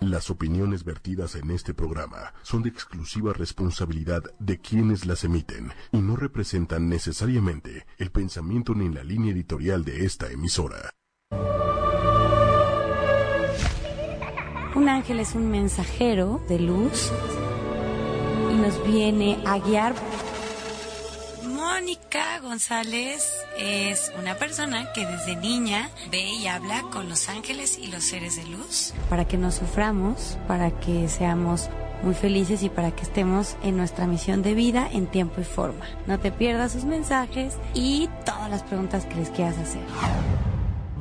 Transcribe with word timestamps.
Las 0.00 0.30
opiniones 0.30 0.84
vertidas 0.84 1.34
en 1.34 1.50
este 1.50 1.74
programa 1.74 2.32
son 2.42 2.62
de 2.62 2.70
exclusiva 2.70 3.34
responsabilidad 3.34 4.22
de 4.38 4.58
quienes 4.58 5.04
las 5.04 5.24
emiten 5.24 5.72
y 5.92 5.98
no 5.98 6.16
representan 6.16 6.88
necesariamente 6.88 7.86
el 7.98 8.10
pensamiento 8.10 8.74
ni 8.74 8.88
la 8.88 9.04
línea 9.04 9.32
editorial 9.32 9.84
de 9.84 10.06
esta 10.06 10.30
emisora. 10.30 10.90
Un 14.74 14.88
ángel 14.88 15.20
es 15.20 15.34
un 15.34 15.50
mensajero 15.50 16.40
de 16.48 16.60
luz 16.60 17.12
y 18.50 18.54
nos 18.54 18.82
viene 18.86 19.42
a 19.44 19.58
guiar. 19.58 19.94
Mónica 21.80 22.38
González 22.40 23.26
es 23.58 24.12
una 24.18 24.34
persona 24.34 24.92
que 24.92 25.06
desde 25.06 25.34
niña 25.34 25.88
ve 26.10 26.20
y 26.20 26.46
habla 26.46 26.82
con 26.92 27.08
los 27.08 27.30
ángeles 27.30 27.78
y 27.78 27.86
los 27.86 28.04
seres 28.04 28.36
de 28.36 28.44
luz. 28.44 28.92
Para 29.08 29.26
que 29.26 29.38
no 29.38 29.50
suframos, 29.50 30.36
para 30.46 30.78
que 30.78 31.08
seamos 31.08 31.70
muy 32.02 32.12
felices 32.12 32.62
y 32.62 32.68
para 32.68 32.94
que 32.94 33.04
estemos 33.04 33.56
en 33.62 33.78
nuestra 33.78 34.06
misión 34.06 34.42
de 34.42 34.52
vida 34.52 34.90
en 34.92 35.06
tiempo 35.06 35.40
y 35.40 35.44
forma. 35.44 35.86
No 36.06 36.20
te 36.20 36.30
pierdas 36.30 36.72
sus 36.72 36.84
mensajes 36.84 37.56
y 37.72 38.10
todas 38.26 38.50
las 38.50 38.62
preguntas 38.62 39.06
que 39.06 39.14
les 39.14 39.30
quieras 39.30 39.56
hacer. 39.56 39.80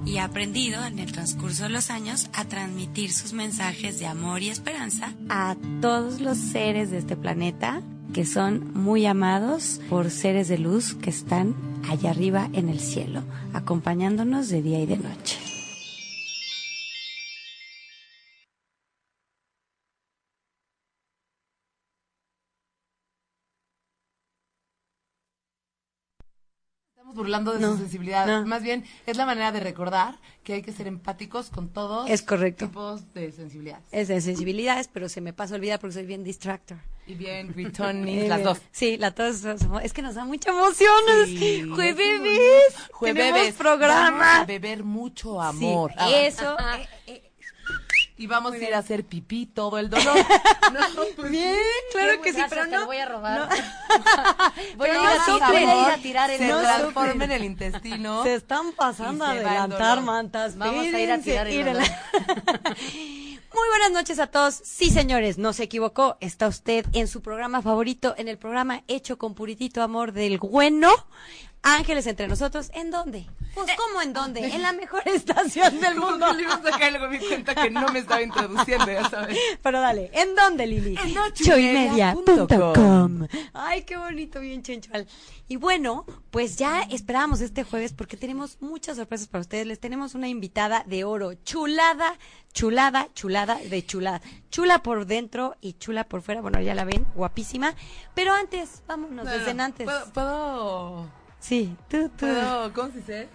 Y 0.06 0.20
ha 0.20 0.24
aprendido 0.24 0.86
en 0.86 0.98
el 1.00 1.12
transcurso 1.12 1.64
de 1.64 1.72
los 1.72 1.90
años 1.90 2.30
a 2.32 2.46
transmitir 2.46 3.12
sus 3.12 3.34
mensajes 3.34 4.00
de 4.00 4.08
amor 4.08 4.42
y 4.44 4.50
esperanza 4.50 5.12
a 5.28 5.58
todos 5.82 6.22
los 6.22 6.38
seres 6.38 6.90
de 6.90 7.00
este 7.00 7.18
planeta 7.18 7.82
que 8.14 8.26
son 8.26 8.74
muy 8.74 9.06
amados 9.06 9.80
por 9.90 10.10
seres 10.10 10.48
de 10.48 10.58
luz 10.58 10.94
que 10.96 11.10
están 11.10 11.56
allá 11.90 12.12
arriba 12.12 12.50
en 12.54 12.70
el 12.70 12.80
cielo, 12.80 13.24
acompañándonos 13.54 14.50
de 14.50 14.62
día 14.62 14.80
y 14.82 14.86
de 14.86 14.98
noche. 14.98 15.38
Estamos 26.96 27.16
burlando 27.16 27.54
de 27.54 27.60
No, 27.60 27.72
su 27.74 27.78
sensibilidad. 27.80 28.26
no. 28.28 28.46
Más 28.46 28.62
bien, 28.62 28.84
es 29.06 29.18
la 29.18 29.26
manera 29.26 29.52
de 29.52 29.60
recordar 29.62 30.20
que 30.44 30.54
hay 30.54 30.62
que 30.62 30.72
ser 30.74 30.88
empáticos 30.88 31.50
con 31.50 31.70
todos 31.70 32.10
Es 32.10 32.22
correcto. 32.22 32.68
tipos 32.68 33.14
de 33.14 33.32
sensibilidad. 33.32 33.80
Es 33.92 34.08
de 34.10 34.20
sensibilidades, 34.22 34.88
pero 34.92 35.08
se 35.10 35.22
me 35.22 35.34
pasa 35.34 35.56
olvidar 35.56 35.80
porque 35.80 35.94
soy 35.94 36.06
bien 36.06 36.24
distractor. 36.24 36.78
Y 37.10 37.16
bien, 37.16 37.52
gritonis, 37.52 38.28
las 38.30 38.44
dos. 38.44 38.60
Sí, 38.72 38.98
las 38.98 39.16
dos. 39.16 39.38
somos- 39.60 39.82
Es 39.84 39.94
que 39.94 40.04
nos 40.04 40.14
da 40.14 40.26
mucha 40.26 40.52
emoción. 40.52 40.92
Sí, 41.26 41.64
Jueves, 41.74 42.76
Jueves, 42.92 43.34
tenemos 43.34 43.54
programa. 43.56 44.18
Vamos 44.18 44.40
a 44.42 44.46
beber 44.46 44.84
mucho 44.84 45.42
amor. 45.42 45.90
Sí, 45.92 45.98
Ah, 46.00 46.10
eso. 46.12 46.58
eh, 46.78 46.88
eh, 47.08 47.32
Y 48.18 48.28
vamos 48.28 48.54
a 48.54 48.58
ir 48.58 48.76
a 48.76 48.80
hacer 48.80 49.06
pipí 49.06 49.48
todo 49.48 49.80
el 49.80 49.90
dolor. 49.90 50.16
no, 50.74 51.04
pues 51.16 51.32
bien, 51.32 51.56
claro 51.94 52.22
que 52.22 52.32
sí, 52.34 52.42
pero 52.48 52.66
te 52.66 52.72
no. 52.72 52.80
lo 52.82 52.86
voy 52.86 52.98
a 52.98 53.06
robar. 53.08 53.50
Voy 53.50 54.88
Pero 54.88 55.00
a 55.00 55.04
ir 55.04 55.10
a 55.10 55.18
no 55.18 55.36
tirar, 55.36 55.50
voy 55.52 55.58
a 55.58 55.64
ir 55.64 55.70
a 55.94 55.98
¿no? 55.98 56.04
tirar 56.04 56.30
se 56.30 56.36
en 56.36 56.44
el 56.44 56.60
transforma 56.60 57.24
en 57.24 57.32
el 57.32 57.44
intestino. 57.46 58.24
Se 58.24 58.36
están 58.36 58.72
pasando 58.74 59.26
a 59.26 59.32
adelantar 59.32 59.70
dolor. 59.98 60.02
mantas. 60.04 60.58
Vamos 60.58 60.86
a 60.86 61.00
ir 61.00 61.12
a 61.12 61.18
tirar 61.18 61.48
el 61.48 61.60
Espérense, 61.60 61.96
Muy 63.52 63.68
buenas 63.70 63.92
noches 63.92 64.20
a 64.20 64.28
todos. 64.28 64.54
Sí, 64.64 64.92
señores, 64.92 65.40
no 65.40 65.54
se 65.54 65.64
equivocó. 65.64 66.18
Está 66.20 66.48
usted 66.48 66.86
en 66.94 67.08
su 67.08 67.22
programa 67.22 67.64
favorito, 67.64 68.14
en 68.18 68.28
el 68.28 68.38
programa 68.38 68.84
hecho 68.88 69.18
con 69.18 69.34
puritito 69.34 69.82
amor 69.82 70.12
del 70.12 70.38
bueno. 70.38 70.92
Ángeles 71.62 72.08
entre 72.08 72.28
nosotros. 72.28 72.72
¿En 72.74 72.92
dónde? 72.92 73.28
Pues, 73.54 73.70
¿cómo 73.76 74.02
en 74.02 74.14
dónde? 74.14 74.46
En 74.46 74.62
la 74.62 74.72
mejor 74.74 75.02
estación 75.06 75.80
del 75.80 75.96
mundo. 75.96 76.28
que 76.28 76.34
le 76.36 76.42
iba 76.44 76.54
a 76.54 76.62
sacar 76.62 76.90
y 76.90 76.92
luego 76.92 77.10
me 77.10 77.20
di 77.20 77.28
cuenta 77.28 77.56
que 77.56 77.70
no 77.70 77.88
me 77.90 78.00
estaba 78.00 78.22
introduciendo, 78.22 78.86
ya 78.86 79.10
sabes. 79.10 79.38
Pero 79.62 79.82
dale, 79.82 80.10
¿en 80.14 80.36
dónde, 80.36 80.68
Lili? 80.68 80.98
En 80.98 81.18
ochoymedia.com. 81.18 83.28
Ay, 83.54 83.84
qué 83.84 83.98
bonito, 83.98 84.40
bien 84.40 84.64
chenchual. 84.64 85.08
Y 85.48 85.56
bueno, 85.58 86.06
pues 86.32 86.58
ya 86.58 86.82
esperábamos 86.84 87.42
este 87.42 87.64
jueves 87.64 87.94
porque 87.94 88.18
tenemos 88.18 88.58
muchas 88.62 88.98
sorpresas 88.98 89.28
para 89.28 89.42
ustedes. 89.42 89.66
Les 89.66 89.80
tenemos 89.80 90.14
una 90.16 90.28
invitada 90.28 90.84
de 90.86 91.04
oro, 91.04 91.34
chulada, 91.34 92.18
chulada, 92.54 93.10
chulada 93.14 93.56
de 93.56 93.86
chulada. 93.86 94.22
Chula 94.52 94.84
por 94.84 95.06
dentro 95.08 95.56
y 95.60 95.74
chula 95.74 96.04
por 96.04 96.22
fuera. 96.22 96.42
Bueno, 96.42 96.62
ya 96.62 96.76
la 96.76 96.86
ven, 96.86 97.06
guapísima. 97.16 97.74
Pero 98.14 98.34
antes, 98.34 98.84
vámonos, 98.88 99.26
No, 99.26 99.32
desde 99.32 99.54
no, 99.56 99.64
antes. 99.64 99.86
¿Puedo, 99.86 100.06
puedo, 100.14 101.10
Sí, 101.40 101.76
tú, 101.88 102.10
tú. 102.10 102.26
puedo, 102.26 102.74
¿cómo 102.74 102.92
se 102.92 102.98
dice? 102.98 103.30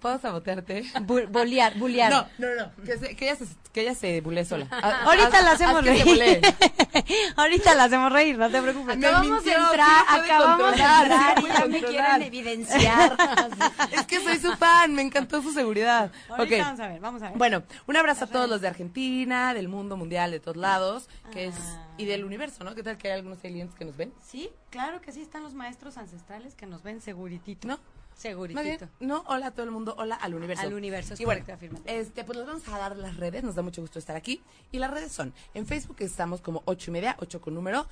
¿Puedo 0.00 0.18
sabotearte? 0.20 0.84
Bu- 1.06 1.28
Bolear, 1.28 1.76
bulear. 1.76 2.10
No, 2.12 2.26
no, 2.38 2.54
no, 2.54 2.84
que, 2.84 2.96
se- 2.98 3.16
que 3.16 3.24
ella 3.30 3.36
se, 3.36 3.46
que 3.72 3.80
ella 3.80 3.94
se 3.94 4.20
bulee 4.20 4.44
sola. 4.44 4.66
Ahorita 4.70 5.38
haz- 5.38 5.44
la 5.44 5.50
hacemos 5.52 5.84
reír. 5.84 6.40
Ahorita 7.36 7.74
la 7.74 7.84
hacemos 7.84 8.12
reír, 8.12 8.38
no 8.38 8.48
te 8.50 8.62
preocupes. 8.62 8.96
Acabamos 8.96 9.44
de 9.44 9.50
mintió, 9.50 9.66
entrar, 9.66 10.04
me 10.12 10.18
puede 10.18 10.32
acabamos 10.32 10.58
de 10.58 10.82
entrar 10.82 11.38
y 11.40 11.46
ya 11.48 11.66
me 11.66 11.82
quieren 11.82 12.22
evidenciar. 12.22 13.16
Es 13.92 14.06
que 14.06 14.20
soy 14.22 14.38
su 14.38 14.52
fan, 14.56 14.94
me 14.94 15.02
encantó 15.02 15.42
su 15.42 15.52
seguridad. 15.52 16.12
Ahorita 16.28 16.56
Ok. 16.56 16.62
vamos 16.62 16.80
a 16.80 16.88
ver, 16.88 17.00
vamos 17.00 17.22
a 17.22 17.28
ver. 17.30 17.38
Bueno, 17.38 17.62
un 17.86 17.96
abrazo 17.96 18.24
a 18.24 18.28
todos 18.28 18.48
los 18.48 18.60
de 18.60 18.68
Argentina, 18.68 19.54
del 19.54 19.68
mundo 19.68 19.96
mundial, 19.96 20.30
de 20.30 20.40
todos 20.40 20.56
lados, 20.56 21.08
que 21.32 21.46
es 21.46 21.54
y 21.96 22.04
del 22.04 22.24
universo, 22.24 22.62
¿no? 22.64 22.74
¿Qué 22.76 22.82
tal 22.84 22.96
que 22.98 23.08
hay 23.08 23.14
algunos 23.14 23.44
aliens 23.44 23.74
que 23.74 23.84
nos 23.84 23.96
ven? 23.96 24.12
Sí, 24.24 24.50
claro 24.70 25.00
que 25.00 25.10
sí, 25.12 25.20
están 25.22 25.42
los 25.42 25.54
maestros 25.54 25.98
ancestrales 25.98 26.54
que 26.54 26.66
nos 26.66 26.82
ven 26.84 27.00
seguritito. 27.00 27.66
¿No? 27.66 27.78
Seguritito. 28.18 28.62
Bien, 28.62 28.80
no, 28.98 29.22
hola 29.28 29.46
a 29.46 29.50
todo 29.52 29.64
el 29.64 29.70
mundo, 29.70 29.94
hola 29.96 30.16
al 30.16 30.34
universo. 30.34 30.64
Al 30.64 30.74
universo, 30.74 31.14
es 31.14 31.20
y 31.20 31.24
correcto, 31.24 31.56
este, 31.86 32.24
pues 32.24 32.36
les 32.36 32.46
vamos 32.48 32.66
a 32.66 32.76
dar 32.76 32.96
las 32.96 33.16
redes, 33.16 33.44
nos 33.44 33.54
da 33.54 33.62
mucho 33.62 33.80
gusto 33.80 34.00
estar 34.00 34.16
aquí. 34.16 34.42
Y 34.72 34.80
las 34.80 34.90
redes 34.90 35.12
son, 35.12 35.32
en 35.54 35.66
Facebook 35.66 35.98
estamos 36.00 36.40
como 36.40 36.62
ocho 36.64 36.90
y 36.90 36.94
media, 36.94 37.16
ocho 37.20 37.40
con 37.40 37.54
número, 37.54 37.86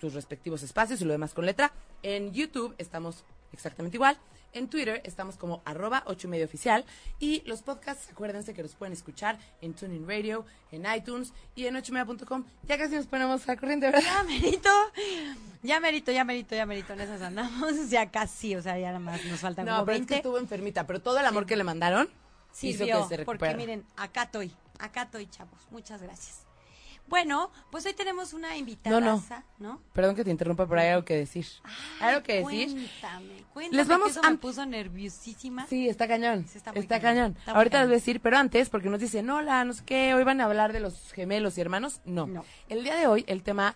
sus 0.00 0.14
respectivos 0.14 0.62
espacios 0.62 1.02
y 1.02 1.04
lo 1.04 1.12
demás 1.12 1.34
con 1.34 1.44
letra. 1.44 1.72
En 2.02 2.32
YouTube 2.32 2.74
estamos 2.78 3.24
exactamente 3.52 3.98
igual. 3.98 4.16
En 4.56 4.68
Twitter 4.68 5.02
estamos 5.04 5.36
como 5.36 5.60
arroba 5.66 6.02
ocho 6.06 6.28
y 6.28 6.30
media 6.30 6.46
oficial. 6.46 6.86
Y 7.20 7.42
los 7.44 7.60
podcasts, 7.60 8.08
acuérdense 8.10 8.54
que 8.54 8.62
los 8.62 8.74
pueden 8.74 8.94
escuchar 8.94 9.38
en 9.60 9.74
TuneIn 9.74 10.08
Radio, 10.08 10.46
en 10.72 10.86
iTunes 10.96 11.34
y 11.54 11.66
en 11.66 11.76
ocho 11.76 11.92
y 11.92 11.94
media.com. 11.94 12.44
Ya 12.66 12.78
casi 12.78 12.96
nos 12.96 13.06
ponemos 13.06 13.46
a 13.50 13.56
corriente, 13.56 13.84
¿verdad? 13.86 14.00
Ya 14.02 14.22
merito, 14.22 14.70
ya 15.62 15.78
merito, 15.78 16.10
ya 16.10 16.24
merito, 16.24 16.54
ya 16.56 16.64
merito, 16.64 16.92
en 16.94 17.00
esas 17.02 17.20
andamos, 17.20 17.90
ya 17.90 18.10
casi, 18.10 18.56
o 18.56 18.62
sea, 18.62 18.78
ya 18.78 18.86
nada 18.88 18.98
más 18.98 19.22
nos 19.26 19.40
faltan 19.40 19.66
No, 19.66 19.72
como 19.72 19.84
pero 19.86 19.98
es 19.98 20.06
que 20.06 20.14
20. 20.14 20.16
estuvo 20.16 20.38
enfermita, 20.38 20.86
pero 20.86 21.02
todo 21.02 21.18
el 21.18 21.26
amor 21.26 21.44
que 21.44 21.56
le 21.56 21.64
mandaron 21.64 22.08
hizo 22.62 22.78
Sirvió, 22.78 23.06
que 23.08 23.16
se 23.16 23.24
porque 23.26 23.54
miren, 23.54 23.84
acá 23.96 24.22
estoy, 24.22 24.50
acá 24.78 25.02
estoy, 25.02 25.26
chavos, 25.26 25.60
muchas 25.70 26.00
gracias. 26.00 26.45
Bueno, 27.08 27.50
pues 27.70 27.86
hoy 27.86 27.94
tenemos 27.94 28.32
una 28.32 28.56
invitada, 28.56 28.98
No, 28.98 29.06
no. 29.16 29.24
¿no? 29.58 29.80
Perdón 29.92 30.16
que 30.16 30.24
te 30.24 30.30
interrumpa, 30.30 30.66
pero 30.66 30.80
hay 30.80 30.88
algo 30.88 31.04
que 31.04 31.16
decir. 31.16 31.46
¿Hay 32.00 32.08
algo 32.14 32.22
que 32.24 32.42
decir? 32.42 32.68
Cuéntame, 32.72 33.44
cuéntame, 33.52 33.76
Les 33.76 33.86
vamos 33.88 34.06
que 34.06 34.10
eso 34.12 34.20
a- 34.24 34.30
me 34.30 34.38
puso 34.38 34.66
nerviosísima. 34.66 35.66
Sí, 35.68 35.88
está 35.88 36.08
cañón. 36.08 36.46
Sí, 36.48 36.58
está 36.58 36.72
está 36.72 37.00
cañón. 37.00 37.32
cañón, 37.32 37.36
está 37.38 37.52
muy 37.52 37.58
Ahorita 37.58 37.78
les 37.78 37.86
voy 37.88 37.94
a 37.94 37.98
decir, 37.98 38.20
pero 38.20 38.38
antes, 38.38 38.68
porque 38.70 38.88
nos 38.88 38.98
dicen, 39.00 39.30
hola, 39.30 39.64
no 39.64 39.72
sé 39.72 39.84
qué, 39.84 40.14
hoy 40.14 40.24
van 40.24 40.40
a 40.40 40.44
hablar 40.46 40.72
de 40.72 40.80
los 40.80 41.12
gemelos 41.12 41.56
y 41.58 41.60
hermanos. 41.60 42.00
No. 42.04 42.26
No. 42.26 42.44
El 42.68 42.82
día 42.82 42.96
de 42.96 43.06
hoy, 43.06 43.24
el 43.28 43.42
tema 43.44 43.74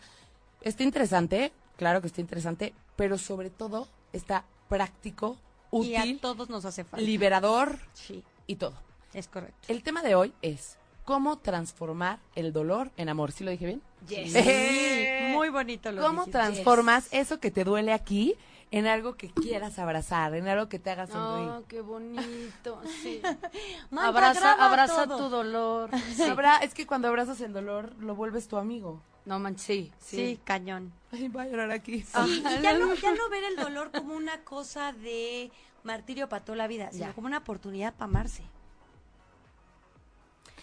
está 0.62 0.82
interesante, 0.82 1.52
claro 1.76 2.00
que 2.00 2.08
está 2.08 2.20
interesante, 2.20 2.74
pero 2.96 3.16
sobre 3.16 3.50
todo 3.50 3.86
está 4.12 4.44
práctico, 4.69 5.36
y 5.72 5.94
a 5.94 6.00
útil, 6.02 6.19
todos 6.20 6.48
nos 6.50 6.64
hace 6.64 6.82
falta. 6.82 7.04
liberador 7.06 7.78
Sí, 7.92 8.24
y 8.48 8.56
todo. 8.56 8.74
es 9.14 9.28
correcto. 9.28 9.56
El 9.69 9.84
tema 9.84 10.02
de 10.02 10.16
hoy 10.16 10.32
es 10.42 10.78
cómo 11.10 11.38
transformar 11.38 12.21
el 12.37 12.53
dolor 12.53 12.93
en 12.97 13.09
amor. 13.09 13.32
¿Sí 13.32 13.43
lo 13.43 13.50
dije 13.50 13.66
bien? 13.66 13.82
Yes. 14.09 14.32
Eh. 14.37 15.32
Muy 15.34 15.48
bonito 15.48 15.91
lo 15.91 16.00
¿Cómo 16.03 16.26
transformas 16.26 17.09
eso 17.10 17.41
que 17.41 17.50
te 17.50 17.65
duele 17.65 17.93
aquí 17.93 18.37
en 18.71 18.87
algo 18.87 19.16
que 19.16 19.28
quieras 19.32 19.81
abrazar, 19.81 20.37
en 20.37 20.47
algo 20.47 20.69
que 20.69 20.78
te 20.78 20.88
haga 20.88 21.09
sonreír? 21.09 21.49
Oh, 21.50 21.65
qué 21.66 21.81
bonito, 21.81 22.81
sí. 23.03 23.20
Manta, 23.91 24.06
abraza 24.09 24.41
graba 24.41 24.66
abraza 24.69 25.06
todo. 25.09 25.19
tu 25.19 25.28
dolor. 25.31 25.91
Abra- 26.31 26.59
es 26.59 26.75
que 26.75 26.87
cuando 26.87 27.09
abrazas 27.09 27.41
el 27.41 27.53
dolor, 27.53 27.93
lo 27.99 28.15
vuelves 28.15 28.47
tu 28.47 28.56
amigo. 28.56 29.02
No 29.25 29.40
manches, 29.40 29.64
sí, 29.67 29.93
Sí, 29.99 30.17
sí. 30.17 30.40
cañón. 30.44 30.93
Ay, 31.11 31.26
va 31.26 31.43
a 31.43 31.46
llorar 31.49 31.73
aquí. 31.73 32.02
Sí, 32.02 32.44
y 32.56 32.62
ya 32.62 32.79
no, 32.79 32.94
ya 32.94 33.12
no 33.14 33.29
ver 33.31 33.43
el 33.50 33.56
dolor 33.56 33.90
como 33.90 34.14
una 34.14 34.44
cosa 34.44 34.93
de 34.93 35.50
martirio 35.82 36.29
para 36.29 36.44
toda 36.44 36.55
la 36.56 36.69
vida, 36.69 36.90
sino 36.93 37.06
Ya. 37.06 37.12
como 37.14 37.26
una 37.26 37.38
oportunidad 37.38 37.94
para 37.94 38.05
amarse. 38.05 38.44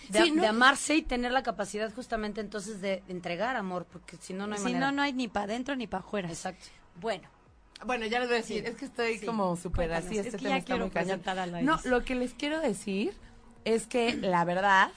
De, 0.10 0.22
Sí, 0.24 0.32
no- 0.32 0.42
de 0.42 0.48
amarse 0.48 0.96
y 0.96 1.02
tener 1.02 1.32
la 1.32 1.44
capacidad 1.44 1.94
justamente 1.94 2.40
entonces 2.42 2.80
de 2.82 3.04
entregar 3.08 3.56
amor, 3.56 3.86
porque 3.92 4.18
si 4.18 4.34
no, 4.34 4.48
no 4.48 4.54
hay 4.54 4.60
si 4.60 4.64
manera. 4.66 4.86
no, 4.88 4.92
no 4.98 5.02
hay 5.02 5.14
ni 5.14 5.28
para 5.28 5.46
adentro 5.46 5.76
ni 5.76 5.88
para 5.88 6.04
afuera. 6.06 6.30
Exacto. 6.30 6.66
Bueno, 7.02 7.28
Bueno, 7.86 8.08
ya 8.08 8.20
les 8.20 8.28
voy 8.28 8.38
a 8.38 8.42
decir, 8.42 8.64
Sí. 8.64 8.70
es 8.72 8.76
que 8.76 8.86
estoy 8.86 9.20
Sí. 9.20 9.26
como 9.28 9.56
súper 9.56 9.94
así, 9.94 10.18
es 10.18 10.26
este 10.26 10.32
que 10.40 10.44
tema 10.46 10.50
ya 10.50 10.58
está 10.58 10.74
quiero 10.74 10.86
muy 10.86 10.92
cañón. 10.94 11.66
No, 11.66 11.80
lo 11.86 12.04
que 12.04 12.16
les 12.16 12.34
quiero 12.34 12.60
decir 12.60 13.14
es 13.66 13.86
que 13.86 14.16
la 14.16 14.44
verdad, 14.46 14.90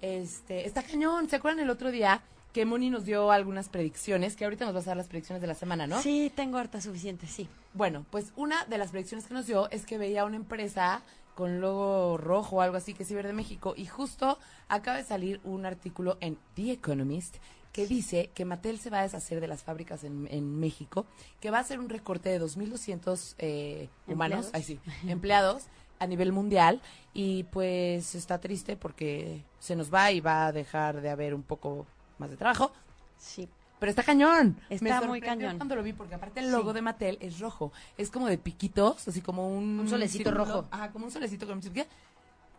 este, 0.00 0.66
está 0.66 0.82
cañón. 0.82 1.28
¿Se 1.28 1.36
acuerdan 1.36 1.60
el 1.62 1.70
otro 1.70 1.90
día 1.90 2.22
que 2.52 2.64
Moni 2.64 2.88
nos 2.90 3.04
dio 3.04 3.30
algunas 3.30 3.68
predicciones? 3.68 4.34
Que 4.36 4.44
ahorita 4.44 4.64
nos 4.64 4.74
vas 4.74 4.84
a 4.86 4.90
dar 4.90 4.96
las 4.96 5.08
predicciones 5.08 5.40
de 5.42 5.46
la 5.48 5.54
semana, 5.54 5.86
¿no? 5.86 6.00
sí, 6.00 6.32
tengo 6.34 6.56
harta 6.58 6.80
suficiente, 6.80 7.26
sí. 7.26 7.48
Bueno, 7.74 8.06
pues 8.10 8.32
una 8.36 8.64
de 8.64 8.78
las 8.78 8.90
predicciones 8.90 9.26
que 9.26 9.34
nos 9.34 9.46
dio 9.46 9.70
es 9.70 9.84
que 9.86 9.98
veía 9.98 10.24
una 10.24 10.36
empresa 10.36 11.02
con 11.34 11.60
logo 11.60 12.16
rojo 12.16 12.56
o 12.56 12.60
algo 12.60 12.76
así 12.76 12.94
que 12.94 13.02
es 13.02 13.08
Ciber 13.08 13.26
de 13.26 13.32
México. 13.32 13.74
Y 13.76 13.86
justo 13.86 14.38
acaba 14.68 14.96
de 14.96 15.04
salir 15.04 15.40
un 15.44 15.66
artículo 15.66 16.18
en 16.20 16.38
The 16.54 16.72
Economist 16.72 17.36
que 17.72 17.86
dice 17.86 18.30
que 18.34 18.44
Mattel 18.44 18.78
se 18.78 18.90
va 18.90 18.98
a 18.98 19.02
deshacer 19.02 19.40
de 19.40 19.46
las 19.46 19.62
fábricas 19.62 20.02
en, 20.04 20.26
en 20.30 20.58
México, 20.58 21.06
que 21.40 21.50
va 21.50 21.58
a 21.58 21.60
hacer 21.60 21.78
un 21.78 21.88
recorte 21.88 22.28
de 22.28 22.40
2.200 22.40 23.34
eh, 23.38 23.88
humanos, 24.08 24.46
Empleados. 24.46 24.50
ay, 24.54 24.62
sí, 24.62 24.80
empleados 25.08 25.64
a 26.00 26.06
nivel 26.06 26.32
mundial 26.32 26.80
y 27.14 27.44
pues 27.44 28.14
está 28.14 28.40
triste 28.40 28.76
porque 28.76 29.44
se 29.60 29.76
nos 29.76 29.92
va 29.92 30.10
y 30.10 30.20
va 30.20 30.46
a 30.46 30.52
dejar 30.52 31.00
de 31.00 31.10
haber 31.10 31.34
un 31.34 31.42
poco 31.42 31.86
más 32.18 32.30
de 32.30 32.36
trabajo. 32.36 32.72
Sí. 33.18 33.48
Pero 33.80 33.90
está 33.90 34.02
cañón. 34.04 34.56
Está 34.68 35.00
Me 35.00 35.06
muy 35.08 35.20
cañón. 35.20 35.56
Cuando 35.56 35.74
lo 35.74 35.82
vi, 35.82 35.92
porque 35.94 36.14
aparte 36.14 36.40
el 36.40 36.52
logo 36.52 36.70
Sí. 36.70 36.74
de 36.76 36.82
Mattel 36.82 37.18
es 37.20 37.40
rojo. 37.40 37.72
Es 37.96 38.10
como 38.10 38.28
de 38.28 38.38
piquitos, 38.38 39.08
así 39.08 39.20
como 39.22 39.48
un... 39.48 39.80
Un 39.80 39.88
solecito 39.88 40.30
círculo. 40.30 40.44
rojo. 40.44 40.68
Ajá, 40.70 40.92
como 40.92 41.06
un 41.06 41.10
solecito 41.10 41.46
con 41.46 41.60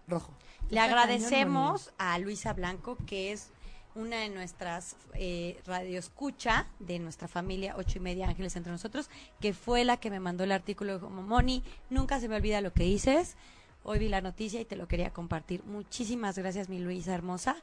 rojo. 0.08 0.34
Le 0.70 0.80
Está 0.80 0.84
agradecemos 0.84 1.92
a 1.98 2.18
Luisa 2.20 2.54
Blanco, 2.54 2.98
que 3.06 3.32
es 3.32 3.50
una 3.94 4.18
de 4.18 4.30
nuestras 4.30 4.96
eh, 5.14 5.60
radioescucha 5.66 6.68
de 6.80 7.00
nuestra 7.00 7.28
familia 7.28 7.76
Ocho 7.78 7.98
y 7.98 8.02
Media 8.02 8.28
Ángeles 8.28 8.56
entre 8.56 8.72
nosotros, 8.72 9.10
que 9.40 9.54
fue 9.54 9.84
la 9.84 9.98
que 9.98 10.10
me 10.10 10.20
mandó 10.20 10.44
el 10.44 10.52
artículo 10.52 11.00
como 11.00 11.22
Moni, 11.22 11.64
nunca 11.90 12.20
se 12.20 12.30
me 12.30 12.36
olvida 12.38 12.62
lo 12.62 12.74
que 12.74 12.84
dices. 12.84 13.36
Hoy 13.84 14.00
vi 14.00 14.10
la 14.10 14.22
noticia 14.22 14.62
y 14.62 14.66
te 14.66 14.76
lo 14.76 14.88
quería 14.88 15.12
compartir. 15.12 15.64
Muchísimas 15.66 16.38
gracias, 16.38 16.70
mi 16.70 16.80
Luisa 16.80 17.14
hermosa. 17.14 17.56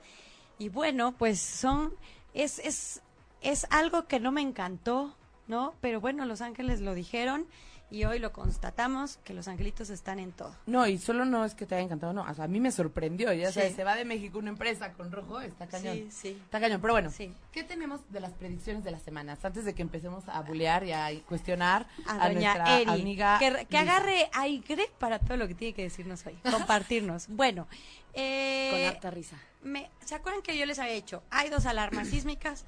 Y 0.58 0.68
bueno, 0.68 1.12
pues 1.16 1.40
son, 1.40 1.94
es, 2.34 2.58
es, 2.58 3.00
es 3.42 3.66
algo 3.70 4.06
que 4.06 4.20
no 4.20 4.32
me 4.32 4.40
encantó, 4.40 5.14
¿no? 5.46 5.74
Pero 5.80 6.00
bueno, 6.00 6.24
Los 6.26 6.40
Ángeles 6.40 6.80
lo 6.80 6.94
dijeron 6.94 7.46
y 7.90 8.04
hoy 8.04 8.18
lo 8.18 8.32
constatamos 8.32 9.16
que 9.24 9.32
los 9.32 9.48
angelitos 9.48 9.88
están 9.88 10.18
en 10.18 10.30
todo. 10.32 10.54
No, 10.66 10.86
y 10.86 10.98
solo 10.98 11.24
no 11.24 11.46
es 11.46 11.54
que 11.54 11.64
te 11.64 11.74
haya 11.74 11.84
encantado, 11.84 12.12
no. 12.12 12.20
O 12.20 12.34
sea, 12.34 12.44
a 12.44 12.48
mí 12.48 12.60
me 12.60 12.70
sorprendió. 12.70 13.32
Ya 13.32 13.48
Sí. 13.48 13.54
sabes, 13.60 13.76
se 13.76 13.82
va 13.82 13.94
de 13.94 14.04
México 14.04 14.38
una 14.38 14.50
empresa 14.50 14.92
con 14.92 15.10
rojo, 15.10 15.40
está 15.40 15.66
cañón. 15.68 15.94
Sí, 15.96 16.08
sí. 16.10 16.28
Está 16.44 16.60
cañón, 16.60 16.82
pero 16.82 16.92
bueno, 16.92 17.10
Sí. 17.10 17.32
¿qué 17.50 17.64
tenemos 17.64 18.02
de 18.12 18.20
las 18.20 18.32
predicciones 18.32 18.84
de 18.84 18.90
las 18.90 19.00
semanas? 19.00 19.42
Antes 19.42 19.64
de 19.64 19.74
que 19.74 19.80
empecemos 19.80 20.28
a 20.28 20.42
bulear 20.42 20.84
y 20.84 20.92
a 20.92 21.08
cuestionar 21.26 21.86
a, 22.06 22.26
a, 22.26 22.28
doña 22.28 22.54
nuestra 22.56 22.78
Eri, 22.78 22.90
amiga. 22.90 23.38
que, 23.38 23.78
agarre 23.78 24.28
aire 24.34 24.90
para 24.98 25.18
todo 25.18 25.38
lo 25.38 25.48
que 25.48 25.54
tiene 25.54 25.72
que 25.72 25.82
decirnos 25.84 26.26
hoy, 26.26 26.34
compartirnos. 26.50 27.26
bueno, 27.28 27.66
eh, 28.12 28.68
Con 28.70 28.84
harta 28.84 29.10
risa. 29.10 29.38
me- 29.62 29.90
¿se 30.04 30.14
acuerdan 30.14 30.42
que 30.42 30.58
yo 30.58 30.66
les 30.66 30.78
había 30.78 30.92
dicho? 30.92 31.22
Hay 31.30 31.48
dos 31.48 31.64
alarmas 31.64 32.08
sísmicas, 32.08 32.66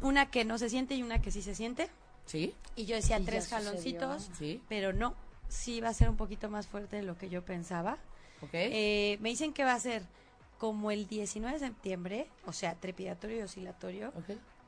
una 0.00 0.30
que 0.30 0.44
no 0.44 0.58
se 0.58 0.68
siente 0.70 0.94
y 0.94 1.02
una 1.02 1.20
que 1.20 1.30
sí 1.30 1.42
se 1.42 1.54
siente. 1.54 1.88
¿Sí? 2.26 2.54
Y 2.76 2.84
yo 2.86 2.96
decía 2.96 3.18
Y 3.18 3.24
tres 3.24 3.48
jaloncitos, 3.48 4.30
Sí. 4.38 4.60
pero 4.68 4.92
no, 4.92 5.14
sí 5.48 5.80
va 5.80 5.88
a 5.88 5.94
ser 5.94 6.08
un 6.08 6.16
poquito 6.16 6.48
más 6.48 6.66
fuerte 6.66 6.96
de 6.96 7.02
lo 7.02 7.18
que 7.18 7.28
yo 7.28 7.44
pensaba. 7.44 7.98
¿Ok? 8.40 8.50
Eh, 8.54 9.18
me 9.20 9.28
dicen 9.28 9.52
que 9.52 9.64
va 9.64 9.74
a 9.74 9.80
ser 9.80 10.02
como 10.58 10.90
el 10.90 11.06
19 11.08 11.58
de 11.58 11.66
septiembre, 11.66 12.28
o 12.46 12.52
sea, 12.52 12.74
trepidatorio 12.76 13.38
y 13.38 13.42
oscilatorio, 13.42 14.12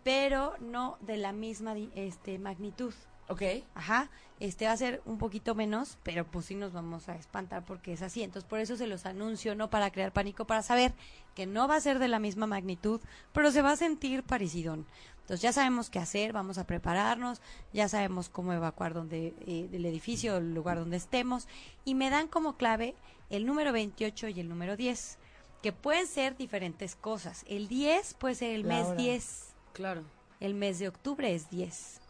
pero 0.03 0.55
no 0.61 0.99
de 1.01 1.17
la 1.17 1.33
misma 1.33 1.75
di- 1.75 1.91
este, 1.95 2.39
magnitud. 2.39 2.93
¿Ok? 3.29 3.43
Ajá, 3.75 4.11
este 4.39 4.67
va 4.67 4.73
a 4.73 4.77
ser 4.77 5.01
un 5.07 5.17
poquito 5.19 5.55
menos, 5.55 5.97
pero 6.03 6.27
pues 6.27 6.47
sí 6.47 6.55
nos 6.55 6.73
vamos 6.73 7.09
a 7.09 7.17
espantar 7.17 7.65
porque 7.65 7.93
es 7.93 8.03
así. 8.03 8.23
Entonces 8.23 8.49
por 8.49 8.59
eso 8.61 8.77
se 8.77 8.87
los 8.87 9.07
anuncio, 9.07 9.55
no 9.55 9.71
para 9.71 9.91
crear 9.91 10.13
pánico, 10.13 10.47
para 10.47 10.63
saber 10.63 10.93
que 11.35 11.47
no 11.47 11.67
va 11.67 11.77
a 11.77 11.81
ser 11.81 11.99
de 11.99 12.09
la 12.09 12.19
misma 12.19 12.47
magnitud, 12.47 13.01
pero 13.33 13.51
se 13.51 13.63
va 13.63 13.73
a 13.73 13.77
sentir 13.77 14.23
parecidón. 14.25 14.87
Entonces 15.23 15.41
ya 15.41 15.55
sabemos 15.55 15.89
qué 15.89 15.99
hacer, 15.99 16.35
vamos 16.35 16.59
a 16.59 16.67
prepararnos, 16.67 17.41
ya 17.73 17.89
sabemos 17.89 18.29
cómo 18.29 18.53
evacuar 18.53 18.93
donde, 18.93 19.35
eh, 19.47 19.69
del 19.71 19.87
edificio, 19.87 20.37
el 20.37 20.53
lugar 20.53 20.79
donde 20.79 20.99
estemos, 20.99 21.49
y 21.87 21.95
me 21.95 22.11
dan 22.11 22.29
como 22.29 22.59
clave 22.59 22.95
el 23.31 23.47
número 23.47 23.73
28 23.73 24.29
y 24.29 24.41
el 24.41 24.51
número 24.51 24.77
10, 24.77 25.17
que 25.63 25.73
pueden 25.73 26.07
ser 26.07 26.37
diferentes 26.37 26.95
cosas. 26.95 27.43
El 27.49 27.69
10 27.69 28.13
puede 28.15 28.35
ser 28.35 28.51
el 28.51 28.69
La 28.69 28.75
mes 28.75 28.87
hora. 28.89 28.97
10, 28.97 29.55
Claro. 29.73 30.03
el 30.41 30.53
mes 30.53 30.79
de 30.79 30.89
octubre 30.89 31.35
es 31.35 31.49
10, 31.49 32.03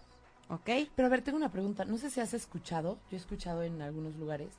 ¿ok? 0.49 0.71
Pero 0.95 1.07
a 1.07 1.11
ver, 1.11 1.23
tengo 1.23 1.37
una 1.37 1.51
pregunta. 1.51 1.85
No 1.85 1.99
sé 1.99 2.11
si 2.11 2.21
has 2.21 2.35
escuchado, 2.35 2.99
yo 3.11 3.17
he 3.17 3.21
escuchado 3.21 3.63
en 3.63 3.81
algunos 3.83 4.15
lugares, 4.17 4.51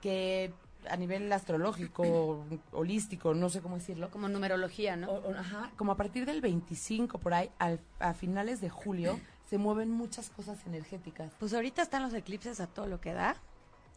que 0.00 0.52
a 0.90 0.96
nivel 0.96 1.32
astrológico, 1.32 2.44
holístico, 2.72 3.32
no 3.34 3.48
sé 3.48 3.60
cómo 3.62 3.76
decirlo, 3.76 4.10
Como 4.10 4.28
numerología, 4.28 4.96
¿no? 4.96 5.10
o- 5.10 5.30
o- 5.30 5.34
ajá, 5.34 5.70
como 5.76 5.92
a 5.92 5.96
partir 5.96 6.26
del 6.26 6.40
25 6.40 7.18
por 7.18 7.32
ahí, 7.34 7.50
al- 7.58 7.80
a 8.00 8.12
finales 8.14 8.60
de 8.60 8.68
julio, 8.70 9.18
se 9.48 9.58
mueven 9.58 9.90
muchas 9.90 10.30
cosas 10.30 10.58
energéticas. 10.66 11.32
Pues 11.38 11.54
ahorita 11.54 11.82
están 11.82 12.02
los 12.02 12.12
eclipses 12.14 12.60
a 12.60 12.66
todo 12.66 12.86
lo 12.86 13.00
que 13.00 13.12
da. 13.12 13.36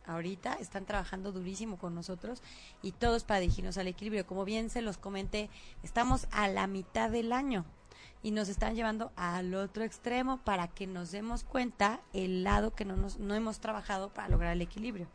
Ahorita 0.05 0.53
están 0.53 0.85
trabajando 0.85 1.33
durísimo 1.33 1.77
con 1.77 1.93
nosotros 1.93 2.41
y 2.81 2.93
todo 2.93 3.17
es 3.17 3.25
para 3.25 3.41
dirigirnos 3.41 3.77
al 3.77 3.87
equilibrio. 3.87 4.25
Como 4.25 4.45
bien 4.45 4.69
se 4.69 4.81
los 4.81 4.97
comenté, 4.97 5.49
estamos 5.83 6.27
a 6.31 6.47
la 6.47 6.65
mitad 6.67 7.09
del 7.09 7.33
año 7.33 7.65
y 8.27 8.31
nos 8.31 8.49
están 8.49 8.75
llevando 8.75 9.13
al 9.15 9.55
otro 9.55 9.85
extremo 9.85 10.39
para 10.43 10.67
que 10.67 10.85
nos 10.85 11.11
demos 11.11 11.45
cuenta 11.45 12.01
el 12.11 12.43
lado 12.43 12.75
que 12.75 12.83
no, 12.83 12.97
nos, 12.97 13.19
no 13.19 13.33
hemos 13.35 13.61
trabajado 13.61 14.09
para 14.09 14.27
lograr 14.27 14.51
el 14.51 14.61
equilibrio. 14.61 15.07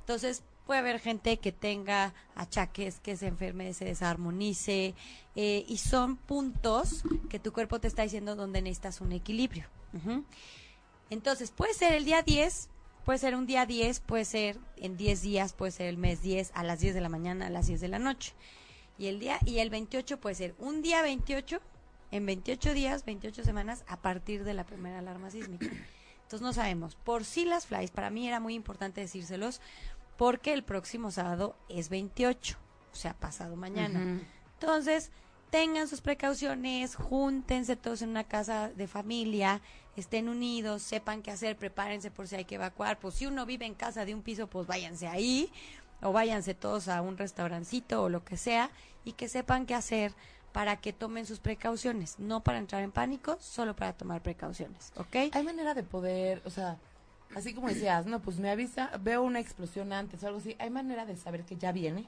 Entonces, 0.00 0.42
puede 0.64 0.80
haber 0.80 0.98
gente 0.98 1.36
que 1.36 1.52
tenga 1.52 2.14
achaques, 2.34 3.00
que 3.00 3.18
se 3.18 3.26
enferme, 3.26 3.74
se 3.74 3.84
desarmonice, 3.84 4.94
eh, 5.36 5.66
y 5.68 5.76
son 5.76 6.16
puntos 6.16 7.02
que 7.28 7.38
tu 7.38 7.52
cuerpo 7.52 7.80
te 7.80 7.86
está 7.86 8.04
diciendo 8.04 8.34
donde 8.34 8.62
necesitas 8.62 9.02
un 9.02 9.12
equilibrio. 9.12 9.66
Entonces, 11.10 11.50
puede 11.50 11.74
ser 11.74 11.92
el 11.92 12.06
día 12.06 12.22
10, 12.22 12.70
puede 13.04 13.18
ser 13.18 13.34
un 13.34 13.44
día 13.44 13.66
10, 13.66 14.00
puede 14.00 14.24
ser 14.24 14.58
en 14.78 14.96
10 14.96 15.20
días, 15.20 15.52
puede 15.52 15.72
ser 15.72 15.88
el 15.88 15.98
mes 15.98 16.22
10, 16.22 16.52
a 16.54 16.62
las 16.62 16.80
10 16.80 16.94
de 16.94 17.02
la 17.02 17.10
mañana, 17.10 17.48
a 17.48 17.50
las 17.50 17.66
10 17.66 17.82
de 17.82 17.88
la 17.88 17.98
noche. 17.98 18.32
Y 18.96 19.08
el 19.08 19.20
día 19.20 19.38
y 19.44 19.58
el 19.58 19.68
28 19.68 20.18
puede 20.18 20.34
ser 20.34 20.54
un 20.58 20.80
día 20.80 21.02
28, 21.02 21.60
en 22.10 22.26
28 22.26 22.74
días, 22.74 23.04
28 23.04 23.44
semanas, 23.44 23.84
a 23.86 23.98
partir 23.98 24.44
de 24.44 24.54
la 24.54 24.64
primera 24.64 24.98
alarma 24.98 25.30
sísmica. 25.30 25.66
Entonces 26.22 26.40
no 26.40 26.52
sabemos. 26.52 26.94
Por 26.94 27.24
sí 27.24 27.44
las 27.44 27.66
flies, 27.66 27.90
para 27.90 28.10
mí 28.10 28.28
era 28.28 28.40
muy 28.40 28.54
importante 28.54 29.00
decírselos, 29.00 29.60
porque 30.16 30.52
el 30.52 30.64
próximo 30.64 31.10
sábado 31.10 31.56
es 31.68 31.88
28, 31.88 32.58
o 32.92 32.96
sea, 32.96 33.14
pasado 33.14 33.56
mañana. 33.56 34.20
Entonces, 34.60 35.10
tengan 35.50 35.88
sus 35.88 36.00
precauciones, 36.00 36.96
júntense 36.96 37.76
todos 37.76 38.02
en 38.02 38.10
una 38.10 38.24
casa 38.24 38.68
de 38.68 38.86
familia, 38.86 39.62
estén 39.96 40.28
unidos, 40.28 40.82
sepan 40.82 41.22
qué 41.22 41.30
hacer, 41.30 41.56
prepárense 41.56 42.10
por 42.10 42.28
si 42.28 42.36
hay 42.36 42.44
que 42.44 42.56
evacuar. 42.56 42.98
Pues 42.98 43.14
si 43.14 43.26
uno 43.26 43.46
vive 43.46 43.66
en 43.66 43.74
casa 43.74 44.04
de 44.04 44.14
un 44.14 44.22
piso, 44.22 44.48
pues 44.48 44.66
váyanse 44.66 45.06
ahí, 45.06 45.50
o 46.02 46.12
váyanse 46.12 46.54
todos 46.54 46.88
a 46.88 47.00
un 47.00 47.16
restaurancito 47.16 48.02
o 48.02 48.08
lo 48.08 48.24
que 48.24 48.36
sea, 48.36 48.70
y 49.04 49.12
que 49.12 49.28
sepan 49.28 49.66
qué 49.66 49.74
hacer 49.74 50.12
para 50.52 50.76
que 50.76 50.92
tomen 50.92 51.26
sus 51.26 51.38
precauciones, 51.40 52.18
no 52.18 52.42
para 52.42 52.58
entrar 52.58 52.82
en 52.82 52.90
pánico, 52.92 53.36
solo 53.40 53.76
para 53.76 53.92
tomar 53.92 54.22
precauciones, 54.22 54.92
¿ok? 54.96 55.30
Hay 55.32 55.42
manera 55.44 55.74
de 55.74 55.82
poder, 55.82 56.42
o 56.44 56.50
sea, 56.50 56.76
así 57.36 57.54
como 57.54 57.68
decías, 57.68 58.06
no, 58.06 58.20
pues 58.20 58.38
me 58.38 58.50
avisa, 58.50 58.90
veo 59.00 59.22
una 59.22 59.40
explosión 59.40 59.92
antes 59.92 60.22
o 60.22 60.26
algo 60.26 60.38
así, 60.38 60.56
hay 60.58 60.70
manera 60.70 61.04
de 61.06 61.16
saber 61.16 61.44
que 61.44 61.56
ya 61.56 61.72
viene. 61.72 62.06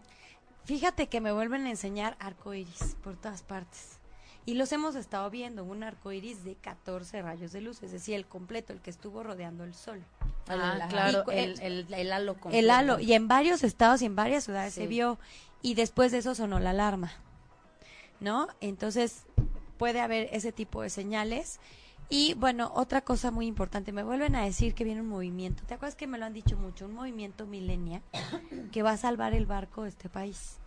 Fíjate 0.64 1.08
que 1.08 1.20
me 1.20 1.32
vuelven 1.32 1.66
a 1.66 1.70
enseñar 1.70 2.16
arco 2.20 2.54
iris 2.54 2.96
por 3.02 3.16
todas 3.16 3.42
partes. 3.42 3.98
Y 4.46 4.54
los 4.54 4.72
hemos 4.72 4.94
estado 4.94 5.28
viendo, 5.30 5.64
un 5.64 5.82
arco 5.82 6.10
iris 6.12 6.44
de 6.44 6.54
14 6.54 7.20
rayos 7.22 7.52
de 7.52 7.60
luz, 7.60 7.82
es 7.82 7.92
decir, 7.92 8.14
el 8.14 8.26
completo, 8.26 8.72
el 8.72 8.80
que 8.80 8.90
estuvo 8.90 9.22
rodeando 9.22 9.64
el 9.64 9.74
sol. 9.74 10.02
Ah, 10.48 10.76
Ajá. 10.78 10.88
claro, 10.88 11.20
Y 11.20 11.24
cu- 11.24 11.30
el, 11.30 11.60
el, 11.60 11.94
el 11.94 12.12
halo 12.12 12.34
completo. 12.34 12.58
El 12.58 12.70
halo, 12.70 12.98
y 12.98 13.12
en 13.12 13.28
varios 13.28 13.62
estados 13.62 14.00
y 14.02 14.06
en 14.06 14.16
varias 14.16 14.44
ciudades 14.44 14.72
Sí. 14.74 14.80
se 14.82 14.86
vio, 14.86 15.18
y 15.62 15.74
después 15.74 16.10
de 16.10 16.18
eso 16.18 16.34
sonó 16.34 16.58
la 16.58 16.70
alarma, 16.70 17.12
¿no? 18.20 18.48
Entonces, 18.60 19.24
puede 19.78 20.00
haber 20.00 20.28
ese 20.32 20.52
tipo 20.52 20.82
de 20.82 20.90
señales. 20.90 21.58
Y 22.10 22.34
bueno, 22.34 22.72
otra 22.74 23.02
cosa 23.02 23.30
muy 23.30 23.46
importante, 23.46 23.92
me 23.92 24.02
vuelven 24.02 24.34
a 24.34 24.44
decir 24.44 24.74
que 24.74 24.84
viene 24.84 25.00
un 25.00 25.08
movimiento, 25.08 25.62
¿te 25.64 25.74
acuerdas 25.74 25.94
que 25.94 26.06
me 26.06 26.18
lo 26.18 26.26
han 26.26 26.32
dicho 26.32 26.56
mucho? 26.56 26.86
Un 26.86 26.94
movimiento 26.94 27.46
milenia 27.46 28.02
que 28.72 28.82
va 28.82 28.90
a 28.90 28.96
salvar 28.96 29.32
el 29.32 29.46
barco 29.46 29.84
de 29.84 29.90
este 29.90 30.08
país. 30.08 30.58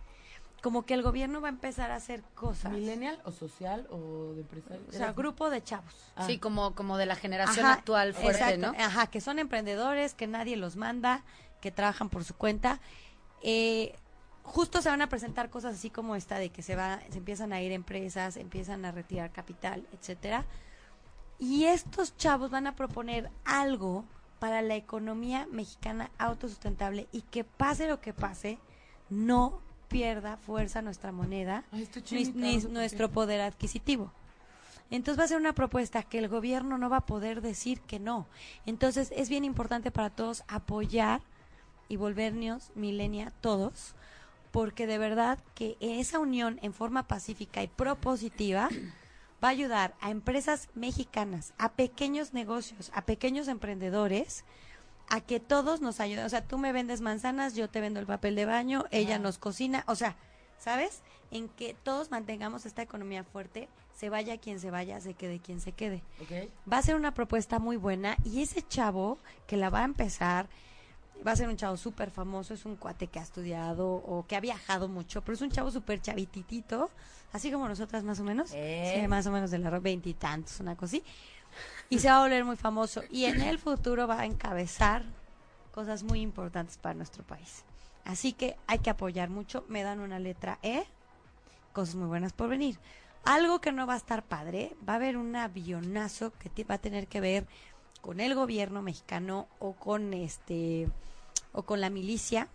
Como 0.62 0.86
que 0.86 0.94
el 0.94 1.02
gobierno 1.02 1.42
va 1.42 1.48
a 1.48 1.50
empezar 1.50 1.90
a 1.90 1.96
hacer 1.96 2.22
cosas. 2.34 2.72
¿Millennial 2.72 3.20
o 3.24 3.30
social 3.30 3.86
o 3.90 4.32
de 4.32 4.40
empresario? 4.40 4.82
O 4.88 4.92
sea, 4.92 5.12
grupo 5.12 5.50
de 5.50 5.62
chavos. 5.62 5.94
Ah. 6.16 6.26
Sí, 6.26 6.38
como, 6.38 6.74
como 6.74 6.96
de 6.96 7.04
la 7.04 7.16
generación 7.16 7.66
Ajá, 7.66 7.74
actual 7.74 8.14
fuerte, 8.14 8.40
exacto, 8.40 8.72
¿no? 8.72 8.82
Ajá, 8.82 9.08
que 9.08 9.20
son 9.20 9.38
emprendedores, 9.38 10.14
que 10.14 10.26
nadie 10.26 10.56
los 10.56 10.76
manda, 10.76 11.22
que 11.60 11.70
trabajan 11.70 12.08
por 12.08 12.24
su 12.24 12.34
cuenta. 12.34 12.80
Eh, 13.42 13.94
justo 14.44 14.80
se 14.80 14.90
van 14.90 15.02
a 15.02 15.08
presentar 15.08 15.50
cosas 15.50 15.74
así 15.74 15.90
como 15.90 16.14
esta 16.14 16.38
de 16.38 16.50
que 16.50 16.62
se 16.62 16.76
va, 16.76 17.00
se 17.10 17.18
empiezan 17.18 17.52
a 17.52 17.60
ir 17.60 17.72
empresas, 17.72 18.36
empiezan 18.36 18.84
a 18.84 18.92
retirar 18.92 19.32
capital, 19.32 19.84
etcétera. 19.92 20.44
Y 21.38 21.64
estos 21.64 22.16
chavos 22.16 22.50
van 22.50 22.66
a 22.66 22.76
proponer 22.76 23.30
algo 23.44 24.04
para 24.38 24.62
la 24.62 24.76
economía 24.76 25.48
mexicana 25.50 26.10
autosustentable 26.18 27.08
y 27.10 27.22
que 27.22 27.44
pase 27.44 27.88
lo 27.88 28.00
que 28.00 28.12
pase, 28.12 28.58
no 29.10 29.60
pierda 29.88 30.36
fuerza 30.36 30.82
nuestra 30.82 31.12
moneda 31.12 31.64
Ay, 31.72 31.88
ni, 32.10 32.24
ni 32.24 32.58
nuestro 32.58 33.10
poder 33.10 33.40
adquisitivo. 33.40 34.12
Entonces 34.90 35.18
va 35.18 35.24
a 35.24 35.28
ser 35.28 35.38
una 35.38 35.54
propuesta 35.54 36.02
que 36.02 36.18
el 36.18 36.28
gobierno 36.28 36.78
no 36.78 36.90
va 36.90 36.98
a 36.98 37.06
poder 37.06 37.40
decir 37.40 37.80
que 37.80 37.98
no. 37.98 38.26
Entonces 38.66 39.12
es 39.16 39.28
bien 39.28 39.44
importante 39.44 39.90
para 39.90 40.10
todos 40.10 40.44
apoyar 40.46 41.22
y 41.88 41.96
volvernos 41.96 42.70
milenia 42.74 43.32
todos, 43.40 43.94
porque 44.54 44.86
de 44.86 44.98
verdad 44.98 45.40
que 45.56 45.76
esa 45.80 46.20
unión 46.20 46.60
en 46.62 46.72
forma 46.72 47.08
pacífica 47.08 47.64
y 47.64 47.66
propositiva 47.66 48.68
va 49.42 49.48
a 49.48 49.50
ayudar 49.50 49.96
a 50.00 50.10
empresas 50.12 50.68
mexicanas, 50.76 51.52
a 51.58 51.72
pequeños 51.72 52.34
negocios, 52.34 52.92
a 52.94 53.04
pequeños 53.04 53.48
emprendedores, 53.48 54.44
a 55.08 55.20
que 55.20 55.40
todos 55.40 55.80
nos 55.80 55.98
ayuden. 55.98 56.24
O 56.24 56.28
sea, 56.28 56.46
tú 56.46 56.56
me 56.56 56.70
vendes 56.70 57.00
manzanas, 57.00 57.56
yo 57.56 57.68
te 57.68 57.80
vendo 57.80 57.98
el 57.98 58.06
papel 58.06 58.36
de 58.36 58.44
baño, 58.44 58.84
ella 58.92 59.18
nos 59.18 59.38
cocina, 59.38 59.82
o 59.88 59.96
sea, 59.96 60.14
¿sabes? 60.60 61.02
En 61.32 61.48
que 61.48 61.74
todos 61.82 62.12
mantengamos 62.12 62.64
esta 62.64 62.82
economía 62.82 63.24
fuerte, 63.24 63.68
se 63.96 64.08
vaya 64.08 64.38
quien 64.38 64.60
se 64.60 64.70
vaya, 64.70 65.00
se 65.00 65.14
quede 65.14 65.40
quien 65.40 65.60
se 65.60 65.72
quede. 65.72 66.04
Va 66.72 66.78
a 66.78 66.82
ser 66.82 66.94
una 66.94 67.12
propuesta 67.12 67.58
muy 67.58 67.76
buena 67.76 68.16
y 68.22 68.40
ese 68.40 68.62
chavo 68.62 69.18
que 69.48 69.56
la 69.56 69.68
va 69.68 69.80
a 69.80 69.84
empezar 69.84 70.48
va 71.26 71.32
a 71.32 71.36
ser 71.36 71.48
un 71.48 71.56
chavo 71.56 71.76
súper 71.76 72.10
famoso, 72.10 72.54
es 72.54 72.64
un 72.64 72.76
cuate 72.76 73.06
que 73.06 73.18
ha 73.18 73.22
estudiado 73.22 73.86
o 73.88 74.26
que 74.26 74.36
ha 74.36 74.40
viajado 74.40 74.88
mucho, 74.88 75.22
pero 75.22 75.34
es 75.34 75.40
un 75.42 75.50
chavo 75.50 75.70
súper 75.70 76.00
chavititito, 76.00 76.90
así 77.32 77.50
como 77.50 77.68
nosotras 77.68 78.04
más 78.04 78.20
o 78.20 78.24
menos, 78.24 78.50
Eh. 78.54 78.98
sí, 79.00 79.08
más 79.08 79.26
o 79.26 79.30
menos 79.30 79.50
de 79.50 79.58
la 79.58 79.70
veintitantos, 79.78 80.60
una 80.60 80.76
cosa 80.76 80.96
así, 80.96 81.04
y 81.88 81.98
se 81.98 82.08
va 82.08 82.16
a 82.18 82.22
volver 82.22 82.44
muy 82.44 82.56
famoso 82.56 83.02
y 83.10 83.24
en 83.26 83.40
el 83.40 83.58
futuro 83.58 84.06
va 84.06 84.20
a 84.20 84.26
encabezar 84.26 85.02
cosas 85.72 86.02
muy 86.02 86.20
importantes 86.20 86.76
para 86.78 86.94
nuestro 86.94 87.24
país. 87.24 87.64
Así 88.04 88.32
que 88.32 88.56
hay 88.66 88.80
que 88.80 88.90
apoyar 88.90 89.30
mucho, 89.30 89.64
me 89.68 89.82
dan 89.82 90.00
una 90.00 90.18
letra 90.18 90.58
E, 90.62 90.84
cosas 91.72 91.94
muy 91.94 92.06
buenas 92.06 92.32
por 92.32 92.48
venir. 92.48 92.78
Algo 93.24 93.60
que 93.60 93.72
no 93.72 93.86
va 93.86 93.94
a 93.94 93.96
estar 93.96 94.22
padre, 94.22 94.76
va 94.86 94.92
a 94.92 94.96
haber 94.96 95.16
un 95.16 95.34
avionazo 95.34 96.32
que 96.38 96.50
te- 96.50 96.64
va 96.64 96.74
a 96.74 96.78
tener 96.78 97.06
que 97.06 97.20
ver 97.22 97.46
con 98.04 98.20
el 98.20 98.34
gobierno 98.34 98.82
mexicano 98.82 99.48
o 99.60 99.72
con 99.72 100.12
este 100.12 100.90
o 101.52 101.62
con 101.62 101.80
la 101.80 101.88
milicia. 101.88 102.48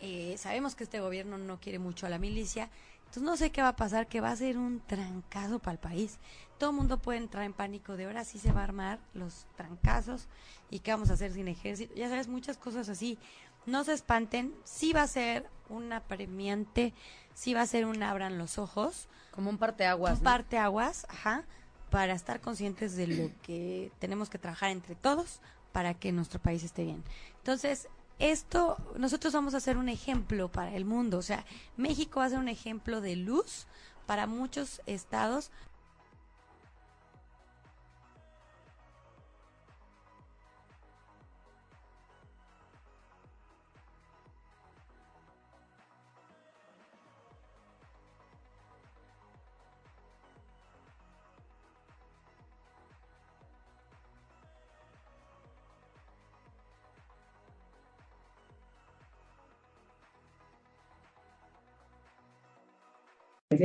Eh, 0.00 0.34
sabemos 0.36 0.74
que 0.74 0.84
este 0.84 1.00
gobierno 1.00 1.38
no 1.38 1.58
quiere 1.58 1.78
mucho 1.78 2.04
a 2.04 2.10
la 2.10 2.18
milicia, 2.18 2.68
entonces 2.98 3.22
no 3.22 3.38
sé 3.38 3.52
qué 3.52 3.62
va 3.62 3.68
a 3.68 3.76
pasar, 3.76 4.06
que 4.06 4.20
va 4.20 4.30
a 4.30 4.36
ser 4.36 4.58
un 4.58 4.80
trancazo 4.80 5.60
para 5.60 5.72
el 5.72 5.78
país. 5.78 6.18
Todo 6.58 6.70
el 6.70 6.76
mundo 6.76 6.98
puede 6.98 7.16
entrar 7.16 7.44
en 7.44 7.54
pánico 7.54 7.96
de 7.96 8.04
ahora 8.04 8.22
sí 8.26 8.38
se 8.38 8.52
va 8.52 8.60
a 8.60 8.64
armar 8.64 8.98
los 9.14 9.46
trancazos 9.56 10.28
y 10.68 10.80
qué 10.80 10.90
vamos 10.90 11.08
a 11.08 11.14
hacer 11.14 11.32
sin 11.32 11.48
ejército. 11.48 11.94
Ya 11.94 12.10
sabes, 12.10 12.28
muchas 12.28 12.58
cosas 12.58 12.90
así. 12.90 13.18
No 13.64 13.82
se 13.84 13.94
espanten, 13.94 14.54
sí 14.64 14.92
va 14.92 15.02
a 15.02 15.06
ser 15.06 15.48
una 15.70 16.00
premiante, 16.00 16.92
sí 17.32 17.54
va 17.54 17.62
a 17.62 17.66
ser 17.66 17.86
un 17.86 18.02
abran 18.02 18.36
los 18.36 18.58
ojos 18.58 19.08
Como 19.30 19.48
un 19.48 19.56
parteaguas. 19.56 20.18
un 20.18 20.24
¿no? 20.24 20.30
parteaguas, 20.30 21.06
ajá, 21.08 21.46
para 21.90 22.14
estar 22.14 22.40
conscientes 22.40 22.96
de 22.96 23.06
lo 23.06 23.30
que 23.42 23.90
tenemos 23.98 24.30
que 24.30 24.38
trabajar 24.38 24.70
entre 24.70 24.94
todos 24.94 25.40
para 25.72 25.94
que 25.94 26.12
nuestro 26.12 26.40
país 26.40 26.62
esté 26.64 26.84
bien. 26.84 27.02
Entonces, 27.38 27.88
esto, 28.18 28.76
nosotros 28.96 29.32
vamos 29.32 29.54
a 29.54 29.60
ser 29.60 29.76
un 29.76 29.88
ejemplo 29.88 30.48
para 30.50 30.74
el 30.74 30.84
mundo, 30.84 31.18
o 31.18 31.22
sea, 31.22 31.44
México 31.76 32.20
va 32.20 32.26
a 32.26 32.30
ser 32.30 32.38
un 32.38 32.48
ejemplo 32.48 33.00
de 33.00 33.16
luz 33.16 33.66
para 34.06 34.26
muchos 34.26 34.82
estados. 34.86 35.50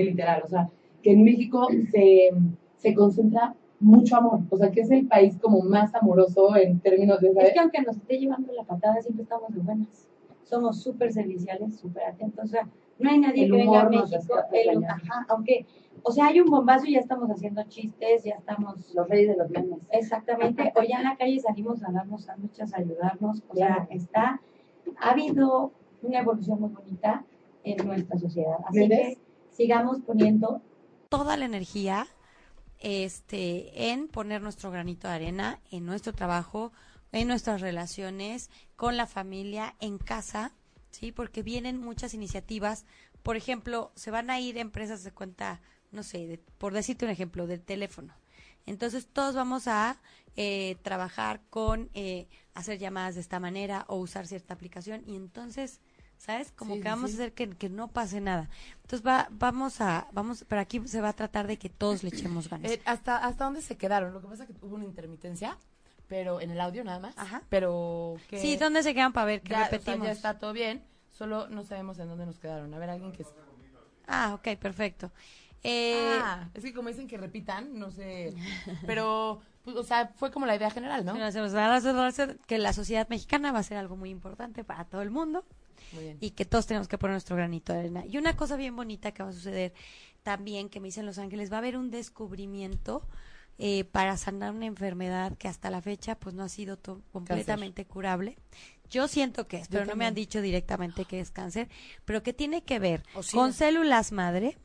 Es 0.01 0.05
literal, 0.05 0.41
o 0.43 0.47
sea, 0.47 0.69
que 1.01 1.11
en 1.11 1.23
México 1.23 1.67
se, 1.91 2.29
se 2.77 2.93
concentra 2.93 3.55
mucho 3.79 4.15
amor, 4.17 4.39
o 4.49 4.57
sea, 4.57 4.71
que 4.71 4.81
es 4.81 4.91
el 4.91 5.05
país 5.07 5.37
como 5.39 5.59
más 5.61 5.93
amoroso 5.95 6.55
en 6.55 6.79
términos 6.79 7.19
de, 7.21 7.27
Es 7.29 7.33
¿sabes? 7.35 7.53
que 7.53 7.59
aunque 7.59 7.81
nos 7.81 7.97
esté 7.97 8.17
llevando 8.17 8.51
la 8.53 8.63
patada, 8.63 9.01
siempre 9.01 9.23
estamos 9.23 9.53
de 9.53 9.59
buenas. 9.59 10.07
Somos 10.43 10.81
súper 10.81 11.11
serviciales, 11.11 11.75
súper 11.79 12.03
atentos. 12.03 12.45
O 12.45 12.47
sea, 12.47 12.67
no 12.99 13.09
hay 13.09 13.17
nadie 13.19 13.45
El 13.45 13.51
que 13.51 13.57
venga 13.57 13.81
a 13.81 13.89
México. 13.89 14.35
el- 14.53 14.83
ajá, 14.85 15.25
aunque, 15.29 15.65
o 16.03 16.11
sea, 16.11 16.27
hay 16.27 16.39
un 16.39 16.49
bombazo 16.49 16.85
y 16.85 16.93
ya 16.93 16.99
estamos 16.99 17.29
haciendo 17.31 17.63
chistes, 17.63 18.23
ya 18.23 18.35
estamos. 18.35 18.93
Los 18.93 19.09
reyes 19.09 19.29
de 19.29 19.37
los 19.37 19.49
memes. 19.49 19.79
Exactamente. 19.91 20.71
O 20.75 20.83
ya 20.83 20.97
en 20.99 21.03
la 21.05 21.17
calle 21.17 21.39
salimos 21.39 21.83
a 21.83 21.91
darnos 21.91 22.23
sándwiches, 22.25 22.73
a 22.73 22.77
ayudarnos. 22.77 23.41
O 23.49 23.55
sea, 23.55 23.87
está. 23.89 24.39
Ha 24.99 25.09
habido 25.09 25.71
una 26.03 26.19
evolución 26.19 26.61
muy 26.61 26.69
bonita 26.69 27.25
en 27.63 27.85
nuestra 27.87 28.17
sociedad. 28.19 28.57
Así 28.67 28.87
que 28.87 29.17
sigamos 29.55 29.99
poniendo 30.01 30.61
toda 31.09 31.37
la 31.37 31.45
energía 31.45 32.07
este 32.79 33.91
en 33.91 34.07
poner 34.07 34.41
nuestro 34.41 34.69
granito 34.71 35.07
de 35.07 35.13
arena 35.13 35.59
en 35.71 35.85
nuestro 35.85 36.13
trabajo, 36.13 36.71
en 37.11 37.27
nuestras 37.27 37.61
relaciones 37.61 38.49
con 38.75 38.97
la 38.97 39.07
familia, 39.07 39.75
en 39.79 39.97
casa, 39.97 40.51
¿sí? 40.91 41.11
Porque 41.11 41.41
vienen 41.41 41.79
muchas 41.79 42.13
iniciativas. 42.13 42.85
Por 43.23 43.37
ejemplo, 43.37 43.91
se 43.95 44.11
van 44.11 44.29
a 44.29 44.39
ir 44.39 44.57
empresas 44.57 45.03
de 45.03 45.11
cuenta, 45.11 45.61
no 45.91 46.03
sé, 46.03 46.27
de- 46.27 46.37
por 46.57 46.73
decirte 46.73 47.05
un 47.05 47.11
ejemplo, 47.11 47.47
del 47.47 47.61
teléfono. 47.61 48.13
Entonces 48.65 49.07
todos 49.07 49.35
vamos 49.35 49.67
a 49.67 50.01
eh, 50.35 50.75
trabajar 50.81 51.41
con 51.49 51.89
eh, 51.93 52.27
hacer 52.53 52.77
llamadas 52.77 53.15
de 53.15 53.21
esta 53.21 53.39
manera 53.39 53.85
o 53.87 53.95
usar 53.95 54.27
cierta 54.27 54.53
aplicación 54.53 55.03
y 55.07 55.15
entonces, 55.15 55.79
¿sabes? 56.17 56.51
Como 56.51 56.75
Sí, 56.75 56.81
que 56.81 56.89
vamos 56.89 57.11
sí. 57.11 57.17
a 57.17 57.19
hacer 57.19 57.33
que, 57.33 57.49
que 57.49 57.69
no 57.69 57.87
pase 57.87 58.21
nada. 58.21 58.49
Entonces 58.81 59.05
va, 59.05 59.27
vamos 59.31 59.81
a, 59.81 60.07
vamos, 60.11 60.45
pero 60.47 60.61
aquí 60.61 60.81
se 60.87 61.01
va 61.01 61.09
a 61.09 61.13
tratar 61.13 61.47
de 61.47 61.57
que 61.57 61.69
todos 61.69 62.03
le 62.03 62.09
echemos 62.09 62.49
ganas. 62.49 62.71
Eh, 62.71 62.81
¿hasta, 62.85 63.17
¿Hasta 63.17 63.45
dónde 63.45 63.61
se 63.61 63.77
quedaron? 63.77 64.13
Lo 64.13 64.21
que 64.21 64.27
pasa 64.27 64.43
es 64.43 64.49
que 64.49 64.55
hubo 64.65 64.75
una 64.75 64.85
intermitencia, 64.85 65.57
pero 66.07 66.41
en 66.41 66.51
el 66.51 66.59
audio 66.61 66.83
nada 66.83 66.99
más. 66.99 67.17
Ajá. 67.17 67.41
Pero 67.49 68.15
que 68.29 68.39
Sí, 68.39 68.57
¿dónde 68.57 68.83
se 68.83 68.93
quedan 68.93 69.13
para 69.13 69.25
ver 69.25 69.41
que 69.41 69.49
ya, 69.49 69.55
o 69.57 69.59
sea, 69.61 69.69
repetimos? 69.71 70.05
ya 70.07 70.11
está 70.11 70.39
todo 70.39 70.53
bien, 70.53 70.83
solo 71.11 71.47
no 71.47 71.63
sabemos 71.63 71.97
en 71.99 72.07
dónde 72.09 72.25
nos 72.25 72.39
quedaron. 72.39 72.73
A 72.73 72.77
ver, 72.79 72.89
alguien 72.89 73.11
que... 73.11 73.25
Ah, 74.07 74.33
ok, 74.35 74.59
perfecto. 74.59 75.11
Eh, 75.67 76.19
ah, 76.21 76.47
es 76.53 76.63
que 76.63 76.73
como 76.75 76.89
dicen 76.89 77.07
que 77.07 77.17
repitan, 77.17 77.79
no 77.79 77.89
sé, 77.89 78.35
pero, 78.85 79.41
pues, 79.63 79.75
o 79.75 79.83
sea, 79.83 80.09
fue 80.15 80.29
como 80.29 80.45
la 80.45 80.55
idea 80.55 80.69
general, 80.69 81.03
¿no? 81.03 81.15
que 82.45 82.57
la 82.59 82.71
sociedad 82.73 83.09
mexicana 83.09 83.51
va 83.51 83.59
a 83.59 83.63
ser 83.63 83.77
algo 83.77 83.95
muy 83.95 84.11
importante 84.11 84.63
para 84.63 84.85
todo 84.85 85.01
el 85.01 85.09
mundo. 85.09 85.43
Y 86.19 86.31
que 86.31 86.45
todos 86.45 86.67
tenemos 86.67 86.87
que 86.87 86.97
poner 86.97 87.13
nuestro 87.13 87.35
granito 87.35 87.73
de 87.73 87.79
arena. 87.79 88.05
Y 88.05 88.17
una 88.17 88.35
cosa 88.35 88.55
bien 88.55 88.75
bonita 88.75 89.11
que 89.11 89.23
va 89.23 89.29
a 89.29 89.33
suceder 89.33 89.73
también, 90.23 90.69
que 90.69 90.79
me 90.79 90.87
dicen 90.87 91.05
Los 91.05 91.17
Ángeles, 91.17 91.51
va 91.51 91.57
a 91.57 91.59
haber 91.59 91.77
un 91.77 91.91
descubrimiento 91.91 93.07
eh, 93.57 93.85
para 93.85 94.17
sanar 94.17 94.51
una 94.51 94.65
enfermedad 94.65 95.37
que 95.37 95.47
hasta 95.47 95.69
la 95.69 95.81
fecha 95.81 96.15
pues 96.15 96.35
no 96.35 96.43
ha 96.43 96.49
sido 96.49 96.77
completamente 97.11 97.85
curable. 97.85 98.37
Yo 98.89 99.07
siento 99.07 99.47
que 99.47 99.57
es, 99.57 99.69
Yo 99.69 99.79
pero 99.79 99.85
no 99.85 99.95
me 99.95 100.05
han 100.05 100.13
dicho 100.13 100.41
directamente 100.41 101.05
que 101.05 101.19
es 101.19 101.31
cáncer, 101.31 101.69
pero 102.03 102.21
que 102.21 102.33
tiene 102.33 102.63
que 102.63 102.79
ver 102.79 103.03
O 103.13 103.21
con 103.31 103.53
células 103.53 104.11
madre, 104.11 104.57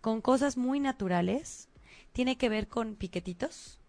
con 0.00 0.20
cosas 0.20 0.56
muy 0.56 0.80
naturales, 0.80 1.68
tiene 2.12 2.36
que 2.36 2.48
ver 2.48 2.68
con 2.68 2.94
piquetitos, 2.94 3.80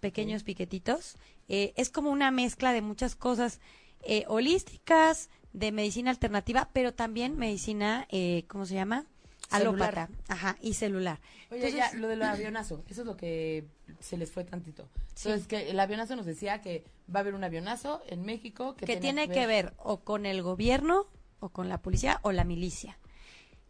pequeños 0.00 0.42
piquetitos. 0.42 1.16
Eh, 1.48 1.72
es 1.76 1.88
como 1.88 2.10
una 2.10 2.30
mezcla 2.30 2.72
de 2.72 2.82
muchas 2.82 3.14
cosas 3.14 3.60
eh, 4.02 4.24
holísticas, 4.28 5.30
de 5.54 5.72
medicina 5.72 6.10
alternativa, 6.10 6.68
pero 6.72 6.92
también 6.92 7.38
medicina, 7.38 8.06
eh, 8.10 8.44
¿cómo 8.48 8.66
se 8.66 8.74
llama? 8.74 9.06
Celular. 9.48 9.96
Alópata, 9.96 10.18
ajá, 10.28 10.56
y 10.60 10.74
celular. 10.74 11.20
Oye, 11.50 11.66
Entonces- 11.66 11.92
ya, 11.92 11.98
lo 11.98 12.08
del 12.08 12.22
avionazo, 12.22 12.82
eso 12.88 13.02
es 13.02 13.06
lo 13.06 13.16
que 13.16 13.64
se 14.00 14.16
les 14.16 14.30
fue 14.32 14.44
tantito. 14.44 14.88
Sí. 15.14 15.28
Entonces, 15.28 15.46
que 15.46 15.70
el 15.70 15.78
avionazo 15.78 16.16
nos 16.16 16.26
decía 16.26 16.60
que 16.60 16.84
va 17.14 17.20
a 17.20 17.22
haber 17.22 17.34
un 17.34 17.44
avionazo 17.44 18.02
en 18.08 18.22
México 18.22 18.74
que, 18.74 18.84
que 18.84 18.96
tiene 18.96 19.28
que 19.28 19.46
ver 19.46 19.72
o 19.78 20.00
con 20.00 20.26
el 20.26 20.42
gobierno 20.42 21.06
o 21.40 21.50
con 21.50 21.68
la 21.68 21.78
policía 21.78 22.18
o 22.22 22.32
la 22.32 22.44
milicia. 22.44 22.98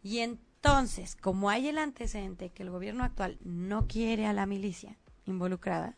Y 0.01 0.19
entonces, 0.19 1.15
como 1.15 1.49
hay 1.49 1.67
el 1.67 1.77
antecedente 1.77 2.49
que 2.49 2.63
el 2.63 2.71
gobierno 2.71 3.03
actual 3.03 3.37
no 3.43 3.85
quiere 3.85 4.25
a 4.25 4.33
la 4.33 4.45
milicia 4.47 4.97
involucrada, 5.25 5.95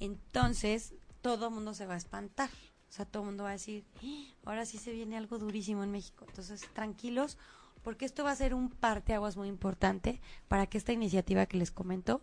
entonces 0.00 0.94
todo 1.22 1.48
el 1.48 1.54
mundo 1.54 1.74
se 1.74 1.86
va 1.86 1.94
a 1.94 1.98
espantar. 1.98 2.50
O 2.92 2.94
sea, 2.94 3.06
todo 3.06 3.22
el 3.22 3.28
mundo 3.28 3.44
va 3.44 3.48
a 3.48 3.52
decir, 3.52 3.86
"Ah, 4.02 4.50
ahora 4.50 4.66
sí 4.66 4.76
se 4.76 4.92
viene 4.92 5.16
algo 5.16 5.38
durísimo 5.38 5.82
en 5.82 5.90
México. 5.90 6.26
Entonces, 6.28 6.60
tranquilos, 6.74 7.38
porque 7.82 8.04
esto 8.04 8.22
va 8.22 8.32
a 8.32 8.36
ser 8.36 8.52
un 8.52 8.68
parteaguas 8.68 9.34
muy 9.38 9.48
importante 9.48 10.20
para 10.46 10.66
que 10.66 10.76
esta 10.76 10.92
iniciativa 10.92 11.46
que 11.46 11.56
les 11.56 11.70
comento 11.70 12.20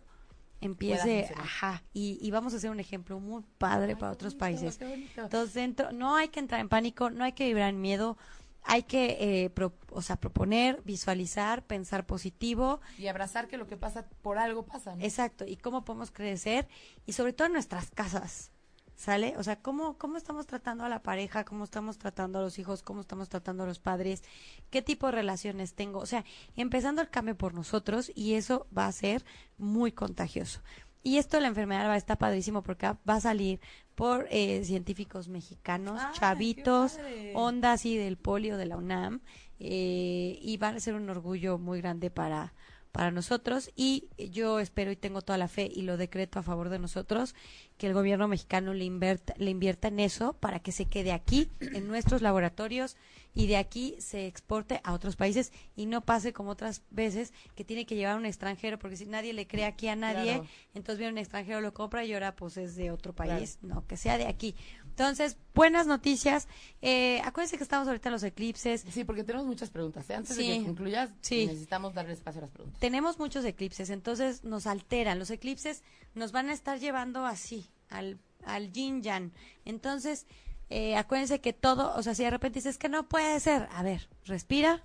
empiece, 0.60 1.26
ajá, 1.36 1.82
y, 1.92 2.18
y 2.24 2.30
vamos 2.30 2.54
a 2.54 2.58
hacer 2.58 2.70
un 2.70 2.78
ejemplo 2.78 3.18
muy 3.18 3.42
padre 3.58 3.96
para 3.96 4.12
otros 4.12 4.36
países. 4.36 4.78
Qué 4.78 4.86
bonito. 4.86 5.22
Entonces, 5.22 5.54
dentro, 5.54 5.90
no 5.90 6.14
hay 6.14 6.28
que 6.28 6.38
entrar 6.38 6.60
en 6.60 6.68
pánico, 6.68 7.10
no 7.10 7.24
hay 7.24 7.32
que 7.32 7.46
vibrar 7.46 7.70
en 7.70 7.80
miedo, 7.80 8.16
hay 8.62 8.84
que, 8.84 9.16
eh, 9.44 9.50
pro- 9.50 9.72
o 9.90 10.02
sea, 10.02 10.20
proponer, 10.20 10.80
visualizar, 10.84 11.66
pensar 11.66 12.06
positivo, 12.06 12.80
Y 12.96 13.08
abrazar 13.08 13.48
que 13.48 13.56
lo 13.56 13.66
que 13.66 13.76
pasa 13.76 14.06
por 14.22 14.38
algo 14.38 14.64
pasa, 14.66 14.94
¿no? 14.94 15.02
exacto, 15.04 15.44
y 15.46 15.56
cómo 15.56 15.84
podemos 15.84 16.12
crecer, 16.12 16.68
y 17.06 17.14
sobre 17.14 17.32
todo 17.32 17.46
en 17.48 17.54
nuestras 17.54 17.90
casas, 17.90 18.52
¿Sale? 19.00 19.32
O 19.38 19.42
sea, 19.42 19.56
¿cómo, 19.56 19.96
¿cómo 19.96 20.18
estamos 20.18 20.46
tratando 20.46 20.84
a 20.84 20.90
la 20.90 21.02
pareja? 21.02 21.46
¿Cómo 21.46 21.64
estamos 21.64 21.96
tratando 21.96 22.38
a 22.38 22.42
los 22.42 22.58
hijos? 22.58 22.82
¿Cómo 22.82 23.00
estamos 23.00 23.30
tratando 23.30 23.62
a 23.62 23.66
los 23.66 23.78
padres? 23.78 24.22
¿Qué 24.68 24.82
tipo 24.82 25.06
de 25.06 25.12
relaciones 25.12 25.72
tengo? 25.72 26.00
O 26.00 26.04
sea, 26.04 26.26
empezando 26.54 27.00
el 27.00 27.08
cambio 27.08 27.34
por 27.34 27.54
nosotros 27.54 28.12
y 28.14 28.34
eso 28.34 28.66
va 28.76 28.86
a 28.86 28.92
ser 28.92 29.24
muy 29.56 29.92
contagioso. 29.92 30.60
Y 31.02 31.16
esto 31.16 31.38
de 31.38 31.40
la 31.40 31.48
enfermedad 31.48 31.88
va 31.88 31.94
a 31.94 31.96
estar 31.96 32.18
padrísimo 32.18 32.62
porque 32.62 32.88
va 33.08 33.14
a 33.14 33.20
salir 33.22 33.58
por 33.94 34.26
eh, 34.30 34.64
científicos 34.64 35.28
mexicanos, 35.28 35.98
Ay, 35.98 36.12
qué 36.12 36.20
chavitos, 36.20 36.98
onda 37.32 37.72
así 37.72 37.96
del 37.96 38.18
polio 38.18 38.58
de 38.58 38.66
la 38.66 38.76
UNAM, 38.76 39.22
eh, 39.60 40.38
y 40.42 40.58
van 40.58 40.76
a 40.76 40.80
ser 40.80 40.92
un 40.92 41.08
orgullo 41.08 41.56
muy 41.56 41.80
grande 41.80 42.10
para, 42.10 42.52
para 42.92 43.10
nosotros. 43.10 43.70
Y 43.76 44.08
yo 44.30 44.58
espero 44.60 44.90
y 44.90 44.96
tengo 44.96 45.22
toda 45.22 45.38
la 45.38 45.48
fe 45.48 45.70
y 45.72 45.82
lo 45.82 45.96
decreto 45.96 46.38
a 46.38 46.42
favor 46.42 46.68
de 46.68 46.78
nosotros, 46.78 47.34
que 47.78 47.86
el 47.86 47.94
gobierno 47.94 48.28
mexicano 48.28 48.74
le 48.74 48.84
invierta, 48.84 49.34
le 49.38 49.50
invierta 49.50 49.88
en 49.88 50.00
eso 50.00 50.34
para 50.34 50.60
que 50.60 50.72
se 50.72 50.84
quede 50.86 51.12
aquí, 51.12 51.48
en 51.60 51.88
nuestros 51.88 52.20
laboratorios, 52.22 52.96
y 53.32 53.46
de 53.46 53.56
aquí 53.56 53.94
se 54.00 54.26
exporte 54.26 54.80
a 54.82 54.92
otros 54.92 55.14
países 55.16 55.52
y 55.76 55.86
no 55.86 56.00
pase 56.04 56.32
como 56.32 56.50
otras 56.50 56.82
veces 56.90 57.32
que 57.54 57.64
tiene 57.64 57.86
que 57.86 57.94
llevar 57.94 58.14
a 58.14 58.18
un 58.18 58.26
extranjero, 58.26 58.78
porque 58.78 58.96
si 58.96 59.06
nadie 59.06 59.32
le 59.32 59.46
cree 59.46 59.64
aquí 59.64 59.86
a 59.88 59.94
nadie, 59.96 60.34
Claro. 60.34 60.46
entonces 60.74 60.98
viene 60.98 61.12
un 61.12 61.18
extranjero, 61.18 61.60
lo 61.60 61.72
compra 61.72 62.04
y 62.04 62.12
ahora 62.12 62.34
pues 62.34 62.56
es 62.56 62.74
de 62.74 62.90
otro 62.90 63.14
país, 63.14 63.58
no, 63.62 63.86
que 63.86 63.96
sea 63.96 64.18
de 64.18 64.26
aquí. 64.26 64.56
Entonces, 65.00 65.38
buenas 65.54 65.86
noticias. 65.86 66.46
Eh, 66.82 67.22
acuérdense 67.24 67.56
que 67.56 67.62
estamos 67.62 67.88
ahorita 67.88 68.10
en 68.10 68.12
los 68.12 68.22
eclipses. 68.22 68.84
Sí, 68.90 69.02
porque 69.04 69.24
tenemos 69.24 69.46
muchas 69.46 69.70
preguntas. 69.70 70.10
¿eh? 70.10 70.14
Antes 70.14 70.36
de 70.36 70.42
que 70.42 70.62
concluyas, 70.62 71.08
Sí. 71.22 71.46
necesitamos 71.46 71.94
darle 71.94 72.12
espacio 72.12 72.40
a 72.40 72.42
las 72.42 72.50
preguntas. 72.50 72.78
Tenemos 72.80 73.18
muchos 73.18 73.42
eclipses, 73.46 73.88
entonces 73.88 74.44
nos 74.44 74.66
alteran. 74.66 75.18
Los 75.18 75.30
eclipses 75.30 75.82
nos 76.14 76.32
van 76.32 76.50
a 76.50 76.52
estar 76.52 76.78
llevando 76.78 77.24
así, 77.24 77.66
al, 77.88 78.18
al 78.44 78.72
yin 78.72 79.02
yang. 79.02 79.32
Entonces, 79.64 80.26
eh, 80.68 80.96
acuérdense 80.96 81.40
que 81.40 81.54
todo, 81.54 81.94
o 81.96 82.02
sea, 82.02 82.14
si 82.14 82.22
de 82.24 82.30
repente 82.30 82.58
dices 82.58 82.76
que 82.76 82.90
no 82.90 83.08
puede 83.08 83.40
ser, 83.40 83.68
a 83.72 83.82
ver, 83.82 84.06
respira 84.26 84.84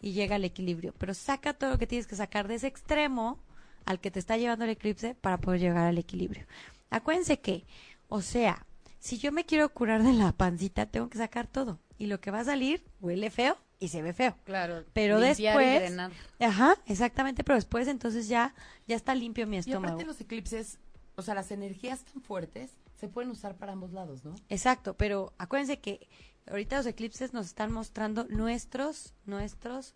y 0.00 0.10
llega 0.10 0.34
al 0.34 0.44
equilibrio. 0.44 0.92
Pero 0.98 1.14
saca 1.14 1.54
todo 1.54 1.70
lo 1.70 1.78
que 1.78 1.86
tienes 1.86 2.08
que 2.08 2.16
sacar 2.16 2.48
de 2.48 2.56
ese 2.56 2.66
extremo 2.66 3.38
al 3.84 4.00
que 4.00 4.10
te 4.10 4.18
está 4.18 4.36
llevando 4.38 4.64
el 4.64 4.72
eclipse 4.72 5.14
para 5.14 5.38
poder 5.38 5.60
llegar 5.60 5.86
al 5.86 5.98
equilibrio. 5.98 6.46
Acuérdense 6.90 7.38
que, 7.38 7.64
o 8.08 8.22
sea, 8.22 8.66
si 9.06 9.18
yo 9.18 9.32
me 9.32 9.44
quiero 9.44 9.68
curar 9.72 10.02
de 10.02 10.12
la 10.12 10.32
pancita, 10.32 10.86
tengo 10.86 11.08
que 11.08 11.18
sacar 11.18 11.46
todo. 11.46 11.80
Y 11.98 12.06
lo 12.06 12.20
que 12.20 12.30
va 12.30 12.40
a 12.40 12.44
salir 12.44 12.84
huele 13.00 13.30
feo 13.30 13.56
y 13.78 13.88
se 13.88 14.02
ve 14.02 14.12
feo. 14.12 14.36
Claro. 14.44 14.84
Pero 14.92 15.18
y 15.18 15.22
después- 15.22 15.80
drenar. 15.80 16.10
Ajá, 16.40 16.76
exactamente, 16.86 17.44
pero 17.44 17.56
después 17.56 17.88
entonces 17.88 18.28
ya, 18.28 18.54
ya 18.86 18.96
está 18.96 19.14
limpio 19.14 19.46
mi 19.46 19.56
Y 19.56 19.60
estómago. 19.60 19.86
aparte 19.94 20.04
los 20.04 20.20
eclipses, 20.20 20.78
o 21.14 21.22
sea, 21.22 21.34
las 21.34 21.50
energías 21.50 22.04
tan 22.04 22.22
fuertes 22.22 22.72
se 23.00 23.08
pueden 23.08 23.30
usar 23.30 23.56
para 23.56 23.72
ambos 23.72 23.92
lados, 23.92 24.24
¿no? 24.24 24.34
Exacto, 24.48 24.94
pero 24.96 25.32
acuérdense 25.38 25.78
que 25.80 26.08
ahorita 26.48 26.76
los 26.78 26.86
eclipses 26.86 27.32
nos 27.32 27.46
están 27.46 27.70
mostrando 27.72 28.24
nuestros, 28.28 29.14
nuestros 29.26 29.94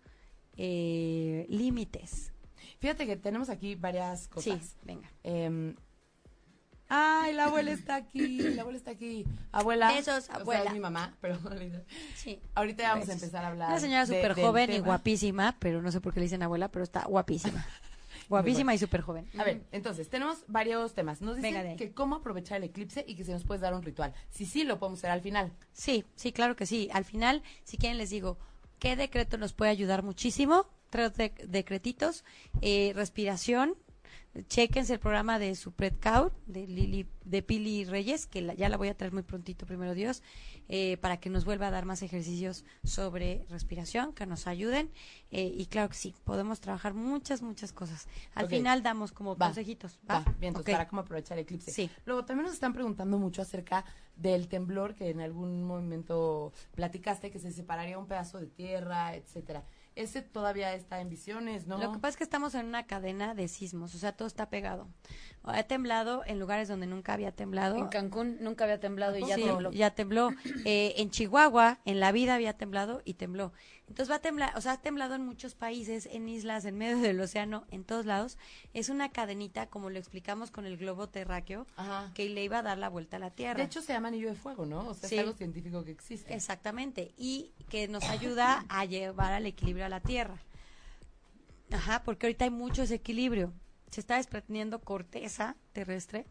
eh, 0.57 1.45
límites. 1.49 2.31
Fíjate 2.79 3.05
que 3.05 3.15
tenemos 3.17 3.49
aquí 3.49 3.75
varias 3.75 4.23
Sí, 4.23 4.29
cosas. 4.29 4.75
venga. 4.83 5.11
Em, 5.23 5.75
ay, 6.93 7.33
la 7.33 7.45
abuela 7.45 7.71
está 7.71 7.95
aquí, 7.95 8.37
la 8.41 8.61
abuela 8.63 8.77
está 8.77 8.91
aquí. 8.91 9.25
Abuela. 9.53 9.91
Besos, 9.93 10.17
o 10.17 10.21
sea, 10.21 10.35
abuela. 10.35 10.65
es 10.65 10.73
mi 10.73 10.79
mamá, 10.79 11.15
pero 11.21 11.39
Sí. 12.15 12.39
ahorita 12.53 12.83
vamos 12.93 13.07
a 13.09 13.13
empezar 13.13 13.45
a 13.45 13.47
hablar. 13.47 13.69
Una 13.69 13.79
señora 13.79 14.05
súper 14.05 14.33
joven 14.33 14.69
y 14.69 14.73
tema. 14.75 14.85
guapísima, 14.87 15.55
pero 15.59 15.81
no 15.81 15.91
sé 15.91 16.01
por 16.01 16.13
qué 16.13 16.19
le 16.19 16.25
dicen 16.25 16.43
abuela, 16.43 16.69
pero 16.69 16.83
está 16.83 17.03
guapísima. 17.05 17.65
guapísima 18.29 18.73
y 18.73 18.77
súper 18.77 19.01
joven. 19.01 19.27
A 19.37 19.43
ver, 19.43 19.61
entonces, 19.71 20.09
tenemos 20.09 20.43
varios 20.47 20.93
temas. 20.93 21.21
Nos 21.21 21.37
dicen 21.37 21.75
que 21.77 21.93
cómo 21.93 22.17
aprovechar 22.17 22.57
el 22.57 22.65
eclipse 22.65 23.03
y 23.07 23.15
que 23.15 23.23
si 23.23 23.31
nos 23.31 23.43
puedes 23.43 23.61
dar 23.61 23.73
un 23.73 23.83
ritual. 23.83 24.13
Si 24.29 24.45
sí, 24.45 24.63
lo 24.63 24.77
podemos 24.79 24.99
hacer 24.99 25.11
al 25.11 25.21
final. 25.21 25.51
Sí, 25.73 26.05
sí, 26.15 26.31
claro 26.31 26.55
que 26.55 26.65
sí. 26.65 26.89
Al 26.93 27.05
final, 27.05 27.41
si 27.63 27.77
quieren, 27.77 27.97
les 27.97 28.09
digo, 28.09 28.37
¿qué 28.79 28.95
decreto 28.95 29.37
nos 29.37 29.53
puede 29.53 29.71
ayudar 29.71 30.03
muchísimo? 30.03 30.65
Tres 30.89 31.15
de- 31.15 31.33
decretitos. 31.47 32.23
Eh, 32.61 32.91
respiración. 32.95 33.75
Chequense 34.47 34.93
el 34.93 34.99
programa 34.99 35.39
de 35.39 35.55
Supret 35.55 35.99
Cow, 36.01 36.31
de 36.45 36.65
Lili, 36.65 37.05
de 37.25 37.41
Pili 37.43 37.83
Reyes, 37.83 38.27
que 38.27 38.41
la- 38.41 38.53
ya 38.53 38.69
la 38.69 38.77
voy 38.77 38.87
a 38.87 38.95
traer 38.95 39.11
muy 39.11 39.23
prontito, 39.23 39.65
primero 39.65 39.93
Dios, 39.93 40.23
eh, 40.69 40.95
para 41.01 41.17
que 41.17 41.29
nos 41.29 41.43
vuelva 41.43 41.67
a 41.67 41.71
dar 41.71 41.83
más 41.83 42.01
ejercicios 42.01 42.63
sobre 42.85 43.45
respiración, 43.49 44.13
que 44.13 44.25
nos 44.25 44.47
ayuden. 44.47 44.89
Eh, 45.31 45.53
y 45.57 45.65
claro 45.65 45.89
que 45.89 45.95
sí, 45.95 46.15
podemos 46.23 46.61
trabajar 46.61 46.93
muchas, 46.93 47.41
muchas 47.41 47.73
cosas. 47.73 48.07
Al 48.33 48.47
final 48.47 48.83
damos 48.83 49.11
como 49.11 49.35
Va. 49.35 49.47
consejitos. 49.47 49.99
¿va? 50.09 50.19
Va, 50.19 50.23
bien, 50.39 50.49
entonces, 50.51 50.73
Ok. 50.73 50.77
para 50.77 50.87
cómo 50.87 51.01
aprovechar 51.01 51.37
el 51.37 51.43
eclipse. 51.43 51.71
Sí. 51.71 51.89
Luego, 52.05 52.23
también 52.23 52.45
nos 52.45 52.53
están 52.53 52.71
preguntando 52.71 53.17
mucho 53.17 53.41
acerca 53.41 53.83
del 54.15 54.47
temblor 54.47 54.95
que 54.95 55.09
en 55.09 55.19
algún 55.19 55.63
momento 55.63 56.53
platicaste, 56.73 57.31
que 57.31 57.39
se 57.39 57.51
separaría 57.51 57.97
un 57.97 58.07
pedazo 58.07 58.39
de 58.39 58.47
tierra, 58.47 59.13
etcétera. 59.15 59.65
Ese 60.01 60.21
todavía 60.21 60.73
está 60.73 60.99
en 60.99 61.09
visiones, 61.09 61.67
¿no? 61.67 61.77
Lo 61.77 61.91
que 61.91 61.99
pasa 61.99 62.09
es 62.09 62.17
que 62.17 62.23
estamos 62.23 62.55
en 62.55 62.65
una 62.65 62.87
cadena 62.87 63.33
de 63.35 63.47
sismos, 63.47 63.93
o 63.95 63.97
sea, 63.97 64.11
todo 64.13 64.27
está 64.27 64.49
pegado. 64.49 64.87
Ha 65.43 65.63
temblado 65.63 66.23
en 66.25 66.39
lugares 66.39 66.67
donde 66.67 66.85
nunca 66.87 67.13
había 67.13 67.31
temblado. 67.31 67.77
En 67.77 67.87
Cancún 67.87 68.37
nunca 68.41 68.63
había 68.65 68.79
temblado 68.79 69.17
y 69.17 69.25
ya 69.25 69.35
Sí, 69.35 69.43
tembló. 69.43 69.71
ya 69.71 69.91
tembló. 69.91 70.29
Eh, 70.65 70.93
en 70.97 71.09
Chihuahua, 71.09 71.79
en 71.85 71.99
la 71.99 72.11
vida 72.11 72.35
había 72.35 72.53
temblado 72.57 73.01
y 73.05 73.15
tembló. 73.15 73.51
Entonces 73.91 74.09
va 74.09 74.15
a 74.15 74.21
temblar, 74.21 74.57
o 74.57 74.61
sea, 74.61 74.71
ha 74.71 74.77
temblado 74.81 75.15
en 75.15 75.25
muchos 75.25 75.53
países, 75.53 76.05
en 76.05 76.29
islas, 76.29 76.63
en 76.63 76.77
medio 76.77 76.97
del 76.99 77.19
océano, 77.19 77.65
en 77.71 77.83
todos 77.83 78.05
lados. 78.05 78.37
Es 78.73 78.87
una 78.87 79.09
cadenita, 79.11 79.67
como 79.67 79.89
lo 79.89 79.99
explicamos 79.99 80.49
con 80.49 80.65
el 80.65 80.77
globo 80.77 81.09
terráqueo, 81.09 81.67
Ajá. 81.75 82.09
que 82.13 82.29
le 82.29 82.41
iba 82.41 82.59
a 82.59 82.61
dar 82.61 82.77
la 82.77 82.87
vuelta 82.87 83.17
a 83.17 83.19
la 83.19 83.31
Tierra. 83.31 83.55
De 83.57 83.63
hecho, 83.63 83.81
se 83.81 83.91
llama 83.91 84.07
anillo 84.07 84.29
de 84.29 84.35
fuego, 84.35 84.65
¿no? 84.65 84.87
O 84.87 84.93
sea, 84.93 85.09
Sí. 85.09 85.15
es 85.15 85.19
algo 85.19 85.33
científico 85.33 85.83
que 85.83 85.91
existe. 85.91 86.33
Exactamente, 86.33 87.11
y 87.17 87.51
que 87.67 87.89
nos 87.89 88.05
ayuda 88.05 88.65
a 88.69 88.85
llevar 88.85 89.33
al 89.33 89.45
equilibrio 89.45 89.85
a 89.85 89.89
la 89.89 89.99
Tierra. 89.99 90.37
Ajá, 91.69 92.01
porque 92.05 92.27
ahorita 92.27 92.45
hay 92.45 92.51
mucho 92.51 92.83
desequilibrio. 92.83 93.51
Se 93.89 93.99
está 93.99 94.15
desprendiendo 94.15 94.79
corteza 94.79 95.57
terrestre 95.73 96.25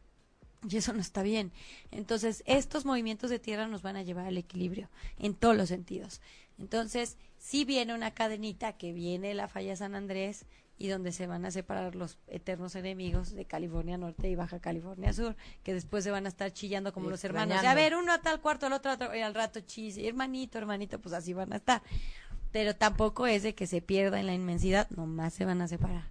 y 0.66 0.78
eso 0.78 0.94
no 0.94 1.00
está 1.00 1.22
bien. 1.22 1.52
Entonces, 1.90 2.42
estos 2.46 2.86
movimientos 2.86 3.28
de 3.28 3.38
tierra 3.38 3.66
nos 3.66 3.82
van 3.82 3.96
a 3.96 4.02
llevar 4.02 4.24
al 4.26 4.38
equilibrio 4.38 4.88
en 5.18 5.34
todos 5.34 5.54
los 5.56 5.68
sentidos. 5.68 6.22
Entonces, 6.60 7.16
si 7.38 7.64
viene 7.64 7.94
una 7.94 8.12
cadenita 8.12 8.74
que 8.74 8.92
viene 8.92 9.34
la 9.34 9.48
falla 9.48 9.74
San 9.74 9.94
Andrés 9.94 10.44
y 10.78 10.88
donde 10.88 11.12
se 11.12 11.26
van 11.26 11.44
a 11.44 11.50
separar 11.50 11.94
los 11.94 12.18
eternos 12.26 12.74
enemigos 12.74 13.32
de 13.32 13.44
California 13.44 13.98
Norte 13.98 14.28
y 14.28 14.34
Baja 14.34 14.60
California 14.60 15.12
Sur, 15.12 15.36
que 15.62 15.74
después 15.74 16.04
se 16.04 16.10
van 16.10 16.26
a 16.26 16.28
estar 16.28 16.52
chillando 16.52 16.92
como 16.92 17.10
los 17.10 17.24
hermanos. 17.24 17.54
extrañando. 17.54 17.80
Y 17.80 17.82
a 17.82 17.82
ver, 17.82 17.98
uno 17.98 18.12
a 18.12 18.20
tal 18.20 18.40
cuarto, 18.40 18.66
el 18.66 18.72
otro 18.72 18.92
otro, 18.92 19.14
y 19.14 19.20
al 19.20 19.34
rato 19.34 19.60
chis, 19.60 19.98
hermanito, 19.98 20.58
hermanito, 20.58 20.98
pues 21.00 21.14
así 21.14 21.32
van 21.32 21.52
a 21.52 21.56
estar. 21.56 21.82
Pero 22.52 22.74
tampoco 22.76 23.26
es 23.26 23.42
de 23.42 23.54
que 23.54 23.66
se 23.66 23.80
pierda 23.80 24.20
en 24.20 24.26
la 24.26 24.34
inmensidad, 24.34 24.88
nomás 24.90 25.34
se 25.34 25.44
van 25.44 25.60
a 25.62 25.68
separar. 25.68 26.04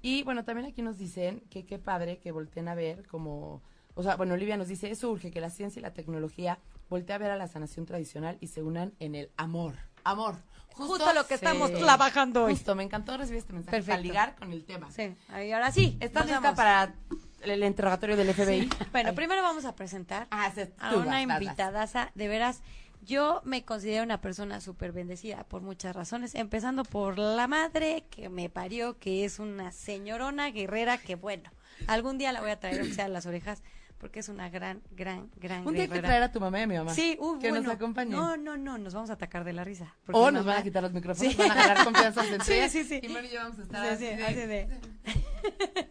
Y 0.00 0.22
bueno, 0.22 0.42
también 0.44 0.66
aquí 0.66 0.80
nos 0.80 0.96
dicen 0.96 1.42
que 1.50 1.66
qué 1.66 1.78
padre 1.78 2.18
que 2.18 2.32
volteen 2.32 2.68
a 2.68 2.74
ver 2.74 3.06
como, 3.08 3.60
o 3.94 4.02
sea, 4.02 4.16
bueno, 4.16 4.32
Olivia 4.32 4.56
nos 4.56 4.68
dice, 4.68 4.90
eso 4.90 5.10
urge 5.10 5.30
que 5.30 5.40
la 5.42 5.50
ciencia 5.50 5.80
y 5.80 5.82
la 5.82 5.92
tecnología 5.92 6.58
volteen 6.90 7.14
a 7.14 7.18
ver 7.18 7.30
a 7.30 7.36
la 7.36 7.48
sanación 7.48 7.86
tradicional 7.86 8.36
y 8.40 8.48
se 8.48 8.62
unan 8.62 8.92
en 8.98 9.14
el 9.14 9.30
amor. 9.38 9.76
Amor. 10.04 10.36
Justo 10.74 11.12
lo 11.12 11.22
que 11.26 11.36
Sí. 11.38 11.44
estamos 11.44 11.72
trabajando 11.72 12.44
hoy. 12.44 12.52
Justo, 12.54 12.74
me 12.74 12.82
encantó 12.82 13.16
recibir 13.16 13.38
este 13.38 13.52
mensaje 13.52 13.78
para 13.78 13.84
Perfecto. 13.86 14.02
ligar 14.02 14.36
con 14.36 14.52
el 14.52 14.64
tema. 14.64 14.90
Sí, 14.90 15.14
ahí, 15.28 15.52
ahora 15.52 15.70
sí. 15.72 15.96
¿Estás 16.00 16.26
lista 16.26 16.40
vamos. 16.40 16.56
para 16.56 16.94
el 17.42 17.64
interrogatorio 17.64 18.16
del 18.16 18.32
FBI? 18.34 18.68
Bueno, 18.92 19.10
Ay. 19.10 19.14
primero 19.16 19.42
vamos 19.42 19.64
a 19.64 19.74
presentar 19.74 20.26
Ah, 20.30 20.50
sí, 20.54 20.62
a 20.78 20.94
una 20.96 21.20
invitadaza. 21.22 22.10
De 22.14 22.28
veras, 22.28 22.62
yo 23.02 23.40
me 23.44 23.64
considero 23.64 24.04
una 24.04 24.20
persona 24.20 24.60
súper 24.60 24.92
bendecida 24.92 25.44
por 25.44 25.60
muchas 25.62 25.94
razones, 25.94 26.34
empezando 26.34 26.84
por 26.84 27.18
la 27.18 27.46
madre 27.46 28.04
que 28.10 28.28
me 28.30 28.48
parió, 28.48 28.98
que 28.98 29.24
es 29.24 29.38
una 29.38 29.72
señorona 29.72 30.50
guerrera 30.50 30.96
que, 30.98 31.14
bueno, 31.14 31.50
algún 31.88 32.16
día 32.18 32.32
la 32.32 32.40
voy 32.40 32.50
a 32.50 32.58
traer, 32.60 32.80
aunque 32.80 32.94
sea 32.94 33.04
a 33.06 33.08
las 33.08 33.26
orejas, 33.26 33.62
porque 34.00 34.20
es 34.20 34.28
una 34.30 34.48
gran, 34.48 34.82
gran, 34.96 35.30
gran 35.36 35.66
Un 35.66 35.74
día 35.74 35.82
hay 35.82 35.88
que 35.88 35.94
guerrera. 35.94 36.08
traer 36.08 36.22
a 36.24 36.32
tu 36.32 36.40
mamá 36.40 36.58
y 36.58 36.62
a 36.62 36.66
mi 36.66 36.76
mamá. 36.76 36.94
Sí, 36.94 37.16
uh, 37.20 37.38
que 37.38 37.50
bueno. 37.50 37.64
nos 37.66 37.74
acompañen. 37.76 38.12
No, 38.16 38.36
no, 38.36 38.56
no, 38.56 38.78
nos 38.78 38.94
vamos 38.94 39.10
a 39.10 39.12
atacar 39.12 39.44
de 39.44 39.52
la 39.52 39.62
risa. 39.62 39.94
o 40.10 40.30
nos 40.30 40.44
van 40.44 40.56
a 40.58 40.62
quitar 40.62 40.82
los 40.82 40.92
micrófonos, 40.92 41.32
Sí. 41.32 41.38
van 41.38 41.50
a 41.52 41.54
ganar 41.54 41.84
confianza 41.84 42.26
entre 42.26 42.68
Sí, 42.70 42.82
sí, 42.82 42.88
sí. 42.88 43.00
Y 43.02 43.06
y 43.06 43.28
yo 43.30 43.40
vamos 43.42 43.58
a 43.58 43.62
estar 43.62 43.98
Sí, 43.98 44.06
así 44.06 44.10
sí, 44.10 44.16
de- 44.16 44.24
así 44.24 44.34
de- 44.46 44.80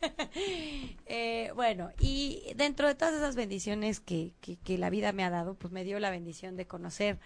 Eh, 1.12 1.52
bueno, 1.56 1.90
y 2.00 2.44
dentro 2.56 2.88
de 2.88 2.96
todas 2.96 3.16
esas 3.16 3.36
bendiciones 3.36 4.00
que, 4.00 4.34
que, 4.42 4.58
que 4.58 4.78
la 4.78 4.90
vida 4.90 5.12
me 5.12 5.24
ha 5.24 5.30
dado, 5.30 5.56
pues 5.56 5.74
me 5.74 5.84
dio 5.84 6.00
la 6.00 6.12
bendición 6.12 6.56
de 6.56 6.68
conocer 6.68 7.20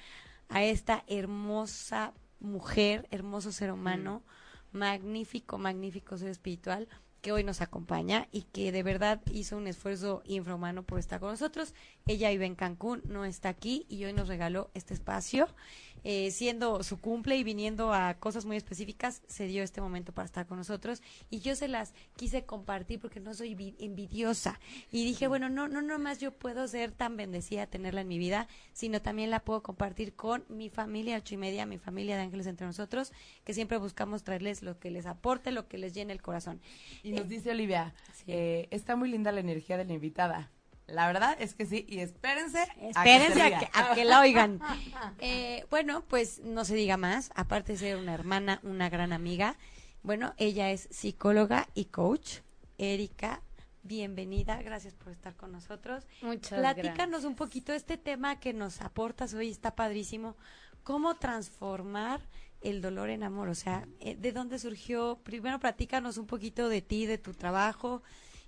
a 0.49 0.63
esta 0.63 1.03
hermosa 1.07 2.13
mujer, 2.39 3.07
hermoso 3.11 3.51
ser 3.51 3.71
humano, 3.71 4.23
magnífico, 4.71 5.57
magnífico 5.57 6.17
ser 6.17 6.29
espiritual 6.29 6.87
que 7.23 7.31
hoy 7.31 7.45
nos 7.45 7.62
acompaña 7.62 8.27
y 8.33 8.41
que 8.41 8.73
de 8.73 8.83
verdad 8.83 9.21
hizo 9.31 9.55
un 9.55 9.65
esfuerzo 9.65 10.21
infrahumano 10.25 10.83
por 10.83 10.99
estar 10.99 11.21
con 11.21 11.31
nosotros. 11.31 11.73
Ella 12.05 12.29
vive 12.29 12.45
en 12.45 12.53
Cancún, 12.53 13.01
no 13.05 13.23
está 13.23 13.47
aquí 13.47 13.86
y 13.88 14.03
hoy 14.03 14.12
nos 14.12 14.27
regaló 14.27 14.69
este 14.73 14.93
espacio. 14.93 15.47
Eh, 16.03 16.31
siendo 16.31 16.83
su 16.83 16.99
cumple 16.99 17.37
y 17.37 17.43
viniendo 17.43 17.93
a 17.93 18.15
cosas 18.15 18.45
muy 18.45 18.57
específicas, 18.57 19.21
se 19.27 19.47
dio 19.47 19.63
este 19.63 19.81
momento 19.81 20.11
para 20.13 20.25
estar 20.25 20.45
con 20.47 20.57
nosotros 20.57 21.01
y 21.29 21.39
yo 21.39 21.55
se 21.55 21.67
las 21.67 21.93
quise 22.15 22.45
compartir 22.45 22.99
porque 22.99 23.19
no 23.19 23.33
soy 23.33 23.55
vi- 23.55 23.75
envidiosa 23.79 24.59
y 24.91 25.05
dije, 25.05 25.27
bueno, 25.27 25.49
no, 25.49 25.67
no, 25.67 25.81
no 25.81 25.99
más 25.99 26.19
yo 26.19 26.31
puedo 26.31 26.67
ser 26.67 26.91
tan 26.91 27.15
bendecida 27.17 27.67
tenerla 27.67 28.01
en 28.01 28.07
mi 28.07 28.17
vida, 28.17 28.47
sino 28.73 29.01
también 29.01 29.29
la 29.29 29.39
puedo 29.39 29.63
compartir 29.63 30.13
con 30.15 30.43
mi 30.49 30.69
familia 30.69 31.17
ocho 31.17 31.35
y 31.35 31.37
media, 31.37 31.65
mi 31.65 31.77
familia 31.77 32.15
de 32.17 32.23
ángeles 32.23 32.47
entre 32.47 32.65
nosotros, 32.67 33.11
que 33.43 33.53
siempre 33.53 33.77
buscamos 33.77 34.23
traerles 34.23 34.61
lo 34.63 34.79
que 34.79 34.91
les 34.91 35.05
aporte, 35.05 35.51
lo 35.51 35.67
que 35.67 35.77
les 35.77 35.93
llene 35.93 36.13
el 36.13 36.21
corazón. 36.21 36.61
Y 37.03 37.11
nos 37.11 37.27
dice 37.27 37.51
Olivia, 37.51 37.93
Sí. 38.13 38.23
eh, 38.27 38.67
está 38.71 38.95
muy 38.95 39.09
linda 39.09 39.31
la 39.31 39.39
energía 39.39 39.77
de 39.77 39.85
la 39.85 39.93
invitada. 39.93 40.51
La 40.87 41.07
verdad 41.07 41.37
es 41.39 41.55
que 41.55 41.65
sí, 41.65 41.85
y 41.87 41.99
espérense. 41.99 42.59
a 42.61 42.65
que 42.65 42.89
Espérense 42.89 43.33
se 43.33 43.41
a 43.41 43.59
que, 43.59 43.69
a 43.73 43.95
que 43.95 44.05
la 44.05 44.21
oigan. 44.21 44.59
Eh, 45.19 45.65
bueno, 45.69 46.03
pues 46.07 46.39
no 46.43 46.65
se 46.65 46.75
diga 46.75 46.97
más. 46.97 47.31
Aparte 47.35 47.73
de 47.73 47.77
ser 47.79 47.97
una 47.97 48.13
hermana, 48.13 48.59
una 48.63 48.89
gran 48.89 49.13
amiga. 49.13 49.57
Bueno, 50.01 50.33
ella 50.37 50.71
es 50.71 50.89
psicóloga 50.91 51.67
y 51.73 51.85
coach. 51.85 52.39
Erika, 52.77 53.41
bienvenida. 53.83 54.61
Gracias 54.61 54.93
por 54.95 55.13
estar 55.13 55.35
con 55.35 55.51
nosotros. 55.51 56.05
Muchas 56.21 56.59
Platícanos 56.59 57.23
un 57.23 57.35
poquito 57.35 57.71
este 57.73 57.97
tema 57.97 58.39
que 58.39 58.53
nos 58.53 58.81
aportas 58.81 59.33
hoy. 59.33 59.49
Está 59.49 59.75
padrísimo. 59.75 60.35
¿Cómo 60.83 61.15
transformar 61.15 62.19
el 62.61 62.81
dolor 62.81 63.09
en 63.09 63.23
amor? 63.23 63.47
O 63.47 63.55
sea, 63.55 63.87
eh, 64.01 64.15
¿de 64.15 64.31
dónde 64.33 64.59
surgió? 64.59 65.19
Primero, 65.23 65.59
platícanos 65.59 66.17
un 66.17 66.27
poquito 66.27 66.67
de 66.67 66.81
ti, 66.81 67.05
de 67.05 67.17
tu 67.17 67.33
trabajo 67.33 68.03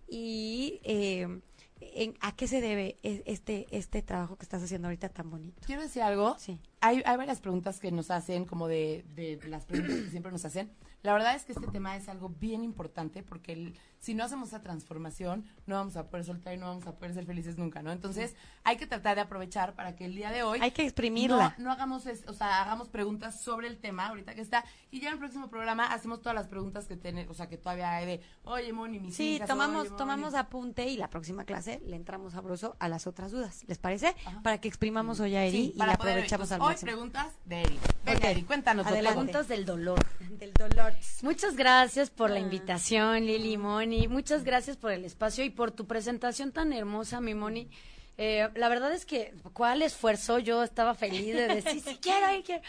y 0.07 0.81
eh, 0.83 1.41
en- 1.79 2.15
a 2.21 2.35
qué 2.35 2.47
se 2.47 2.61
debe 2.61 2.97
e- 3.03 3.23
este 3.25 3.67
este 3.71 4.01
trabajo 4.01 4.38
que 4.38 4.43
estás 4.43 4.63
haciendo 4.63 4.88
ahorita 4.88 5.09
tan 5.09 5.29
bonito. 5.29 5.61
Quiero 5.65 5.81
decir 5.81 6.01
algo. 6.01 6.35
Sí. 6.39 6.59
Hay, 6.81 7.01
hay 7.05 7.17
varias 7.17 7.39
preguntas 7.41 7.79
que 7.79 7.91
nos 7.91 8.11
hacen, 8.11 8.45
como 8.45 8.67
de, 8.67 9.05
de 9.15 9.39
las 9.47 9.65
preguntas 9.65 9.95
que 10.03 10.09
siempre 10.09 10.31
nos 10.31 10.45
hacen. 10.45 10.71
La 11.03 11.13
verdad 11.13 11.35
es 11.35 11.43
que 11.45 11.51
este 11.53 11.67
tema 11.67 11.95
es 11.97 12.07
algo 12.09 12.29
bien 12.29 12.63
importante 12.63 13.23
porque 13.23 13.53
el- 13.53 13.77
si 14.05 14.13
no 14.13 14.23
hacemos 14.23 14.49
esa 14.49 14.61
transformación, 14.61 15.45
no 15.65 15.75
vamos 15.75 15.97
a 15.97 16.07
poder 16.09 16.25
soltar 16.25 16.53
y 16.53 16.57
no 16.57 16.67
vamos 16.67 16.85
a 16.85 16.91
poder 16.93 17.15
ser 17.15 17.25
felices 17.25 17.57
nunca, 17.57 17.81
¿no? 17.81 17.91
Entonces, 17.91 18.35
hay 18.63 18.77
que 18.77 18.85
tratar 18.85 19.15
de 19.15 19.21
aprovechar 19.21 19.73
para 19.73 19.95
que 19.95 20.05
el 20.05 20.13
día 20.15 20.29
de 20.31 20.43
hoy 20.43 20.59
Hay 20.61 20.69
que 20.71 20.83
exprimirla. 20.83 21.55
No, 21.57 21.63
no 21.65 21.71
hagamos, 21.71 22.05
es- 22.05 22.23
o 22.27 22.33
sea, 22.33 22.61
hagamos 22.61 22.87
preguntas 22.89 23.41
sobre 23.41 23.67
el 23.67 23.77
tema 23.77 24.05
ahorita 24.07 24.35
que 24.35 24.41
está 24.41 24.63
y 24.91 24.99
ya 24.99 25.07
en 25.07 25.13
el 25.13 25.19
próximo 25.19 25.49
programa 25.49 25.85
hacemos 25.91 26.21
todas 26.21 26.35
las 26.35 26.45
preguntas 26.47 26.85
que 26.85 26.95
tiene, 26.97 27.27
o 27.27 27.33
sea, 27.33 27.49
que 27.49 27.57
todavía 27.57 27.95
hay 27.95 28.05
de, 28.05 28.21
oye, 28.43 28.71
Moni, 28.73 28.99
mis 28.99 29.15
Sí, 29.15 29.37
hijas, 29.37 29.47
tomamos 29.47 29.81
oye, 29.81 29.89
Moni". 29.89 29.97
tomamos 29.97 30.33
apunte 30.35 30.85
y 30.87 30.97
la 30.97 31.09
próxima 31.09 31.43
clase 31.45 31.81
le 31.87 31.95
entramos 31.95 32.33
sabroso 32.33 32.75
a 32.79 32.87
las 32.87 33.07
otras 33.07 33.31
dudas. 33.31 33.63
¿Les 33.67 33.79
parece? 33.79 34.15
Ajá. 34.25 34.41
Para 34.43 34.59
que 34.59 34.67
exprimamos 34.67 35.19
hoy 35.19 35.35
a 35.35 35.43
Eri 35.45 35.57
Sí, 35.57 35.71
y 35.73 35.77
para 35.79 35.93
la 35.93 35.97
poder- 35.97 36.13
aprovechamos 36.13 36.51
al 36.51 36.61
hoy 36.61 36.67
máximo. 36.67 36.91
preguntas 36.91 37.27
de 37.45 37.61
Eri. 37.61 37.79
Venga. 38.05 38.29
Eri, 38.29 38.43
cuéntanos. 38.43 38.85
Adelante. 38.85 39.15
Preguntas 39.17 39.47
del 39.47 39.65
dolor. 39.65 39.99
Del 40.19 40.53
dolor. 40.53 40.93
Muchas 41.23 41.55
gracias 41.55 42.11
por 42.11 42.29
Ah. 42.29 42.33
la 42.35 42.39
invitación, 42.39 43.25
Lili 43.25 43.57
Moni. 43.57 43.94
Muchas 44.10 44.43
gracias 44.43 44.77
por 44.77 44.91
el 44.91 45.05
espacio 45.05 45.43
y 45.43 45.49
por 45.49 45.71
tu 45.71 45.86
presentación 45.86 46.51
tan 46.51 46.73
hermosa, 46.73 47.21
mi 47.21 47.34
Moni. 47.34 47.69
Eh, 48.17 48.49
la 48.55 48.69
verdad 48.69 48.93
es 48.93 49.05
que, 49.05 49.34
¿cuál 49.53 49.81
esfuerzo? 49.81 50.39
Yo 50.39 50.63
estaba 50.63 50.93
feliz 50.93 51.36
de 51.36 51.47
decir, 51.47 51.81
sí, 51.81 51.97
quiero, 52.01 52.27
quiero. 52.43 52.62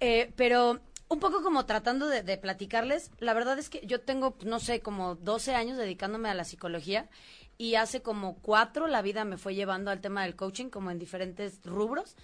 Eh, 0.00 0.32
pero 0.36 0.80
un 1.08 1.20
poco 1.20 1.42
como 1.42 1.66
tratando 1.66 2.08
de, 2.08 2.22
de 2.22 2.36
platicarles, 2.38 3.10
la 3.20 3.34
verdad 3.34 3.58
es 3.58 3.70
que 3.70 3.86
yo 3.86 4.00
tengo, 4.00 4.36
no 4.44 4.58
sé, 4.58 4.80
como 4.80 5.14
12 5.14 5.54
años 5.54 5.78
dedicándome 5.78 6.28
a 6.28 6.34
la 6.34 6.44
psicología 6.44 7.08
y 7.56 7.76
hace 7.76 8.02
como 8.02 8.36
cuatro 8.36 8.86
la 8.88 9.02
vida 9.02 9.24
me 9.24 9.38
fue 9.38 9.54
llevando 9.54 9.90
al 9.90 10.00
tema 10.00 10.24
del 10.24 10.34
coaching, 10.34 10.70
como 10.70 10.90
en 10.90 10.98
diferentes 10.98 11.60
rubros. 11.64 12.16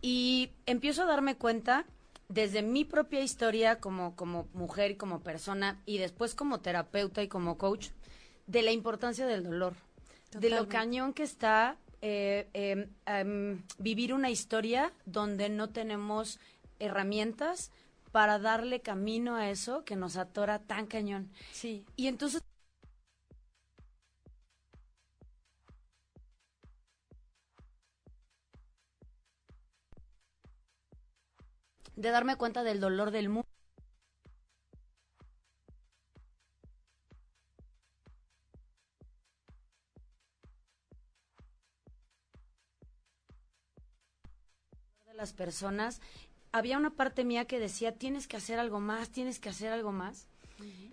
Y 0.00 0.50
empiezo 0.66 1.02
a 1.02 1.06
darme 1.06 1.36
cuenta 1.36 1.86
desde 2.28 2.62
mi 2.62 2.84
propia 2.84 3.20
historia 3.20 3.78
como, 3.78 4.16
como 4.16 4.48
mujer 4.52 4.92
y 4.92 4.96
como 4.96 5.20
persona 5.20 5.80
y 5.86 5.98
después 5.98 6.34
como 6.34 6.60
terapeuta 6.60 7.22
y 7.22 7.28
como 7.28 7.58
coach 7.58 7.88
de 8.46 8.62
la 8.62 8.72
importancia 8.72 9.26
del 9.26 9.44
dolor, 9.44 9.74
de 10.32 10.50
lo 10.50 10.68
cañón 10.68 11.12
que 11.12 11.22
está 11.22 11.76
eh, 12.02 12.48
eh, 12.54 13.58
vivir 13.78 14.12
una 14.12 14.30
historia 14.30 14.92
donde 15.04 15.48
no 15.48 15.70
tenemos 15.70 16.38
herramientas 16.78 17.70
para 18.12 18.38
darle 18.38 18.80
camino 18.80 19.36
a 19.36 19.50
eso 19.50 19.84
que 19.84 19.96
nos 19.96 20.16
atora 20.16 20.58
tan 20.58 20.86
cañón. 20.86 21.30
Sí. 21.52 21.84
Y 21.96 22.06
entonces 22.06 22.42
de 31.96 32.10
darme 32.10 32.36
cuenta 32.36 32.62
del 32.62 32.80
dolor 32.80 33.10
del 33.10 33.28
mundo. 33.28 33.48
de 45.06 45.14
las 45.14 45.32
personas, 45.32 46.02
había 46.52 46.76
una 46.76 46.90
parte 46.90 47.24
mía 47.24 47.46
que 47.46 47.58
decía, 47.58 47.92
tienes 47.92 48.26
que 48.28 48.36
hacer 48.36 48.58
algo 48.58 48.80
más, 48.80 49.10
tienes 49.10 49.38
que 49.38 49.48
hacer 49.48 49.72
algo 49.72 49.92
más. 49.92 50.28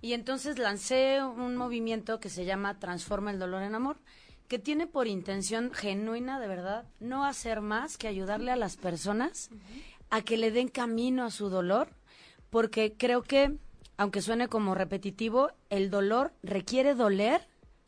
Y 0.01 0.13
entonces 0.13 0.59
lancé 0.59 1.23
un 1.23 1.55
movimiento 1.55 2.19
que 2.19 2.29
se 2.29 2.45
llama 2.45 2.79
Transforma 2.79 3.31
el 3.31 3.39
dolor 3.39 3.63
en 3.63 3.75
amor, 3.75 3.97
que 4.47 4.59
tiene 4.59 4.87
por 4.87 5.07
intención 5.07 5.71
genuina, 5.73 6.39
de 6.39 6.47
verdad, 6.47 6.85
no 6.99 7.25
hacer 7.25 7.61
más 7.61 7.97
que 7.97 8.07
ayudarle 8.07 8.51
a 8.51 8.55
las 8.55 8.75
personas 8.75 9.49
a 10.13 10.21
que 10.21 10.37
le 10.37 10.51
den 10.51 10.67
camino 10.67 11.25
a 11.25 11.31
su 11.31 11.49
dolor, 11.49 11.87
porque 12.51 12.93
creo 12.95 13.23
que, 13.23 13.57
aunque 13.97 14.21
suene 14.21 14.47
como 14.47 14.75
repetitivo, 14.75 15.49
el 15.71 15.89
dolor 15.89 16.33
requiere 16.43 16.93
doler 16.93 17.47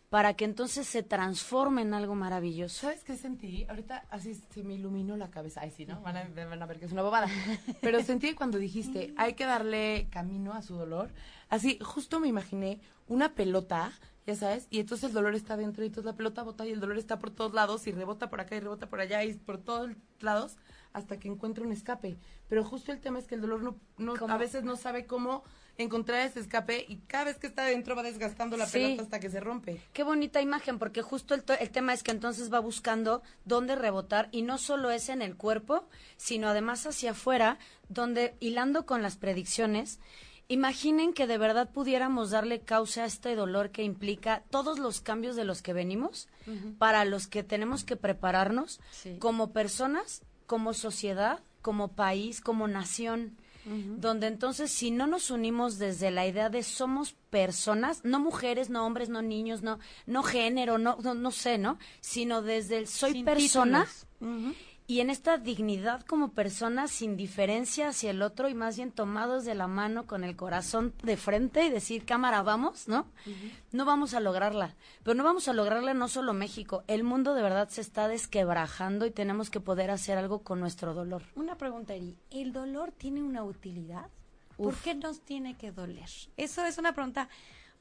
para 0.09 0.33
que 0.33 0.45
entonces 0.45 0.87
se 0.87 1.03
transforme 1.03 1.83
en 1.83 1.93
algo 1.93 2.15
maravilloso. 2.15 2.87
¿Sabes 2.87 3.03
qué 3.03 3.15
sentí? 3.15 3.67
Ahorita 3.69 4.07
así 4.09 4.33
se 4.33 4.63
me 4.63 4.73
iluminó 4.73 5.15
la 5.17 5.29
cabeza. 5.29 5.61
Ay, 5.61 5.69
sí, 5.69 5.85
¿no? 5.85 6.01
Van 6.01 6.17
a, 6.17 6.27
van 6.33 6.63
a 6.63 6.65
ver 6.65 6.79
que 6.79 6.85
es 6.85 6.91
una 6.91 7.03
bobada. 7.03 7.27
Pero 7.81 8.01
sentí 8.01 8.33
cuando 8.33 8.57
dijiste, 8.57 9.13
hay 9.17 9.35
que 9.35 9.45
darle 9.45 10.07
camino 10.09 10.53
a 10.53 10.63
su 10.63 10.73
dolor, 10.73 11.11
así 11.49 11.77
justo 11.79 12.19
me 12.19 12.27
imaginé 12.27 12.81
una 13.07 13.35
pelota, 13.35 13.91
ya 14.25 14.33
sabes, 14.33 14.65
y 14.71 14.79
entonces 14.79 15.09
el 15.09 15.13
dolor 15.13 15.35
está 15.35 15.57
dentro 15.57 15.83
y 15.83 15.87
entonces 15.87 16.05
la 16.05 16.17
pelota 16.17 16.41
bota 16.41 16.65
y 16.65 16.71
el 16.71 16.79
dolor 16.79 16.97
está 16.97 17.19
por 17.19 17.29
todos 17.29 17.53
lados 17.53 17.85
y 17.85 17.91
rebota 17.91 18.31
por 18.31 18.41
acá 18.41 18.55
y 18.55 18.61
rebota 18.61 18.89
por 18.89 18.99
allá 18.99 19.23
y 19.23 19.35
por 19.35 19.59
todos 19.59 19.91
lados 20.21 20.57
hasta 20.95 21.17
que 21.19 21.27
encuentra 21.27 21.63
un 21.65 21.71
escape. 21.71 22.17
Pero 22.47 22.63
justo 22.63 22.91
el 22.91 22.99
tema 22.99 23.19
es 23.19 23.25
que 23.27 23.35
el 23.35 23.41
dolor 23.41 23.61
no, 23.61 23.75
no 23.97 24.13
a 24.27 24.37
veces 24.37 24.63
no 24.63 24.75
sabe 24.77 25.05
cómo 25.05 25.43
encontrar 25.77 26.25
ese 26.25 26.39
escape 26.39 26.85
y 26.87 26.97
cada 27.07 27.25
vez 27.25 27.37
que 27.37 27.47
está 27.47 27.63
adentro 27.63 27.95
va 27.97 28.03
desgastando 28.03 28.55
la 28.55 28.65
Sí. 28.65 28.79
pelota 28.79 29.01
hasta 29.03 29.19
que 29.19 29.29
se 29.29 29.41
rompe. 29.41 29.81
Qué 29.91 30.03
bonita 30.03 30.41
imagen, 30.41 30.79
porque 30.79 31.01
justo 31.01 31.33
el, 31.35 31.43
el 31.59 31.69
tema 31.69 31.93
es 31.93 32.01
que 32.01 32.11
entonces 32.11 32.51
va 32.51 32.59
buscando 32.59 33.21
dónde 33.43 33.75
rebotar 33.75 34.29
y 34.31 34.41
no 34.41 34.57
solo 34.57 34.89
es 34.89 35.09
en 35.09 35.21
el 35.21 35.35
cuerpo, 35.35 35.87
sino 36.15 36.47
además 36.47 36.85
hacia 36.87 37.11
afuera, 37.11 37.59
donde 37.89 38.35
hilando 38.39 38.85
con 38.85 39.01
las 39.01 39.17
predicciones, 39.17 39.99
imaginen 40.47 41.11
que 41.13 41.27
de 41.27 41.37
verdad 41.37 41.69
pudiéramos 41.71 42.29
darle 42.29 42.61
causa 42.61 43.03
a 43.03 43.07
este 43.07 43.35
dolor 43.35 43.71
que 43.71 43.83
implica 43.83 44.43
todos 44.51 44.79
los 44.79 45.01
cambios 45.01 45.35
de 45.35 45.43
los 45.43 45.61
que 45.61 45.73
venimos, 45.73 46.29
para 46.77 47.03
los 47.03 47.27
que 47.27 47.43
tenemos 47.43 47.83
que 47.83 47.95
prepararnos 47.95 48.79
Sí. 48.91 49.17
como 49.19 49.51
personas, 49.51 50.21
como 50.45 50.73
sociedad, 50.73 51.39
como 51.61 51.89
país, 51.89 52.41
como 52.41 52.67
nación 52.67 53.37
donde 53.65 54.27
entonces 54.27 54.71
si 54.71 54.91
no 54.91 55.07
nos 55.07 55.31
unimos 55.31 55.79
desde 55.79 56.11
la 56.11 56.27
idea 56.27 56.49
de 56.49 56.61
somos 56.61 57.13
personas, 57.31 58.05
no 58.05 58.19
mujeres, 58.19 58.69
no 58.69 58.85
hombres, 58.85 59.09
no 59.09 59.23
niños, 59.23 59.63
no 59.63 59.79
no 60.05 60.21
género, 60.21 60.77
no 60.77 60.97
no, 61.01 61.15
no 61.15 61.31
sé, 61.31 61.57
¿no? 61.57 61.79
Sino 61.99 62.43
desde 62.43 62.77
el 62.77 62.87
soy 62.87 63.13
Sin 63.13 63.25
persona. 63.25 63.87
Y 64.87 64.99
en 64.99 65.09
esta 65.09 65.37
dignidad 65.37 66.01
como 66.01 66.31
persona 66.31 66.87
sin 66.87 67.17
diferencia 67.17 67.89
hacia 67.89 68.11
el 68.11 68.21
otro 68.21 68.49
y 68.49 68.53
más 68.53 68.77
bien 68.77 68.91
tomados 68.91 69.43
de 69.43 69.55
la 69.55 69.67
mano 69.67 70.05
con 70.05 70.23
el 70.23 70.35
corazón 70.35 70.93
de 71.01 71.17
frente 71.17 71.65
y 71.65 71.69
decir, 71.69 72.05
cámara, 72.05 72.43
vamos, 72.43 72.87
¿no? 72.87 73.07
No 73.71 73.85
vamos 73.85 74.13
a 74.13 74.19
lograrla, 74.19 74.75
pero 75.03 75.15
no 75.15 75.23
vamos 75.23 75.47
a 75.47 75.53
lograrla 75.53 75.93
no 75.93 76.07
solo 76.07 76.33
México, 76.33 76.83
el 76.87 77.03
mundo 77.03 77.33
de 77.33 77.41
verdad 77.41 77.69
se 77.69 77.81
está 77.81 78.07
desquebrajando 78.07 79.05
y 79.05 79.11
tenemos 79.11 79.49
que 79.49 79.59
poder 79.59 79.89
hacer 79.89 80.17
algo 80.17 80.43
con 80.43 80.59
nuestro 80.59 80.93
dolor. 80.93 81.23
Una 81.35 81.57
pregunta, 81.57 81.95
Eri. 81.95 82.15
¿El 82.29 82.53
dolor 82.53 82.91
tiene 82.91 83.23
una 83.23 83.43
utilidad? 83.43 84.07
¿Por 84.57 84.75
qué 84.75 84.95
nos 84.95 85.19
tiene 85.21 85.55
que 85.57 85.71
doler? 85.71 86.09
Eso 86.37 86.63
es 86.63 86.77
una 86.77 86.93
pregunta 86.93 87.27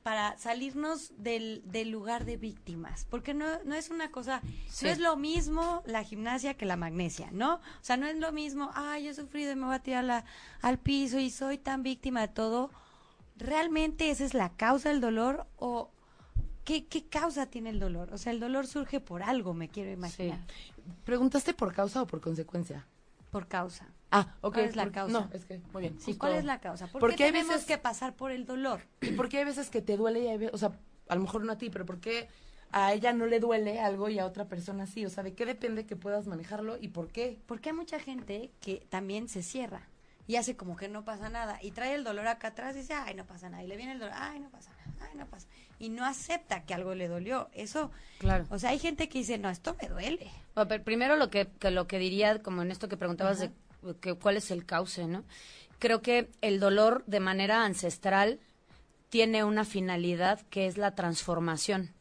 para 0.05 0.37
salirnos 0.37 1.12
del, 1.17 1.62
del 1.64 1.88
lugar 1.90 2.27
de 2.27 2.37
víctimas. 2.37 3.07
Porque 3.09 3.33
no, 3.33 3.47
no 3.64 3.75
es 3.75 3.88
una 3.88 4.11
cosa, 4.11 4.43
Sí. 4.69 4.85
no 4.85 4.90
es 4.93 4.99
lo 4.99 5.17
mismo 5.17 5.83
la 5.87 6.05
gimnasia 6.05 6.53
que 6.59 6.67
la 6.67 6.77
magnesia, 6.77 7.31
¿no? 7.33 7.55
O 7.55 7.61
sea, 7.81 7.97
no 7.97 8.07
es 8.07 8.19
lo 8.19 8.31
mismo, 8.31 8.71
ay, 8.75 9.05
yo 9.05 9.11
he 9.12 9.14
sufrido 9.14 9.51
y 9.53 9.57
me 9.57 9.64
voy 9.64 9.75
a 9.75 9.79
tirar 9.83 10.05
la- 10.05 10.27
al 10.61 10.79
piso 10.79 11.19
y 11.19 11.31
soy 11.31 11.57
tan 11.57 11.83
víctima 11.83 12.21
de 12.21 12.29
todo. 12.29 12.71
¿Realmente 13.38 14.11
esa 14.11 14.25
es 14.27 14.35
la 14.35 14.51
causa 14.51 14.90
del 14.90 15.01
dolor 15.01 15.47
o 15.57 15.90
qué, 16.64 16.85
qué 16.87 17.07
causa 17.09 17.47
tiene 17.47 17.71
el 17.71 17.81
dolor? 17.81 18.12
O 18.12 18.19
sea, 18.19 18.31
el 18.31 18.40
dolor 18.40 18.67
surge 18.67 19.01
por 19.01 19.23
algo, 19.23 19.55
me 19.55 19.71
quiero 19.71 19.90
imaginar. 19.90 20.38
¿Preguntaste 21.07 21.55
por 21.55 21.73
causa 21.75 22.03
o 22.03 22.07
por 22.07 22.21
consecuencia? 22.21 22.87
Por 23.31 23.49
causa. 23.49 23.87
Ah, 24.14 24.35
ok. 24.42 24.55
¿Cuál 24.55 24.64
es 24.66 24.77
la 24.77 24.83
por- 24.85 24.92
causa? 24.92 25.12
No, 25.20 25.31
es 25.33 25.44
que, 25.44 25.61
muy 25.72 25.81
bien. 25.83 25.94
Sí, 25.98 26.12
justo- 26.12 26.18
¿cuál 26.20 26.35
es 26.35 26.44
la 26.44 26.61
causa? 26.61 26.87
¿Por 26.87 27.00
Porque 27.00 27.16
qué 27.16 27.24
hay 27.24 27.33
tenemos 27.33 27.55
veces- 27.55 27.66
que 27.66 27.79
pasar 27.79 28.14
por 28.14 28.31
el 28.31 28.46
dolor? 28.46 28.81
¿Y 29.03 29.12
por 29.12 29.29
qué 29.29 29.38
hay 29.38 29.44
veces 29.44 29.70
que 29.70 29.83
te 29.83 29.96
duele 29.96 30.20
y 30.20 30.29
hay 30.29 30.38
veces, 30.38 30.55
o 30.55 30.59
sea, 30.59 30.72
a 31.09 31.14
lo 31.14 31.20
mejor 31.22 31.44
no 31.44 31.53
a 31.53 31.59
ti, 31.59 31.68
pero 31.70 31.85
por 31.85 32.00
qué 32.00 32.29
a 32.70 32.92
ella 32.92 33.12
no 33.12 33.27
le 33.27 33.40
duele 33.40 33.81
algo 33.81 34.09
y 34.09 34.18
a 34.18 34.27
otra 34.27 34.46
persona 34.46 34.87
sí? 34.87 35.05
O 35.05 35.11
sea, 35.11 35.22
¿de 35.24 35.35
qué 35.35 35.44
depende 35.46 35.85
que 35.87 35.96
puedas 35.96 36.27
manejarlo 36.27 36.77
y 36.81 36.88
por 36.88 37.09
qué? 37.09 37.38
Porque 37.46 37.70
hay 37.70 37.74
mucha 37.77 37.98
gente 37.98 38.50
que 38.61 38.87
también 38.88 39.29
se 39.29 39.42
cierra 39.42 39.88
y 40.27 40.37
hace 40.37 40.57
como 40.57 40.77
que 40.77 40.88
no 40.88 41.05
pasa 41.05 41.29
nada 41.29 41.59
y 41.61 41.72
trae 41.72 41.94
el 41.94 42.03
dolor 42.05 42.27
acá 42.29 42.48
atrás 42.48 42.74
y 42.77 42.79
dice, 42.81 42.94
ay, 42.94 43.14
no 43.14 43.27
pasa 43.27 43.50
nada. 43.50 43.62
Y 43.62 43.66
le 43.66 43.77
viene 43.77 43.92
el 43.92 43.98
dolor, 43.98 44.14
ay, 44.16 44.40
no 44.40 44.48
pasa 44.50 44.70
nada, 44.72 45.09
ay, 45.11 45.18
no 45.18 45.27
pasa. 45.27 45.46
Y 45.79 45.88
no 45.90 46.05
acepta 46.07 46.64
que 46.64 46.72
algo 46.72 46.94
le 46.94 47.09
dolió. 47.09 47.50
Eso, 47.53 47.90
Claro. 48.18 48.46
o 48.48 48.59
sea, 48.59 48.70
hay 48.70 48.79
gente 48.79 49.09
que 49.09 49.18
dice, 49.18 49.37
no, 49.38 49.50
esto 49.50 49.77
me 49.83 49.88
duele. 49.88 50.31
Bueno, 50.55 50.68
pero 50.68 50.83
primero 50.85 51.16
lo 51.16 51.29
que, 51.31 51.48
que 51.59 51.70
lo 51.70 51.87
que 51.87 51.98
diría, 51.98 52.42
como 52.42 52.62
en 52.62 52.70
esto 52.70 52.88
que 52.88 52.96
preguntabas 52.96 53.40
de 53.40 53.50
que, 54.01 54.14
cuál 54.14 54.37
es 54.37 54.51
el 54.51 54.64
cauce, 54.64 55.07
¿no? 55.07 55.25
Creo 55.79 56.03
que 56.03 56.31
el 56.40 56.61
dolor 56.61 57.05
de 57.07 57.20
manera 57.20 57.64
ancestral 57.64 58.40
tiene 59.14 59.44
una 59.44 59.64
finalidad 59.64 60.40
que 60.51 60.66
es 60.66 60.77
la 60.77 60.97
transformación, 60.97 61.92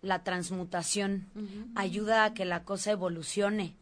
la 0.00 0.22
transmutación, 0.22 1.26
ayuda 1.74 2.24
a 2.24 2.34
que 2.34 2.44
la 2.44 2.62
cosa 2.62 2.92
evolucione. 2.92 3.74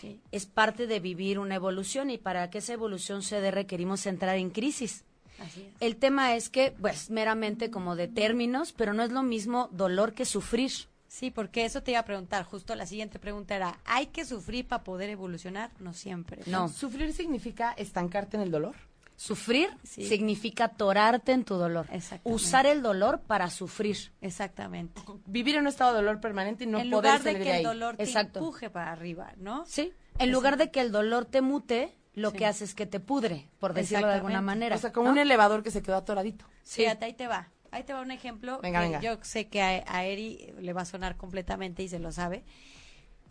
Sí. 0.00 0.20
Es 0.32 0.46
parte 0.46 0.88
de 0.88 0.98
vivir 0.98 1.38
una 1.38 1.54
evolución 1.54 2.10
y 2.10 2.18
para 2.18 2.50
que 2.50 2.58
esa 2.58 2.72
evolución 2.72 3.22
se 3.22 3.40
dé 3.40 3.52
requerimos 3.52 4.04
entrar 4.06 4.36
en 4.36 4.50
crisis. 4.50 5.04
Así 5.38 5.60
es. 5.60 5.68
El 5.78 5.94
tema 5.94 6.34
es 6.34 6.48
que, 6.48 6.74
pues, 6.80 7.08
meramente 7.10 7.70
como 7.70 7.94
de 7.94 8.08
términos, 8.08 8.72
pero 8.72 8.94
no 8.94 9.04
es 9.04 9.12
lo 9.12 9.22
mismo 9.22 9.68
dolor 9.70 10.12
que 10.12 10.24
sufrir. 10.24 10.87
Sí, 11.08 11.30
porque 11.30 11.64
eso 11.64 11.82
te 11.82 11.92
iba 11.92 12.00
a 12.00 12.04
preguntar. 12.04 12.44
Justo 12.44 12.74
la 12.74 12.86
siguiente 12.86 13.18
pregunta 13.18 13.56
era, 13.56 13.78
¿hay 13.86 14.06
que 14.08 14.24
sufrir 14.24 14.68
para 14.68 14.84
poder 14.84 15.08
evolucionar? 15.10 15.70
No 15.80 15.94
siempre. 15.94 16.42
No. 16.46 16.68
¿Sufrir 16.68 17.12
significa 17.14 17.72
estancarte 17.72 18.36
en 18.36 18.42
el 18.42 18.50
dolor? 18.50 18.76
Sufrir 19.16 19.68
Sí. 19.82 20.06
significa 20.06 20.64
atorarte 20.66 21.32
en 21.32 21.44
tu 21.44 21.54
dolor. 21.56 21.86
Exactamente. 21.90 22.30
Usar 22.32 22.66
el 22.66 22.82
dolor 22.82 23.20
para 23.26 23.50
sufrir. 23.50 24.12
Exactamente. 24.20 25.00
Vivir 25.26 25.56
en 25.56 25.62
un 25.62 25.66
estado 25.66 25.90
de 25.92 25.96
dolor 25.96 26.20
permanente 26.20 26.64
y 26.64 26.66
no 26.68 26.78
en 26.78 26.90
poder 26.90 27.12
lugar 27.14 27.22
de 27.24 27.32
salir 27.32 27.42
que 27.42 27.52
de 27.52 27.58
el 27.58 27.64
dolor 27.64 27.96
te 27.96 28.04
Exacto. 28.04 28.38
empuje 28.38 28.70
para 28.70 28.92
arriba, 28.92 29.32
¿no? 29.38 29.64
¿Sí? 29.66 29.92
En 30.18 30.30
lugar 30.30 30.56
de 30.56 30.70
que 30.70 30.80
el 30.80 30.92
dolor 30.92 31.24
te 31.24 31.40
mute, 31.40 31.94
lo 32.14 32.30
Sí. 32.30 32.36
que 32.36 32.46
hace 32.46 32.64
es 32.64 32.74
que 32.76 32.86
te 32.86 33.00
pudre, 33.00 33.48
por 33.58 33.72
decirlo 33.74 34.06
de 34.06 34.14
alguna 34.14 34.34
Exactamente. 34.34 34.46
manera. 34.60 34.76
O 34.76 34.78
sea, 34.78 34.92
como 34.92 35.06
¿no? 35.06 35.12
un 35.12 35.18
elevador 35.18 35.62
que 35.64 35.70
se 35.72 35.82
quedó 35.82 35.96
atoradito. 35.96 36.44
Sí. 36.62 36.82
Fíjate, 36.82 37.04
ahí 37.06 37.14
te 37.14 37.26
va. 37.26 37.48
Ahí 37.70 37.82
te 37.84 37.92
va 37.92 38.00
un 38.00 38.10
ejemplo 38.10 38.60
Venga, 38.62 38.80
venga. 38.80 39.00
yo 39.00 39.18
sé 39.22 39.48
que 39.48 39.60
a, 39.62 39.84
a 39.86 40.04
Eri 40.04 40.52
le 40.60 40.72
va 40.72 40.82
a 40.82 40.84
sonar 40.86 41.16
completamente 41.16 41.82
y 41.82 41.88
se 41.88 41.98
lo 41.98 42.12
sabe. 42.12 42.44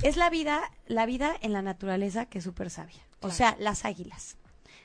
Es 0.03 0.15
la 0.15 0.29
vida, 0.29 0.61
la 0.85 1.05
vida 1.05 1.35
en 1.41 1.53
la 1.53 1.61
naturaleza 1.61 2.25
que 2.27 2.37
es 2.37 2.43
súper 2.43 2.69
sabia. 2.69 3.01
O 3.21 3.31
sea, 3.31 3.55
las 3.59 3.83
águilas. 3.83 4.37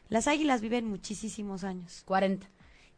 Las 0.09 0.27
águilas 0.27 0.61
viven 0.63 0.87
muchísimos 0.87 1.65
años. 1.65 2.03
40. 2.07 2.49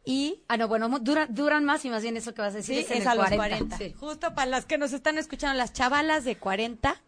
Y 0.05 0.43
Ah, 0.47 0.55
no, 0.57 0.67
bueno, 0.67 0.87
duran, 0.99 1.33
duran 1.33 1.65
más 1.65 1.83
y 1.83 1.89
más 1.89 2.03
bien 2.03 2.15
eso 2.15 2.33
que 2.33 2.41
vas 2.41 2.53
a 2.53 2.57
decir 2.57 2.75
sí, 2.77 2.81
es, 2.83 2.91
en 2.91 2.97
es 2.97 3.03
el 3.03 3.07
a 3.09 3.15
los 3.15 3.25
40. 3.25 3.57
40. 3.57 3.77
Sí. 3.77 3.93
Justo 3.99 4.33
para 4.35 4.49
las 4.49 4.65
que 4.65 4.77
nos 4.77 4.93
están 4.93 5.17
escuchando, 5.17 5.57
las 5.57 5.73
chavalas 5.73 6.23
de 6.23 6.37
40. 6.37 7.01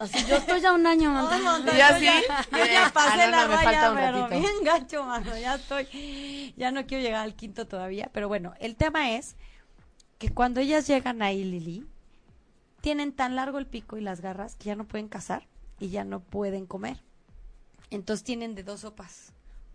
Así, 0.00 0.24
yo 0.26 0.36
estoy 0.36 0.62
ya 0.62 0.72
un 0.72 0.86
año, 0.86 1.12
Oh, 1.12 1.18
Amanda. 1.18 1.38
monta, 1.38 1.76
¿Ya 1.76 1.90
yo 1.92 1.98
sí? 1.98 2.06
yo 2.52 2.64
ya 2.64 2.86
Ah, 2.86 2.90
pasé 2.92 3.26
no, 3.26 3.30
la 3.32 3.46
no, 3.46 3.52
raya, 3.54 3.92
pero 3.94 4.18
ratito. 4.26 4.40
bien 4.40 4.64
gacho, 4.64 5.04
mano. 5.04 5.36
Ya 5.36 5.56
estoy, 5.56 6.54
ya 6.56 6.70
no 6.72 6.86
quiero 6.86 7.02
llegar 7.04 7.22
al 7.22 7.34
quinto 7.34 7.68
todavía. 7.68 8.08
Pero 8.14 8.26
bueno, 8.26 8.54
el 8.60 8.76
tema 8.76 9.10
es 9.12 9.36
que 10.18 10.30
cuando 10.30 10.60
ellas 10.60 10.86
llegan 10.86 11.20
ahí, 11.20 11.44
Lili, 11.44 11.86
tienen 12.80 13.12
tan 13.12 13.36
largo 13.36 13.58
el 13.58 13.66
pico 13.66 13.98
y 13.98 14.00
las 14.00 14.22
garras 14.22 14.56
que 14.56 14.64
ya 14.64 14.74
no 14.74 14.86
pueden 14.88 15.08
cazar 15.08 15.46
y 15.78 15.90
ya 15.90 16.02
no 16.04 16.20
pueden 16.20 16.64
comer. 16.64 17.02
Entonces 17.90 18.24
tienen 18.24 18.54
de 18.54 18.62
dos 18.62 18.80
sopas. 18.80 19.34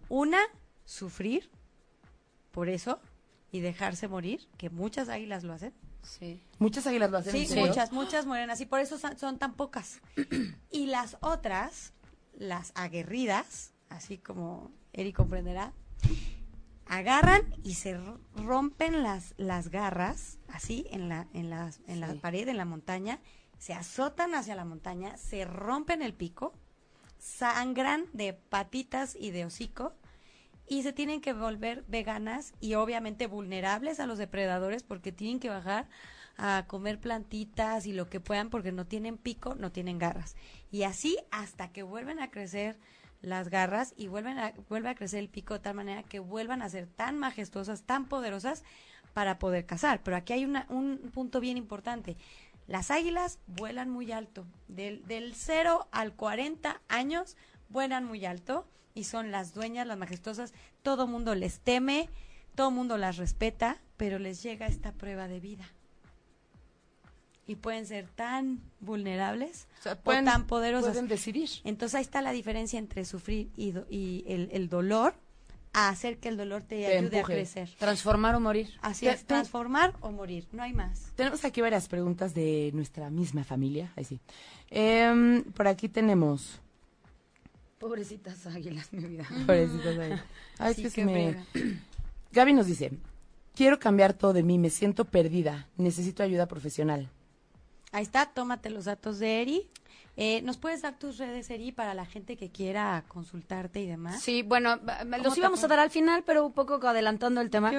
Una, 0.10 0.40
sufrir 0.86 1.52
por 2.50 2.68
eso 2.68 3.00
y 3.52 3.60
dejarse 3.60 4.08
morir, 4.08 4.48
que 4.58 4.72
muchas 4.72 5.08
águilas 5.08 5.44
lo 5.44 5.54
hacen. 5.54 5.72
Sí. 6.06 6.42
Muchas 6.60 6.86
águilas 6.88 7.12
lo 7.12 7.18
hacen. 7.18 7.32
Sí, 7.48 7.56
muchas, 7.60 7.92
muchas 7.92 8.26
mueren 8.26 8.50
así, 8.50 8.66
por 8.66 8.80
eso 8.80 8.98
son, 8.98 9.18
son 9.18 9.38
tan 9.40 9.54
pocas. 9.56 10.00
Y 10.72 10.88
las 10.88 11.18
otras, 11.22 11.94
las 12.34 12.72
aguerridas, 12.76 13.74
así 13.90 14.18
como 14.18 14.72
Eri 14.94 15.14
comprenderá, 15.14 15.74
agarran 16.88 17.42
y 17.64 17.74
se 17.76 17.98
rompen 18.36 19.02
las, 19.04 19.34
las 19.38 19.70
garras, 19.70 20.38
así, 20.48 20.86
en 20.92 21.10
la, 21.10 21.28
en, 21.34 21.50
las- 21.50 21.80
en 21.88 22.00
la 22.00 22.12
Sí. 22.12 22.20
pared, 22.20 22.48
en 22.48 22.58
la 22.58 22.66
montaña, 22.66 23.20
se 23.58 23.74
azotan 23.74 24.36
hacia 24.36 24.56
la 24.56 24.66
montaña, 24.66 25.18
se 25.18 25.46
rompen 25.46 26.02
el 26.02 26.14
pico, 26.14 26.54
sangran 27.18 28.06
de 28.14 28.34
patitas 28.34 29.16
y 29.20 29.32
de 29.32 29.46
hocico, 29.46 29.94
y 30.68 30.84
se 30.84 30.94
tienen 30.94 31.22
que 31.22 31.34
volver 31.34 31.84
veganas 31.88 32.54
y 32.60 32.76
obviamente 32.76 33.28
vulnerables 33.28 34.00
a 34.00 34.08
los 34.08 34.18
depredadores 34.18 34.84
porque 34.84 35.12
tienen 35.12 35.40
que 35.40 35.50
bajar 35.50 35.88
a 36.38 36.66
comer 36.68 37.00
plantitas 37.00 37.86
y 37.86 37.94
lo 37.94 38.10
que 38.10 38.20
puedan 38.20 38.50
porque 38.50 38.72
no 38.72 38.86
tienen 38.86 39.18
pico, 39.18 39.56
no 39.56 39.72
tienen 39.72 40.00
garras. 40.00 40.36
Y 40.72 40.84
así 40.84 41.18
hasta 41.32 41.72
que 41.72 41.84
vuelven 41.84 42.20
a 42.20 42.32
crecer 42.32 42.78
las 43.22 43.50
garras 43.50 43.94
y 43.96 44.08
vuelven 44.08 44.38
a, 44.38 44.54
vuelve 44.70 44.90
a 44.90 44.96
crecer 44.96 45.20
el 45.20 45.30
pico 45.30 45.54
de 45.54 45.60
tal 45.62 45.76
manera 45.76 46.04
que 46.04 46.20
vuelvan 46.20 46.62
a 46.62 46.70
ser 46.70 46.88
tan 46.88 47.18
majestuosas, 47.18 47.84
tan 47.84 48.06
poderosas 48.06 48.64
para 49.14 49.40
poder 49.40 49.66
cazar. 49.66 50.02
Pero 50.04 50.18
aquí 50.18 50.34
hay 50.34 50.46
una, 50.46 50.66
un 50.70 50.98
punto 51.14 51.40
bien 51.40 51.58
importante. 51.58 52.18
Las 52.68 52.92
águilas 52.92 53.40
vuelan 53.48 53.90
muy 53.90 54.12
alto. 54.12 54.46
Del, 54.68 55.06
del 55.06 55.36
0 55.36 55.88
al 55.92 56.14
40 56.14 56.82
años 56.90 57.38
vuelan 57.70 58.06
muy 58.06 58.26
alto 58.26 58.68
y 58.96 59.04
son 59.04 59.30
las 59.30 59.54
dueñas, 59.54 59.86
las 59.86 59.98
majestuosas. 60.00 60.54
Todo 60.82 61.06
mundo 61.06 61.36
les 61.36 61.60
teme, 61.60 62.10
todo 62.56 62.72
mundo 62.72 62.98
las 62.98 63.18
respeta, 63.18 63.78
pero 63.98 64.18
les 64.18 64.42
llega 64.42 64.66
esta 64.66 64.92
prueba 64.94 65.28
de 65.28 65.40
vida. 65.40 65.66
Y 67.48 67.56
pueden 67.58 67.86
ser 67.86 68.08
tan 68.08 68.60
vulnerables 68.80 69.68
O 69.80 69.84
sea, 69.84 69.94
o 69.94 69.98
pueden- 69.98 70.26
tan 70.26 70.48
poderosas. 70.48 70.92
Pueden 70.94 71.08
decidir. 71.08 71.50
Entonces 71.64 71.96
ahí 71.96 72.02
está 72.02 72.22
la 72.24 72.32
diferencia 72.32 72.80
entre 72.80 73.06
sufrir 73.06 73.52
y, 73.56 73.72
do- 73.72 73.86
y 73.90 74.24
el, 74.28 74.50
el 74.52 74.68
dolor 74.68 75.14
a 75.74 75.90
hacer 75.90 76.18
que 76.18 76.30
el 76.30 76.38
dolor 76.38 76.64
te, 76.64 76.78
Te 76.78 76.86
ayude 76.98 77.18
empuje. 77.18 77.20
a 77.20 77.24
crecer. 77.26 77.70
Transformar 77.78 78.34
o 78.34 78.40
morir. 78.40 78.70
Así 78.82 79.08
es, 79.08 79.26
transformar 79.26 79.94
o 80.00 80.10
morir, 80.12 80.48
no 80.54 80.64
hay 80.64 80.74
más. 80.74 81.12
Tenemos 81.16 81.44
aquí 81.46 81.62
varias 81.62 81.88
preguntas 81.88 82.34
de 82.34 82.72
nuestra 82.74 83.10
misma 83.12 83.44
familia. 83.44 83.92
Ahí 83.96 84.06
sí. 84.06 84.20
Em, 84.72 85.44
por 85.44 85.68
aquí 85.68 85.88
tenemos. 85.90 86.62
Pobrecitas 87.80 88.46
águilas, 88.48 88.92
mi 88.94 89.04
vida. 89.04 89.26
Pobrecitas 89.46 89.98
ahí. 89.98 90.20
Ay, 90.60 90.72
es 90.72 90.76
Sí, 90.78 90.84
que 90.84 90.90
se 90.90 90.96
qué 90.96 91.06
me-. 91.06 91.46
Gaby 92.32 92.54
nos 92.54 92.68
dice: 92.68 92.92
Quiero 93.54 93.80
cambiar 93.80 94.14
todo 94.14 94.34
de 94.34 94.44
mí, 94.44 94.58
me 94.58 94.70
siento 94.70 95.06
perdida, 95.06 95.68
necesito 95.78 96.24
ayuda 96.24 96.48
profesional. 96.48 97.10
Ahí 97.92 98.04
está, 98.04 98.26
tómate 98.34 98.70
los 98.70 98.86
datos 98.86 99.20
de 99.20 99.42
Eri. 99.42 99.70
Eh, 100.18 100.42
¿Nos 100.44 100.56
puedes 100.58 100.82
dar 100.82 100.98
tus 100.98 101.18
redes, 101.18 101.50
Eri, 101.50 101.72
para 101.74 101.94
la 101.94 102.06
gente 102.06 102.38
que 102.38 102.50
quiera 102.50 103.04
consultarte 103.10 103.82
y 103.82 103.86
demás? 103.86 104.22
Sí, 104.22 104.44
bueno, 104.44 104.78
ba- 104.82 105.00
¿Cómo 105.00 105.18
los 105.18 105.38
íbamos 105.38 105.64
a 105.64 105.68
dar 105.68 105.80
al 105.80 105.90
final, 105.90 106.24
pero 106.26 106.46
un 106.46 106.54
poco 106.54 106.76
adelantando 106.88 107.42
el 107.42 107.50
tema. 107.50 107.70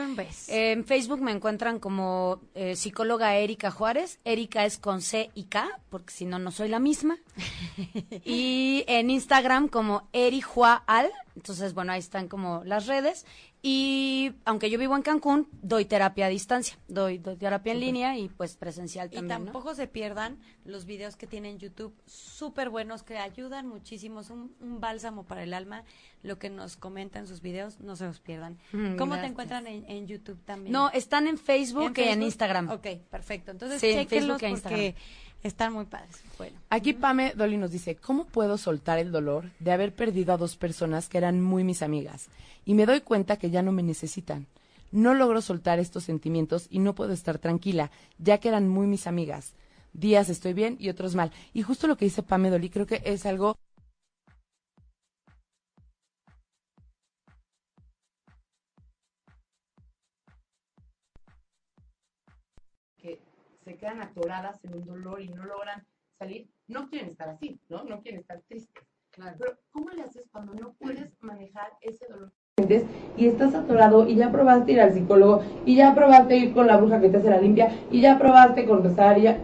Eh, 0.48 0.72
En 0.72 0.84
Facebook 0.84 1.20
me 1.22 1.32
encuentran 1.32 1.78
como 1.78 2.40
eh, 2.54 2.76
psicóloga 2.76 3.36
Erika 3.36 3.70
Juárez. 3.70 4.20
Erika 4.24 4.64
es 4.66 4.76
con 4.78 5.00
C 5.00 5.30
y 5.34 5.44
K, 5.44 5.66
porque 5.88 6.12
si 6.12 6.26
no, 6.26 6.38
no 6.38 6.50
soy 6.50 6.68
la 6.68 6.78
misma. 6.78 7.16
y 8.24 8.84
en 8.86 9.10
Instagram 9.10 9.68
como 9.68 10.08
Erijuaal. 10.12 11.10
Entonces, 11.36 11.74
bueno, 11.74 11.92
ahí 11.92 12.00
están 12.00 12.28
como 12.28 12.62
las 12.64 12.86
redes. 12.86 13.26
Y 13.68 14.32
aunque 14.44 14.70
yo 14.70 14.78
vivo 14.78 14.94
en 14.94 15.02
Cancún, 15.02 15.48
doy 15.60 15.86
terapia 15.86 16.26
a 16.26 16.28
distancia. 16.28 16.78
Doy, 16.86 17.18
doy 17.18 17.34
terapia 17.34 17.72
en 17.72 17.80
línea 17.80 18.16
y 18.16 18.28
pues 18.28 18.56
presencial 18.56 19.08
Y 19.10 19.16
también. 19.16 19.40
¿no? 19.40 19.44
tampoco 19.46 19.74
se 19.74 19.88
pierdan 19.88 20.38
los 20.64 20.86
videos 20.86 21.16
que 21.16 21.26
tiene 21.26 21.50
en 21.50 21.58
YouTube, 21.58 21.92
súper 22.06 22.70
buenos, 22.70 23.02
que 23.02 23.18
ayudan 23.18 23.66
muchísimo, 23.66 24.20
es 24.20 24.30
un, 24.30 24.54
un 24.60 24.78
bálsamo 24.78 25.24
para 25.24 25.42
el 25.42 25.52
alma. 25.52 25.82
Lo 26.22 26.38
que 26.38 26.48
nos 26.48 26.76
comentan 26.76 27.26
sus 27.26 27.40
videos, 27.42 27.80
no 27.80 27.96
se 27.96 28.04
los 28.04 28.20
pierdan. 28.20 28.56
Mm, 28.72 28.96
¿Cómo 28.96 29.14
te 29.14 29.20
gracias. 29.20 29.30
encuentran 29.32 29.66
en, 29.66 29.84
en 29.88 30.06
YouTube 30.06 30.38
también? 30.44 30.72
No, 30.72 30.90
están 30.90 31.26
en 31.26 31.36
Facebook, 31.36 31.94
y 31.96 32.02
en? 32.02 32.22
Instagram. 32.22 32.70
Ok, 32.70 32.86
perfecto. 33.10 33.50
Entonces, 33.50 33.80
Sí, 33.80 33.88
en 33.88 34.06
Facebook 34.06 34.42
e 34.42 34.50
porque 34.50 34.94
están 35.46 35.72
muy 35.72 35.84
padres. 35.86 36.22
Bueno. 36.38 36.58
Aquí 36.70 36.92
Pame 36.92 37.32
Dolly 37.34 37.56
nos 37.56 37.70
dice, 37.70 37.96
¿cómo 37.96 38.26
puedo 38.26 38.58
soltar 38.58 38.98
el 38.98 39.12
dolor 39.12 39.50
de 39.58 39.72
haber 39.72 39.94
perdido 39.94 40.34
a 40.34 40.36
dos 40.36 40.56
personas 40.56 41.08
que 41.08 41.18
eran 41.18 41.42
muy 41.42 41.64
mis 41.64 41.82
amigas? 41.82 42.28
Y 42.64 42.74
me 42.74 42.86
doy 42.86 43.00
cuenta 43.00 43.36
que 43.36 43.50
ya 43.50 43.62
no 43.62 43.72
me 43.72 43.82
necesitan. 43.82 44.46
No 44.92 45.14
logro 45.14 45.40
soltar 45.40 45.78
estos 45.78 46.04
sentimientos 46.04 46.66
y 46.70 46.78
no 46.78 46.94
puedo 46.94 47.12
estar 47.12 47.38
tranquila, 47.38 47.90
ya 48.18 48.38
que 48.38 48.48
eran 48.48 48.68
muy 48.68 48.86
mis 48.86 49.06
amigas. 49.06 49.54
Días 49.92 50.28
estoy 50.28 50.52
bien 50.52 50.76
y 50.78 50.88
otros 50.88 51.14
mal. 51.14 51.32
Y 51.54 51.62
justo 51.62 51.86
lo 51.86 51.96
que 51.96 52.04
dice 52.04 52.22
Pame 52.22 52.50
Dolly 52.50 52.70
creo 52.70 52.86
que 52.86 53.02
es 53.04 53.26
algo 53.26 53.56
se 63.76 63.80
quedan 63.80 64.00
atoradas 64.00 64.58
en 64.64 64.74
un 64.74 64.86
dolor 64.86 65.20
y 65.20 65.28
no 65.28 65.44
logran 65.44 65.84
salir, 66.18 66.48
no 66.66 66.88
quieren 66.88 67.10
estar 67.10 67.28
así, 67.28 67.60
¿no? 67.68 67.84
No 67.84 68.00
quieren 68.00 68.20
estar 68.20 68.40
tristes. 68.48 68.84
Pero 69.38 69.58
¿cómo 69.70 69.90
le 69.90 70.02
haces 70.02 70.26
cuando 70.30 70.54
no 70.54 70.72
puedes 70.74 71.10
manejar 71.20 71.72
ese 71.80 72.06
dolor? 72.08 72.32
Y 73.16 73.26
estás 73.26 73.54
atorado 73.54 74.08
y 74.08 74.16
ya 74.16 74.32
probaste 74.32 74.72
ir 74.72 74.80
al 74.80 74.94
psicólogo 74.94 75.42
y 75.66 75.76
ya 75.76 75.94
probaste 75.94 76.36
ir 76.36 76.54
con 76.54 76.66
la 76.66 76.78
bruja 76.78 77.00
que 77.00 77.10
te 77.10 77.18
hace 77.18 77.28
la 77.28 77.40
limpia 77.40 77.70
y 77.90 78.00
ya 78.00 78.18
probaste 78.18 78.66
con 78.66 78.82
rezar 78.82 79.18
y 79.18 79.22
ya... 79.22 79.38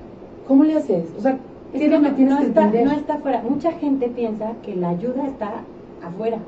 ¿Cómo 0.46 0.64
le 0.64 0.76
haces? 0.76 1.08
O 1.16 1.20
sea, 1.20 1.38
¿qué 1.72 1.84
es 1.84 1.90
lo 1.90 2.00
que 2.00 2.08
no, 2.10 2.16
tienes 2.16 2.34
no 2.34 2.40
que 2.40 2.46
está, 2.46 2.64
entender? 2.64 2.86
no 2.86 2.92
está 2.92 3.14
afuera. 3.14 3.42
Mucha 3.42 3.72
gente 3.72 4.08
piensa 4.08 4.54
que 4.62 4.74
la 4.74 4.90
ayuda 4.90 5.26
está 5.26 5.64
afuera. 6.02 6.38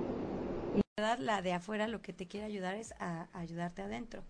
verdad, 0.97 1.19
la 1.19 1.43
de 1.43 1.53
afuera 1.53 1.87
lo 1.87 2.01
que 2.01 2.13
te 2.13 2.27
quiere 2.27 2.47
ayudar 2.47 2.77
es 2.77 2.95
a 2.99 3.29
ayudarte 3.35 3.83
adentro. 3.83 4.23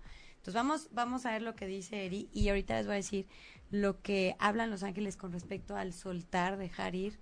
Entonces 0.44 0.60
vamos, 0.60 0.88
vamos 0.92 1.24
a 1.24 1.32
ver 1.32 1.40
lo 1.40 1.56
que 1.56 1.66
dice 1.66 2.04
Eri 2.04 2.28
y 2.34 2.50
ahorita 2.50 2.76
les 2.76 2.84
voy 2.84 2.92
a 2.92 2.96
decir 2.96 3.26
lo 3.70 4.02
que 4.02 4.36
hablan 4.38 4.68
los 4.70 4.82
ángeles 4.82 5.16
con 5.16 5.32
respecto 5.32 5.74
al 5.74 5.94
soltar, 5.94 6.58
dejar 6.58 6.94
ir, 6.94 7.18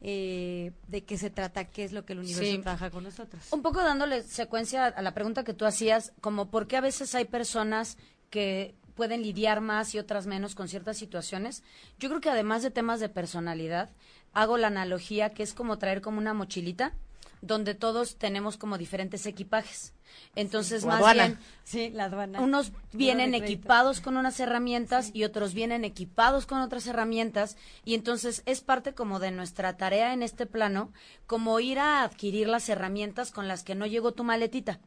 eh, 0.00 0.72
de 0.88 1.04
qué 1.04 1.18
se 1.18 1.28
trata, 1.28 1.66
qué 1.66 1.84
es 1.84 1.92
lo 1.92 2.06
que 2.06 2.14
el 2.14 2.20
universo 2.20 2.50
Sí. 2.50 2.58
trabaja 2.62 2.90
con 2.90 3.04
nosotros. 3.04 3.46
Un 3.52 3.60
poco 3.60 3.82
dándole 3.82 4.22
secuencia 4.22 4.86
a 4.86 5.02
la 5.02 5.12
pregunta 5.12 5.44
que 5.44 5.52
tú 5.52 5.66
hacías, 5.66 6.14
como 6.22 6.50
por 6.50 6.66
qué 6.66 6.78
a 6.78 6.80
veces 6.80 7.14
hay 7.14 7.26
personas 7.26 7.98
que 8.30 8.74
pueden 8.94 9.20
lidiar 9.20 9.60
más 9.60 9.94
y 9.94 9.98
otras 9.98 10.26
menos 10.26 10.54
con 10.54 10.66
ciertas 10.68 10.96
situaciones. 10.96 11.62
Yo 11.98 12.08
creo 12.08 12.22
que 12.22 12.30
además 12.30 12.62
de 12.62 12.70
temas 12.70 13.00
de 13.00 13.10
personalidad, 13.10 13.90
hago 14.32 14.56
la 14.56 14.68
analogía 14.68 15.28
que 15.34 15.42
es 15.42 15.52
como 15.52 15.76
traer 15.76 16.00
como 16.00 16.16
una 16.16 16.32
mochilita 16.32 16.94
donde 17.42 17.74
todos 17.74 18.16
tenemos 18.16 18.56
como 18.56 18.78
diferentes 18.78 19.26
equipajes. 19.26 19.92
Entonces, 20.36 20.84
más 20.84 20.96
aduana. 20.96 21.26
bien, 21.26 21.38
Sí, 21.64 21.90
la 21.90 22.04
aduana. 22.04 22.40
unos 22.40 22.72
vienen 22.92 23.34
equipados 23.34 24.00
con 24.00 24.16
unas 24.16 24.38
herramientas 24.40 25.10
y 25.14 25.24
otros 25.24 25.54
vienen 25.54 25.84
equipados 25.84 26.44
con 26.46 26.60
otras 26.60 26.86
herramientas 26.86 27.56
y 27.84 27.94
entonces 27.94 28.42
es 28.46 28.60
parte 28.60 28.94
como 28.94 29.20
de 29.20 29.30
nuestra 29.30 29.76
tarea 29.76 30.12
en 30.12 30.22
este 30.22 30.44
plano 30.46 30.92
como 31.26 31.58
ir 31.60 31.78
a 31.78 32.02
adquirir 32.02 32.46
las 32.48 32.68
herramientas 32.68 33.30
con 33.30 33.48
las 33.48 33.62
que 33.64 33.74
no 33.74 33.86
llegó 33.86 34.12
tu 34.12 34.22
maletita. 34.24 34.80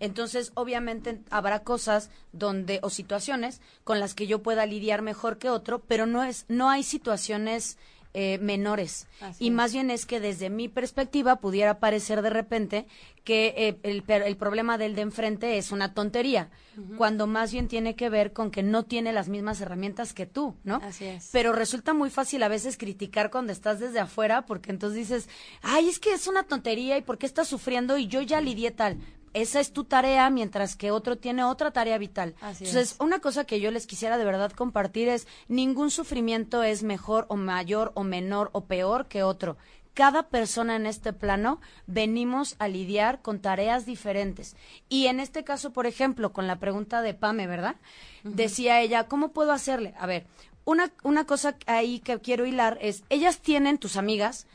Entonces, 0.00 0.50
obviamente 0.54 1.20
habrá 1.30 1.62
cosas 1.62 2.10
donde 2.32 2.80
o 2.82 2.90
situaciones 2.90 3.60
con 3.84 4.00
las 4.00 4.14
que 4.14 4.26
yo 4.26 4.42
pueda 4.42 4.66
lidiar 4.66 5.02
mejor 5.02 5.38
que 5.38 5.50
otro, 5.50 5.80
pero 5.80 6.06
no 6.06 6.24
es 6.24 6.46
no 6.48 6.70
hay 6.70 6.82
situaciones 6.82 7.76
eh, 8.14 8.38
menores. 8.38 9.06
Así 9.20 9.44
y 9.44 9.48
es. 9.48 9.54
más 9.54 9.72
bien 9.72 9.90
es 9.90 10.06
que 10.06 10.20
desde 10.20 10.50
mi 10.50 10.68
perspectiva 10.68 11.36
pudiera 11.36 11.78
parecer 11.78 12.22
de 12.22 12.30
repente 12.30 12.86
que 13.24 13.54
eh, 13.56 13.78
el, 13.82 14.04
el 14.08 14.36
problema 14.36 14.78
del 14.78 14.94
de 14.94 15.02
enfrente 15.02 15.58
es 15.58 15.70
una 15.72 15.94
tontería, 15.94 16.50
cuando 16.96 17.26
más 17.26 17.52
bien 17.52 17.68
tiene 17.68 17.94
que 17.94 18.08
ver 18.08 18.32
con 18.32 18.50
que 18.50 18.62
no 18.62 18.84
tiene 18.84 19.12
las 19.12 19.28
mismas 19.28 19.60
herramientas 19.60 20.14
que 20.14 20.26
tú, 20.26 20.56
¿no? 20.64 20.80
Así 20.82 21.04
es. 21.04 21.28
Pero 21.30 21.52
resulta 21.52 21.92
muy 21.92 22.10
fácil 22.10 22.42
a 22.42 22.48
veces 22.48 22.78
criticar 22.78 23.30
cuando 23.30 23.52
estás 23.52 23.78
desde 23.78 24.00
afuera, 24.00 24.46
porque 24.46 24.70
entonces 24.70 25.08
dices, 25.08 25.28
ay, 25.62 25.88
es 25.88 25.98
que 25.98 26.12
es 26.12 26.26
una 26.26 26.44
tontería 26.44 26.96
y 26.96 27.02
por 27.02 27.18
qué 27.18 27.26
estás 27.26 27.48
sufriendo 27.48 27.98
y 27.98 28.06
yo 28.06 28.22
ya 28.22 28.40
lidié 28.40 28.70
tal. 28.70 28.98
Esa 29.32 29.60
es 29.60 29.72
tu 29.72 29.84
tarea, 29.84 30.28
mientras 30.30 30.76
que 30.76 30.90
otro 30.90 31.18
tiene 31.18 31.44
otra 31.44 31.70
tarea 31.70 31.98
vital. 31.98 32.34
Así 32.40 32.64
Entonces, 32.64 32.92
es. 32.92 33.00
una 33.00 33.20
cosa 33.20 33.44
que 33.44 33.60
yo 33.60 33.70
les 33.70 33.86
quisiera 33.86 34.18
de 34.18 34.24
verdad 34.24 34.52
compartir 34.52 35.08
es, 35.08 35.28
ningún 35.48 35.90
sufrimiento 35.90 36.62
es 36.62 36.82
mejor 36.82 37.26
o 37.28 37.36
mayor 37.36 37.92
o 37.94 38.02
menor 38.02 38.50
o 38.52 38.64
peor 38.64 39.06
que 39.06 39.22
otro. 39.22 39.56
Cada 39.94 40.28
persona 40.28 40.76
en 40.76 40.86
este 40.86 41.12
plano 41.12 41.60
venimos 41.86 42.54
a 42.58 42.68
lidiar 42.68 43.22
con 43.22 43.40
tareas 43.40 43.86
diferentes. 43.86 44.56
Y 44.88 45.06
en 45.06 45.20
este 45.20 45.44
caso, 45.44 45.72
por 45.72 45.86
ejemplo, 45.86 46.32
con 46.32 46.46
la 46.46 46.60
pregunta 46.60 47.02
de 47.02 47.14
Pame, 47.14 47.46
¿verdad? 47.46 47.76
Decía 48.22 48.80
ella, 48.80 49.08
¿cómo 49.08 49.32
puedo 49.32 49.52
hacerle? 49.52 49.94
A 49.98 50.06
ver, 50.06 50.26
una, 50.64 50.92
una 51.02 51.26
cosa 51.26 51.56
ahí 51.66 51.98
que 52.00 52.18
quiero 52.20 52.46
hilar 52.46 52.78
es, 52.80 53.02
ellas 53.08 53.40
tienen, 53.40 53.78
tus 53.78 53.96
amigas, 53.96 54.46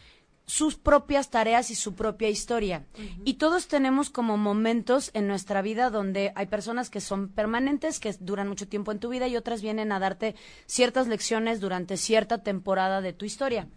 sus 0.46 0.76
propias 0.76 1.30
tareas 1.30 1.72
y 1.72 1.76
su 1.76 1.96
propia 1.96 2.30
historia. 2.30 2.86
Y 3.24 3.36
todos 3.36 3.68
tenemos 3.68 4.10
como 4.10 4.38
momentos 4.38 5.10
en 5.14 5.28
nuestra 5.28 5.62
vida 5.62 5.90
donde 5.90 6.32
hay 6.36 6.46
personas 6.46 6.90
que 6.90 7.02
son 7.02 7.30
permanentes, 7.30 8.00
que 8.00 8.14
duran 8.20 8.48
mucho 8.48 8.68
tiempo 8.68 8.92
en 8.92 9.00
tu 9.00 9.10
vida 9.10 9.28
y 9.28 9.38
otras 9.38 9.62
vienen 9.62 9.92
a 9.92 10.00
darte 10.00 10.36
ciertas 10.68 11.08
lecciones 11.08 11.60
durante 11.60 11.98
cierta 11.98 12.44
temporada 12.44 13.02
de 13.02 13.14
tu 13.14 13.26
historia. 13.26 13.68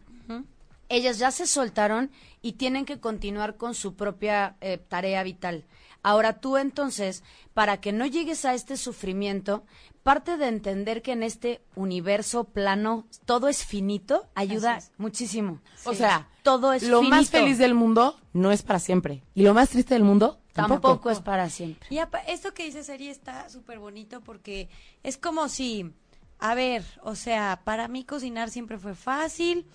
Ellas 0.91 1.19
ya 1.19 1.31
se 1.31 1.47
soltaron 1.47 2.11
y 2.41 2.53
tienen 2.53 2.87
que 2.87 2.99
continuar 2.99 3.57
con 3.57 3.75
su 3.75 3.95
propia 3.95 4.57
eh, 4.61 4.79
tarea 4.79 5.23
vital. 5.23 5.65
Ahora 6.09 6.41
tú 6.41 6.57
entonces, 6.57 7.23
para 7.53 7.83
que 7.83 7.93
no 7.93 8.07
llegues 8.07 8.47
a 8.47 8.55
este 8.55 8.79
sufrimiento, 8.79 9.67
parte 10.03 10.39
de 10.39 10.49
entender 10.49 11.03
que 11.03 11.13
en 11.13 11.23
este 11.23 11.61
universo 11.75 12.45
plano 12.45 13.07
todo 13.27 13.47
es 13.47 13.63
finito, 13.63 14.27
ayuda 14.35 14.79
es. 14.79 14.91
muchísimo. 14.97 15.61
O 15.85 15.93
sea, 15.93 16.27
todo 16.43 16.73
es 16.73 16.85
lo 16.85 17.03
más 17.03 17.29
feliz 17.29 17.59
del 17.59 17.75
mundo 17.75 18.19
no 18.33 18.53
es 18.53 18.63
para 18.63 18.79
siempre. 18.79 19.23
Y 19.35 19.43
lo 19.43 19.53
más 19.53 19.69
triste 19.69 19.93
del 19.93 20.03
mundo 20.03 20.41
tampoco, 20.55 20.89
tampoco. 20.89 21.11
es 21.11 21.21
para 21.21 21.51
siempre. 21.51 21.87
Y 21.91 21.99
esto 22.27 22.55
que 22.55 22.65
dice 22.65 22.85
Seri 22.85 23.09
está 23.09 23.51
súper 23.51 23.79
bonito 23.79 24.23
porque 24.23 24.71
es 25.03 25.19
como 25.19 25.51
si, 25.51 25.93
a 26.39 26.55
ver, 26.55 26.87
o 27.03 27.17
sea, 27.17 27.61
para 27.65 27.87
mí 27.87 28.03
cocinar 28.03 28.49
siempre 28.49 28.79
fue 28.79 28.95
fácil, 28.95 29.67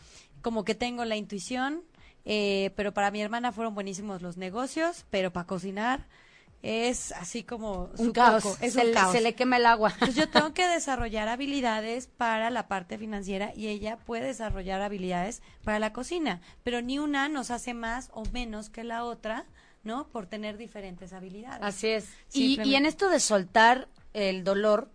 como 0.42 0.64
que 0.64 0.74
tengo 0.74 1.06
la 1.06 1.16
intuición, 1.16 1.84
eh, 2.26 2.72
pero 2.76 2.92
para 2.92 3.12
mi 3.12 3.22
hermana 3.22 3.52
fueron 3.52 3.76
buenísimos 3.76 4.24
los 4.24 4.36
negocios, 4.38 5.06
pero 5.12 5.32
para 5.32 5.46
cocinar 5.46 6.08
es 6.64 7.12
así 7.12 7.44
como 7.44 7.92
Un 7.98 8.06
su 8.08 8.14
caos. 8.14 8.42
coco, 8.42 8.58
es 8.62 8.74
se, 8.74 8.82
un 8.82 8.88
le- 8.88 8.94
caos. 8.94 9.12
se 9.12 9.22
le 9.22 9.36
quema 9.36 9.58
el 9.58 9.66
agua. 9.66 9.92
Entonces 9.92 10.16
yo 10.16 10.30
tengo 10.30 10.54
que 10.54 10.66
desarrollar 10.68 11.28
habilidades 11.28 12.08
para 12.08 12.50
la 12.50 12.68
parte 12.68 12.98
financiera 12.98 13.52
y 13.56 13.68
ella 13.68 13.98
puede 13.98 14.26
desarrollar 14.28 14.82
habilidades 14.82 15.42
para 15.64 15.78
la 15.80 15.94
cocina, 15.94 16.42
pero 16.64 16.82
ni 16.82 16.98
una 17.00 17.28
nos 17.30 17.52
hace 17.52 17.74
más 17.74 18.10
o 18.14 18.24
menos 18.32 18.70
que 18.70 18.84
la 18.86 19.04
otra, 19.04 19.46
¿no? 19.84 20.08
Por 20.08 20.26
tener 20.26 20.58
diferentes 20.58 21.12
habilidades. 21.12 21.60
Así 21.62 21.90
es. 21.90 22.08
Y, 22.32 22.62
y 22.64 22.76
en 22.76 22.86
esto 22.86 23.10
de 23.10 23.20
soltar 23.20 23.90
el 24.14 24.46
dolor, 24.46 24.90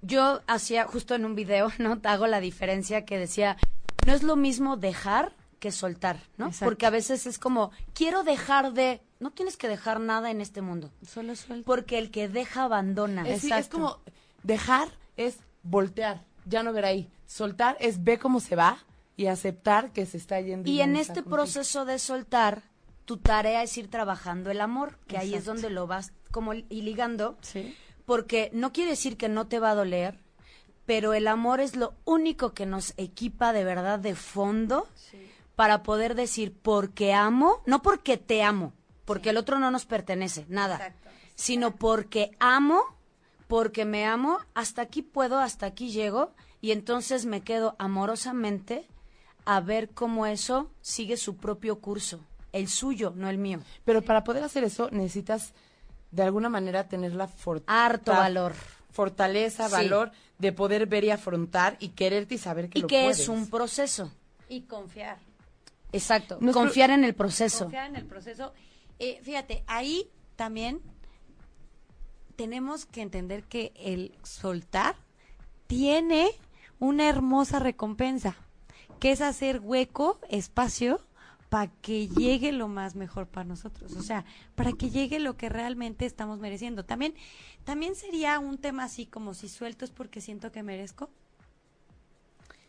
yo 0.00 0.40
hacía 0.46 0.84
justo 0.86 1.14
en 1.14 1.26
un 1.26 1.34
video, 1.34 1.70
¿no? 1.78 2.00
Hago 2.04 2.26
la 2.26 2.40
diferencia 2.40 3.04
que 3.04 3.18
decía, 3.18 3.58
no 4.06 4.14
es 4.14 4.22
lo 4.22 4.36
mismo 4.36 4.78
dejar 4.78 5.32
que 5.64 5.72
soltar, 5.72 6.20
¿no? 6.36 6.48
Exacto. 6.48 6.66
Porque 6.66 6.84
a 6.84 6.90
veces 6.90 7.26
es 7.26 7.38
como, 7.38 7.70
quiero 7.94 8.22
dejar 8.22 8.74
de, 8.74 9.00
no 9.18 9.30
tienes 9.30 9.56
que 9.56 9.66
dejar 9.66 9.98
nada 9.98 10.30
en 10.30 10.42
este 10.42 10.60
mundo, 10.60 10.90
Solo 11.06 11.34
suelta. 11.36 11.64
porque 11.64 11.96
el 11.96 12.10
que 12.10 12.28
deja 12.28 12.64
abandona. 12.64 13.22
Es, 13.26 13.40
sí, 13.40 13.46
es 13.46 13.52
Exacto. 13.52 13.76
como 13.78 13.98
dejar 14.42 14.88
es 15.16 15.38
voltear, 15.62 16.22
ya 16.44 16.62
no 16.62 16.72
ver 16.74 16.84
ahí. 16.84 17.08
Soltar 17.26 17.78
es 17.80 18.04
ver 18.04 18.18
cómo 18.18 18.40
se 18.40 18.56
va 18.56 18.76
y 19.16 19.26
aceptar 19.26 19.90
que 19.92 20.04
se 20.04 20.18
está 20.18 20.38
yendo. 20.40 20.68
Y 20.70 20.82
en 20.82 20.96
este 20.96 21.22
proceso 21.22 21.86
de 21.86 21.98
soltar, 21.98 22.62
tu 23.06 23.16
tarea 23.16 23.62
es 23.62 23.74
ir 23.78 23.88
trabajando 23.88 24.50
el 24.50 24.60
amor, 24.60 24.98
que 25.06 25.16
ahí 25.16 25.28
es 25.30 25.40
Exacto. 25.40 25.52
donde 25.62 25.70
lo 25.70 25.86
vas 25.86 26.12
como 26.30 26.52
y 26.52 26.82
ligando, 26.82 27.38
Sí. 27.40 27.74
porque 28.04 28.50
no 28.52 28.72
quiere 28.72 28.90
decir 28.90 29.16
que 29.16 29.30
no 29.30 29.46
te 29.46 29.60
va 29.60 29.70
a 29.70 29.74
doler, 29.74 30.18
pero 30.84 31.14
el 31.14 31.26
amor 31.28 31.60
es 31.60 31.76
lo 31.76 31.94
único 32.04 32.52
que 32.52 32.66
nos 32.66 32.92
equipa 32.98 33.54
de 33.54 33.64
verdad 33.64 33.98
de 33.98 34.14
fondo 34.14 34.86
para 35.56 35.82
poder 35.82 36.14
decir 36.14 36.52
porque 36.60 37.12
amo, 37.12 37.62
no 37.66 37.82
porque 37.82 38.16
te 38.16 38.42
amo, 38.42 38.72
porque 39.04 39.30
el 39.30 39.36
otro 39.36 39.58
no 39.58 39.70
nos 39.70 39.84
pertenece, 39.86 40.46
nada, 40.48 40.76
Exacto. 40.76 41.08
sino 41.34 41.76
porque 41.76 42.32
amo, 42.40 42.82
porque 43.48 43.84
me 43.84 44.04
amo, 44.06 44.38
hasta 44.54 44.82
aquí 44.82 45.02
puedo, 45.02 45.38
hasta 45.38 45.66
aquí 45.66 45.90
llego, 45.90 46.32
y 46.60 46.72
entonces 46.72 47.26
me 47.26 47.42
quedo 47.42 47.76
amorosamente 47.78 48.86
a 49.44 49.60
ver 49.60 49.90
cómo 49.90 50.26
eso 50.26 50.70
sigue 50.80 51.16
su 51.16 51.36
propio 51.36 51.78
curso, 51.80 52.20
el 52.52 52.68
suyo, 52.68 53.12
no 53.14 53.28
el 53.28 53.38
mío. 53.38 53.60
Pero 53.84 54.02
para 54.02 54.24
poder 54.24 54.42
hacer 54.42 54.64
eso 54.64 54.88
necesitas 54.90 55.52
de 56.10 56.22
alguna 56.22 56.48
manera 56.48 56.88
tener 56.88 57.14
la 57.14 57.28
fortaleza. 57.28 57.84
Harto 57.84 58.12
valor. 58.12 58.54
Fortaleza, 58.90 59.66
Sí. 59.68 59.72
valor 59.72 60.12
de 60.38 60.52
poder 60.52 60.86
ver 60.86 61.04
y 61.04 61.10
afrontar 61.10 61.76
y 61.80 61.88
quererte 61.90 62.36
y 62.36 62.38
saber 62.38 62.70
que 62.70 62.78
Y 62.78 62.82
lo 62.82 62.88
que 62.88 63.02
puedes. 63.02 63.20
es 63.20 63.28
un 63.28 63.50
proceso. 63.50 64.12
Y 64.48 64.62
confiar. 64.62 65.18
Exacto. 65.94 66.38
Nuestro- 66.40 66.62
Confiar 66.64 66.90
en 66.90 67.04
el 67.04 67.14
proceso. 67.14 67.64
Confiar 67.64 67.88
en 67.90 67.96
el 67.96 68.06
proceso. 68.06 68.52
Eh, 68.98 69.20
fíjate, 69.22 69.64
ahí 69.66 70.08
también 70.36 70.80
tenemos 72.36 72.86
que 72.86 73.02
entender 73.02 73.44
que 73.44 73.72
el 73.76 74.12
soltar 74.22 74.96
tiene 75.66 76.30
una 76.78 77.08
hermosa 77.08 77.58
recompensa, 77.58 78.36
que 79.00 79.12
es 79.12 79.20
hacer 79.20 79.60
hueco, 79.60 80.18
espacio, 80.28 81.00
para 81.48 81.70
que 81.70 82.08
llegue 82.08 82.50
lo 82.50 82.66
más 82.66 82.96
mejor 82.96 83.28
para 83.28 83.44
nosotros, 83.44 83.92
o 83.92 84.02
sea, 84.02 84.24
para 84.56 84.72
que 84.72 84.90
llegue 84.90 85.20
lo 85.20 85.36
que 85.36 85.48
realmente 85.48 86.04
estamos 86.04 86.40
mereciendo. 86.40 86.84
También, 86.84 87.14
también 87.62 87.94
sería 87.94 88.40
un 88.40 88.58
tema 88.58 88.84
así 88.84 89.06
como 89.06 89.34
si 89.34 89.48
suelto 89.48 89.84
es 89.84 89.92
porque 89.92 90.20
siento 90.20 90.50
que 90.50 90.64
merezco 90.64 91.10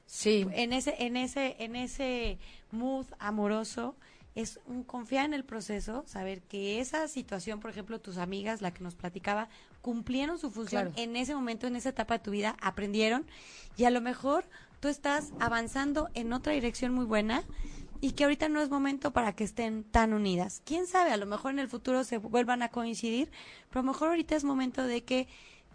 Sí. 0.05 0.45
en 0.53 0.73
ese 0.73 0.95
en 1.05 1.17
ese 1.17 1.55
en 1.59 1.75
ese 1.75 2.37
mood 2.71 3.05
amoroso 3.19 3.95
es 4.35 4.59
un 4.67 4.83
confiar 4.83 5.25
en 5.25 5.33
el 5.33 5.45
proceso 5.45 6.03
saber 6.07 6.41
que 6.41 6.79
esa 6.79 7.07
situación 7.07 7.59
por 7.59 7.71
ejemplo 7.71 7.99
tus 7.99 8.17
amigas 8.17 8.61
la 8.61 8.71
que 8.73 8.83
nos 8.83 8.95
platicaba 8.95 9.47
cumplieron 9.81 10.37
su 10.39 10.51
función 10.51 10.91
Claro. 10.91 11.01
en 11.01 11.15
ese 11.15 11.33
momento 11.35 11.67
en 11.67 11.75
esa 11.75 11.89
etapa 11.89 12.17
de 12.17 12.23
tu 12.23 12.31
vida 12.31 12.55
aprendieron 12.61 13.25
y 13.77 13.85
a 13.85 13.89
lo 13.89 14.01
mejor 14.01 14.45
tú 14.79 14.89
estás 14.89 15.31
avanzando 15.39 16.09
en 16.13 16.33
otra 16.33 16.53
dirección 16.53 16.93
muy 16.93 17.05
buena 17.05 17.43
y 18.01 18.11
que 18.11 18.25
ahorita 18.25 18.49
no 18.49 18.61
es 18.61 18.69
momento 18.69 19.11
para 19.13 19.33
que 19.33 19.45
estén 19.45 19.83
tan 19.85 20.13
unidas. 20.13 20.61
Quién 20.65 20.85
sabe, 20.85 21.11
a 21.11 21.17
lo 21.17 21.25
mejor 21.25 21.51
en 21.51 21.59
el 21.59 21.69
futuro 21.69 22.03
se 22.03 22.17
vuelvan 22.17 22.61
a 22.61 22.69
coincidir, 22.69 23.31
pero 23.69 23.79
a 23.79 23.83
lo 23.83 23.91
mejor 23.93 24.09
ahorita 24.09 24.35
es 24.35 24.43
momento 24.43 24.85
de 24.85 25.03
que 25.03 25.27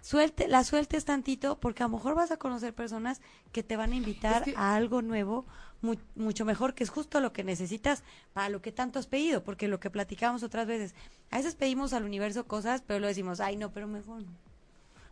suelte, 0.02 0.48
la 0.48 0.64
sueltes 0.64 1.04
tantito, 1.04 1.58
porque 1.58 1.82
a 1.82 1.86
lo 1.88 1.96
mejor 1.96 2.14
vas 2.14 2.30
a 2.30 2.36
conocer 2.36 2.74
personas 2.74 3.20
que 3.52 3.62
te 3.62 3.76
van 3.76 3.92
a 3.92 3.96
invitar 3.96 4.42
Es 4.48 4.54
que- 4.54 4.56
a 4.56 4.74
algo 4.74 5.02
nuevo, 5.02 5.44
mu- 5.82 5.96
mucho 6.14 6.44
mejor, 6.44 6.74
que 6.74 6.84
es 6.84 6.90
justo 6.90 7.20
lo 7.20 7.32
que 7.32 7.44
necesitas 7.44 8.02
para 8.32 8.48
lo 8.48 8.60
que 8.62 8.72
tanto 8.72 8.98
has 8.98 9.06
pedido, 9.06 9.42
porque 9.44 9.68
lo 9.68 9.80
que 9.80 9.90
platicamos 9.90 10.42
otras 10.42 10.66
veces, 10.66 10.94
a 11.30 11.36
veces 11.38 11.54
pedimos 11.54 11.92
al 11.92 12.04
universo 12.04 12.46
cosas, 12.46 12.82
pero 12.86 13.00
lo 13.00 13.06
decimos, 13.06 13.40
ay 13.40 13.56
no, 13.56 13.70
pero 13.70 13.86
mejor 13.86 14.22
no. 14.22 14.28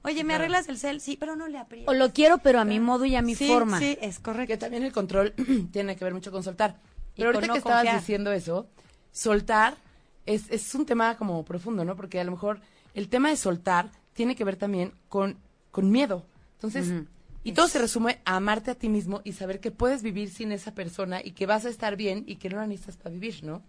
Oye, 0.05 0.22
¿me 0.24 0.34
arreglas 0.34 0.68
el 0.68 0.78
cel? 0.78 1.01
Sí, 1.01 1.16
pero 1.18 1.34
no 1.36 1.49
le 1.49 1.59
aprietas. 1.59 1.93
O 1.93 1.97
lo 1.97 2.12
quiero, 2.12 2.39
pero 2.39 2.61
a 2.61 2.64
mi 2.64 2.78
modo 2.80 3.05
y 3.05 3.16
a 3.16 3.20
mi 3.22 3.34
Sí, 3.34 3.49
forma. 3.49 3.78
Sí, 3.80 3.99
es 4.01 4.20
correcto. 4.20 4.53
Que 4.53 4.57
también 4.57 4.84
el 4.84 4.93
control 4.93 5.34
tiene 5.72 5.97
que 5.97 6.05
ver 6.05 6.14
mucho 6.14 6.30
con 6.30 6.43
soltar. 6.45 6.76
Y 7.14 7.22
Pero 7.22 7.30
con 7.30 7.34
ahorita 7.36 7.47
no 7.49 7.53
que 7.55 7.59
estabas 7.59 7.80
confiar. 7.82 8.01
diciendo 8.01 8.32
eso, 8.32 8.68
soltar 9.11 9.76
es, 10.24 10.45
es 10.51 10.72
un 10.74 10.86
tema 10.86 11.16
como 11.16 11.45
profundo, 11.45 11.84
¿no? 11.84 11.97
Porque 11.97 12.20
a 12.20 12.24
lo 12.24 12.30
mejor 12.30 12.61
el 12.95 13.09
tema 13.09 13.30
de 13.30 13.36
soltar 13.36 13.91
tiene 14.18 14.34
que 14.34 14.42
ver 14.42 14.56
también 14.56 14.92
con, 15.08 15.36
con 15.70 15.92
miedo. 15.92 16.24
Entonces, 16.54 16.92
y 17.44 17.52
todo 17.52 17.68
se 17.68 17.78
resume 17.78 18.18
a 18.24 18.34
amarte 18.34 18.72
a 18.72 18.74
ti 18.74 18.88
mismo 18.88 19.20
y 19.22 19.32
saber 19.34 19.60
que 19.60 19.70
puedes 19.70 20.02
vivir 20.02 20.28
sin 20.28 20.50
esa 20.50 20.74
persona 20.74 21.20
y 21.24 21.30
que 21.30 21.46
vas 21.46 21.64
a 21.64 21.68
estar 21.68 21.94
bien 21.94 22.24
y 22.26 22.34
que 22.34 22.48
no 22.50 22.56
la 22.56 22.66
necesitas 22.66 22.96
para 22.96 23.10
vivir, 23.12 23.44
¿no? 23.44 23.62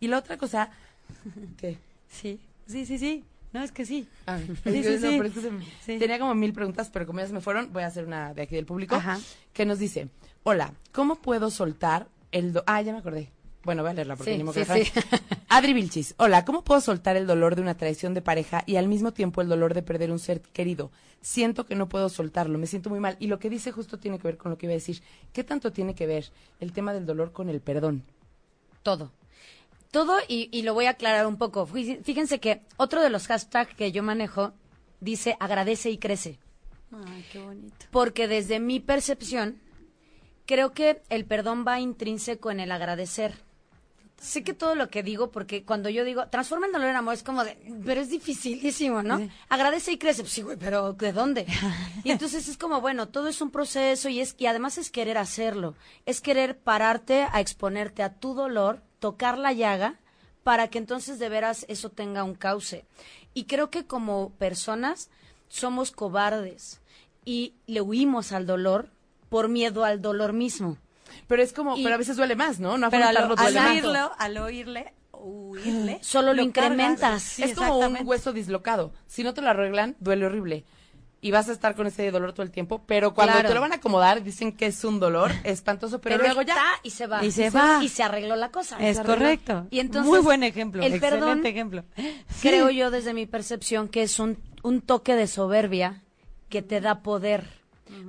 Y 0.00 0.08
la 0.08 0.18
otra 0.18 0.36
cosa, 0.36 0.68
¿qué? 1.56 1.78
Sí, 2.06 2.38
sí, 2.66 2.84
sí, 2.84 2.98
sí. 2.98 3.24
No, 3.54 3.62
es 3.62 3.72
que 3.72 3.86
sí. 3.86 4.06
Ah, 4.26 4.38
Sí, 4.38 4.46
sí, 4.64 4.98
no, 5.00 5.08
sí. 5.10 5.14
pero 5.16 5.24
es 5.24 5.32
que 5.32 5.40
se 5.40 5.50
me- 5.50 5.64
Sí. 5.86 5.98
Tenía 5.98 6.18
como 6.18 6.34
mil 6.34 6.52
preguntas, 6.52 6.90
pero 6.92 7.06
como 7.06 7.20
ya 7.20 7.26
se 7.26 7.32
me 7.32 7.40
fueron, 7.40 7.72
voy 7.72 7.84
a 7.84 7.86
hacer 7.86 8.04
una 8.04 8.34
de 8.34 8.42
aquí 8.42 8.56
del 8.56 8.66
público. 8.66 8.96
Ajá. 8.96 9.18
Que 9.54 9.64
nos 9.64 9.78
dice, 9.78 10.08
hola, 10.42 10.74
¿cómo 10.92 11.14
puedo 11.16 11.50
soltar 11.50 12.08
el... 12.30 12.52
do- 12.52 12.64
ah, 12.66 12.82
ya 12.82 12.92
me 12.92 12.98
acordé. 12.98 13.30
Bueno, 13.64 13.82
voy 13.82 13.90
a 13.92 13.94
leerla 13.94 14.16
porque 14.16 14.36
Sí, 14.36 14.42
ni 14.42 14.52
sí, 14.52 14.64
sí. 14.64 14.92
Adri 15.48 15.72
Vilchis, 15.72 16.14
hola, 16.18 16.44
¿cómo 16.44 16.62
puedo 16.64 16.80
soltar 16.80 17.16
el 17.16 17.26
dolor 17.26 17.56
de 17.56 17.62
una 17.62 17.76
traición 17.76 18.12
de 18.14 18.20
pareja 18.22 18.62
y 18.66 18.76
al 18.76 18.88
mismo 18.88 19.12
tiempo 19.12 19.40
el 19.40 19.48
dolor 19.48 19.72
de 19.74 19.82
perder 19.82 20.10
un 20.10 20.18
ser 20.18 20.40
querido? 20.40 20.90
Siento 21.22 21.64
que 21.64 21.74
no 21.74 21.88
puedo 21.88 22.08
soltarlo, 22.10 22.58
me 22.58 22.66
siento 22.66 22.90
muy 22.90 23.00
mal. 23.00 23.16
Y 23.18 23.28
lo 23.28 23.38
que 23.38 23.48
dice 23.48 23.72
justo 23.72 23.98
tiene 23.98 24.18
que 24.18 24.28
ver 24.28 24.36
con 24.36 24.50
lo 24.50 24.58
que 24.58 24.66
iba 24.66 24.72
a 24.72 24.74
decir. 24.74 25.02
¿Qué 25.32 25.42
tanto 25.44 25.72
tiene 25.72 25.94
que 25.94 26.06
ver 26.06 26.30
el 26.60 26.72
tema 26.72 26.92
del 26.92 27.06
dolor 27.06 27.32
con 27.32 27.48
el 27.48 27.60
perdón? 27.62 28.02
Todo. 28.82 29.10
Todo, 29.90 30.18
y, 30.28 30.48
y 30.52 30.62
lo 30.62 30.74
voy 30.74 30.84
a 30.86 30.90
aclarar 30.90 31.26
un 31.26 31.38
poco. 31.38 31.66
Fí- 31.66 32.02
Fíjense 32.02 32.40
que 32.40 32.60
otro 32.76 33.00
de 33.00 33.08
los 33.10 33.26
hashtags 33.28 33.74
que 33.74 33.92
yo 33.92 34.02
manejo 34.02 34.52
dice 35.00 35.36
agradece 35.40 35.90
y 35.90 35.96
crece. 35.98 36.38
Ay, 36.92 37.24
qué 37.32 37.38
bonito. 37.38 37.86
Porque 37.90 38.28
desde 38.28 38.60
mi 38.60 38.80
percepción, 38.80 39.58
creo 40.46 40.72
que 40.72 41.00
el 41.08 41.24
perdón 41.24 41.64
va 41.66 41.80
intrínseco 41.80 42.50
en 42.50 42.60
el 42.60 42.70
agradecer. 42.72 43.34
Sé 44.24 44.42
que 44.42 44.54
todo 44.54 44.74
lo 44.74 44.88
que 44.88 45.02
digo, 45.02 45.30
porque 45.30 45.64
cuando 45.64 45.90
yo 45.90 46.02
digo, 46.02 46.28
transforma 46.28 46.64
el 46.66 46.72
dolor 46.72 46.88
en 46.88 46.96
amor, 46.96 47.12
es 47.12 47.22
como 47.22 47.44
de, 47.44 47.58
pero 47.84 48.00
es 48.00 48.08
dificilísimo, 48.08 49.02
¿no? 49.02 49.28
Agradece 49.50 49.92
y 49.92 49.98
crece, 49.98 50.22
pues 50.22 50.32
sí, 50.32 50.40
güey, 50.40 50.56
pero 50.56 50.94
¿de 50.94 51.12
dónde? 51.12 51.46
Y 52.04 52.10
entonces 52.10 52.48
es 52.48 52.56
como, 52.56 52.80
bueno, 52.80 53.08
todo 53.08 53.28
es 53.28 53.42
un 53.42 53.50
proceso 53.50 54.08
y 54.08 54.20
es 54.20 54.34
y 54.38 54.46
además 54.46 54.78
es 54.78 54.90
querer 54.90 55.18
hacerlo, 55.18 55.74
es 56.06 56.22
querer 56.22 56.58
pararte 56.58 57.26
a 57.30 57.40
exponerte 57.40 58.02
a 58.02 58.14
tu 58.14 58.34
dolor, 58.34 58.82
tocar 58.98 59.36
la 59.36 59.52
llaga, 59.52 60.00
para 60.42 60.68
que 60.68 60.78
entonces 60.78 61.18
de 61.18 61.28
veras 61.28 61.66
eso 61.68 61.90
tenga 61.90 62.24
un 62.24 62.34
cauce. 62.34 62.86
Y 63.34 63.44
creo 63.44 63.68
que 63.70 63.86
como 63.86 64.30
personas 64.30 65.10
somos 65.48 65.90
cobardes 65.90 66.80
y 67.26 67.54
le 67.66 67.82
huimos 67.82 68.32
al 68.32 68.46
dolor 68.46 68.90
por 69.28 69.48
miedo 69.48 69.84
al 69.84 70.00
dolor 70.00 70.32
mismo. 70.32 70.78
Pero 71.26 71.42
es 71.42 71.52
como, 71.52 71.76
Y- 71.76 71.82
pero 71.82 71.94
a 71.94 71.98
veces 71.98 72.16
duele 72.16 72.36
más, 72.36 72.60
¿no? 72.60 72.78
No 72.78 72.90
Pero 72.90 73.04
afrontarlo 73.04 73.34
al 73.38 73.52
duele 73.54 73.70
oírlo, 73.70 74.12
al 74.18 74.36
oírle, 74.38 74.94
huirle, 75.12 75.98
Solo 76.02 76.32
lo 76.34 76.42
incrementas. 76.42 77.22
Sí, 77.22 77.42
es 77.44 77.54
como 77.54 77.78
un 77.78 77.98
hueso 78.04 78.32
dislocado. 78.32 78.92
Si 79.06 79.22
no 79.22 79.34
te 79.34 79.40
lo 79.42 79.50
arreglan, 79.50 79.96
duele 80.00 80.26
horrible. 80.26 80.64
Y 81.20 81.30
vas 81.30 81.48
a 81.48 81.52
estar 81.52 81.74
con 81.74 81.86
ese 81.86 82.10
dolor 82.10 82.34
todo 82.34 82.42
el 82.42 82.50
tiempo, 82.50 82.82
pero 82.86 83.14
cuando 83.14 83.32
Claro. 83.32 83.48
te 83.48 83.54
lo 83.54 83.60
van 83.62 83.72
a 83.72 83.76
acomodar, 83.76 84.22
dicen 84.22 84.52
que 84.52 84.66
es 84.66 84.84
un 84.84 85.00
dolor 85.00 85.32
espantoso, 85.44 85.98
pero, 85.98 86.16
Pero, 86.16 86.26
luego 86.28 86.42
ya. 86.42 86.52
está 86.52 86.64
y 86.82 86.90
se 86.90 87.06
va. 87.06 87.24
Y 87.24 87.30
se 87.30 87.48
va. 87.48 87.82
Y 87.82 87.88
se 87.88 88.02
arregló 88.02 88.36
la 88.36 88.50
cosa. 88.50 88.76
Es 88.78 89.00
correcto. 89.00 89.66
Y 89.70 89.80
entonces, 89.80 90.06
Muy 90.10 90.18
buen 90.20 90.42
ejemplo. 90.42 90.82
El 90.82 90.92
excelente 90.92 91.18
perdón, 91.26 91.46
ejemplo. 91.46 91.84
creo 92.42 92.68
yo 92.68 92.90
desde 92.90 93.14
mi 93.14 93.24
percepción, 93.24 93.88
que 93.88 94.02
es 94.02 94.18
un, 94.18 94.36
un 94.62 94.82
toque 94.82 95.14
de 95.14 95.26
soberbia 95.26 96.02
que 96.50 96.60
te 96.60 96.82
da 96.82 97.00
poder. 97.02 97.48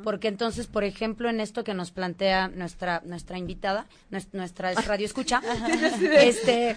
Porque 0.03 0.27
entonces, 0.29 0.67
por 0.67 0.83
ejemplo, 0.83 1.29
en 1.29 1.39
esto 1.39 1.63
que 1.63 1.73
nos 1.73 1.91
plantea 1.91 2.47
nuestra 2.47 3.01
nuestra 3.05 3.37
invitada, 3.37 3.87
nues- 4.09 4.29
nuestra 4.31 4.73
radio 4.73 5.05
escucha, 5.05 5.41
este, 6.17 6.75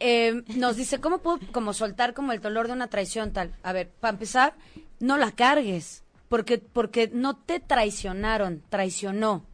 eh, 0.00 0.42
nos 0.56 0.76
dice, 0.76 1.00
¿cómo 1.00 1.18
puedo 1.18 1.38
como 1.52 1.72
soltar 1.72 2.14
como 2.14 2.32
el 2.32 2.40
dolor 2.40 2.66
de 2.66 2.72
una 2.72 2.88
traición 2.88 3.32
tal? 3.32 3.54
A 3.62 3.72
ver, 3.72 3.90
para 4.00 4.12
empezar, 4.12 4.54
no 5.00 5.16
la 5.18 5.30
cargues, 5.32 6.02
porque, 6.28 6.58
porque 6.58 7.10
no 7.12 7.36
te 7.36 7.60
traicionaron, 7.60 8.62
traicionó. 8.68 9.44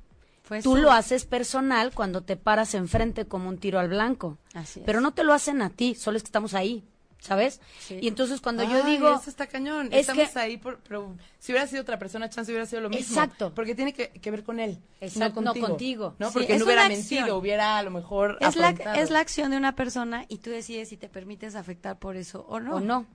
Fue 0.42 0.60
Tú 0.60 0.76
lo 0.76 0.90
haces 0.92 1.24
personal 1.24 1.92
cuando 1.94 2.22
te 2.22 2.36
paras 2.36 2.74
enfrente 2.74 3.26
como 3.26 3.48
un 3.48 3.58
tiro 3.58 3.78
al 3.78 3.88
blanco. 3.88 4.38
Así 4.54 4.80
es. 4.80 4.86
Pero 4.86 5.00
no 5.00 5.12
te 5.14 5.24
lo 5.24 5.32
hacen 5.34 5.62
a 5.62 5.70
ti, 5.70 5.94
solo 5.94 6.16
es 6.16 6.22
que 6.24 6.28
estamos 6.28 6.54
ahí, 6.54 6.84
¿sabes? 7.22 7.60
Sí. 7.78 7.98
Y 8.02 8.08
entonces 8.08 8.40
cuando 8.40 8.64
yo 8.64 8.82
digo... 8.82 9.14
Eso 9.14 9.30
está 9.30 9.46
cañón. 9.46 9.88
es 9.92 10.00
Estamos 10.00 10.28
que- 10.30 10.38
ahí, 10.40 10.56
por, 10.56 10.80
pero 10.80 11.14
si 11.38 11.52
hubiera 11.52 11.68
sido 11.68 11.82
otra 11.82 11.96
persona, 11.98 12.28
chance 12.28 12.50
hubiera 12.50 12.66
sido 12.66 12.82
lo 12.82 12.90
mismo. 12.90 13.06
Exacto. 13.06 13.54
Porque 13.54 13.76
tiene 13.76 13.92
que, 13.94 14.08
que 14.10 14.30
ver 14.32 14.42
con 14.42 14.58
él. 14.58 14.78
Exacto, 15.00 15.40
no 15.40 15.46
no 15.46 15.50
contigo. 15.52 15.68
contigo. 15.68 16.14
¿no? 16.18 16.26
Sí, 16.28 16.32
Porque 16.34 16.58
no 16.58 16.64
hubiera 16.64 16.88
mentido, 16.88 17.36
hubiera 17.38 17.78
a 17.78 17.82
lo 17.84 17.92
mejor. 17.92 18.38
es 18.40 18.56
la, 18.56 18.70
es 18.70 19.10
la 19.10 19.20
acción 19.20 19.52
de 19.52 19.56
una 19.56 19.76
persona 19.76 20.24
y 20.28 20.38
tú 20.38 20.50
decides 20.50 20.88
si 20.88 20.96
te 20.96 21.08
permites 21.08 21.54
afectar 21.54 21.96
por 21.98 22.16
eso 22.16 22.44
o 22.48 22.58
no. 22.58 22.76
o 22.76 22.80
no. 22.80 23.06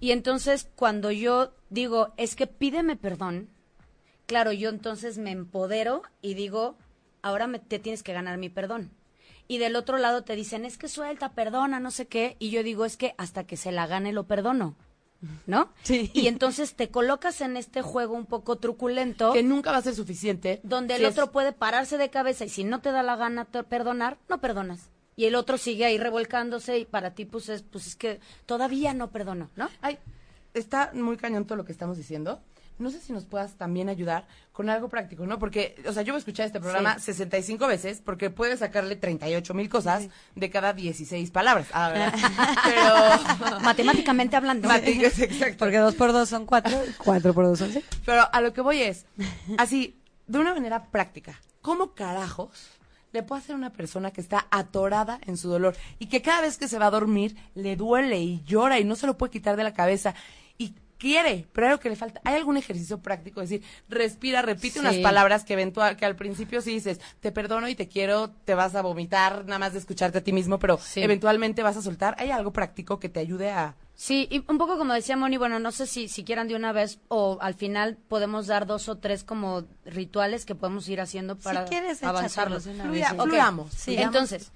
Y 0.00 0.10
entonces 0.10 0.68
cuando 0.76 1.10
yo 1.10 1.54
digo, 1.70 2.12
es 2.18 2.36
que 2.36 2.46
pídeme 2.46 2.96
perdón, 2.96 3.48
claro, 4.26 4.52
yo 4.52 4.68
entonces 4.68 5.16
me 5.16 5.30
empodero 5.30 6.02
y 6.20 6.34
digo, 6.34 6.76
ahora 7.22 7.46
me, 7.46 7.58
te 7.58 7.78
tienes 7.78 8.02
que 8.02 8.12
ganar 8.12 8.36
mi 8.36 8.50
perdón. 8.50 8.90
Y 9.50 9.58
del 9.58 9.74
otro 9.74 9.98
lado 9.98 10.22
te 10.22 10.36
dicen, 10.36 10.64
es 10.64 10.78
que 10.78 10.86
suelta, 10.86 11.32
perdona, 11.32 11.80
no 11.80 11.90
sé 11.90 12.06
qué. 12.06 12.36
Y 12.38 12.50
yo 12.50 12.62
digo, 12.62 12.84
es 12.84 12.96
que 12.96 13.14
hasta 13.18 13.42
que 13.44 13.56
se 13.56 13.72
la 13.72 13.88
gane 13.88 14.12
lo 14.12 14.24
perdono. 14.28 14.76
¿No? 15.46 15.70
Sí. 15.82 16.10
Y 16.14 16.28
entonces 16.28 16.76
te 16.76 16.88
colocas 16.88 17.40
en 17.40 17.56
este 17.56 17.82
juego 17.82 18.14
un 18.14 18.26
poco 18.26 18.56
truculento. 18.58 19.32
Que 19.32 19.42
nunca 19.42 19.72
va 19.72 19.78
a 19.78 19.82
ser 19.82 19.94
suficiente. 19.96 20.60
donde 20.62 20.94
si 20.94 21.00
el 21.02 21.06
es- 21.08 21.12
otro 21.12 21.32
puede 21.32 21.52
pararse 21.52 21.98
de 21.98 22.10
cabeza 22.10 22.44
y 22.44 22.48
si 22.48 22.62
no 22.62 22.80
te 22.80 22.92
da 22.92 23.02
la 23.02 23.16
gana 23.16 23.44
perdonar, 23.44 24.18
no 24.28 24.40
perdonas. 24.40 24.88
Y 25.16 25.24
el 25.26 25.34
otro 25.34 25.58
sigue 25.58 25.84
ahí 25.84 25.98
revolcándose 25.98 26.78
y 26.78 26.84
para 26.84 27.10
ti 27.14 27.24
pues 27.26 27.48
es, 27.48 27.62
pues 27.62 27.88
es 27.88 27.96
que 27.96 28.20
todavía 28.46 28.94
no 28.94 29.10
perdono, 29.10 29.50
¿no? 29.56 29.68
Ay, 29.82 29.98
está 30.54 30.90
muy 30.94 31.16
cañón 31.18 31.44
todo 31.44 31.56
lo 31.56 31.64
que 31.64 31.72
estamos 31.72 31.96
diciendo. 31.98 32.40
No 32.80 32.90
sé 32.90 32.98
si 33.00 33.12
nos 33.12 33.26
puedas 33.26 33.56
también 33.56 33.88
ayudar 33.88 34.26
con 34.52 34.70
algo 34.70 34.88
práctico, 34.88 35.26
¿no? 35.26 35.38
Porque, 35.38 35.76
o 35.86 35.92
sea, 35.92 36.02
yo 36.02 36.12
voy 36.12 36.18
a 36.18 36.20
escuchar 36.20 36.46
este 36.46 36.60
programa 36.60 36.98
65 36.98 37.66
veces 37.66 38.02
porque 38.04 38.30
puedes 38.30 38.60
sacarle 38.60 38.96
38 38.96 39.54
mil 39.54 39.68
cosas 39.68 40.08
de 40.34 40.50
cada 40.50 40.72
16 40.72 41.30
palabras. 41.30 41.68
Ah. 41.72 41.92
Pero... 42.64 43.60
Matemáticamente 43.60 44.36
hablando. 44.36 44.66
Matemáticas, 44.68 45.18
exacto. 45.18 45.58
Porque 45.58 45.78
dos 45.78 45.94
por 45.94 46.12
dos 46.12 46.28
son 46.28 46.46
cuatro, 46.46 46.76
cuatro 47.04 47.34
por 47.34 47.46
dos 47.46 47.58
son 47.58 47.72
seis. 47.72 47.84
Pero 48.04 48.22
a 48.32 48.40
lo 48.40 48.52
que 48.52 48.62
voy 48.62 48.82
es, 48.82 49.04
así, 49.58 50.00
de 50.26 50.38
una 50.38 50.54
manera 50.54 50.86
práctica, 50.86 51.40
¿cómo 51.60 51.94
carajos 51.94 52.80
le 53.12 53.22
puede 53.22 53.40
hacer 53.40 53.54
a 53.54 53.58
una 53.58 53.72
persona 53.72 54.10
que 54.10 54.20
está 54.20 54.46
atorada 54.50 55.20
en 55.26 55.36
su 55.36 55.48
dolor 55.48 55.76
y 55.98 56.06
que 56.06 56.22
cada 56.22 56.42
vez 56.42 56.58
que 56.58 56.68
se 56.68 56.78
va 56.78 56.86
a 56.86 56.90
dormir 56.90 57.36
le 57.54 57.76
duele 57.76 58.20
y 58.20 58.42
llora 58.44 58.78
y 58.78 58.84
no 58.84 58.96
se 58.96 59.06
lo 59.06 59.18
puede 59.18 59.32
quitar 59.32 59.56
de 59.56 59.64
la 59.64 59.74
cabeza 59.74 60.14
quiere, 61.00 61.46
pero 61.52 61.66
hay 61.66 61.70
algo 61.72 61.80
que 61.82 61.88
le 61.88 61.96
falta. 61.96 62.20
¿Hay 62.24 62.36
algún 62.36 62.56
ejercicio 62.56 62.98
práctico? 63.00 63.40
Es 63.42 63.48
decir, 63.50 63.66
respira, 63.88 64.42
repite 64.42 64.74
Sí. 64.74 64.78
unas 64.78 64.96
palabras 64.98 65.42
que 65.44 65.54
eventual, 65.54 65.96
que 65.96 66.04
al 66.04 66.14
principio 66.14 66.60
sí 66.60 66.70
dices, 66.72 67.00
te 67.20 67.32
perdono 67.32 67.66
y 67.68 67.74
te 67.74 67.88
quiero, 67.88 68.30
te 68.44 68.54
vas 68.54 68.74
a 68.76 68.82
vomitar 68.82 69.44
nada 69.46 69.58
más 69.58 69.72
de 69.72 69.78
escucharte 69.80 70.18
a 70.18 70.20
ti 70.22 70.32
mismo, 70.32 70.58
pero 70.60 70.78
Sí. 70.78 71.02
eventualmente 71.02 71.62
vas 71.64 71.76
a 71.76 71.82
soltar. 71.82 72.14
¿Hay 72.18 72.30
algo 72.30 72.52
práctico 72.52 73.00
que 73.00 73.08
te 73.08 73.18
ayude 73.18 73.50
a... 73.50 73.74
Sí, 73.94 74.26
y 74.30 74.38
un 74.48 74.56
poco 74.56 74.78
como 74.78 74.94
decía 74.94 75.16
Moni, 75.16 75.36
bueno, 75.36 75.58
no 75.58 75.72
sé 75.72 75.86
si, 75.86 76.08
si 76.08 76.24
quieran 76.24 76.48
de 76.48 76.54
una 76.54 76.72
vez 76.72 77.00
o 77.08 77.36
al 77.42 77.52
final 77.54 77.98
podemos 78.08 78.46
dar 78.46 78.66
dos 78.66 78.88
o 78.88 78.96
tres 78.96 79.24
como 79.24 79.64
rituales 79.84 80.46
que 80.46 80.54
podemos 80.54 80.88
ir 80.88 81.00
haciendo 81.02 81.36
para 81.36 81.66
quieres, 81.66 82.02
avanzarlo. 82.02 82.56
échatelos 82.56 82.64
de 82.64 82.70
una 82.72 82.84
Fluya- 82.84 83.10
vez. 83.12 83.20
Ok. 83.20 83.26
fluyamos, 83.28 83.72
Sí, 83.74 83.96
entonces, 83.98 84.52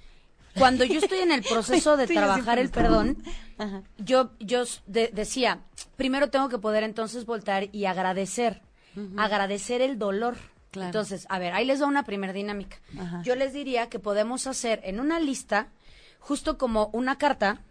cuando 0.57 0.83
yo 0.85 0.99
estoy 0.99 1.19
en 1.19 1.31
el 1.31 1.41
proceso 1.49 1.97
de 1.97 2.07
trabajar 2.07 2.59
el 2.59 2.69
perdón, 2.69 3.17
Ajá. 3.57 3.83
yo, 3.97 4.31
yo 4.39 4.63
de- 4.87 5.09
decía, 5.13 5.59
primero 5.95 6.29
tengo 6.29 6.49
que 6.49 6.57
poder 6.57 6.83
entonces 6.83 7.25
voltar 7.25 7.67
y 7.71 7.85
agradecer, 7.85 8.61
agradecer 9.17 9.81
el 9.81 9.97
dolor. 9.99 10.35
Claro. 10.71 10.87
Entonces, 10.87 11.25
a 11.29 11.39
ver, 11.39 11.53
ahí 11.53 11.63
les 11.65 11.79
doy 11.79 11.87
una 11.87 12.03
primera 12.03 12.33
dinámica. 12.33 12.77
Ajá. 12.99 13.21
Yo 13.23 13.35
les 13.35 13.53
diría 13.53 13.87
que 13.87 13.97
podemos 13.99 14.45
hacer 14.45 14.81
en 14.83 14.99
una 14.99 15.19
lista, 15.21 15.69
justo 16.19 16.57
como 16.57 16.89
una 16.91 17.17
carta, 17.17 17.61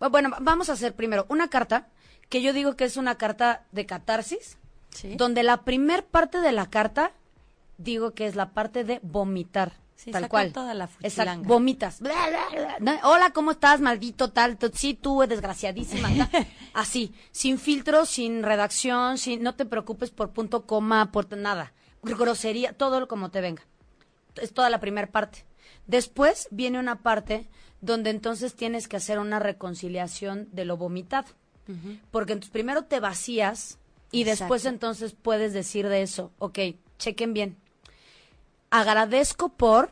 bu- 0.00 0.10
bueno, 0.10 0.30
va- 0.30 0.38
vamos 0.40 0.70
a 0.70 0.72
hacer 0.72 0.94
primero 0.94 1.26
una 1.28 1.48
carta, 1.48 1.88
que 2.30 2.40
yo 2.40 2.52
digo 2.54 2.74
que 2.74 2.84
es 2.84 2.96
una 2.96 3.16
carta 3.16 3.64
de 3.72 3.84
catarsis, 3.86 4.56
Sí. 4.90 5.16
donde 5.16 5.42
la 5.42 5.64
primer 5.64 6.06
parte 6.06 6.40
de 6.40 6.52
la 6.52 6.70
carta, 6.70 7.12
digo 7.76 8.14
que 8.14 8.26
es 8.26 8.34
la 8.36 8.50
parte 8.52 8.82
de 8.84 9.00
vomitar. 9.02 9.72
Sí, 9.96 10.10
tal 10.10 10.28
cual. 10.28 10.52
toda 10.52 10.74
la 10.74 10.88
Exacto, 11.02 11.42
vomitas. 11.44 12.00
Bla, 12.00 12.14
bla, 12.28 12.76
bla. 12.76 12.76
No, 12.80 13.08
Hola, 13.10 13.30
¿cómo 13.30 13.50
estás, 13.52 13.80
maldito 13.80 14.30
tal? 14.30 14.58
Sí, 14.74 14.94
tú, 14.94 15.24
desgraciadísima. 15.26 16.08
tal. 16.30 16.46
Así, 16.74 17.14
sin 17.32 17.58
filtro, 17.58 18.04
sin 18.04 18.42
redacción, 18.42 19.16
sin 19.18 19.42
no 19.42 19.54
te 19.54 19.64
preocupes 19.64 20.10
por 20.10 20.30
punto 20.30 20.66
coma, 20.66 21.10
por 21.10 21.34
nada. 21.36 21.72
Grosería, 22.02 22.72
todo 22.74 23.00
lo 23.00 23.08
como 23.08 23.30
te 23.30 23.40
venga. 23.40 23.62
Es 24.36 24.52
toda 24.52 24.70
la 24.70 24.80
primera 24.80 25.10
parte. 25.10 25.44
Después 25.86 26.48
viene 26.50 26.78
una 26.78 27.02
parte 27.02 27.48
donde 27.80 28.10
entonces 28.10 28.54
tienes 28.54 28.88
que 28.88 28.96
hacer 28.96 29.18
una 29.18 29.38
reconciliación 29.38 30.48
de 30.52 30.64
lo 30.64 30.76
vomitado. 30.76 31.28
Porque 32.12 32.34
entonces 32.34 32.52
primero 32.52 32.84
te 32.84 33.00
vacías 33.00 33.78
y 34.12 34.22
después 34.22 34.64
entonces 34.66 35.16
puedes 35.20 35.52
decir 35.52 35.88
de 35.88 36.02
eso, 36.02 36.32
ok, 36.38 36.58
chequen 36.98 37.34
bien. 37.34 37.56
Agradezco 38.70 39.50
por, 39.50 39.90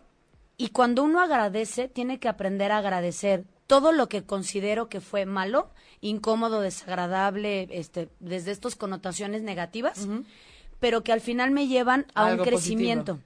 y 0.57 0.69
cuando 0.69 1.03
uno 1.03 1.21
agradece, 1.21 1.89
tiene 1.89 2.19
que 2.19 2.29
aprender 2.29 2.73
a 2.73 2.79
agradecer 2.79 3.45
todo 3.67 3.93
lo 3.93 4.09
que 4.09 4.25
considero 4.25 4.89
que 4.89 5.01
fue 5.01 5.27
malo, 5.27 5.71
incómodo, 6.01 6.61
desagradable, 6.61 7.69
este, 7.71 8.09
desde 8.21 8.51
estas 8.51 8.77
connotaciones 8.77 9.43
negativas, 9.43 10.07
pero 10.81 11.03
que 11.03 11.13
al 11.13 11.21
final 11.21 11.51
me 11.51 11.67
llevan 11.67 12.07
a 12.15 12.27
Algo 12.27 12.43
un 12.43 12.49
crecimiento. 12.49 13.21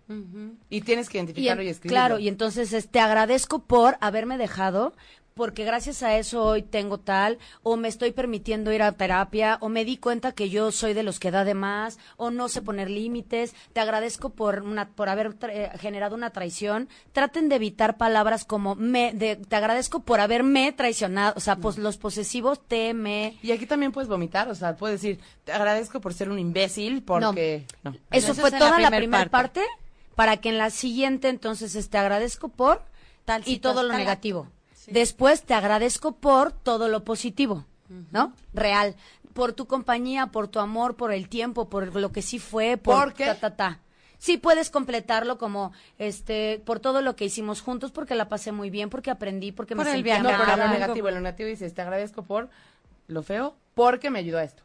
Y 0.70 0.82
tienes 0.82 1.08
que 1.08 1.18
identificarlo 1.18 1.62
y, 1.62 1.68
escribirlo. 1.68 1.94
claro, 1.94 2.18
y 2.18 2.28
entonces 2.28 2.72
este, 2.72 2.92
te 2.92 3.00
agradezco 3.00 3.64
por 3.64 3.96
haberme 4.00 4.38
dejado, 4.38 4.94
porque 5.38 5.64
gracias 5.64 6.02
a 6.02 6.18
eso 6.18 6.44
hoy 6.44 6.62
tengo 6.62 6.98
tal, 6.98 7.38
o 7.62 7.78
me 7.78 7.88
estoy 7.88 8.12
permitiendo 8.12 8.70
ir 8.72 8.82
a 8.82 8.92
terapia, 8.92 9.56
o 9.62 9.70
me 9.70 9.86
di 9.86 9.96
cuenta 9.96 10.32
que 10.32 10.50
yo 10.50 10.70
soy 10.72 10.92
de 10.92 11.02
los 11.02 11.18
que 11.18 11.30
da 11.30 11.44
de 11.44 11.54
más, 11.54 11.98
o 12.18 12.30
no 12.30 12.48
sé 12.50 12.60
poner 12.60 12.90
límites. 12.90 13.54
Te 13.72 13.80
agradezco 13.80 14.30
por 14.30 14.60
una, 14.62 14.88
por 14.90 15.08
haber 15.08 15.30
tra- 15.38 15.50
eh, 15.50 15.70
generado 15.78 16.14
una 16.14 16.28
traición. 16.30 16.88
Traten 17.12 17.48
de 17.48 17.56
evitar 17.56 17.96
palabras 17.96 18.44
como 18.44 18.74
me, 18.74 19.14
de, 19.14 19.36
te 19.36 19.56
agradezco 19.56 20.00
por 20.00 20.20
haberme 20.20 20.72
traicionado, 20.72 21.32
o 21.36 21.40
sea, 21.40 21.56
pues 21.56 21.78
los 21.78 21.96
posesivos 21.96 22.60
te 22.66 22.92
me. 22.92 23.38
Y 23.42 23.52
aquí 23.52 23.64
también 23.64 23.92
puedes 23.92 24.08
vomitar, 24.08 24.48
o 24.50 24.54
sea, 24.54 24.76
puedes 24.76 25.00
decir, 25.00 25.20
te 25.44 25.52
agradezco 25.52 26.00
por 26.00 26.12
ser 26.12 26.28
un 26.28 26.38
imbécil, 26.38 27.02
porque... 27.02 27.64
No. 27.84 27.92
Eso, 28.10 28.32
Eso 28.32 28.34
fue 28.34 28.50
toda 28.50 28.72
la 28.72 28.78
la 28.80 28.88
primer 28.88 29.00
primera 29.02 29.30
parte. 29.30 29.60
parte. 29.60 29.72
para 30.16 30.36
que 30.38 30.48
en 30.48 30.58
la 30.58 30.70
siguiente 30.70 31.28
entonces 31.28 31.88
te 31.88 31.96
agradezco 31.96 32.48
por 32.48 32.82
Tal 33.24 33.42
y 33.46 33.58
todo 33.58 33.82
lo 33.84 33.92
negativo. 33.94 34.48
Después 34.92 35.42
te 35.42 35.54
agradezco 35.54 36.12
por 36.12 36.52
todo 36.52 36.88
lo 36.88 37.04
positivo, 37.04 37.64
¿no? 38.10 38.32
Real, 38.52 38.94
por 39.34 39.52
tu 39.52 39.66
compañía, 39.66 40.28
por 40.28 40.48
tu 40.48 40.58
amor, 40.58 40.96
por 40.96 41.12
el 41.12 41.28
tiempo, 41.28 41.68
por 41.68 41.94
lo 41.94 42.12
que 42.12 42.22
sí 42.22 42.38
fue, 42.38 42.76
por 42.76 42.94
¿Por 43.04 43.14
qué? 43.14 43.26
ta 43.26 43.34
ta 43.38 43.56
ta. 43.56 43.80
Sí 44.20 44.36
puedes 44.36 44.68
completarlo 44.70 45.38
como 45.38 45.72
este 45.96 46.60
por 46.66 46.80
todo 46.80 47.02
lo 47.02 47.14
que 47.14 47.24
hicimos 47.26 47.60
juntos 47.60 47.92
porque 47.92 48.16
la 48.16 48.28
pasé 48.28 48.50
muy 48.50 48.68
bien, 48.68 48.90
porque 48.90 49.10
aprendí, 49.12 49.52
porque 49.52 49.76
Por 49.76 49.84
me 49.86 50.02
viaje. 50.02 50.22
No, 50.22 50.30
pero 50.30 50.42
amada. 50.42 50.66
lo 50.66 50.72
negativo, 50.72 51.10
lo 51.10 51.20
negativo 51.20 51.48
dices, 51.48 51.72
te 51.72 51.82
agradezco 51.82 52.22
por 52.24 52.48
lo 53.06 53.22
feo, 53.22 53.54
porque 53.74 54.10
me 54.10 54.18
ayudó 54.18 54.38
a 54.38 54.42
esto. 54.44 54.64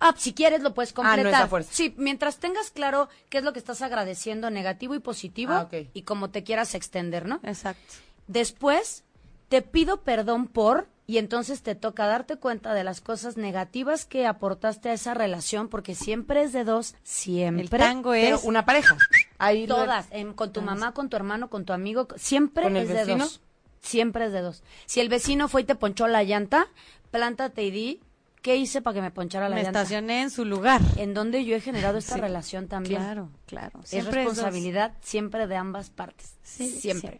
Ah, 0.00 0.14
si 0.16 0.32
quieres 0.32 0.62
lo 0.62 0.72
puedes 0.74 0.92
Ah, 0.96 1.02
no 1.02 1.08
es 1.08 1.12
a 1.12 1.16
completar. 1.22 1.48
fuerza. 1.48 1.70
Sí, 1.72 1.92
mientras 1.98 2.38
tengas 2.38 2.70
claro 2.70 3.08
qué 3.28 3.38
es 3.38 3.44
lo 3.44 3.52
que 3.52 3.58
estás 3.58 3.82
agradeciendo, 3.82 4.48
negativo 4.48 4.94
y 4.94 5.00
positivo, 5.00 5.52
Ah, 5.52 5.68
y 5.92 6.02
como 6.02 6.30
te 6.30 6.42
quieras 6.44 6.74
extender, 6.74 7.26
¿no? 7.26 7.40
Exacto. 7.42 7.82
Después, 8.26 9.04
te 9.48 9.62
pido 9.62 10.02
perdón 10.02 10.46
por, 10.46 10.88
y 11.06 11.16
entonces 11.16 11.62
te 11.62 11.74
toca 11.74 12.06
darte 12.06 12.36
cuenta 12.36 12.74
de 12.74 12.84
las 12.84 13.00
cosas 13.00 13.38
negativas 13.38 14.04
que 14.04 14.26
aportaste 14.26 14.90
a 14.90 14.92
esa 14.92 15.14
relación, 15.14 15.68
porque 15.68 15.94
siempre 15.94 16.42
es 16.42 16.52
de 16.52 16.64
dos, 16.64 16.94
siempre. 17.02 17.62
El 17.62 17.70
tango 17.70 18.10
Pero 18.10 18.36
es 18.36 18.44
una 18.44 18.66
pareja. 18.66 18.96
Ahí 19.38 19.66
Todas, 19.66 20.06
em, 20.10 20.34
con 20.34 20.52
tu 20.52 20.60
mamá, 20.60 20.92
con 20.92 21.08
tu 21.08 21.16
hermano, 21.16 21.48
con 21.48 21.64
tu 21.64 21.72
amigo, 21.72 22.08
siempre 22.16 22.64
¿Con 22.64 22.76
el 22.76 22.82
es 22.82 23.06
de 23.06 23.16
dos. 23.16 23.40
Siempre 23.80 24.26
es 24.26 24.32
de 24.32 24.42
dos. 24.42 24.62
Si 24.84 25.00
el 25.00 25.08
vecino 25.08 25.48
fue 25.48 25.62
y 25.62 25.64
te 25.64 25.74
ponchó 25.76 26.08
la 26.08 26.24
llanta, 26.24 26.66
plántate 27.10 27.62
y 27.62 27.70
di, 27.70 28.00
¿qué 28.42 28.56
hice 28.56 28.82
para 28.82 28.94
que 28.94 29.00
me 29.00 29.10
ponchara 29.10 29.48
la 29.48 29.54
me 29.54 29.62
llanta? 29.62 29.80
estacioné 29.80 30.20
en 30.20 30.30
su 30.30 30.44
lugar. 30.44 30.82
En 30.96 31.14
donde 31.14 31.44
yo 31.46 31.56
he 31.56 31.60
generado 31.60 31.96
esta 31.96 32.16
Sí. 32.16 32.20
relación 32.20 32.68
también. 32.68 33.00
Claro, 33.00 33.30
claro. 33.46 33.80
Es 33.84 33.88
Siempre 33.90 34.12
responsabilidad 34.24 34.92
siempre 35.00 35.46
de 35.46 35.56
ambas 35.56 35.88
partes. 35.88 36.34
Sí, 36.42 36.68
siempre. 36.68 37.18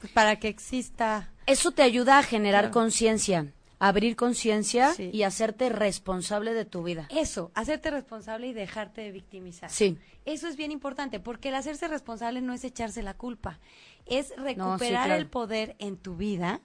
Pues 0.00 0.10
para 0.12 0.36
que 0.36 0.48
exista 0.48 1.32
Eso 1.46 1.70
te 1.70 1.82
ayuda 1.82 2.18
a 2.18 2.22
generar 2.22 2.64
Claro. 2.64 2.72
conciencia, 2.74 3.52
abrir 3.78 4.16
conciencia 4.16 4.92
Sí. 4.94 5.10
y 5.12 5.22
hacerte 5.22 5.68
responsable 5.68 6.54
de 6.54 6.64
tu 6.64 6.82
vida. 6.82 7.06
eso, 7.10 7.50
hacerte 7.54 7.90
responsable 7.90 8.46
y 8.48 8.52
dejarte 8.52 9.00
de 9.02 9.12
victimizar. 9.12 9.70
Sí. 9.70 9.98
Eso 10.24 10.48
es 10.48 10.56
bien 10.56 10.72
importante, 10.72 11.20
porque 11.20 11.50
el 11.50 11.54
hacerse 11.54 11.86
responsable 11.88 12.40
no 12.40 12.52
es 12.52 12.64
echarse 12.64 13.02
la 13.02 13.14
culpa, 13.14 13.60
es 14.06 14.32
recuperar 14.36 15.06
claro. 15.06 15.14
el 15.14 15.26
poder 15.28 15.76
en 15.78 15.96
tu 15.96 16.16
vida 16.16 16.60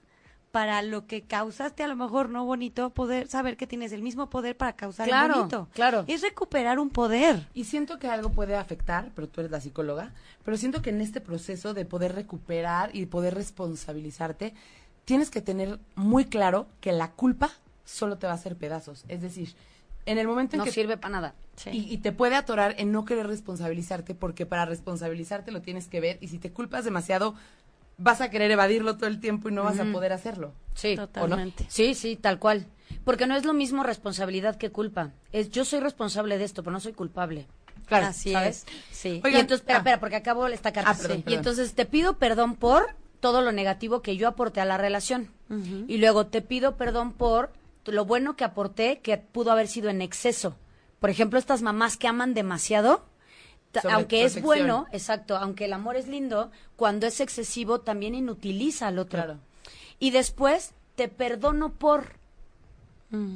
para 0.52 0.82
lo 0.82 1.08
que 1.08 1.22
causaste 1.22 1.82
a 1.84 1.88
lo 1.88 1.96
mejor 1.96 2.30
no 2.30 2.44
bonito, 2.46 2.90
poder 2.90 3.28
saber 3.28 3.56
que 3.56 3.68
tienes 3.68 3.92
el 3.94 4.02
mismo 4.02 4.30
poder 4.30 4.58
para 4.58 4.74
causar 4.74 5.08
el 5.08 5.12
Claro, 5.12 5.36
bonito. 5.36 5.70
claro. 5.74 6.04
Es 6.08 6.22
recuperar 6.22 6.78
un 6.80 6.90
poder. 6.90 7.48
Y 7.54 7.64
siento 7.64 8.00
que 8.00 8.08
algo 8.10 8.32
puede 8.32 8.56
afectar, 8.56 9.12
pero 9.16 9.30
tú 9.30 9.40
eres 9.42 9.52
la 9.52 9.62
psicóloga, 9.62 10.14
pero 10.44 10.58
siento 10.58 10.82
que 10.82 10.90
en 10.90 11.00
este 11.02 11.22
proceso 11.22 11.74
de 11.74 11.86
poder 11.86 12.14
recuperar 12.16 12.94
y 12.96 13.06
poder 13.06 13.34
responsabilizarte, 13.36 14.54
tienes 15.06 15.30
que 15.30 15.42
tener 15.42 15.80
muy 15.96 16.26
claro 16.26 16.68
que 16.80 16.92
la 16.92 17.12
culpa 17.12 17.50
solo 17.86 18.18
te 18.18 18.28
va 18.28 18.34
a 18.34 18.36
hacer 18.36 18.56
pedazos. 18.58 19.06
Es 19.08 19.22
decir, 19.22 19.56
en 20.06 20.18
el 20.18 20.28
momento 20.28 20.56
en 20.56 20.60
No 20.60 20.66
que... 20.66 20.72
sirve 20.72 20.98
para 20.98 21.12
nada. 21.14 21.36
Y, 21.72 21.94
y 21.94 21.98
te 22.00 22.12
puede 22.12 22.36
atorar 22.36 22.76
en 22.80 22.92
no 22.92 23.06
querer 23.06 23.28
responsabilizarte, 23.28 24.16
porque 24.16 24.46
para 24.46 24.66
responsabilizarte 24.66 25.52
lo 25.52 25.62
tienes 25.62 25.88
que 25.88 26.00
ver, 26.02 26.18
y 26.22 26.28
si 26.30 26.40
te 26.40 26.52
culpas 26.52 26.84
demasiado, 26.86 27.36
vas 28.02 28.22
a 28.22 28.30
querer 28.30 28.52
evadirlo 28.52 28.98
todo 28.98 29.08
el 29.08 29.20
tiempo 29.20 29.50
y 29.50 29.52
no 29.52 29.64
vas 29.64 29.80
a 29.80 29.86
poder 29.86 30.14
hacerlo. 30.14 30.54
Sí. 30.74 30.96
Totalmente. 30.96 31.66
Sí, 31.70 31.94
sí, 31.96 32.16
tal 32.16 32.40
cual. 32.40 32.66
Porque 33.04 33.28
no 33.28 33.36
es 33.36 33.46
lo 33.46 33.54
mismo 33.54 33.84
responsabilidad 33.84 34.58
que 34.58 34.72
culpa. 34.72 35.12
Es 35.32 35.50
yo 35.50 35.66
soy 35.66 35.80
responsable 35.80 36.38
de 36.38 36.44
esto, 36.44 36.64
pero 36.64 36.72
no 36.74 36.80
soy 36.80 36.94
culpable. 36.94 37.48
Claro, 37.88 38.08
Así 38.08 38.32
¿sabes? 38.32 38.66
es. 38.68 38.98
Sí. 38.98 39.22
Oigan, 39.24 39.40
y 39.40 39.42
entonces, 39.42 39.62
espera, 39.62 39.78
ah. 39.78 39.82
espera, 39.82 40.00
porque 40.00 40.16
acabo 40.16 40.48
esta 40.48 40.72
carta. 40.72 40.92
Ah, 40.92 40.96
perdón, 40.96 41.18
Sí. 41.18 41.24
perdón. 41.24 41.34
Y 41.34 41.38
entonces 41.38 41.74
te 41.74 41.86
pido 41.86 42.18
perdón 42.18 42.56
por 42.56 42.96
todo 43.20 43.42
lo 43.42 43.52
negativo 43.52 44.02
que 44.02 44.18
yo 44.18 44.28
aporté 44.28 44.62
a 44.62 44.66
la 44.66 44.78
relación. 44.78 45.30
Y 45.88 45.98
luego 45.98 46.28
te 46.28 46.42
pido 46.42 46.78
perdón 46.78 47.12
por 47.12 47.52
lo 47.86 48.06
bueno 48.06 48.36
que 48.38 48.46
aporté 48.46 49.00
que 49.00 49.18
pudo 49.18 49.52
haber 49.52 49.68
sido 49.68 49.90
en 49.90 50.02
exceso. 50.02 50.56
Por 51.00 51.10
ejemplo, 51.10 51.38
estas 51.38 51.62
mamás 51.62 51.98
que 51.98 52.08
aman 52.08 52.34
demasiado, 52.34 53.04
aunque 53.92 54.24
es 54.24 54.42
bueno, 54.42 54.88
exacto, 54.92 55.36
aunque 55.38 55.66
el 55.66 55.74
amor 55.74 55.96
es 55.96 56.08
lindo, 56.08 56.52
cuando 56.76 57.08
es 57.08 57.20
excesivo 57.22 57.80
también 57.82 58.16
inutiliza 58.16 58.88
al 58.88 59.00
otro. 59.00 59.18
Claro. 59.24 59.40
Y 60.00 60.12
después 60.12 60.74
te 60.96 61.08
perdono 61.08 61.72
por 61.74 62.20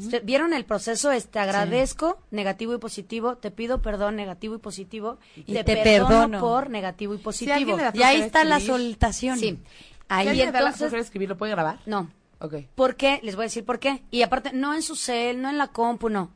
¿Se- 0.09 0.21
¿Vieron 0.21 0.53
el 0.53 0.63
proceso? 0.63 1.11
Este, 1.11 1.37
agradezco, 1.37 2.17
negativo 2.31 2.73
y 2.73 2.77
positivo, 2.77 3.35
te 3.35 3.51
pido 3.51 3.81
perdón, 3.81 4.15
negativo 4.15 4.55
y 4.55 4.57
positivo, 4.59 5.17
y 5.35 5.51
te, 5.53 5.65
te 5.65 5.75
perdono, 5.83 6.07
perdono. 6.07 6.39
por 6.39 6.69
negativo 6.69 7.13
y 7.13 7.17
positivo. 7.17 7.77
Y 7.93 8.01
ahí 8.03 8.21
está 8.21 8.45
la 8.45 8.61
soltación. 8.61 9.37
Sí. 9.37 9.59
Ahí 10.07 10.29
Si 10.29 10.35
le 10.35 10.45
da 10.51 10.61
la 10.61 10.69
entonces- 10.69 10.93
escribir, 11.01 11.27
¿lo 11.27 11.35
puede 11.37 11.51
grabar? 11.51 11.79
No. 11.85 12.09
¿Por 12.75 12.95
qué? 12.95 13.19
Les 13.23 13.35
voy 13.35 13.43
a 13.43 13.47
decir 13.47 13.65
por 13.65 13.79
qué. 13.79 14.01
Y 14.11 14.21
aparte, 14.21 14.51
no 14.53 14.73
en 14.75 14.81
su 14.81 14.95
cel, 14.95 15.41
no 15.41 15.49
en 15.49 15.57
la 15.57 15.67
compu, 15.67 16.07
no. 16.09 16.31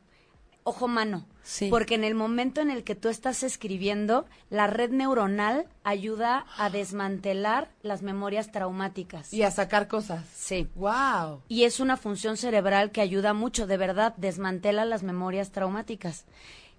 Ojo 0.70 0.86
mano. 0.86 1.26
Sí. 1.42 1.68
Porque 1.68 1.96
en 1.96 2.04
el 2.04 2.14
momento 2.14 2.60
en 2.60 2.70
el 2.70 2.84
que 2.84 2.94
tú 2.94 3.08
estás 3.08 3.42
escribiendo, 3.42 4.24
la 4.50 4.68
red 4.68 4.90
neuronal 4.90 5.66
ayuda 5.82 6.46
a 6.56 6.70
desmantelar 6.70 7.72
las 7.82 8.02
memorias 8.02 8.52
traumáticas. 8.52 9.34
Y 9.34 9.42
a 9.42 9.50
sacar 9.50 9.88
cosas. 9.88 10.24
Sí. 10.32 10.68
Wow. 10.76 11.42
Y 11.48 11.64
es 11.64 11.80
una 11.80 11.96
función 11.96 12.36
cerebral 12.36 12.92
que 12.92 13.00
ayuda 13.00 13.34
mucho, 13.34 13.66
de 13.66 13.78
verdad, 13.78 14.14
desmantela 14.16 14.84
las 14.84 15.02
memorias 15.02 15.50
traumáticas. 15.50 16.24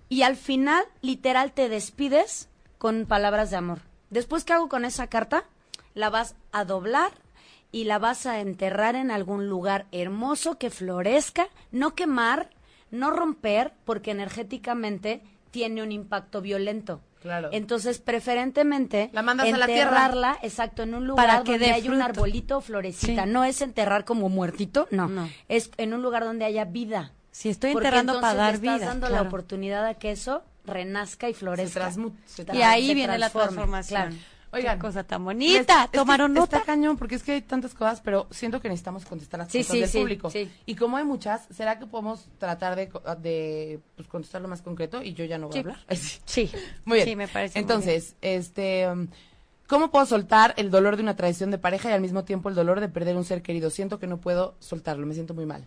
Y 0.08 0.22
al 0.22 0.38
final, 0.38 0.86
literal, 1.02 1.52
te 1.52 1.68
despides 1.68 2.48
con 2.78 3.06
palabras 3.08 3.52
de 3.52 3.58
amor. 3.58 3.82
Después, 4.10 4.46
¿qué 4.46 4.54
hago 4.54 4.70
con 4.70 4.86
esa 4.86 5.08
carta? 5.08 5.44
La 5.96 6.10
vas 6.10 6.36
a 6.54 6.64
doblar 6.64 7.12
y 7.74 7.84
la 7.84 8.00
vas 8.00 8.26
a 8.26 8.40
enterrar 8.40 8.96
en 8.96 9.12
algún 9.12 9.50
lugar 9.50 9.88
hermoso 9.92 10.58
que 10.58 10.70
florezca, 10.70 11.50
no 11.74 11.94
quemar, 11.94 12.52
no 12.92 13.12
romper, 13.12 13.74
porque 13.86 14.12
energéticamente 14.12 15.22
tiene 15.52 15.82
un 15.84 15.92
impacto 15.92 16.42
violento. 16.42 17.02
Claro. 17.22 17.50
Entonces, 17.52 18.00
preferentemente, 18.00 19.10
La 19.14 19.22
mandas 19.22 19.52
a 19.54 19.58
la 19.58 19.66
tierra. 19.68 19.82
enterrarla, 19.92 20.38
exacto, 20.42 20.82
en 20.84 20.96
un 20.96 21.06
lugar 21.08 21.28
Para 21.28 21.44
que 21.44 21.52
donde 21.52 21.72
haya 21.72 21.92
un 21.92 22.02
arbolito 22.02 22.58
o 22.58 22.62
florecita. 22.62 23.26
Sí. 23.26 23.30
No 23.30 23.44
es 23.44 23.62
enterrar 23.62 24.06
como 24.06 24.28
muertito, 24.30 24.88
no. 24.92 25.08
No. 25.08 25.30
Es 25.48 25.70
en 25.78 25.94
un 25.94 26.02
lugar 26.02 26.24
donde 26.24 26.46
haya 26.46 26.66
vida. 26.66 27.14
Si 27.30 27.50
estoy 27.50 27.72
enterrando 27.72 28.20
para 28.20 28.34
dar 28.34 28.52
le 28.54 28.56
estás 28.58 28.80
vida. 28.80 28.86
dando 28.88 29.08
la 29.08 29.12
claro. 29.18 29.28
oportunidad 29.28 29.86
a 29.86 29.94
que 29.96 30.12
eso 30.12 30.42
renazca 30.66 31.30
y 31.30 31.34
Se 31.34 31.40
florezca. 31.40 31.90
transmu- 31.92 32.14
se 32.26 32.46
Y 32.54 32.62
ahí 32.64 32.88
se 32.88 32.94
viene 32.96 33.18
la 33.20 33.30
transformación. 33.30 34.02
claro. 34.02 34.16
Oigan. 34.54 34.78
Qué 34.78 34.82
cosa 34.82 35.04
tan 35.04 35.24
bonita. 35.24 35.84
es 35.86 35.90
que 35.92 35.98
¿Tomaron 35.98 36.34
nota? 36.34 36.58
Está 36.58 36.66
cañón, 36.66 36.98
porque 36.98 37.16
es 37.16 37.24
que 37.24 37.34
hay 37.34 37.42
tantas 37.42 37.74
cosas, 37.74 38.02
pero 38.02 38.28
siento 38.32 38.60
que 38.62 38.68
necesitamos 38.70 39.06
contestar 39.06 39.40
las 39.40 39.52
Sí, 39.52 39.60
cosas 39.60 39.72
sí, 39.74 39.80
del 39.80 39.90
sí, 39.90 40.00
público. 40.00 40.30
sí. 40.30 40.52
Y 40.66 40.76
como 40.76 40.98
hay 40.98 41.06
muchas, 41.06 41.48
¿será 41.52 41.80
que 41.80 41.86
podemos 41.88 42.28
tratar 42.38 42.76
de, 42.76 42.92
de 43.22 43.80
pues, 43.96 44.08
contestar 44.08 44.42
lo 44.42 44.48
más 44.48 44.62
concreto? 44.62 45.02
Y 45.02 45.14
yo 45.14 45.26
ya 45.26 45.38
no 45.38 45.48
voy 45.48 45.58
a 45.58 45.60
hablar. 45.62 45.80
Sí. 46.26 46.52
Muy 46.86 46.98
bien. 46.98 47.08
Sí, 47.08 47.16
me 47.16 47.28
parece 47.28 47.58
muy 47.60 47.62
Entonces, 47.62 48.16
este, 48.22 48.90
um, 48.90 49.08
¿Cómo 49.72 49.90
puedo 49.90 50.06
soltar 50.06 50.54
el 50.58 50.70
dolor 50.70 50.98
de 50.98 51.04
una 51.04 51.16
traición 51.16 51.50
de 51.50 51.58
pareja 51.58 51.90
y 51.90 51.94
al 51.94 52.02
mismo 52.02 52.26
tiempo 52.26 52.50
el 52.50 52.56
dolor 52.56 52.82
de 52.82 52.90
perder 52.90 53.16
un 53.16 53.24
ser 53.24 53.42
querido? 53.42 53.70
Siento 53.70 54.00
que 54.00 54.08
no 54.08 54.18
puedo 54.20 54.56
soltarlo, 54.60 55.08
me 55.08 55.14
siento 55.14 55.34
muy 55.34 55.46
mal. 55.46 55.66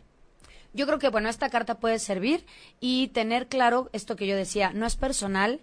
Yo 0.74 0.84
creo 0.84 0.98
que, 0.98 1.08
bueno, 1.08 1.30
esta 1.30 1.48
carta 1.48 1.78
puede 1.78 1.98
servir 1.98 2.44
y 2.80 3.08
tener 3.08 3.46
claro 3.46 3.88
esto 3.94 4.14
que 4.14 4.26
yo 4.26 4.36
decía, 4.36 4.72
no 4.74 4.84
es 4.84 4.96
personal. 4.96 5.62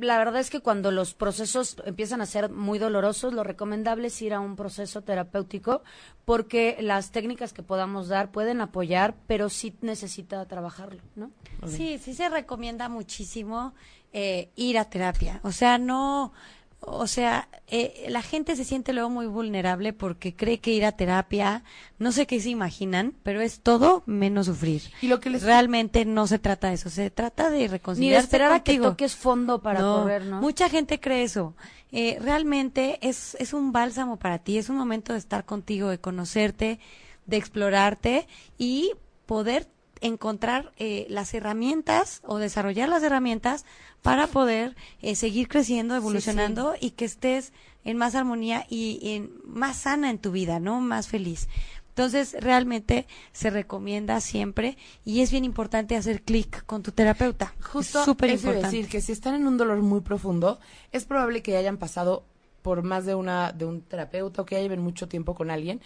La 0.00 0.18
verdad 0.18 0.40
es 0.40 0.50
que 0.50 0.60
cuando 0.60 0.90
los 0.90 1.14
procesos 1.14 1.76
empiezan 1.86 2.20
a 2.20 2.26
ser 2.26 2.50
muy 2.50 2.78
dolorosos, 2.78 3.32
lo 3.32 3.44
recomendable 3.44 4.08
es 4.08 4.20
ir 4.20 4.34
a 4.34 4.40
un 4.40 4.54
proceso 4.54 5.02
terapéutico 5.02 5.82
porque 6.26 6.76
las 6.80 7.12
técnicas 7.12 7.52
que 7.52 7.62
podamos 7.62 8.08
dar 8.08 8.30
pueden 8.30 8.60
apoyar, 8.60 9.14
pero 9.26 9.48
sí 9.48 9.74
necesita 9.80 10.44
trabajarlo, 10.46 11.02
¿no? 11.16 11.30
Sí, 11.66 11.98
sí 11.98 12.12
se 12.12 12.28
recomienda 12.28 12.88
muchísimo 12.88 13.74
eh, 14.12 14.50
ir 14.54 14.76
a 14.78 14.84
terapia. 14.84 15.40
O 15.44 15.52
sea, 15.52 15.78
no, 15.78 16.32
o 16.80 17.06
sea, 17.06 17.48
eh, 17.66 18.06
la 18.08 18.22
gente 18.22 18.56
se 18.56 18.64
siente 18.64 18.92
luego 18.92 19.10
muy 19.10 19.26
vulnerable 19.26 19.92
porque 19.92 20.34
cree 20.34 20.58
que 20.58 20.72
ir 20.72 20.84
a 20.84 20.92
terapia, 20.92 21.62
no 21.98 22.10
sé 22.10 22.26
qué 22.26 22.40
se 22.40 22.48
imaginan, 22.48 23.14
pero 23.22 23.40
es 23.40 23.60
todo 23.60 24.02
menos 24.06 24.46
sufrir. 24.46 24.82
Y 25.02 25.08
lo 25.08 25.20
que 25.20 25.30
les 25.30 25.42
Realmente 25.42 26.04
no 26.04 26.26
se 26.26 26.38
trata 26.38 26.68
de 26.68 26.74
eso, 26.74 26.88
se 26.88 27.10
trata 27.10 27.50
de 27.50 27.80
Ni 27.96 28.10
de 28.10 28.16
esperar 28.16 28.52
a 28.52 28.62
que 28.62 28.78
toques 28.78 29.14
fondo 29.14 29.60
para 29.60 29.80
No, 29.80 30.00
correr, 30.00 30.24
¿no? 30.24 30.40
Mucha 30.40 30.68
gente 30.68 31.00
cree 31.00 31.22
eso. 31.22 31.54
Eh, 31.92 32.18
realmente 32.20 32.98
es, 33.02 33.36
es 33.38 33.52
un 33.52 33.72
bálsamo 33.72 34.16
para 34.16 34.38
ti, 34.38 34.56
es 34.56 34.68
un 34.68 34.76
momento 34.76 35.12
de 35.12 35.18
estar 35.18 35.44
contigo, 35.44 35.90
de 35.90 35.98
conocerte, 35.98 36.80
de 37.26 37.36
explorarte 37.36 38.26
y 38.58 38.92
poder 39.26 39.66
encontrar 40.00 40.72
eh, 40.78 41.06
las 41.08 41.34
herramientas 41.34 42.20
o 42.24 42.38
desarrollar 42.38 42.88
las 42.88 43.02
herramientas 43.02 43.64
para 44.02 44.26
poder 44.26 44.76
eh, 45.02 45.14
seguir 45.14 45.48
creciendo, 45.48 45.94
evolucionando 45.94 46.74
y 46.80 46.90
que 46.90 47.04
estés 47.04 47.52
en 47.84 47.96
más 47.96 48.14
armonía 48.14 48.66
y 48.68 49.00
en 49.02 49.30
más 49.44 49.78
sana 49.78 50.10
en 50.10 50.18
tu 50.18 50.32
vida, 50.32 50.60
¿no? 50.60 50.80
Más 50.80 51.08
feliz. 51.08 51.48
Entonces, 51.90 52.36
realmente 52.40 53.06
se 53.32 53.50
recomienda 53.50 54.20
siempre 54.20 54.78
y 55.04 55.20
es 55.20 55.30
bien 55.30 55.44
importante 55.44 55.96
hacer 55.96 56.22
clic 56.22 56.64
con 56.64 56.82
tu 56.82 56.92
terapeuta. 56.92 57.52
Justo 57.60 57.98
es 57.98 58.04
súper 58.04 58.30
importante. 58.30 58.66
decir 58.66 58.88
que 58.88 59.00
si 59.00 59.12
están 59.12 59.34
en 59.34 59.46
un 59.46 59.58
dolor 59.58 59.82
muy 59.82 60.00
profundo, 60.00 60.60
es 60.92 61.04
probable 61.04 61.42
que 61.42 61.56
hayan 61.56 61.76
pasado 61.76 62.24
por 62.62 62.82
más 62.82 63.06
de 63.06 63.14
una 63.14 63.52
de 63.52 63.64
un 63.64 63.82
terapeuta 63.82 64.42
o 64.42 64.46
que 64.46 64.54
ya 64.54 64.62
lleven 64.62 64.80
mucho 64.80 65.08
tiempo 65.08 65.34
con 65.34 65.50
alguien 65.50 65.80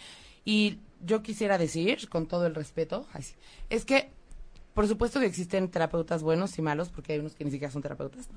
y 0.45 0.79
yo 1.01 1.21
quisiera 1.21 1.57
decir 1.57 2.09
con 2.09 2.27
todo 2.27 2.45
el 2.45 2.55
respeto, 2.55 3.05
es 3.69 3.85
que 3.85 4.11
por 4.75 4.89
supuesto 4.89 5.21
que 5.21 5.25
existen 5.25 5.69
terapeutas 5.69 6.21
buenos 6.21 6.59
y 6.59 6.61
malos, 6.61 6.89
porque 6.89 7.13
hay 7.13 7.19
unos 7.19 7.33
que 7.33 7.45
ni 7.45 7.51
siquiera 7.51 7.71
son 7.71 7.81
terapeutas. 7.81 8.27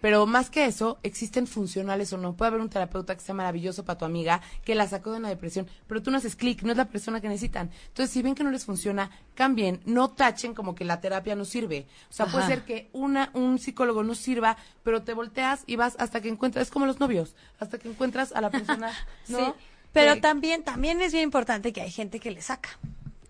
Pero 0.00 0.26
más 0.26 0.50
que 0.50 0.64
eso, 0.64 0.98
existen 1.04 1.46
funcionales 1.46 2.12
o 2.12 2.18
no. 2.18 2.36
Puede 2.36 2.48
haber 2.48 2.60
un 2.60 2.68
terapeuta 2.68 3.14
que 3.14 3.20
sea 3.20 3.36
maravilloso 3.36 3.84
para 3.84 3.96
tu 3.96 4.04
amiga, 4.04 4.42
que 4.64 4.74
la 4.74 4.88
sacó 4.88 5.12
de 5.12 5.18
una 5.18 5.28
depresión, 5.28 5.68
pero 5.86 6.02
tú 6.02 6.10
no 6.10 6.18
haces 6.18 6.34
clic, 6.34 6.64
no 6.64 6.72
es 6.72 6.76
la 6.76 6.86
persona 6.86 7.20
que 7.20 7.28
necesitan. 7.28 7.70
Entonces, 7.86 8.12
si 8.12 8.20
ven 8.20 8.34
que 8.34 8.42
no 8.42 8.50
les 8.50 8.64
funciona, 8.64 9.12
cambien, 9.36 9.80
no 9.84 10.10
tachen 10.10 10.54
como 10.54 10.74
que 10.74 10.84
la 10.84 11.00
terapia 11.00 11.36
no 11.36 11.44
sirve. 11.44 11.86
O 12.10 12.12
sea, 12.12 12.26
puede 12.26 12.48
ser 12.48 12.64
que 12.64 12.90
una, 12.92 13.30
un 13.32 13.60
psicólogo 13.60 14.02
no 14.02 14.16
sirva, 14.16 14.56
pero 14.82 15.04
te 15.04 15.14
volteas 15.14 15.62
y 15.68 15.76
vas 15.76 15.94
hasta 16.00 16.20
que 16.20 16.28
encuentras, 16.28 16.66
es 16.66 16.72
como 16.72 16.86
los 16.86 16.98
novios, 16.98 17.36
hasta 17.60 17.78
que 17.78 17.88
encuentras 17.88 18.32
a 18.32 18.40
la 18.40 18.50
persona, 18.50 18.90
¿no? 19.28 19.38
Sí, 19.38 19.52
pero 19.96 20.20
también, 20.20 20.62
también 20.62 21.00
es 21.00 21.12
bien 21.12 21.24
importante 21.24 21.72
que 21.72 21.80
hay 21.80 21.90
gente 21.90 22.20
que 22.20 22.30
le 22.30 22.40
saca. 22.42 22.78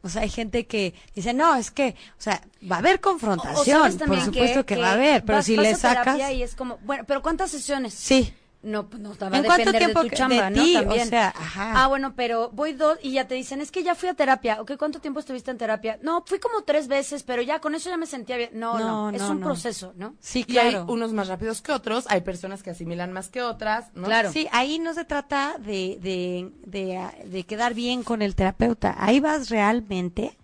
O 0.03 0.09
sea, 0.09 0.23
hay 0.23 0.29
gente 0.29 0.67
que 0.67 0.95
dice, 1.15 1.35
no, 1.35 1.57
es 1.57 1.71
que, 1.73 1.97
o 2.19 2.23
sea, 2.23 2.41
va 2.71 2.77
a 2.77 2.79
haber 2.79 3.01
confrontación, 3.01 3.99
por 3.99 4.21
supuesto 4.21 4.65
que, 4.65 4.77
va 4.77 4.91
a 4.91 4.93
haber, 4.93 5.25
pero 5.25 5.39
vas- 5.39 5.47
si 5.47 5.57
le 5.57 5.75
sacas, 5.75 6.19
y 6.31 6.43
es 6.43 6.55
como, 6.55 6.79
bueno, 6.85 7.03
pero 7.07 7.23
¿cuántas 7.23 7.51
sesiones? 7.51 7.93
sí, 7.95 8.33
No, 8.67 8.89
pues 8.91 9.01
no 9.01 9.11
va 9.11 9.29
a 9.29 9.39
¿En 9.39 9.45
cuánto 9.45 9.57
depender 9.59 9.79
tiempo 9.79 10.03
de 10.03 10.11
tu 10.11 10.17
chamba, 10.17 10.51
de 10.51 10.57
¿no? 10.57 10.63
ti? 10.65 10.77
O 10.77 10.81
También. 10.81 11.09
sea, 11.09 11.29
ajá. 11.29 11.85
Ah, 11.85 11.87
bueno, 11.87 12.15
pero 12.17 12.51
voy 12.51 12.73
dos 12.73 12.99
y 13.01 13.13
ya 13.13 13.29
te 13.29 13.37
dicen, 13.37 13.61
es 13.61 13.71
que 13.71 13.85
ya 13.85 13.95
fui 13.95 14.09
a 14.09 14.15
terapia. 14.15 14.61
Ok, 14.61 14.73
¿cuánto 14.77 15.01
tiempo 15.01 15.21
estuviste 15.21 15.53
en 15.53 15.57
terapia? 15.59 16.01
No, 16.03 16.25
fui 16.27 16.41
como 16.41 16.63
tres 16.65 16.89
veces, 16.89 17.23
pero 17.23 17.43
ya 17.43 17.61
con 17.61 17.77
eso 17.77 17.91
ya 17.91 17.97
me 17.97 18.07
sentía 18.07 18.37
bien. 18.37 18.51
No, 18.55 18.77
no, 18.77 19.11
No, 19.13 19.17
es 19.17 19.23
no, 19.23 19.31
un 19.31 19.39
no. 19.41 19.47
proceso, 19.47 19.93
¿no? 19.97 20.17
sí, 20.19 20.45
Y 20.49 20.59
hay 20.59 20.71
claro. 20.73 20.87
unos 20.93 21.13
más 21.13 21.29
rápidos 21.29 21.63
que 21.63 21.71
otros, 21.71 22.07
hay 22.09 22.23
personas 22.23 22.65
que 22.65 22.71
asimilan 22.71 23.13
más 23.13 23.29
que 23.29 23.41
otras, 23.41 23.95
¿no? 23.95 24.07
Claro. 24.07 24.33
Sí, 24.33 24.49
ahí 24.51 24.81
no 24.81 24.95
se 24.95 25.05
trata 25.05 25.59
de, 25.59 25.99
de, 26.03 26.51
de, 26.67 27.09
de 27.25 27.45
quedar 27.45 27.73
bien 27.73 28.03
con 28.03 28.21
el 28.21 28.35
terapeuta. 28.35 28.97
Ahí 28.99 29.21
vas 29.21 29.49
realmente 29.49 30.37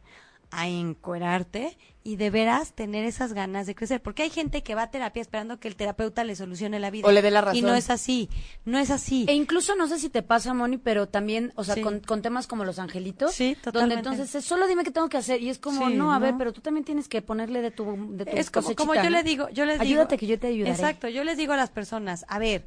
a 0.52 0.68
encuerarte 0.68 1.76
y 2.04 2.16
de 2.16 2.30
veras 2.30 2.72
tener 2.72 3.04
esas 3.04 3.32
ganas 3.32 3.66
de 3.66 3.74
crecer. 3.74 4.02
Porque 4.02 4.22
hay 4.24 4.30
gente 4.30 4.62
que 4.62 4.74
va 4.74 4.82
a 4.82 4.90
terapia 4.90 5.20
esperando 5.22 5.60
que 5.60 5.68
el 5.68 5.76
terapeuta 5.76 6.24
le 6.24 6.34
solucione 6.34 6.80
la 6.80 6.90
vida. 6.90 7.06
O 7.06 7.12
le 7.12 7.22
dé 7.22 7.30
la 7.30 7.40
razón. 7.42 7.56
Y 7.58 7.62
no 7.62 7.74
es 7.74 7.90
así. 7.90 8.28
No 8.64 8.78
es 8.78 8.90
así. 8.90 9.24
E 9.28 9.34
incluso 9.34 9.76
no 9.76 9.86
sé 9.86 9.98
si 9.98 10.08
te 10.08 10.22
pasa, 10.22 10.52
Moni, 10.54 10.78
pero 10.78 11.08
también, 11.08 11.52
o 11.54 11.64
sea, 11.64 11.76
Sí. 11.76 11.80
con, 11.82 12.00
con 12.00 12.20
temas 12.22 12.46
como 12.46 12.64
los 12.64 12.78
angelitos, 12.78 13.32
Sí, 13.34 13.54
donde 13.54 13.60
totalmente. 13.62 13.94
entonces 14.10 14.34
es 14.34 14.44
solo 14.44 14.66
dime 14.66 14.82
qué 14.84 14.90
tengo 14.90 15.08
que 15.08 15.16
hacer 15.18 15.40
y 15.40 15.48
es 15.48 15.58
como, 15.58 15.88
Sí, 15.88 15.94
no, 15.94 16.12
a 16.12 16.18
ver, 16.18 16.34
pero 16.36 16.52
tú 16.52 16.60
también 16.60 16.84
tienes 16.84 17.08
que 17.08 17.22
ponerle 17.22 17.62
de 17.62 17.70
tu, 17.70 17.84
de 18.16 18.24
tu 18.26 18.36
es 18.36 18.50
como, 18.50 18.74
como 18.74 18.94
yo 18.94 19.04
¿no? 19.04 19.10
le 19.10 19.22
digo, 19.22 19.48
yo 19.50 19.64
les 19.64 19.78
digo, 19.78 19.90
Ayúdate 20.00 20.16
que 20.18 20.26
yo 20.26 20.38
te 20.38 20.48
ayudaré. 20.48 20.72
Exacto, 20.74 21.08
yo 21.08 21.22
les 21.24 21.36
digo 21.36 21.52
a 21.52 21.56
las 21.56 21.70
personas, 21.70 22.24
a 22.28 22.38
ver, 22.38 22.66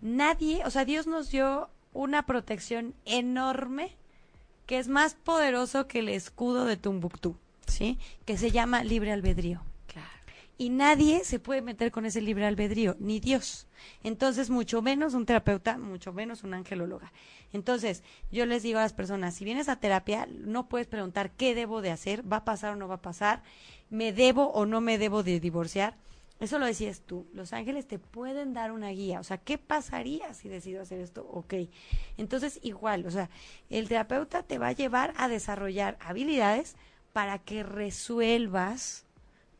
nadie, 0.00 0.62
o 0.66 0.70
sea, 0.70 0.84
Dios 0.84 1.06
nos 1.06 1.30
dio 1.30 1.70
una 1.92 2.26
protección 2.26 2.94
enorme 3.04 3.96
que 4.66 4.78
es 4.78 4.88
más 4.88 5.14
poderoso 5.14 5.86
que 5.86 6.00
el 6.00 6.08
escudo 6.08 6.64
de 6.64 6.76
Tumbuctú, 6.76 7.36
¿sí? 7.68 7.98
Que 8.24 8.36
se 8.36 8.50
llama 8.50 8.84
libre 8.84 9.12
albedrío. 9.12 9.62
Claro. 9.86 10.08
Y 10.56 10.70
nadie 10.70 11.24
se 11.24 11.38
puede 11.38 11.62
meter 11.62 11.90
con 11.90 12.06
ese 12.06 12.20
libre 12.20 12.46
albedrío, 12.46 12.96
ni 12.98 13.20
Dios. 13.20 13.66
Entonces, 14.02 14.50
mucho 14.50 14.82
menos 14.82 15.14
un 15.14 15.26
terapeuta, 15.26 15.78
mucho 15.78 16.12
menos 16.12 16.44
un 16.44 16.54
angelóloga. 16.54 17.12
Entonces, 17.52 18.02
yo 18.30 18.46
les 18.46 18.62
digo 18.62 18.78
a 18.78 18.82
las 18.82 18.92
personas, 18.92 19.34
si 19.34 19.44
vienes 19.44 19.68
a 19.68 19.76
terapia, 19.76 20.28
no 20.30 20.68
puedes 20.68 20.86
preguntar 20.86 21.30
qué 21.32 21.54
debo 21.54 21.82
de 21.82 21.90
hacer, 21.90 22.30
va 22.30 22.38
a 22.38 22.44
pasar 22.44 22.72
o 22.72 22.76
no 22.76 22.88
va 22.88 22.96
a 22.96 23.02
pasar, 23.02 23.42
me 23.90 24.12
debo 24.12 24.48
o 24.52 24.66
no 24.66 24.80
me 24.80 24.98
debo 24.98 25.22
de 25.22 25.38
divorciar. 25.40 25.96
Eso 26.40 26.58
lo 26.58 26.66
decías 26.66 27.00
tú. 27.00 27.26
Los 27.32 27.52
ángeles 27.52 27.86
te 27.86 27.98
pueden 27.98 28.54
dar 28.54 28.72
una 28.72 28.90
guía. 28.90 29.20
O 29.20 29.24
sea, 29.24 29.38
¿qué 29.38 29.56
pasaría 29.56 30.34
si 30.34 30.48
decido 30.48 30.82
hacer 30.82 31.00
esto? 31.00 31.26
Ok. 31.30 31.54
Entonces, 32.16 32.58
igual, 32.62 33.06
o 33.06 33.10
sea, 33.10 33.30
el 33.70 33.88
terapeuta 33.88 34.42
te 34.42 34.58
va 34.58 34.68
a 34.68 34.72
llevar 34.72 35.14
a 35.16 35.28
desarrollar 35.28 35.96
habilidades 36.00 36.76
para 37.14 37.38
que 37.38 37.62
resuelvas 37.62 39.06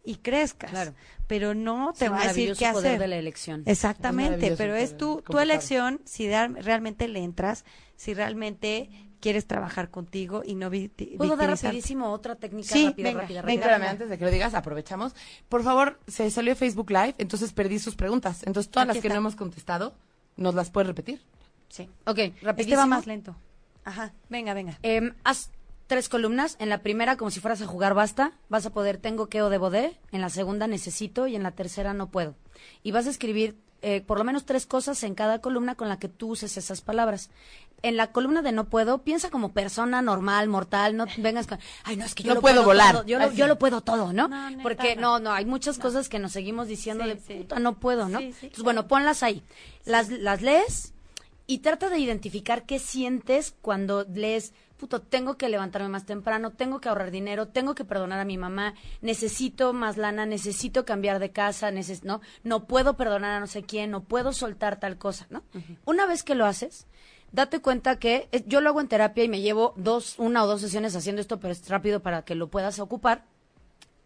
y 0.05 0.16
crezcas. 0.16 0.70
Claro. 0.70 0.92
Pero 1.26 1.55
no 1.55 1.94
te 1.94 2.05
Sí, 2.07 2.11
va 2.11 2.20
a 2.20 2.26
decir 2.28 2.55
qué 2.59 2.70
poder 2.72 2.88
hacer. 2.88 3.00
de 3.00 3.09
la 3.09 3.16
elección. 3.16 3.62
Exactamente, 3.64 4.55
pero 4.59 4.74
es 4.74 4.98
tu, 4.98 5.22
tu 5.22 5.38
elección 5.38 6.00
si 6.05 6.26
da- 6.28 6.48
realmente 6.48 7.09
le 7.09 7.20
entras, 7.20 7.64
si 7.96 8.12
realmente 8.12 8.90
quieres 9.20 9.46
trabajar 9.46 9.88
contigo 9.90 10.42
y 10.44 10.55
no 10.57 10.68
vi- 10.68 10.88
¿Puedo 11.16 11.36
dar 11.36 11.48
rapidísimo 11.48 12.11
otra 12.11 12.34
técnica 12.36 12.68
Sí, 12.74 12.88
rápida, 12.88 13.09
venga, 13.09 13.20
rápida, 13.22 13.42
Ven, 13.42 13.62
rápida? 13.62 13.90
antes 13.90 14.09
de 14.11 14.18
que 14.18 14.24
lo 14.26 14.30
digas, 14.30 14.52
aprovechamos. 14.52 15.14
Por 15.48 15.62
favor, 15.62 15.98
se 16.07 16.30
salió 16.30 16.55
Facebook 16.57 16.90
Live, 16.90 17.14
entonces 17.16 17.55
perdí 17.55 17.78
sus 17.78 17.94
preguntas. 17.96 18.42
Entonces, 18.44 18.70
todas 18.70 18.88
Aquí 18.90 18.96
las 18.96 19.02
que 19.02 19.09
está. 19.09 19.14
no 19.14 19.20
hemos 19.20 19.36
contestado, 19.36 19.94
¿nos 20.36 20.55
las 20.55 20.70
puedes 20.70 20.88
repetir? 20.88 21.22
Sí. 21.70 21.88
Ok, 22.05 22.18
Este 22.18 22.40
rapidísimo. 22.44 22.78
va 22.80 22.86
más 22.86 23.07
lento. 23.07 23.34
Ajá, 23.86 24.12
venga, 24.28 24.52
venga. 24.52 24.78
Haz 25.24 25.50
tres 25.87 26.09
columnas. 26.09 26.57
En 26.59 26.68
la 26.68 26.78
primera, 26.78 27.16
como 27.16 27.30
si 27.30 27.41
fueras 27.41 27.61
a 27.62 27.66
jugar 27.66 27.95
basta, 27.95 28.32
vas 28.49 28.66
a 28.66 28.70
poder 28.70 28.99
tengo 28.99 29.28
que 29.28 29.43
o 29.43 29.51
debo 29.51 29.70
de. 29.70 29.97
En 30.12 30.20
la 30.20 30.30
segunda, 30.30 30.66
necesito. 30.66 31.26
Y 31.26 31.37
en 31.37 31.43
la 31.43 31.51
tercera, 31.53 31.95
no 31.95 32.11
puedo. 32.11 32.35
Y 32.82 32.93
vas 32.93 33.07
a 33.07 33.11
escribir 33.11 33.57
eh, 33.82 34.01
por 34.01 34.16
lo 34.18 34.24
menos 34.24 34.47
tres 34.47 34.64
cosas 34.64 35.03
en 35.03 35.14
cada 35.14 35.41
columna 35.41 35.74
con 35.74 35.89
la 35.91 35.99
que 35.99 36.09
tú 36.09 36.28
uses 36.30 36.57
esas 36.57 36.80
palabras. 36.80 37.28
En 37.82 37.99
la 37.99 38.12
columna 38.12 38.41
de 38.41 38.51
no 38.51 38.70
puedo, 38.70 39.03
piensa 39.03 39.28
como 39.28 39.53
persona 39.53 40.01
normal, 40.01 40.49
mortal, 40.49 40.97
no 40.97 41.05
vengas 41.18 41.47
con, 41.47 41.59
ay, 41.82 41.97
no, 41.99 42.07
es 42.07 42.14
que 42.14 42.22
yo 42.22 42.30
No 42.30 42.37
lo 42.37 42.41
puedo 42.41 42.55
puedo 42.62 42.66
volar. 42.66 42.95
todo, 42.95 43.05
yo, 43.07 43.18
lo, 43.18 43.30
yo 43.32 43.47
lo 43.47 43.59
puedo 43.59 43.82
todo, 43.82 44.14
¿no? 44.14 44.28
No, 44.28 44.62
Porque 44.62 44.97
no. 44.97 45.18
no, 45.18 45.32
hay 45.32 45.45
muchas 45.45 45.78
cosas 45.78 46.09
que 46.09 46.18
nos 46.18 46.32
seguimos 46.32 46.66
diciendo 46.66 47.05
Sí, 47.05 47.11
de 47.11 47.18
sí. 47.20 47.35
puta, 47.35 47.59
no 47.59 47.74
puedo, 47.78 48.09
¿no? 48.09 48.20
Sí, 48.20 48.32
Entonces, 48.41 48.62
bueno, 48.64 48.89
ponlas 48.89 49.22
ahí. 49.22 49.43
Las, 49.85 50.09
las 50.09 50.41
lees 50.41 50.95
y 51.47 51.59
trata 51.59 51.91
de 51.91 51.99
identificar 51.99 52.64
qué 52.64 52.78
sientes 52.78 53.55
cuando 53.61 54.07
lees, 54.11 54.55
puto, 54.76 55.00
tengo 55.00 55.36
que 55.36 55.48
levantarme 55.48 55.88
más 55.88 56.04
temprano, 56.04 56.50
tengo 56.52 56.80
que 56.80 56.88
ahorrar 56.88 57.10
dinero, 57.10 57.48
tengo 57.48 57.74
que 57.74 57.84
perdonar 57.84 58.20
a 58.20 58.24
mi 58.24 58.36
mamá, 58.38 58.74
necesito 59.02 59.72
más 59.72 59.96
lana, 59.96 60.26
necesito 60.26 60.84
cambiar 60.84 61.18
de 61.18 61.30
casa, 61.30 61.70
neces 61.70 62.04
no, 62.04 62.20
no 62.42 62.66
puedo 62.66 62.96
perdonar 62.96 63.32
a 63.32 63.40
no 63.40 63.46
sé 63.46 63.62
quién, 63.62 63.90
no 63.90 64.02
puedo 64.04 64.32
soltar 64.32 64.80
tal 64.80 64.98
cosa, 64.98 65.26
¿no? 65.30 65.42
Una 65.84 66.06
vez 66.06 66.22
que 66.22 66.34
lo 66.34 66.44
haces, 66.46 66.86
date 67.32 67.60
cuenta 67.60 67.98
que 67.98 68.28
yo 68.46 68.60
lo 68.60 68.70
hago 68.70 68.80
en 68.80 68.88
terapia 68.88 69.24
y 69.24 69.28
me 69.28 69.40
llevo 69.40 69.74
dos, 69.76 70.18
una 70.18 70.44
o 70.44 70.46
dos 70.46 70.60
sesiones 70.60 70.94
haciendo 70.96 71.20
esto, 71.20 71.38
pero 71.40 71.52
es 71.52 71.68
rápido 71.68 72.00
para 72.00 72.22
que 72.22 72.34
lo 72.34 72.48
puedas 72.48 72.78
ocupar 72.78 73.24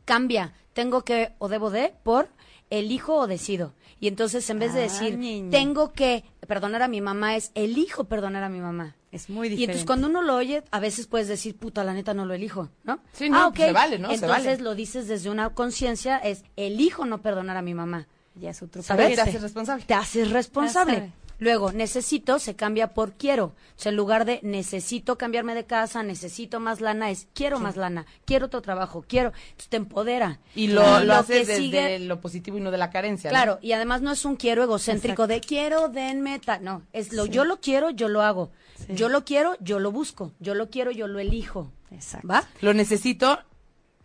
cambia, 0.05 0.55
tengo 0.73 1.05
que 1.05 1.33
o 1.39 1.49
debo 1.49 1.71
de 1.71 1.95
por 2.03 2.29
elijo 2.71 3.15
o 3.17 3.27
decido. 3.27 3.75
Y 4.01 4.09
entonces 4.09 4.49
en 4.49 4.59
vez 4.59 4.73
de 4.73 4.81
Ah, 4.81 4.83
decir 4.85 5.51
tengo 5.51 5.93
que 5.93 6.25
perdonar 6.47 6.83
a 6.83 6.89
mi 6.89 7.01
mamá 7.01 7.37
es 7.37 7.51
elijo 7.55 8.05
perdonar 8.05 8.43
a 8.43 8.49
mi 8.49 8.61
mamá. 8.61 8.97
Es 9.11 9.31
muy 9.31 9.47
Y 9.47 9.51
diferente. 9.51 9.73
entonces 9.73 9.87
cuando 9.87 10.09
uno 10.09 10.21
lo 10.23 10.35
oye, 10.37 10.63
a 10.71 10.81
veces 10.81 11.07
puedes 11.07 11.29
decir, 11.29 11.57
puta, 11.57 11.83
la 11.83 11.95
neta 11.95 12.13
no 12.15 12.27
lo 12.27 12.35
elijo, 12.35 12.69
¿no? 12.85 13.01
Sí, 13.13 13.31
no, 13.31 13.39
ah, 13.47 13.53
pues 13.55 13.69
se 13.69 13.73
vale, 13.73 13.99
¿no? 13.99 14.09
Se 14.09 14.15
Entonces 14.17 14.45
vale. 14.45 14.63
lo 14.63 14.75
dices 14.75 15.09
desde 15.09 15.31
una 15.31 15.49
conciencia, 15.51 16.19
es 16.19 16.45
elijo 16.57 17.07
no 17.07 17.23
perdonar 17.23 17.57
a 17.57 17.63
mi 17.63 17.73
mamá. 17.75 18.07
ya 18.35 18.51
es 18.51 18.63
otro 18.63 18.83
¿Sabes? 18.83 19.15
Te 19.17 19.21
haces 19.23 19.43
responsable. 19.43 19.85
Te 19.87 19.95
haces 19.95 20.31
responsable. 20.31 21.13
Luego, 21.41 21.71
necesito 21.73 22.41
se 22.41 22.57
cambia 22.57 22.95
por 22.95 23.13
quiero. 23.13 23.45
O 23.47 23.55
sea, 23.77 23.91
en 23.91 23.97
lugar 23.97 24.25
de 24.25 24.41
necesito 24.43 25.17
cambiarme 25.17 25.55
de 25.55 25.65
casa, 25.67 26.03
necesito 26.03 26.59
más 26.59 26.81
lana, 26.81 27.11
es 27.13 27.29
quiero 27.33 27.61
más 27.61 27.77
lana, 27.77 28.07
quiero 28.25 28.47
otro 28.47 28.61
trabajo, 28.61 29.05
quiero. 29.07 29.33
Entonces 29.51 29.69
te 29.69 29.77
empodera. 29.77 30.41
Y 30.57 30.67
lo, 30.67 30.83
Y 31.01 31.05
lo 31.07 31.15
haces 31.15 31.47
desde 31.47 31.57
sigue- 31.63 31.99
lo 32.01 32.21
positivo 32.21 32.59
y 32.59 32.61
no 32.61 32.73
de 32.73 32.79
la 32.79 32.91
carencia. 32.91 33.31
¿no? 33.31 33.35
Claro, 33.35 33.59
y 33.63 33.71
además 33.73 34.03
no 34.03 34.11
es 34.13 34.25
un 34.25 34.35
quiero 34.37 34.65
egocéntrico 34.65 35.27
de 35.29 35.41
quiero, 35.41 35.89
denme, 35.89 36.41
ta- 36.41 36.59
no, 36.59 36.83
es 36.93 37.13
lo 37.13 37.25
yo 37.25 37.45
lo 37.45 37.61
quiero, 37.61 37.91
yo 37.91 38.09
lo 38.09 38.23
hago. 38.23 38.51
Yo 38.89 39.09
lo 39.09 39.25
quiero, 39.25 39.57
yo 39.61 39.79
lo 39.79 39.91
busco. 39.93 40.33
Yo 40.41 40.55
lo 40.55 40.71
quiero, 40.71 40.91
yo 40.91 41.07
lo 41.09 41.19
elijo. 41.19 41.73
Exacto. 41.91 42.29
¿Va? 42.29 42.45
Lo 42.61 42.73
necesito 42.75 43.39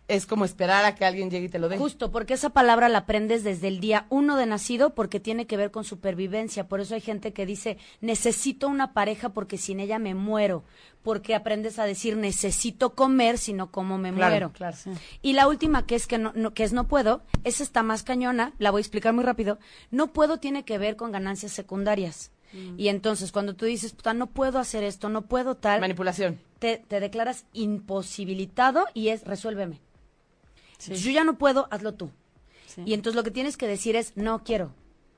es 0.06 0.26
como 0.26 0.44
esperar 0.44 0.84
a 0.84 0.94
que 0.94 1.06
alguien 1.06 1.30
llegue 1.30 1.46
y 1.46 1.48
te 1.48 1.58
lo 1.58 1.70
dé. 1.70 1.78
Justo, 1.78 2.10
porque 2.12 2.34
esa 2.34 2.50
palabra 2.50 2.90
la 2.90 2.98
aprendes 2.98 3.42
desde 3.42 3.68
el 3.68 3.80
día 3.80 4.04
uno 4.10 4.36
de 4.36 4.44
nacido 4.44 4.94
porque 4.94 5.18
tiene 5.18 5.46
que 5.46 5.56
ver 5.56 5.70
con 5.70 5.82
supervivencia. 5.84 6.68
Por 6.68 6.80
eso 6.80 6.94
hay 6.94 7.00
gente 7.00 7.32
que 7.32 7.46
dice, 7.46 7.78
necesito 8.02 8.68
una 8.68 8.92
pareja 8.92 9.30
porque 9.30 9.56
sin 9.56 9.80
ella 9.80 9.98
me 9.98 10.14
muero. 10.14 10.62
Porque 11.02 11.34
aprendes 11.34 11.78
a 11.78 11.84
decir, 11.84 12.18
necesito 12.18 12.94
comer, 12.94 13.38
sino 13.38 13.70
como 13.70 13.96
me 13.96 14.12
Claro, 14.12 14.30
muero. 14.32 14.52
claro. 14.52 14.76
Y 15.22 15.32
la 15.32 15.48
última, 15.48 15.86
que 15.86 15.94
es 15.94 16.06
que 16.06 16.18
no, 16.18 16.32
no- 16.34 16.52
que 16.52 16.64
es 16.64 16.74
no 16.74 16.86
puedo, 16.86 17.22
esa 17.44 17.62
está 17.62 17.82
más 17.82 18.02
cañona, 18.02 18.52
la 18.58 18.70
voy 18.70 18.80
a 18.80 18.82
explicar 18.82 19.14
muy 19.14 19.24
rápido. 19.24 19.58
No 19.90 20.12
puedo 20.12 20.38
tiene 20.38 20.66
que 20.66 20.76
ver 20.76 20.96
con 20.96 21.12
ganancias 21.12 21.52
secundarias. 21.52 22.30
Y 22.76 22.88
entonces, 22.88 23.32
cuando 23.32 23.54
tú 23.54 23.64
dices, 23.64 23.92
puta, 23.92 24.14
no 24.14 24.28
puedo 24.28 24.58
hacer 24.58 24.84
esto, 24.84 25.08
no 25.08 25.22
puedo 25.22 25.56
tal, 25.56 25.80
Manipulación. 25.80 26.38
te, 26.58 26.78
te 26.86 27.00
declaras 27.00 27.46
imposibilitado 27.52 28.86
y 28.94 29.08
es 29.08 29.24
resuélveme. 29.24 29.80
Yo 30.88 31.10
ya 31.10 31.24
no 31.24 31.38
puedo, 31.38 31.66
hazlo 31.70 31.94
tú. 31.94 32.10
Y 32.84 32.94
entonces 32.94 33.16
lo 33.16 33.22
que 33.22 33.30
tienes 33.30 33.56
que 33.56 33.66
decir 33.68 33.96
es 33.96 34.16
no 34.16 34.42
quiero. 34.44 34.72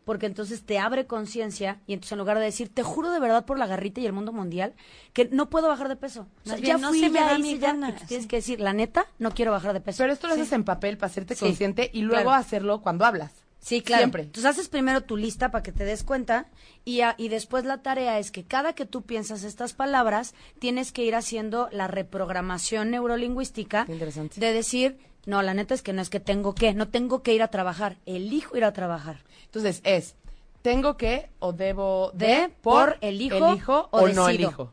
Porque 0.05 0.27
entonces 0.27 0.63
te 0.65 0.79
abre 0.79 1.07
conciencia 1.07 1.81
y 1.89 1.93
entonces 1.95 2.13
en 2.13 2.19
lugar 2.19 2.39
de 2.39 2.45
decir, 2.45 2.73
te 2.73 2.85
juro 2.85 3.11
de 3.11 3.19
verdad 3.19 3.45
por 3.45 3.59
la 3.59 3.67
garrita 3.67 4.01
y 4.01 4.07
el 4.07 4.13
mundo 4.13 4.31
mundial, 4.33 4.75
que 5.13 5.29
no 5.33 5.51
puedo 5.51 5.67
bajar 5.67 5.89
de 5.89 5.97
peso. 5.97 6.29
O 6.45 6.49
sea, 6.49 6.53
Más 6.53 6.61
ya 6.63 6.79
no 6.79 6.89
fui, 6.91 7.01
se 7.01 7.09
me 7.11 7.19
ya 7.19 7.25
da 7.27 7.33
hice, 7.39 7.43
mi 7.43 7.59
ya. 7.59 7.67
gana, 7.73 7.97
tienes 8.07 8.23
sí. 8.25 8.29
que 8.29 8.37
decir, 8.37 8.61
la 8.61 8.73
neta, 8.73 9.07
no 9.19 9.33
quiero 9.33 9.51
bajar 9.51 9.73
de 9.73 9.81
peso. 9.81 9.99
Pero 10.05 10.13
esto 10.13 10.29
lo 10.29 10.35
haces 10.35 10.53
en 10.53 10.63
papel 10.63 10.97
para 10.97 11.11
hacerte 11.11 11.35
Sí, 11.35 11.41
consciente 11.45 11.91
y 11.93 12.03
luego 12.03 12.25
claro. 12.31 12.41
hacerlo 12.41 12.83
cuando 12.83 13.05
hablas. 13.05 13.33
Sí, 13.59 13.83
claro. 13.83 14.03
Siempre. 14.03 14.23
Entonces 14.23 14.45
haces 14.51 14.69
primero 14.69 15.01
tu 15.03 15.17
lista 15.17 15.51
para 15.51 15.63
que 15.63 15.73
te 15.73 15.85
des 15.85 16.05
cuenta 16.05 16.47
y, 16.85 17.01
a- 17.01 17.15
y 17.19 17.29
después 17.29 17.65
la 17.65 17.83
tarea 17.83 18.19
es 18.21 18.31
que 18.31 18.45
cada 18.45 18.75
que 18.75 18.87
tú 18.87 19.03
piensas 19.03 19.43
estas 19.43 19.73
palabras, 19.73 20.35
tienes 20.61 20.93
que 20.93 21.03
ir 21.05 21.15
haciendo 21.17 21.69
la 21.73 21.89
reprogramación 21.89 22.91
neurolingüística 22.91 23.87
interesante. 23.89 24.39
de 24.41 24.53
decir, 24.53 24.99
no, 25.27 25.43
la 25.43 25.55
neta 25.55 25.75
es 25.75 25.83
que 25.83 25.93
no 25.93 26.01
es 26.03 26.11
que 26.11 26.21
tengo 26.21 26.55
que, 26.55 26.75
no 26.75 26.89
tengo 26.89 27.23
que 27.23 27.35
ir 27.35 27.43
a 27.43 27.49
trabajar, 27.49 27.97
elijo 28.07 28.57
ir 28.57 28.65
a 28.65 28.73
trabajar. 28.73 29.25
Entonces 29.47 29.81
es, 29.83 30.15
tengo 30.63 30.97
que 30.97 31.29
o 31.41 31.53
debo 31.53 32.13
de, 32.15 32.27
De, 32.27 32.49
por, 32.63 32.99
elijo, 33.01 33.49
elijo 33.51 33.89
o 33.91 34.03
o, 34.03 34.09
no 34.09 34.29
elijo. 34.29 34.73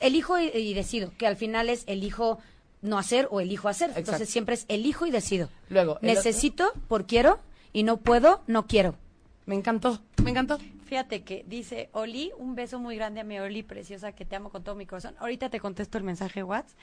Elijo 0.00 0.40
y, 0.40 0.46
y 0.48 0.74
decido, 0.74 1.12
que 1.16 1.26
al 1.28 1.36
final 1.36 1.68
es 1.68 1.84
elijo 1.86 2.38
no 2.82 2.98
hacer 2.98 3.28
o 3.30 3.40
elijo 3.40 3.68
hacer. 3.68 3.90
Exacto. 3.90 4.10
Entonces 4.10 4.28
siempre 4.30 4.54
es 4.56 4.64
elijo 4.68 5.06
y 5.06 5.10
decido. 5.12 5.48
Luego, 5.68 5.98
Necesito 6.02 6.72
por 6.88 7.06
quiero 7.06 7.38
y 7.74 7.82
no 7.82 7.98
puedo, 7.98 8.42
no 8.46 8.66
quiero. 8.66 8.96
Me 9.44 9.54
encantó, 9.54 10.00
me 10.22 10.30
encantó. 10.30 10.58
Fíjate 10.86 11.22
que 11.22 11.44
dice 11.46 11.90
Oli, 11.92 12.32
un 12.38 12.54
beso 12.54 12.78
muy 12.78 12.96
grande 12.96 13.20
a 13.20 13.24
mi 13.24 13.38
Oli 13.38 13.62
preciosa, 13.62 14.12
que 14.12 14.24
te 14.24 14.36
amo 14.36 14.48
con 14.48 14.64
todo 14.64 14.74
mi 14.74 14.86
corazón. 14.86 15.14
Ahorita 15.18 15.50
te 15.50 15.60
contesto 15.60 15.98
el 15.98 16.04
mensaje 16.04 16.42
WhatsApp. 16.42 16.78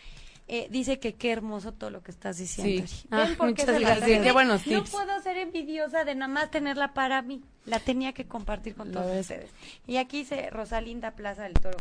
Eh, 0.48 0.68
dice 0.70 1.00
que 1.00 1.14
qué 1.16 1.32
hermoso 1.32 1.72
todo 1.72 1.90
lo 1.92 2.02
que 2.04 2.12
estás 2.12 2.38
diciendo. 2.38 2.86
Sí. 2.88 3.08
Ah, 3.10 3.26
¿Ven 3.26 3.38
por 3.38 3.54
qué 3.54 3.64
muchas 3.64 3.80
gracias. 3.80 4.02
hace? 4.04 4.22
Qué 4.22 4.32
buenos 4.32 4.68
No 4.68 4.80
tips. 4.80 4.90
puedo 4.92 5.22
ser 5.22 5.38
envidiosa 5.38 6.04
de 6.04 6.14
nada 6.16 6.32
más 6.32 6.52
tenerla 6.52 6.94
para 6.94 7.22
mí. 7.22 7.42
La 7.66 7.80
tenía 7.80 8.12
que 8.14 8.26
compartir 8.28 8.76
con 8.76 8.90
Lo 8.92 8.96
todos 9.02 9.12
ves. 9.12 9.22
ustedes. 9.22 9.50
Y 9.88 9.98
aquí 9.98 10.20
dice 10.20 10.50
Rosalinda 10.50 11.12
Plaza 11.12 11.44
del 11.44 11.54
Toro. 11.54 11.78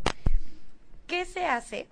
¿Qué 1.07 1.25
se 1.25 1.47
hace? 1.47 1.89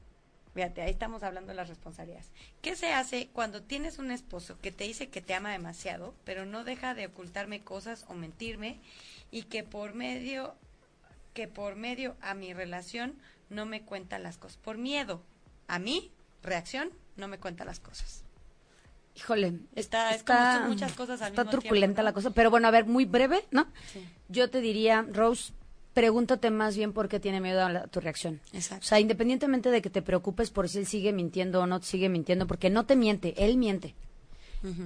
Fíjate, 0.58 0.82
ahí 0.82 0.90
estamos 0.90 1.22
hablando 1.22 1.50
de 1.50 1.54
las 1.54 1.68
responsabilidades. 1.68 2.32
¿Qué 2.62 2.74
se 2.74 2.92
hace 2.92 3.28
cuando 3.32 3.62
tienes 3.62 4.00
un 4.00 4.10
esposo 4.10 4.58
que 4.60 4.72
te 4.72 4.82
dice 4.82 5.08
que 5.08 5.20
te 5.20 5.32
ama 5.32 5.52
demasiado, 5.52 6.16
pero 6.24 6.46
no 6.46 6.64
deja 6.64 6.94
de 6.94 7.06
ocultarme 7.06 7.60
cosas 7.60 8.04
o 8.08 8.14
mentirme 8.14 8.80
y 9.30 9.44
que 9.44 9.62
por 9.62 9.94
medio 9.94 10.56
que 11.32 11.46
por 11.46 11.76
medio 11.76 12.16
a 12.20 12.34
mi 12.34 12.54
relación 12.54 13.14
no 13.50 13.66
me 13.66 13.82
cuenta 13.82 14.18
las 14.18 14.36
cosas? 14.36 14.56
Por 14.56 14.78
miedo 14.78 15.22
a 15.68 15.78
mi 15.78 16.10
reacción 16.42 16.90
no 17.14 17.28
me 17.28 17.38
cuenta 17.38 17.64
las 17.64 17.78
cosas. 17.78 18.24
Híjole, 19.14 19.60
Está- 19.76 20.12
es 20.12 20.24
como 20.24 20.40
son 20.54 20.68
muchas 20.70 20.92
cosas 20.94 21.22
al 21.22 21.28
está 21.28 21.44
mismo 21.44 21.52
truculenta 21.52 21.86
tiempo, 21.86 21.98
¿no? 22.02 22.04
la 22.04 22.12
cosa. 22.14 22.30
Pero 22.30 22.50
bueno, 22.50 22.66
a 22.66 22.72
ver, 22.72 22.84
muy 22.84 23.04
breve, 23.04 23.44
¿no? 23.52 23.68
Sí. 23.92 24.04
Yo 24.28 24.50
te 24.50 24.60
diría, 24.60 25.06
Rose, 25.08 25.52
pregúntate 25.98 26.50
más 26.52 26.76
bien 26.76 26.92
por 26.92 27.08
qué 27.08 27.18
tiene 27.18 27.40
miedo 27.40 27.64
a 27.64 27.68
la- 27.70 27.86
tu 27.88 27.98
reacción. 28.00 28.40
Exacto. 28.52 28.84
O 28.84 28.88
sea, 28.88 29.00
independientemente 29.00 29.70
de 29.70 29.82
que 29.82 29.90
te 29.90 30.00
preocupes 30.00 30.50
por 30.50 30.68
si 30.68 30.78
él 30.78 30.86
sigue 30.86 31.12
mintiendo 31.12 31.60
o 31.60 31.66
no 31.66 31.80
te 31.80 31.86
sigue 31.86 32.08
mintiendo, 32.08 32.46
porque 32.46 32.70
no 32.70 32.86
te 32.86 32.94
miente, 32.94 33.34
él 33.36 33.56
miente. 33.56 33.94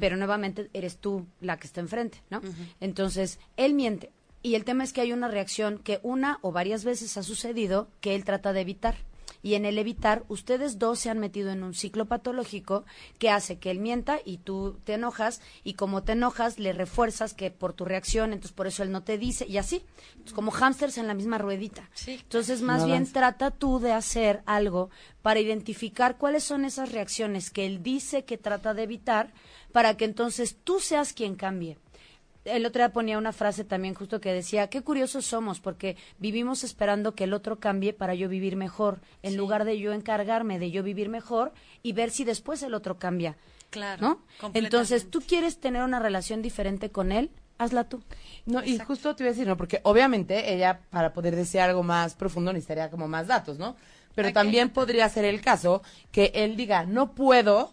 Pero 0.00 0.16
nuevamente 0.16 0.68
eres 0.74 0.96
tú 0.98 1.26
la 1.40 1.58
que 1.58 1.66
está 1.66 1.80
enfrente, 1.80 2.22
¿no? 2.30 2.40
Entonces, 2.80 3.38
él 3.56 3.74
miente. 3.74 4.10
Y 4.42 4.54
el 4.54 4.64
tema 4.64 4.84
es 4.84 4.92
que 4.92 5.00
hay 5.02 5.12
una 5.12 5.28
reacción 5.28 5.78
que 5.78 6.00
una 6.02 6.38
o 6.42 6.50
varias 6.52 6.84
veces 6.84 7.16
ha 7.16 7.22
sucedido 7.22 7.88
que 8.00 8.14
él 8.14 8.24
trata 8.24 8.52
de 8.52 8.60
evitar. 8.62 8.96
Y 9.42 9.54
en 9.54 9.64
el 9.64 9.76
evitar, 9.78 10.24
ustedes 10.28 10.78
dos 10.78 11.00
se 11.00 11.10
han 11.10 11.18
metido 11.18 11.50
en 11.50 11.64
un 11.64 11.74
ciclo 11.74 12.06
patológico 12.06 12.84
que 13.18 13.28
hace 13.30 13.58
que 13.58 13.70
él 13.72 13.80
mienta 13.80 14.20
y 14.24 14.38
tú 14.38 14.78
te 14.84 14.94
enojas 14.94 15.40
y 15.64 15.74
como 15.74 16.04
te 16.04 16.12
enojas 16.12 16.60
le 16.60 16.72
refuerzas 16.72 17.34
que 17.34 17.50
por 17.50 17.72
tu 17.72 17.84
reacción, 17.84 18.32
entonces 18.32 18.52
por 18.52 18.68
eso 18.68 18.82
él 18.84 18.92
no 18.92 19.02
te 19.02 19.18
dice 19.18 19.44
y 19.48 19.58
así, 19.58 19.82
Entonces, 20.12 20.32
como 20.32 20.52
hámsters 20.52 20.96
en 20.98 21.08
la 21.08 21.14
misma 21.14 21.38
ruedita. 21.38 21.90
Sí. 21.94 22.18
Entonces, 22.22 22.62
más 22.62 22.80
No 22.82 22.86
bien 22.86 22.96
avanza. 22.98 23.12
trata 23.14 23.50
tú 23.50 23.80
de 23.80 23.92
hacer 23.92 24.42
algo 24.46 24.90
para 25.22 25.40
identificar 25.40 26.18
cuáles 26.18 26.44
son 26.44 26.64
esas 26.64 26.92
reacciones 26.92 27.50
que 27.50 27.66
él 27.66 27.82
dice 27.82 28.24
que 28.24 28.38
trata 28.38 28.74
de 28.74 28.84
evitar 28.84 29.32
para 29.72 29.96
que 29.96 30.04
entonces 30.04 30.56
tú 30.62 30.78
seas 30.78 31.12
quien 31.12 31.34
cambie. 31.34 31.78
El 32.44 32.66
otro 32.66 32.80
día 32.80 32.92
ponía 32.92 33.18
una 33.18 33.32
frase 33.32 33.64
también 33.64 33.94
justo 33.94 34.20
que 34.20 34.32
decía, 34.32 34.68
qué 34.68 34.82
curiosos 34.82 35.24
somos 35.24 35.60
porque 35.60 35.96
vivimos 36.18 36.64
esperando 36.64 37.14
que 37.14 37.24
el 37.24 37.34
otro 37.34 37.60
cambie 37.60 37.92
para 37.92 38.14
yo 38.14 38.28
vivir 38.28 38.56
mejor, 38.56 39.00
en 39.22 39.36
lugar 39.36 39.64
de 39.64 39.78
yo 39.78 39.92
encargarme 39.92 40.58
de 40.58 40.70
yo 40.70 40.82
vivir 40.82 41.08
mejor 41.08 41.52
y 41.82 41.92
ver 41.92 42.10
si 42.10 42.24
después 42.24 42.62
el 42.62 42.74
otro 42.74 42.98
cambia. 42.98 43.36
Claro. 43.70 44.02
¿No? 44.40 44.50
Entonces, 44.54 45.08
tú 45.08 45.20
quieres 45.20 45.58
tener 45.58 45.82
una 45.82 45.98
relación 45.98 46.42
diferente 46.42 46.90
con 46.90 47.12
él, 47.12 47.30
hazla 47.58 47.84
tú. 47.84 48.02
No, 48.44 48.62
y 48.64 48.78
justo 48.78 49.14
te 49.14 49.22
iba 49.22 49.30
a 49.30 49.32
decir, 49.32 49.46
¿no? 49.46 49.56
Porque 49.56 49.80
obviamente 49.84 50.52
ella, 50.52 50.80
para 50.90 51.12
poder 51.12 51.36
desear 51.36 51.70
algo 51.70 51.82
más 51.82 52.14
profundo, 52.14 52.52
necesitaría 52.52 52.90
como 52.90 53.08
más 53.08 53.28
datos, 53.28 53.58
¿no? 53.58 53.76
Pero 54.14 54.32
también 54.32 54.70
podría 54.70 55.08
ser 55.08 55.24
el 55.24 55.40
caso 55.40 55.82
que 56.10 56.32
él 56.34 56.56
diga, 56.56 56.84
no 56.84 57.14
puedo 57.14 57.72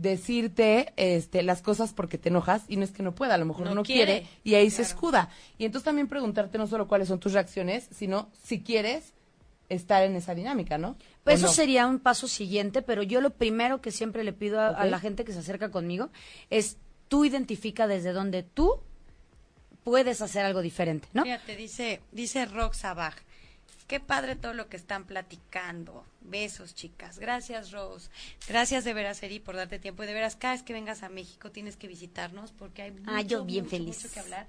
decirte 0.00 0.92
este, 0.96 1.42
las 1.42 1.62
cosas 1.62 1.92
porque 1.92 2.18
te 2.18 2.28
enojas 2.28 2.62
y 2.68 2.76
no 2.76 2.84
es 2.84 2.90
que 2.92 3.02
no 3.02 3.14
pueda, 3.14 3.34
a 3.34 3.38
lo 3.38 3.46
mejor 3.46 3.66
no, 3.66 3.74
No 3.74 3.82
quiere. 3.82 4.20
quiere. 4.22 4.26
y 4.44 4.54
ahí 4.54 4.70
se 4.70 4.82
escuda. 4.82 5.30
Y 5.58 5.64
entonces 5.64 5.84
también 5.84 6.08
preguntarte 6.08 6.58
no 6.58 6.66
solo 6.66 6.88
cuáles 6.88 7.08
son 7.08 7.20
tus 7.20 7.32
reacciones, 7.32 7.88
sino 7.90 8.30
si 8.42 8.62
quieres 8.62 9.12
estar 9.68 10.02
en 10.02 10.16
esa 10.16 10.34
dinámica, 10.34 10.78
¿no? 10.78 10.96
Pues 11.24 11.34
¿O 11.34 11.38
eso 11.38 11.46
no? 11.48 11.52
sería 11.52 11.86
un 11.86 11.98
paso 11.98 12.28
siguiente, 12.28 12.80
pero 12.82 13.02
yo 13.02 13.20
lo 13.20 13.30
primero 13.30 13.80
que 13.80 13.90
siempre 13.90 14.24
le 14.24 14.32
pido 14.32 14.60
a, 14.60 14.84
la 14.86 14.98
gente 14.98 15.24
que 15.24 15.32
se 15.32 15.40
acerca 15.40 15.70
conmigo 15.70 16.10
es 16.48 16.78
tú 17.08 17.24
identifica 17.24 17.86
desde 17.86 18.12
donde 18.12 18.42
tú 18.42 18.80
puedes 19.84 20.22
hacer 20.22 20.44
algo 20.44 20.62
diferente, 20.62 21.08
¿no? 21.12 21.24
Fíjate, 21.24 21.56
dice, 21.56 22.00
dice 22.12 22.46
Bach. 22.46 23.16
Qué 23.88 24.00
padre 24.00 24.36
todo 24.36 24.52
lo 24.54 24.68
que 24.68 24.76
están 24.76 25.04
platicando. 25.04 26.04
Besos, 26.20 26.74
chicas. 26.74 27.18
Gracias, 27.18 27.70
Rose. 27.72 28.10
Gracias 28.46 28.84
de 28.84 28.92
veras, 28.92 29.22
Eri, 29.22 29.40
por 29.40 29.56
darte 29.56 29.78
tiempo. 29.78 30.02
Y 30.04 30.06
de 30.06 30.12
veras, 30.12 30.36
cada 30.36 30.52
vez 30.54 30.62
que 30.62 30.74
vengas 30.74 31.02
a 31.02 31.08
México 31.08 31.50
tienes 31.50 31.76
que 31.76 31.88
visitarnos 31.88 32.52
porque 32.52 32.82
hay 32.82 32.90
mucho, 32.90 33.10
Ah, 33.10 33.22
yo 33.22 33.44
bien 33.46 33.64
mucho, 33.64 33.76
feliz. 33.76 33.96
mucho 33.96 34.12
que 34.12 34.20
hablar. 34.20 34.46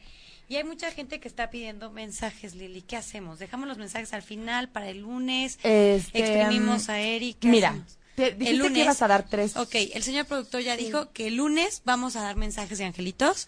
Y 0.49 0.57
hay 0.57 0.63
mucha 0.65 0.91
gente 0.91 1.19
que 1.21 1.27
está 1.29 1.49
pidiendo 1.49 1.89
mensajes, 1.89 2.53
Lili. 2.55 2.81
¿Qué 2.81 2.97
hacemos? 2.97 3.39
¿Dejamos 3.39 3.67
los 3.69 3.77
mensajes 3.77 4.11
al 4.13 4.23
final 4.23 4.67
para 4.69 4.89
el 4.89 4.99
lunes? 5.01 5.57
Este, 5.63 6.19
¿Exprimimos 6.19 6.87
mm, 6.87 6.91
a 6.91 6.99
Eri? 6.99 7.33
¿Qué 7.35 7.47
Mira, 7.47 7.69
hacemos? 7.69 7.97
te- 8.15 8.33
dijiste 8.33 8.73
que 8.73 8.79
ibas 8.81 9.01
a 9.01 9.07
dar 9.07 9.25
tres. 9.29 9.55
Ok, 9.55 9.75
el 9.93 10.03
señor 10.03 10.25
productor 10.25 10.61
ya 10.61 10.75
dijo 10.75 11.11
que 11.13 11.27
el 11.27 11.35
lunes 11.35 11.81
vamos 11.85 12.17
a 12.17 12.23
dar 12.23 12.35
mensajes 12.35 12.77
de 12.77 12.83
angelitos. 12.85 13.47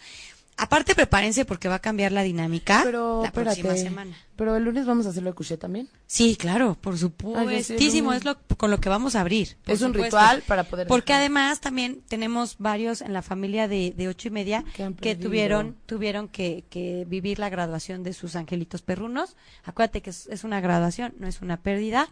Aparte, 0.64 0.93
prepárense 0.93 1.43
porque 1.43 1.68
va 1.68 1.76
a 1.76 1.80
cambiar 1.80 2.12
la 2.12 2.22
dinámica 2.22 2.82
Pero, 2.84 3.22
la 3.22 3.28
espérate. 3.30 3.62
próxima 3.62 3.76
semana. 3.89 4.16
Pero 4.36 4.55
el 4.55 4.64
lunes 4.64 4.86
vamos 4.86 5.05
a 5.07 5.09
hacerlo 5.09 5.32
de 5.32 5.36
Couché 5.36 5.57
también. 5.57 5.89
Sí, 6.05 6.36
claro, 6.36 6.78
por 6.80 6.97
supuestísimo. 6.97 8.14
es 8.14 8.26
lo 8.26 8.38
con 8.57 8.70
lo 8.72 8.80
que 8.80 8.88
vamos 8.89 9.16
a 9.16 9.22
abrir. 9.22 9.57
Es 9.66 9.82
un 9.82 9.88
supuesto. 9.93 10.18
ritual 10.18 10.43
para 10.47 10.64
poder 10.64 10.88
Porque 10.88 11.14
dejar. 11.14 11.22
además 11.22 11.62
también 11.62 12.01
tenemos 12.07 12.57
varios 12.59 13.01
en 13.01 13.14
la 13.14 13.22
familia 13.24 13.68
de, 13.68 13.93
de 13.97 14.07
ocho 14.07 14.28
y 14.28 14.32
media 14.32 14.64
Que 14.99 15.16
tuvieron 15.16 15.76
tuvieron 15.88 16.28
que, 16.28 16.64
que 16.70 17.05
vivir 17.07 17.39
la 17.39 17.49
graduación 17.49 18.03
de 18.03 18.14
sus 18.14 18.36
angelitos 18.36 18.82
perrunos. 18.84 19.36
Acuérdate 19.64 20.01
que 20.01 20.12
es, 20.12 20.28
es 20.28 20.43
una 20.43 20.62
graduación, 20.62 21.14
no 21.20 21.28
es 21.28 21.41
una 21.41 21.57
pérdida. 21.57 22.07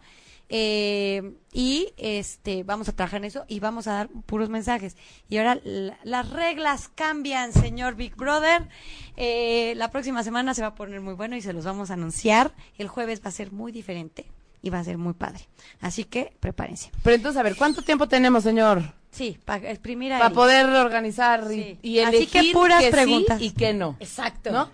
Eh, 0.52 1.34
y 1.52 1.92
este 1.96 2.64
vamos 2.64 2.88
a 2.88 2.92
trabajar 2.92 3.18
en 3.18 3.24
eso 3.26 3.44
y 3.46 3.60
vamos 3.60 3.86
a 3.86 3.92
dar 3.92 4.08
puros 4.26 4.48
mensajes. 4.50 4.96
Y 5.28 5.38
ahora 5.38 5.60
la- 5.62 5.96
las 6.02 6.28
reglas 6.30 6.90
cambian, 6.94 7.52
señor 7.52 7.94
Big 7.94 8.16
Brother. 8.16 8.68
Eh, 9.16 9.74
la 9.76 9.90
próxima 9.90 10.22
semana 10.24 10.52
se 10.54 10.62
va 10.62 10.68
a 10.68 10.74
poner 10.74 11.00
muy 11.00 11.14
bueno 11.14 11.36
y 11.36 11.40
se 11.40 11.52
los 11.52 11.64
vamos 11.64 11.90
a 11.90 11.94
anunciar. 11.94 12.52
El 12.78 12.88
jueves 12.88 13.22
va 13.24 13.28
a 13.28 13.32
ser 13.32 13.52
muy 13.52 13.70
diferente 13.70 14.26
y 14.60 14.70
va 14.70 14.80
a 14.80 14.84
ser 14.84 14.98
muy 14.98 15.14
padre. 15.14 15.48
Así 15.80 16.02
que 16.04 16.32
prepárense. 16.40 16.90
Pero 17.04 17.14
entonces, 17.16 17.38
a 17.38 17.42
ver, 17.44 17.54
¿cuánto 17.56 17.82
tiempo 17.82 18.08
tenemos, 18.08 18.42
señor? 18.42 18.82
Sí, 19.12 19.38
para 19.44 19.70
exprimir 19.70 20.12
a 20.12 20.18
Para 20.18 20.34
poder 20.34 20.66
organizar 20.66 21.44
y, 21.50 21.54
Sí. 21.54 21.78
y 21.82 21.98
Así 22.00 22.16
elegir 22.16 22.42
que 22.42 22.52
puras 22.52 22.84
preguntas. 22.86 23.40
y 23.40 23.52
que 23.52 23.72
no. 23.72 23.96
Exacto. 24.00 24.50
¿No? 24.52 24.70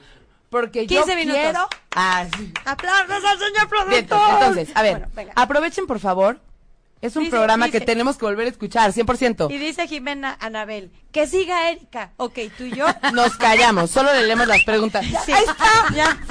Porque 0.50 0.86
yo 0.86 1.02
15 1.02 1.16
minutos. 1.16 1.40
quiero... 1.42 1.68
Ah, 1.94 2.26
sí. 2.36 2.52
¡Aplausos 2.64 3.24
al 3.24 3.38
señor 3.38 3.68
productor! 3.68 3.88
Bien, 3.90 4.04
entonces, 4.04 4.68
a 4.74 4.82
ver, 4.82 5.08
Bueno, 5.14 5.32
aprovechen, 5.34 5.86
por 5.86 5.98
favor. 5.98 6.38
Es 7.02 7.14
un 7.14 7.24
Dice- 7.24 7.30
programa 7.36 7.68
que 7.68 7.80
tenemos 7.80 8.16
que 8.16 8.24
volver 8.24 8.46
a 8.46 8.50
escuchar, 8.50 8.90
100%. 8.92 9.50
Y 9.50 9.58
dice 9.58 9.86
Jimena 9.86 10.36
Anabel, 10.40 10.90
que 11.12 11.26
siga 11.26 11.68
Erika. 11.70 12.12
Ok, 12.16 12.38
tú 12.56 12.64
y 12.64 12.72
yo. 12.74 12.86
Nos 13.12 13.36
callamos, 13.36 13.90
solo 13.90 14.12
le 14.14 14.22
leemos 14.26 14.46
las 14.46 14.62
preguntas. 14.64 15.04
Sí. 15.24 15.32
Ahí 15.32 15.44
está. 15.44 15.64
Ya. 15.94 16.16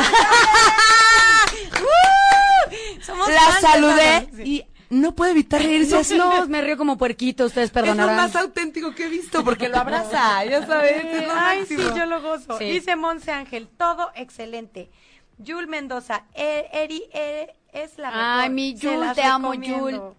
¡Uh! 1.82 3.02
Somos 3.04 3.30
La 3.30 3.60
saludé 3.62 4.28
y 4.44 4.66
no 4.90 5.14
puede 5.16 5.32
evitar 5.32 5.62
reírse. 5.64 6.18
No, 6.18 6.48
me 6.48 6.62
río 6.62 6.78
como 6.78 6.98
puerquito, 6.98 7.46
ustedes 7.46 7.70
Es 7.70 7.76
lo 7.76 7.82
perdonarán. 7.82 8.16
más 8.16 8.36
auténtico 8.36 8.94
que 8.94 9.06
he 9.06 9.10
visto 9.10 9.44
porque 9.44 9.70
lo 9.70 9.78
abraza, 9.78 10.44
ya 10.46 10.66
sabes. 10.66 11.06
es 11.06 11.28
lo 11.28 11.34
Ay, 11.36 11.66
sí, 11.66 11.76
yo 11.78 12.06
lo 12.06 12.22
gozo. 12.22 12.58
Sí. 12.58 12.66
Dice 12.66 12.96
Monse 12.96 13.32
Ángel, 13.32 13.68
todo 13.78 14.12
excelente. 14.16 14.90
Yul 15.38 15.68
Mendoza, 15.68 16.24
e- 16.34 16.70
Eri, 16.72 17.04
e- 17.14 17.54
es 17.74 17.98
la 17.98 18.08
mejor. 18.10 18.24
Ay, 18.26 18.50
mi 18.50 18.74
Yul, 18.76 19.12
te 19.14 19.24
amo, 19.24 19.52
recomiendo. 19.52 20.16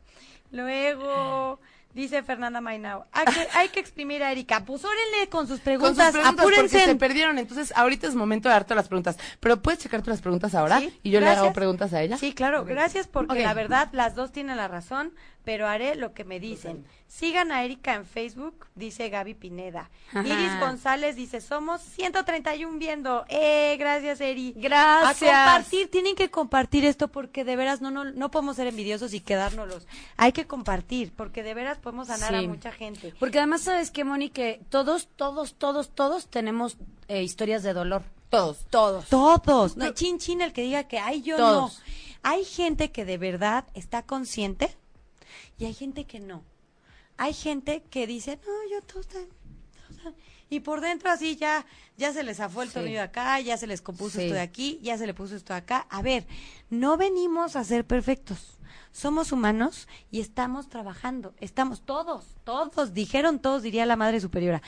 Luego, 0.51 1.59
dice 1.97 2.23
Fernanda 2.23 2.61
Mainao, 2.61 3.07
hay 3.11 3.25
que, 3.25 3.49
hay 3.55 3.69
que 3.71 3.81
exprimir 3.81 4.23
a 4.23 4.31
Erika. 4.31 4.65
Pues 4.65 4.85
órenle 4.85 5.29
con 5.29 5.49
sus 5.49 5.59
Con 5.59 5.65
preguntas, 5.65 6.13
sus 6.13 6.13
preguntas 6.21 6.41
apúrense. 6.45 6.77
porque 6.79 6.85
se 6.93 6.95
perdieron. 6.97 7.39
Entonces, 7.39 7.73
ahorita 7.75 8.07
es 8.07 8.15
momento 8.15 8.49
de 8.49 8.53
darte 8.55 8.75
las 8.75 8.87
preguntas. 8.87 9.17
Pero 9.41 9.61
puedes 9.63 9.81
checar 9.81 10.03
tú 10.03 10.11
las 10.11 10.21
preguntas 10.21 10.55
ahora 10.55 10.79
Sí, 10.79 10.97
y 11.03 11.11
yo 11.11 11.21
le 11.21 11.29
hago 11.29 11.53
preguntas 11.53 11.93
a 11.93 12.03
ella. 12.03 12.17
Sí, 12.19 12.33
claro, 12.33 12.65
gracias 12.65 13.09
porque 13.09 13.43
la 13.43 13.55
verdad 13.55 13.89
las 13.93 14.15
dos 14.15 14.31
tienen 14.31 14.57
la 14.59 14.69
razón, 14.69 15.13
pero 15.47 15.69
haré 15.69 15.95
lo 15.95 16.13
que 16.13 16.25
me 16.25 16.41
dicen. 16.41 16.85
Sigan 17.07 17.53
a 17.53 17.63
Erika 17.63 17.95
en 17.95 18.05
Facebook, 18.05 18.67
dice 18.75 19.09
Gaby 19.11 19.35
Pineda. 19.35 19.91
Ajá. 20.11 20.27
Iris 20.27 20.59
González 20.59 21.15
dice, 21.15 21.41
somos 21.41 21.81
131 21.83 22.79
viendo. 22.81 23.25
Eh, 23.29 23.77
gracias 23.79 24.21
Eri. 24.21 24.55
Gracias. 24.57 25.33
A 25.33 25.45
compartir, 25.45 25.89
tienen 25.89 26.17
que 26.17 26.31
compartir 26.31 26.85
esto 26.85 27.07
porque 27.07 27.45
de 27.45 27.55
veras 27.55 27.81
no, 27.81 27.93
no, 27.93 28.05
no 28.07 28.33
podemos 28.33 28.57
ser 28.57 28.67
envidiosos 28.67 29.15
y 29.15 29.21
quedárnoslos. 29.21 29.87
Hay 30.17 30.33
que 30.33 30.49
compartir 30.49 31.13
porque 31.15 31.45
de 31.45 31.55
veras 31.55 31.79
podemos 31.79 32.09
sanar 32.09 32.35
a 32.35 32.43
mucha 32.43 32.73
gente. 32.73 33.15
Porque 33.21 33.39
además, 33.39 33.61
¿sabes 33.63 33.93
qué, 33.93 34.03
Moni? 34.03 34.31
Que 34.31 34.61
todos, 34.69 35.07
todos, 35.15 35.55
todos, 35.55 35.91
todos 35.91 36.27
tenemos 36.27 36.77
eh, 37.07 37.23
historias 37.23 37.63
de 37.63 37.73
dolor. 37.73 38.03
Todos. 38.31 38.67
Todos. 38.69 39.09
Todos. 39.09 39.77
No, 39.77 39.93
chin 39.93 40.19
chin 40.19 40.41
el 40.41 40.53
que 40.53 40.63
diga 40.63 40.89
que 40.89 40.99
ay 40.99 41.23
yo 41.23 41.37
Todos. 41.37 41.79
no. 41.79 41.85
Hay 42.25 42.45
gente 42.45 42.91
que 42.91 43.05
de 43.05 43.17
verdad 43.17 43.65
está 43.75 44.03
consciente 44.03 44.77
y 45.59 45.65
hay 45.65 45.75
gente 45.75 46.05
que 46.05 46.21
no. 46.21 46.43
Hay 47.17 47.33
gente 47.33 47.83
que 47.91 48.07
dice, 48.07 48.39
no, 48.47 48.71
yo 48.71 48.83
todo 48.83 49.01
está, 49.01 49.19
todo 49.19 49.97
está". 49.97 50.13
Y 50.49 50.61
por 50.61 50.81
dentro 50.81 51.11
así 51.11 51.37
ya, 51.37 51.67
ya 51.97 52.13
se 52.13 52.23
les 52.23 52.37
zafó 52.37 52.63
el 52.63 52.69
Sí. 52.69 52.75
tornillo 52.75 53.03
acá, 53.03 53.41
ya 53.41 53.57
se 53.57 53.67
les 53.67 53.81
compuso 53.83 54.19
Sí. 54.19 54.25
esto 54.25 54.35
de 54.35 54.41
aquí, 54.41 54.79
ya 54.83 54.97
se 54.99 55.07
le 55.07 55.15
puso 55.15 55.35
esto 55.35 55.53
de 55.53 55.59
acá. 55.59 55.87
A 55.91 56.03
ver, 56.03 56.27
no 56.71 56.97
venimos 56.97 57.57
a 57.57 57.65
ser 57.65 57.85
perfectos. 57.85 58.59
Somos 58.93 59.33
humanos 59.33 59.89
y 60.11 60.21
estamos 60.21 60.69
trabajando. 60.69 61.35
Estamos 61.41 61.83
todos, 61.83 62.37
todos, 62.45 62.95
dijeron 62.95 63.41
todos, 63.41 63.63
diría 63.63 63.87
la 63.87 63.97
Madre 63.97 64.21
Superiora. 64.21 64.63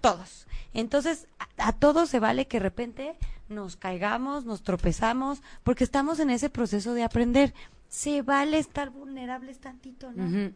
Todos. 0.00 0.46
Entonces, 0.72 1.26
a, 1.38 1.68
a 1.68 1.72
todos 1.72 2.08
se 2.08 2.20
vale 2.20 2.46
que 2.46 2.58
de 2.58 2.62
repente 2.62 3.16
nos 3.48 3.76
caigamos, 3.76 4.44
nos 4.44 4.62
tropezamos, 4.62 5.42
porque 5.64 5.82
estamos 5.84 6.20
en 6.20 6.30
ese 6.30 6.48
proceso 6.48 6.94
de 6.94 7.02
aprender. 7.02 7.52
Se 7.88 8.22
vale 8.22 8.58
estar 8.58 8.90
vulnerables 8.90 9.58
tantito, 9.60 10.12
¿no? 10.12 10.52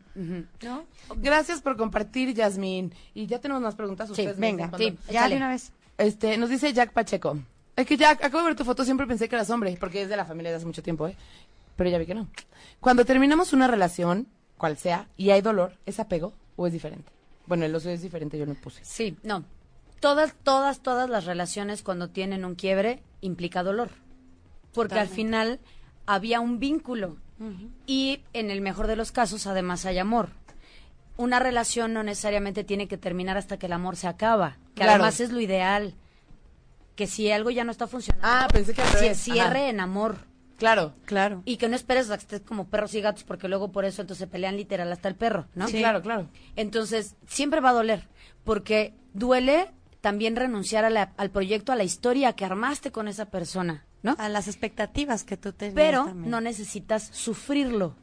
¿No? 0.62 0.84
Gracias 1.16 1.62
por 1.62 1.76
compartir, 1.76 2.34
Yasmín. 2.34 2.92
Y 3.14 3.26
ya 3.26 3.40
tenemos 3.40 3.62
más 3.62 3.74
preguntas. 3.74 4.08
Sí, 4.08 4.12
Ustedes 4.12 4.38
Venga, 4.38 4.70
sí. 4.76 4.96
ya 5.10 5.28
de 5.28 5.36
una 5.36 5.48
vez. 5.48 5.72
Este, 5.96 6.36
nos 6.36 6.50
dice 6.50 6.72
Jack 6.72 6.92
Pacheco. 6.92 7.38
Es 7.74 7.86
que 7.86 7.96
Jack, 7.96 8.22
acabo 8.22 8.42
de 8.42 8.50
ver 8.50 8.56
tu 8.56 8.64
foto, 8.64 8.84
siempre 8.84 9.06
pensé 9.06 9.28
que 9.28 9.34
eras 9.34 9.48
hombre, 9.48 9.76
porque 9.80 10.02
es 10.02 10.08
de 10.08 10.16
la 10.16 10.26
familia 10.26 10.50
de 10.50 10.58
hace 10.58 10.66
mucho 10.66 10.82
tiempo, 10.82 11.08
¿eh? 11.08 11.16
Pero 11.76 11.88
ya 11.88 11.98
vi 11.98 12.04
que 12.04 12.14
no. 12.14 12.28
Cuando 12.80 13.04
terminamos 13.04 13.54
una 13.54 13.66
relación, 13.66 14.28
cual 14.58 14.76
sea, 14.76 15.08
y 15.16 15.30
hay 15.30 15.40
dolor, 15.40 15.78
¿es 15.86 15.98
apego 15.98 16.34
o 16.56 16.66
es 16.66 16.72
diferente? 16.72 17.10
Bueno, 17.46 17.64
el 17.64 17.74
oso 17.74 17.88
es 17.88 18.02
diferente, 18.02 18.38
yo 18.38 18.44
lo 18.44 18.54
puse. 18.54 18.84
Sí, 18.84 19.16
no. 19.22 19.44
Todas, 20.00 20.34
todas, 20.42 20.80
todas 20.80 21.08
las 21.08 21.24
relaciones 21.24 21.82
cuando 21.82 22.10
tienen 22.10 22.44
un 22.44 22.56
quiebre 22.56 23.02
implica 23.20 23.62
dolor. 23.62 23.90
Porque 24.74 24.98
al 24.98 25.08
final 25.08 25.60
había 26.06 26.40
un 26.40 26.58
vínculo. 26.58 27.16
Y 27.86 28.20
en 28.32 28.50
el 28.50 28.60
mejor 28.60 28.86
de 28.86 28.96
los 28.96 29.10
casos, 29.12 29.46
además, 29.46 29.84
hay 29.86 29.98
amor. 29.98 30.28
Una 31.16 31.38
relación 31.38 31.92
no 31.92 32.02
necesariamente 32.02 32.64
tiene 32.64 32.88
que 32.88 32.96
terminar 32.98 33.36
hasta 33.36 33.58
que 33.58 33.66
el 33.66 33.72
amor 33.72 33.96
se 33.96 34.08
acaba. 34.08 34.56
Que 34.74 34.82
Claro. 34.82 34.92
además 34.92 35.20
es 35.20 35.30
lo 35.32 35.40
ideal. 35.40 35.94
Que 36.96 37.06
si 37.06 37.30
algo 37.30 37.50
ya 37.50 37.64
no 37.64 37.70
está 37.72 37.86
funcionando, 37.86 38.26
Ah, 38.28 38.48
pensé 38.52 38.74
que 38.74 38.82
se 38.84 39.14
cierre 39.14 39.60
Ajá. 39.62 39.68
en 39.68 39.80
amor. 39.80 40.16
Claro. 40.58 40.94
Claro. 41.06 41.42
Y 41.44 41.56
que 41.56 41.68
no 41.68 41.74
esperes 41.74 42.10
a 42.10 42.16
que 42.16 42.22
estés 42.22 42.40
como 42.42 42.68
perros 42.68 42.94
y 42.94 43.00
gatos, 43.00 43.24
porque 43.24 43.48
luego 43.48 43.72
por 43.72 43.84
eso 43.84 44.02
entonces 44.02 44.20
se 44.20 44.30
pelean 44.30 44.56
literal 44.56 44.90
hasta 44.92 45.08
el 45.08 45.16
perro, 45.16 45.46
¿no? 45.54 45.66
Sí, 45.66 45.78
claro, 45.78 46.02
claro. 46.02 46.28
Entonces, 46.54 47.16
siempre 47.26 47.60
va 47.60 47.70
a 47.70 47.74
doler, 47.74 48.08
porque 48.44 48.94
duele 49.12 49.70
también 50.00 50.36
renunciar 50.36 50.84
a 50.84 50.90
la- 50.90 51.12
al 51.16 51.30
proyecto, 51.30 51.72
a 51.72 51.76
la 51.76 51.82
historia 51.84 52.34
que 52.34 52.44
armaste 52.44 52.92
con 52.92 53.08
esa 53.08 53.26
persona, 53.26 53.84
¿no? 54.02 54.14
A 54.18 54.28
las 54.28 54.48
expectativas 54.48 55.24
que 55.24 55.36
tú 55.36 55.52
tenías 55.52 55.74
Pero 55.74 56.04
también. 56.06 56.30
no 56.30 56.40
necesitas 56.40 57.08
sufrirlo. 57.12 57.94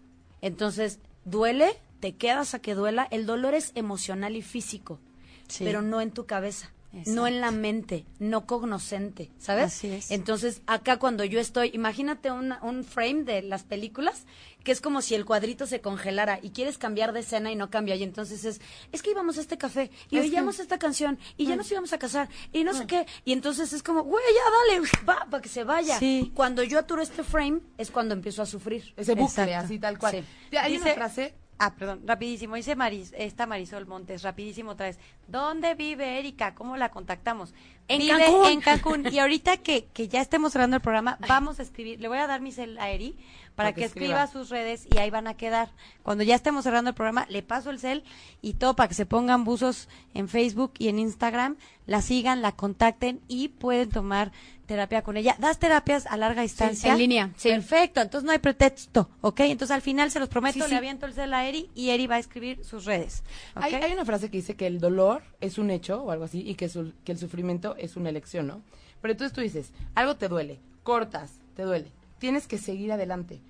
Entonces, 0.41 0.99
duele, 1.25 1.69
te 1.99 2.15
quedas 2.15 2.53
a 2.53 2.59
que 2.59 2.75
duela. 2.75 3.07
El 3.11 3.25
dolor 3.25 3.53
es 3.53 3.71
emocional 3.75 4.35
y 4.35 4.41
físico, 4.41 4.99
Sí. 5.47 5.63
pero 5.65 5.81
no 5.81 5.99
en 6.01 6.11
tu 6.11 6.25
cabeza. 6.25 6.71
Exacto. 6.91 7.11
No 7.11 7.27
en 7.27 7.39
la 7.39 7.51
mente, 7.51 8.05
no 8.17 8.47
cognoscente, 8.47 9.29
¿sabes? 9.37 9.65
Así 9.65 9.87
es. 9.91 10.09
Entonces, 10.09 10.61
acá 10.65 10.97
cuando 10.97 11.23
yo 11.23 11.39
estoy, 11.39 11.69
imagínate 11.73 12.31
una- 12.31 12.59
un 12.63 12.83
frame 12.83 13.23
de 13.25 13.43
las 13.43 13.63
películas, 13.63 14.25
que 14.63 14.71
es 14.71 14.81
como 14.81 15.01
si 15.01 15.13
el 15.15 15.23
cuadrito 15.23 15.67
se 15.67 15.81
congelara 15.81 16.39
y 16.41 16.49
quieres 16.49 16.77
cambiar 16.79 17.13
de 17.13 17.19
escena 17.19 17.51
y 17.51 17.55
no 17.55 17.69
cambia. 17.69 17.95
Y 17.95 18.01
entonces 18.03 18.43
es, 18.43 18.59
es 18.91 19.01
que 19.03 19.11
íbamos 19.11 19.37
a 19.37 19.41
este 19.41 19.57
café 19.57 19.91
y 20.09 20.17
Es 20.17 20.23
que- 20.23 20.29
oíamos 20.31 20.59
esta 20.59 20.79
canción 20.79 21.19
y 21.37 21.45
ya 21.45 21.55
nos 21.55 21.71
íbamos 21.71 21.93
a 21.93 21.99
casar 21.99 22.27
y 22.51 22.63
no 22.63 22.73
sé 22.73 22.87
qué. 22.87 23.05
Y 23.23 23.33
entonces 23.33 23.71
es 23.71 23.83
como, 23.83 24.03
güey, 24.03 24.23
ya 24.33 24.75
dale, 24.75 24.87
va, 25.07 25.27
para 25.29 25.41
que 25.41 25.49
se 25.49 25.63
vaya. 25.63 25.99
Sí. 25.99 26.31
Cuando 26.33 26.63
yo 26.63 26.79
aturo 26.79 27.01
este 27.03 27.23
frame 27.23 27.61
es 27.77 27.91
cuando 27.91 28.15
empiezo 28.15 28.41
a 28.41 28.45
sufrir. 28.47 28.93
Ese 28.97 29.13
bucle, 29.13 29.53
así 29.55 29.77
tal 29.79 29.97
cual. 29.99 30.13
Sí. 30.13 30.23
Ya, 30.51 30.63
Hay 30.63 30.73
Dice- 30.73 30.85
una 30.85 30.93
frase. 30.95 31.35
Ah, 31.61 31.75
perdón, 31.75 32.01
rapidísimo. 32.05 32.55
Dice 32.55 32.75
Maris, 32.77 33.13
esta 33.17 33.45
Marisol 33.45 33.85
Montes, 33.85 34.23
rapidísimo 34.23 34.71
otra 34.71 34.85
vez. 34.85 34.97
¿Dónde 35.27 35.75
vive 35.75 36.17
Erika? 36.17 36.55
¿Cómo 36.55 36.77
la 36.77 36.89
contactamos? 36.89 37.53
En 37.89 37.99
vive 37.99 38.17
Cancún. 38.17 38.45
en 38.47 38.61
Cancún. 38.61 39.05
Y 39.11 39.19
ahorita 39.19 39.57
que, 39.57 39.85
que 39.87 40.07
ya 40.07 40.21
estemos 40.21 40.53
cerrando 40.53 40.77
el 40.77 40.81
programa, 40.81 41.17
vamos 41.27 41.59
a 41.59 41.63
escribir, 41.63 41.99
le 41.99 42.07
voy 42.07 42.17
a 42.19 42.27
dar 42.27 42.39
mi 42.39 42.53
cel 42.53 42.79
a 42.79 42.89
Eri 42.91 43.11
para 43.55 43.55
Para 43.55 43.73
que 43.73 43.81
que 43.81 43.85
escriba 43.85 44.23
escriba. 44.23 44.27
sus 44.27 44.49
redes 44.49 44.87
y 44.89 44.99
ahí 44.99 45.09
van 45.09 45.27
a 45.27 45.33
quedar. 45.35 45.69
Cuando 46.01 46.23
ya 46.23 46.35
estemos 46.35 46.63
cerrando 46.63 46.91
el 46.91 46.95
programa, 46.95 47.25
le 47.29 47.43
paso 47.43 47.71
el 47.71 47.79
cel 47.79 48.05
y 48.41 48.53
todo 48.53 48.75
para 48.77 48.87
que 48.87 48.93
se 48.95 49.05
pongan 49.05 49.43
buzos 49.43 49.89
en 50.13 50.29
Facebook 50.29 50.71
y 50.77 50.87
en 50.87 50.97
Instagram, 50.97 51.57
la 51.85 52.01
sigan, 52.01 52.41
la 52.41 52.53
contacten 52.53 53.19
y 53.27 53.49
pueden 53.49 53.89
tomar 53.89 54.31
terapia 54.69 55.01
con 55.01 55.17
ella. 55.17 55.35
¿Das 55.39 55.57
terapias 55.59 56.05
a 56.05 56.15
larga 56.15 56.43
distancia? 56.43 56.93
en 56.93 56.97
línea, 56.99 57.31
sí. 57.35 57.49
Perfecto, 57.49 57.99
entonces 58.01 58.23
no 58.25 58.31
hay 58.31 58.37
pretexto, 58.39 59.09
¿ok? 59.21 59.39
Entonces 59.41 59.73
al 59.75 59.81
final 59.81 60.11
se 60.11 60.19
los 60.19 60.29
prometo, 60.29 60.53
Sí, 60.59 60.61
sí. 60.61 60.69
le 60.69 60.75
aviento 60.77 61.05
el 61.07 61.13
cel 61.13 61.33
a 61.33 61.45
Eri 61.47 61.69
y 61.75 61.89
Eri 61.89 62.05
va 62.07 62.15
a 62.15 62.19
escribir 62.19 62.63
sus 62.63 62.85
redes. 62.85 63.23
¿ok? 63.55 63.63
Hay, 63.63 63.73
hay 63.73 63.91
una 63.93 64.05
frase 64.05 64.29
que 64.29 64.37
dice 64.37 64.55
que 64.55 64.67
el 64.67 64.79
dolor 64.79 65.23
es 65.41 65.57
un 65.57 65.71
hecho 65.71 66.03
o 66.03 66.11
algo 66.11 66.23
así 66.25 66.47
y 66.47 66.53
que, 66.55 66.69
su- 66.69 66.93
que 67.03 67.11
el 67.11 67.17
sufrimiento 67.17 67.75
es 67.77 67.95
una 67.97 68.09
elección, 68.09 68.45
¿no? 68.47 68.61
Pero 69.01 69.11
entonces 69.13 69.33
tú 69.33 69.41
dices, 69.41 69.71
algo 69.95 70.15
te 70.17 70.27
duele, 70.27 70.59
cortas, 70.83 71.31
te 71.55 71.63
duele, 71.63 71.91
tienes 72.19 72.47
que 72.47 72.57
seguir 72.57 72.91
adelante. 72.91 73.41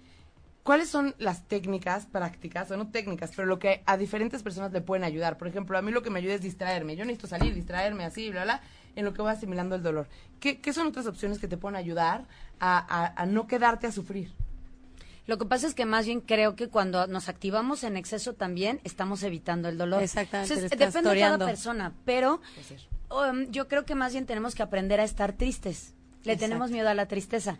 ¿Cuáles 0.64 0.90
son 0.90 1.16
las 1.18 1.48
técnicas 1.48 2.06
prácticas, 2.06 2.70
o 2.70 2.78
no 2.78 2.92
técnicas, 2.92 3.32
pero 3.36 3.48
lo 3.48 3.58
que 3.58 3.82
a 3.88 3.98
diferentes 3.98 4.44
personas 4.44 4.72
le 4.72 4.82
pueden 4.82 5.04
ayudar? 5.04 5.38
Por 5.38 5.48
ejemplo, 5.48 5.78
a 5.78 5.82
mí 5.82 5.92
lo 5.92 6.04
que 6.04 6.12
me 6.12 6.20
ayuda 6.20 6.36
es 6.36 6.42
distraerme. 6.42 6.96
Yo 6.96 7.06
necesito 7.06 7.28
salir, 7.28 7.56
distraerme 7.56 8.04
así, 8.06 8.30
bla, 8.30 8.44
bla, 8.44 8.62
en 8.96 9.06
lo 9.06 9.14
que 9.14 9.22
voy 9.22 9.32
asimilando 9.32 9.76
el 9.76 9.84
dolor. 9.84 10.08
¿Qué, 10.40 10.60
qué 10.62 10.74
son 10.74 10.88
otras 10.88 11.06
opciones 11.08 11.40
que 11.40 11.48
te 11.48 11.58
pueden 11.58 11.76
ayudar 11.76 12.26
a, 12.60 12.78
a- 12.78 13.22
a 13.22 13.26
no 13.26 13.48
quedarte 13.48 13.88
a 13.88 13.92
sufrir? 13.92 14.32
Lo 15.28 15.38
que 15.38 15.46
pasa 15.46 15.68
es 15.68 15.76
que 15.76 15.86
más 15.86 16.06
bien 16.08 16.22
creo 16.22 16.56
que 16.56 16.70
cuando 16.70 17.06
nos 17.06 17.30
activamos 17.30 17.84
en 17.84 17.98
exceso 17.98 18.34
también 18.34 18.80
estamos 18.84 19.22
evitando 19.22 19.70
el 19.70 19.78
dolor. 19.78 20.02
Exactamente, 20.02 20.54
Entonces, 20.56 20.72
depende 20.94 21.10
de 21.10 21.16
cada 21.20 21.38
persona, 21.46 21.94
pero 22.04 22.42
um, 23.12 23.52
yo 23.52 23.68
creo 23.68 23.86
que 23.86 23.94
más 23.94 24.14
bien 24.14 24.26
tenemos 24.26 24.56
que 24.56 24.64
aprender 24.64 25.00
a 25.00 25.04
estar 25.04 25.34
tristes. 25.34 25.94
Le 26.26 26.36
tenemos 26.36 26.70
miedo 26.70 26.90
a 26.90 26.94
la 26.94 27.06
tristeza. 27.08 27.58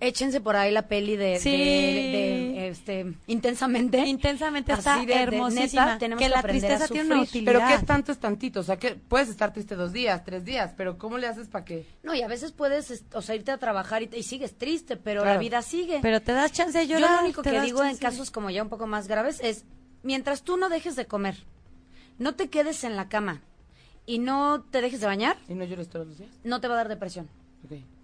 Échense 0.00 0.40
por 0.40 0.56
ahí 0.56 0.72
la 0.72 0.88
peli 0.88 1.16
de, 1.16 1.38
Sí. 1.38 1.50
de- 1.50 1.56
de, 1.56 2.68
este, 2.68 3.12
intensamente. 3.26 3.98
Intensamente 4.06 4.72
Así 4.72 4.80
está 4.80 4.96
de- 5.00 5.06
de 5.06 5.14
hermosísima. 5.22 5.84
neta, 5.84 5.98
tenemos 5.98 6.18
que 6.22 6.24
que 6.24 6.34
la 6.34 6.42
tristeza 6.42 6.88
tiene 6.88 7.12
una 7.14 7.22
utilidad. 7.22 7.52
Pero 7.52 7.66
¿qué 7.80 7.86
tanto 7.86 8.10
es 8.12 8.18
tantito? 8.18 8.60
O 8.60 8.62
sea, 8.62 8.78
que 8.78 8.94
puedes 8.94 9.28
estar 9.28 9.52
triste 9.52 9.74
dos 9.76 9.92
días, 9.92 10.24
tres 10.24 10.44
días, 10.46 10.72
pero 10.74 10.96
¿cómo 10.96 11.18
le 11.18 11.26
haces 11.26 11.48
para 11.48 11.66
que...? 11.66 11.84
No, 12.02 12.14
y 12.14 12.22
a 12.22 12.28
veces 12.28 12.52
puedes, 12.52 13.04
o 13.12 13.20
sea, 13.20 13.34
irte 13.34 13.50
a 13.52 13.58
trabajar 13.58 14.02
y, 14.02 14.08
y 14.14 14.22
sigues 14.22 14.56
triste, 14.56 14.96
pero 14.96 15.20
Claro. 15.20 15.34
la 15.34 15.40
vida 15.40 15.60
sigue. 15.60 15.98
Pero 16.00 16.22
te 16.22 16.32
das 16.32 16.50
chance 16.52 16.78
de 16.78 16.86
Yo 16.86 16.98
llorar. 16.98 17.16
lo 17.16 17.24
único 17.26 17.42
que 17.42 17.60
digo 17.60 17.84
en 17.84 17.96
casos 17.98 18.30
como 18.30 18.48
ya 18.48 18.62
un 18.62 18.70
poco 18.70 18.86
más 18.86 19.06
graves 19.06 19.38
es, 19.42 19.64
mientras 20.02 20.42
tú 20.42 20.56
no 20.56 20.70
dejes 20.70 20.96
de 20.96 21.04
comer, 21.06 21.36
no 22.18 22.34
te 22.36 22.48
quedes 22.48 22.84
en 22.84 22.96
la 22.96 23.08
cama 23.10 23.42
y 24.06 24.18
no 24.18 24.62
te 24.70 24.80
dejes 24.80 25.00
de 25.02 25.06
bañar, 25.06 25.36
¿Y 25.46 25.54
no 25.54 25.64
llores 25.64 25.88
todos 25.90 26.06
los 26.06 26.16
días? 26.18 26.30
no 26.42 26.60
te 26.62 26.68
va 26.68 26.74
a 26.74 26.78
dar 26.78 26.88
depresión. 26.88 27.28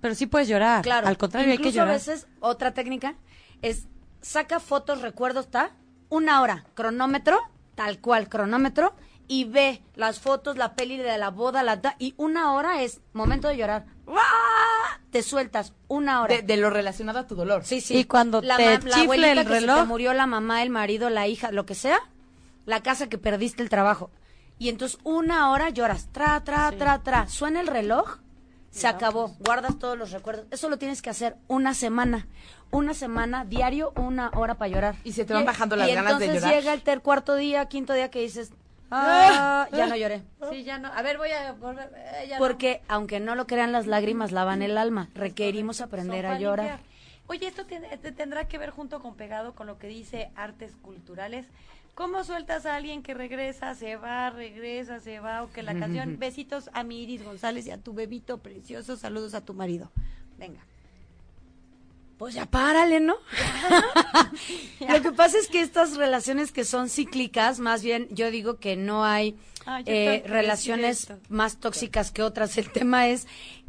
Pero 0.00 0.14
sí 0.14 0.26
puedes 0.26 0.48
llorar. 0.48 0.82
Claro. 0.82 1.06
Al 1.06 1.16
contrario, 1.16 1.50
hay 1.50 1.56
que 1.58 1.62
Incluso 1.62 1.76
llorar. 1.76 1.90
a 1.90 1.94
veces, 1.94 2.26
otra 2.40 2.74
técnica 2.74 3.14
es 3.62 3.86
saca 4.20 4.60
fotos, 4.60 5.00
recuerdos, 5.00 5.46
está 5.46 5.70
una 6.08 6.40
hora, 6.42 6.64
cronómetro, 6.74 7.38
tal 7.74 8.00
cual, 8.00 8.28
cronómetro, 8.28 8.94
y 9.26 9.44
ve 9.44 9.82
las 9.96 10.20
fotos, 10.20 10.56
la 10.58 10.74
peli 10.74 10.98
de 10.98 11.16
la 11.18 11.30
boda, 11.30 11.62
la 11.62 11.80
ta- 11.80 11.96
y 11.98 12.14
una 12.18 12.52
hora 12.52 12.82
es 12.82 13.00
momento 13.14 13.48
de 13.48 13.56
llorar. 13.56 13.86
¡Uah! 14.06 14.20
Te 15.10 15.22
sueltas 15.22 15.72
una 15.88 16.20
hora. 16.22 16.34
De, 16.36 16.42
de 16.42 16.56
lo 16.58 16.68
relacionado 16.70 17.20
a 17.20 17.26
tu 17.26 17.34
dolor. 17.34 17.64
Sí, 17.64 17.80
sí. 17.80 17.96
Y 17.96 18.04
cuando 18.04 18.42
la, 18.42 18.56
te 18.58 18.78
la 18.86 18.96
abuelita 18.96 19.32
el 19.32 19.38
que 19.38 19.44
se 19.44 19.60
reloj. 19.60 19.78
te 19.80 19.84
murió, 19.86 20.12
la 20.12 20.26
mamá, 20.26 20.62
el 20.62 20.70
marido, 20.70 21.08
la 21.08 21.26
hija, 21.26 21.50
lo 21.52 21.64
que 21.64 21.74
sea, 21.74 21.98
la 22.66 22.82
casa 22.82 23.08
que 23.08 23.16
perdiste, 23.18 23.62
el 23.62 23.70
trabajo. 23.70 24.10
Y 24.58 24.68
entonces 24.68 24.98
una 25.04 25.50
hora 25.50 25.70
lloras, 25.70 26.08
tra, 26.12 26.42
tra, 26.44 26.70
tra, 26.72 27.02
tra. 27.02 27.26
Suena 27.28 27.60
el 27.60 27.66
reloj, 27.66 28.18
se 28.74 28.86
acabó. 28.88 29.28
Guardas 29.40 29.78
todos 29.78 29.96
los 29.96 30.10
recuerdos. 30.10 30.46
Eso 30.50 30.68
lo 30.68 30.78
tienes 30.78 31.00
que 31.02 31.10
hacer 31.10 31.36
una 31.48 31.74
semana. 31.74 32.26
Una 32.70 32.92
semana, 32.92 33.44
diario, 33.44 33.92
una 33.96 34.30
hora 34.34 34.54
para 34.56 34.68
llorar. 34.68 34.96
Y 35.04 35.12
se 35.12 35.24
te 35.24 35.32
van 35.32 35.44
bajando 35.44 35.76
las 35.76 35.88
y 35.88 35.94
ganas 35.94 36.18
de 36.18 36.24
entonces 36.24 36.42
llorar. 36.42 36.60
llega 36.60 36.72
el 36.74 36.82
ter 36.82 37.00
cuarto 37.02 37.36
día, 37.36 37.66
quinto 37.66 37.92
día 37.92 38.10
que 38.10 38.20
dices, 38.20 38.50
ah, 38.90 39.68
ya 39.72 39.86
no 39.86 39.96
lloré. 39.96 40.22
Sí, 40.50 40.64
ya 40.64 40.78
no. 40.78 40.88
A 40.92 41.00
ver, 41.02 41.16
voy 41.18 41.30
a 41.30 41.52
volver. 41.52 41.90
eh, 41.96 42.26
ya 42.28 42.38
no. 42.38 42.44
Porque 42.44 42.82
aunque 42.88 43.20
no 43.20 43.34
lo 43.36 43.46
crean, 43.46 43.70
las 43.72 43.86
lágrimas 43.86 44.32
lavan 44.32 44.60
el 44.62 44.76
alma. 44.76 45.08
Requerimos 45.14 45.80
aprender 45.80 46.24
Son 46.24 46.34
a 46.34 46.38
llorar. 46.38 46.66
limpiar. 46.66 46.94
Oye, 47.26 47.46
esto 47.46 47.64
te 47.64 48.12
tendrá 48.12 48.48
que 48.48 48.58
ver 48.58 48.68
junto 48.70 49.00
con 49.00 49.14
pegado 49.14 49.54
con 49.54 49.66
lo 49.66 49.78
que 49.78 49.86
dice 49.86 50.30
artes 50.36 50.72
culturales. 50.82 51.46
¿Cómo 51.94 52.24
sueltas 52.24 52.66
a 52.66 52.74
alguien 52.76 53.02
que 53.02 53.14
regresa, 53.14 53.74
se 53.74 53.96
va, 53.96 54.30
regresa, 54.30 55.00
se 55.00 55.20
va? 55.20 55.42
O 55.42 55.52
que 55.52 55.62
la 55.62 55.78
canción 55.78 56.16
Besitos 56.18 56.70
a 56.72 56.82
mi 56.82 57.02
Iris 57.02 57.22
González 57.22 57.66
y 57.66 57.70
a 57.70 57.78
tu 57.78 57.94
bebito 57.94 58.38
precioso, 58.38 58.96
saludos 58.96 59.34
a 59.34 59.44
tu 59.44 59.54
marido. 59.54 59.90
Venga. 60.38 60.60
Pues 62.18 62.34
ya 62.34 62.46
párale, 62.46 63.00
¿no? 63.00 63.16
Lo 64.88 65.02
que 65.02 65.12
pasa 65.12 65.38
es 65.38 65.48
que 65.48 65.60
estas 65.60 65.96
relaciones 65.96 66.52
que 66.52 66.64
son 66.64 66.88
cíclicas, 66.88 67.60
más 67.60 67.82
bien 67.82 68.08
yo 68.10 68.30
digo 68.30 68.58
que 68.58 68.76
no 68.76 69.04
hay 69.04 69.36
Ah, 69.66 69.82
eh, 69.86 70.22
relaciones 70.26 71.08
más 71.30 71.56
tóxicas 71.56 72.10
que 72.10 72.22
otras. 72.22 72.58
El 72.58 72.70
tema 72.70 73.08
es 73.08 73.26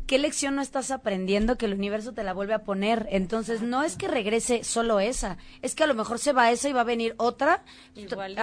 qué 0.08 0.20
lección 0.20 0.56
no 0.56 0.62
estás 0.62 0.92
aprendiendo 0.92 1.58
que 1.58 1.66
el 1.66 1.74
universo 1.74 2.14
te 2.14 2.24
la 2.24 2.34
vuelve 2.34 2.54
a 2.54 2.64
poner. 2.64 3.08
Entonces 3.12 3.62
no 3.62 3.84
es 3.84 3.96
que 3.96 4.08
regrese 4.08 4.64
solo 4.64 5.00
esa, 5.00 5.38
es 5.62 5.76
que 5.76 5.84
a 5.84 5.88
lo 5.88 5.96
mejor 5.96 6.20
se 6.20 6.34
va 6.34 6.52
esa 6.52 6.70
y 6.70 6.74
va 6.74 6.82
a 6.82 6.86
venir 6.86 7.16
otra. 7.18 7.64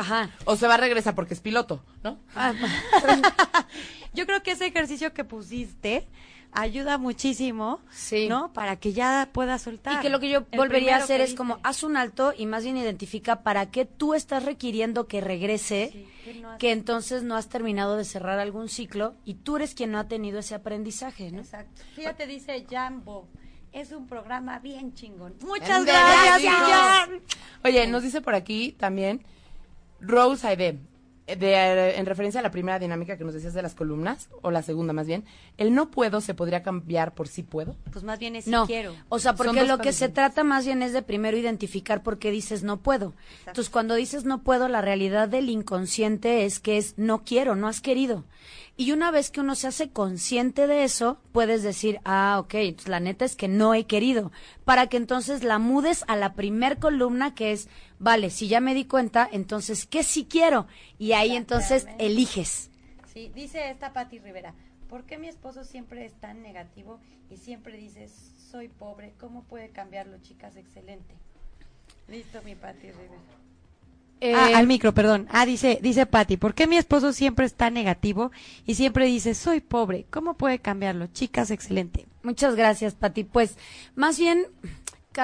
Ajá. 0.01 0.31
O 0.45 0.57
se 0.57 0.67
va 0.67 0.75
a 0.75 0.79
regresar 0.79 1.15
porque 1.15 1.35
es 1.35 1.41
piloto, 1.41 1.85
¿no? 2.03 2.19
Ah, 2.35 2.53
Yo 4.15 4.27
creo 4.27 4.43
que 4.43 4.53
ese 4.53 4.67
ejercicio 4.67 5.15
que 5.15 5.25
pusiste 5.25 6.09
ayuda 6.53 6.99
muchísimo, 6.99 7.81
Sí. 7.91 8.29
¿no? 8.29 8.53
Para 8.53 8.77
que 8.77 8.93
ya 8.93 9.29
puedas 9.33 9.63
soltar. 9.63 9.95
Y 9.95 9.99
que 10.03 10.11
lo 10.11 10.21
que 10.21 10.29
yo 10.29 10.45
El 10.51 10.59
volvería 10.59 10.97
a 10.97 10.99
hacer 10.99 11.21
es 11.21 11.35
como 11.35 11.59
haz 11.63 11.83
un 11.83 11.97
alto 11.97 12.33
y 12.37 12.47
más 12.47 12.63
bien 12.65 12.77
identifica 12.77 13.43
para 13.43 13.71
qué 13.71 13.85
tú 13.87 14.15
estás 14.15 14.45
requiriendo 14.45 15.07
que 15.07 15.21
regrese, 15.21 15.91
Sí, 15.93 16.07
que 16.25 16.35
no 16.41 16.51
has- 16.51 16.59
que 16.59 16.73
entonces 16.73 17.23
no 17.23 17.37
has 17.37 17.49
terminado 17.49 17.97
de 17.97 18.05
cerrar 18.05 18.39
algún 18.39 18.69
ciclo 18.69 19.15
y 19.25 19.35
tú 19.35 19.57
eres 19.57 19.75
quien 19.75 19.91
no 19.93 19.99
ha 19.99 20.09
tenido 20.09 20.39
ese 20.41 20.55
aprendizaje, 20.55 21.31
¿no? 21.33 21.41
Exacto. 21.41 21.83
Fíjate, 21.95 22.27
dice 22.27 22.65
Jambo. 22.71 23.29
Es 23.73 23.91
un 23.93 24.07
programa 24.07 24.59
bien 24.59 24.93
chingón. 24.93 25.35
Muchas 25.41 25.87
gracias, 25.87 26.43
gracias. 26.43 27.23
Oye, 27.65 27.87
nos 27.87 28.03
dice 28.03 28.21
por 28.21 28.35
aquí 28.35 28.73
también 28.73 29.25
Rose 29.99 30.47
Aide, 30.47 30.69
eh, 30.69 30.79
de, 31.27 31.55
eh, 31.55 31.99
en 31.99 32.07
referencia 32.07 32.41
a 32.41 32.43
la 32.43 32.51
primera 32.51 32.79
dinámica 32.79 33.17
que 33.17 33.25
nos 33.25 33.35
decías 33.35 33.55
de 33.55 33.63
las 33.63 33.75
columnas, 33.75 34.29
o 34.43 34.51
la 34.51 34.63
segunda 34.63 34.93
más 34.93 35.07
bien, 35.07 35.25
el 35.57 35.75
no 35.75 35.91
puedo 35.91 36.21
se 36.21 36.35
podría 36.35 36.63
cambiar 36.63 37.15
por 37.15 37.29
sí 37.29 37.43
puedo. 37.43 37.77
Pues 37.93 38.05
más 38.05 38.19
bien 38.19 38.37
es 38.37 38.45
si 38.45 38.51
no, 38.51 38.67
quiero. 38.67 38.95
o 39.09 39.19
sea, 39.19 39.35
porque 39.35 39.65
lo 39.65 39.79
que 39.79 39.93
se 39.93 40.09
trata 40.09 40.45
más 40.45 40.65
bien 40.65 40.83
es 40.83 40.93
de 40.93 41.03
primero 41.03 41.37
identificar 41.37 42.03
por 42.03 42.19
qué 42.19 42.31
dices 42.31 42.63
no 42.63 42.79
puedo. 42.79 43.15
Entonces, 43.47 43.71
cuando 43.71 43.95
dices 43.95 44.25
no 44.25 44.43
puedo, 44.43 44.69
la 44.69 44.81
realidad 44.81 45.29
del 45.29 45.49
inconsciente 45.49 46.45
es 46.45 46.59
que 46.59 46.79
es 46.79 46.95
no 46.97 47.23
quiero, 47.25 47.55
no 47.55 47.69
has 47.69 47.81
querido. 47.81 48.25
Y 48.77 48.93
una 48.93 49.11
vez 49.11 49.31
que 49.31 49.41
uno 49.41 49.55
se 49.55 49.67
hace 49.67 49.91
consciente 49.91 50.67
de 50.67 50.85
eso, 50.85 51.21
puedes 51.33 51.63
decir, 51.63 52.01
ah, 52.05 52.39
ok, 52.41 52.55
entonces 52.55 52.89
la 52.89 53.01
neta 53.01 53.25
es 53.25 53.37
que 53.37 53.47
no 53.47 53.75
he 53.75 53.85
querido. 53.85 54.33
Para 54.65 54.87
que 54.87 54.97
entonces 54.97 55.45
la 55.45 55.59
mudes 55.59 56.05
a 56.09 56.17
la 56.17 56.35
primer 56.35 56.79
columna 56.79 57.35
que 57.35 57.53
es, 57.53 57.69
vale, 57.99 58.31
si 58.31 58.49
ya 58.49 58.61
me 58.61 58.75
di 58.75 58.87
cuenta, 58.87 59.29
entonces, 59.31 59.87
¿qué 59.87 60.03
sí 60.03 60.25
quiero? 60.25 60.67
Y 60.99 61.13
ahí 61.13 61.37
entonces 61.37 61.87
eliges. 61.99 62.71
Sí, 63.13 63.31
dice 63.35 63.71
esta 63.71 63.93
Patti 63.93 64.19
Rivera. 64.19 64.55
¿Por 64.89 65.05
qué 65.05 65.19
mi 65.19 65.29
esposo 65.29 65.65
siempre 65.65 66.05
es 66.07 66.15
tan 66.15 66.43
negativo 66.43 66.99
y 67.31 67.37
siempre 67.37 67.77
dice 67.77 68.09
soy 68.09 68.69
pobre? 68.69 69.15
¿Cómo 69.19 69.45
puede 69.45 69.69
cambiarlo, 69.69 70.19
chicas? 70.19 70.57
Excelente. 70.57 71.15
Listo, 72.09 72.43
mi 72.43 72.55
Patti 72.55 72.91
Rivera. 72.91 73.42
Ah, 74.23 74.51
Eh, 74.51 74.55
al 74.55 74.67
micro, 74.67 74.95
perdón. 74.95 75.27
Ah, 75.31 75.47
dice, 75.47 75.79
dice 75.83 76.07
Patti, 76.07 76.37
¿por 76.37 76.55
qué 76.55 76.67
mi 76.67 76.77
esposo 76.77 77.13
siempre 77.13 77.47
es 77.47 77.55
tan 77.55 77.75
negativo 77.75 78.31
y 78.67 78.75
siempre 78.75 79.07
dice 79.07 79.35
soy 79.35 79.61
pobre? 79.61 80.07
¿Cómo 80.11 80.35
puede 80.35 80.59
cambiarlo? 80.59 81.09
Chicas, 81.09 81.51
excelente. 81.51 82.07
Muchas 82.23 82.55
gracias, 82.55 82.95
Pati. 82.95 83.25
Pues, 83.25 83.57
más 83.97 84.19
bien, 84.19 84.47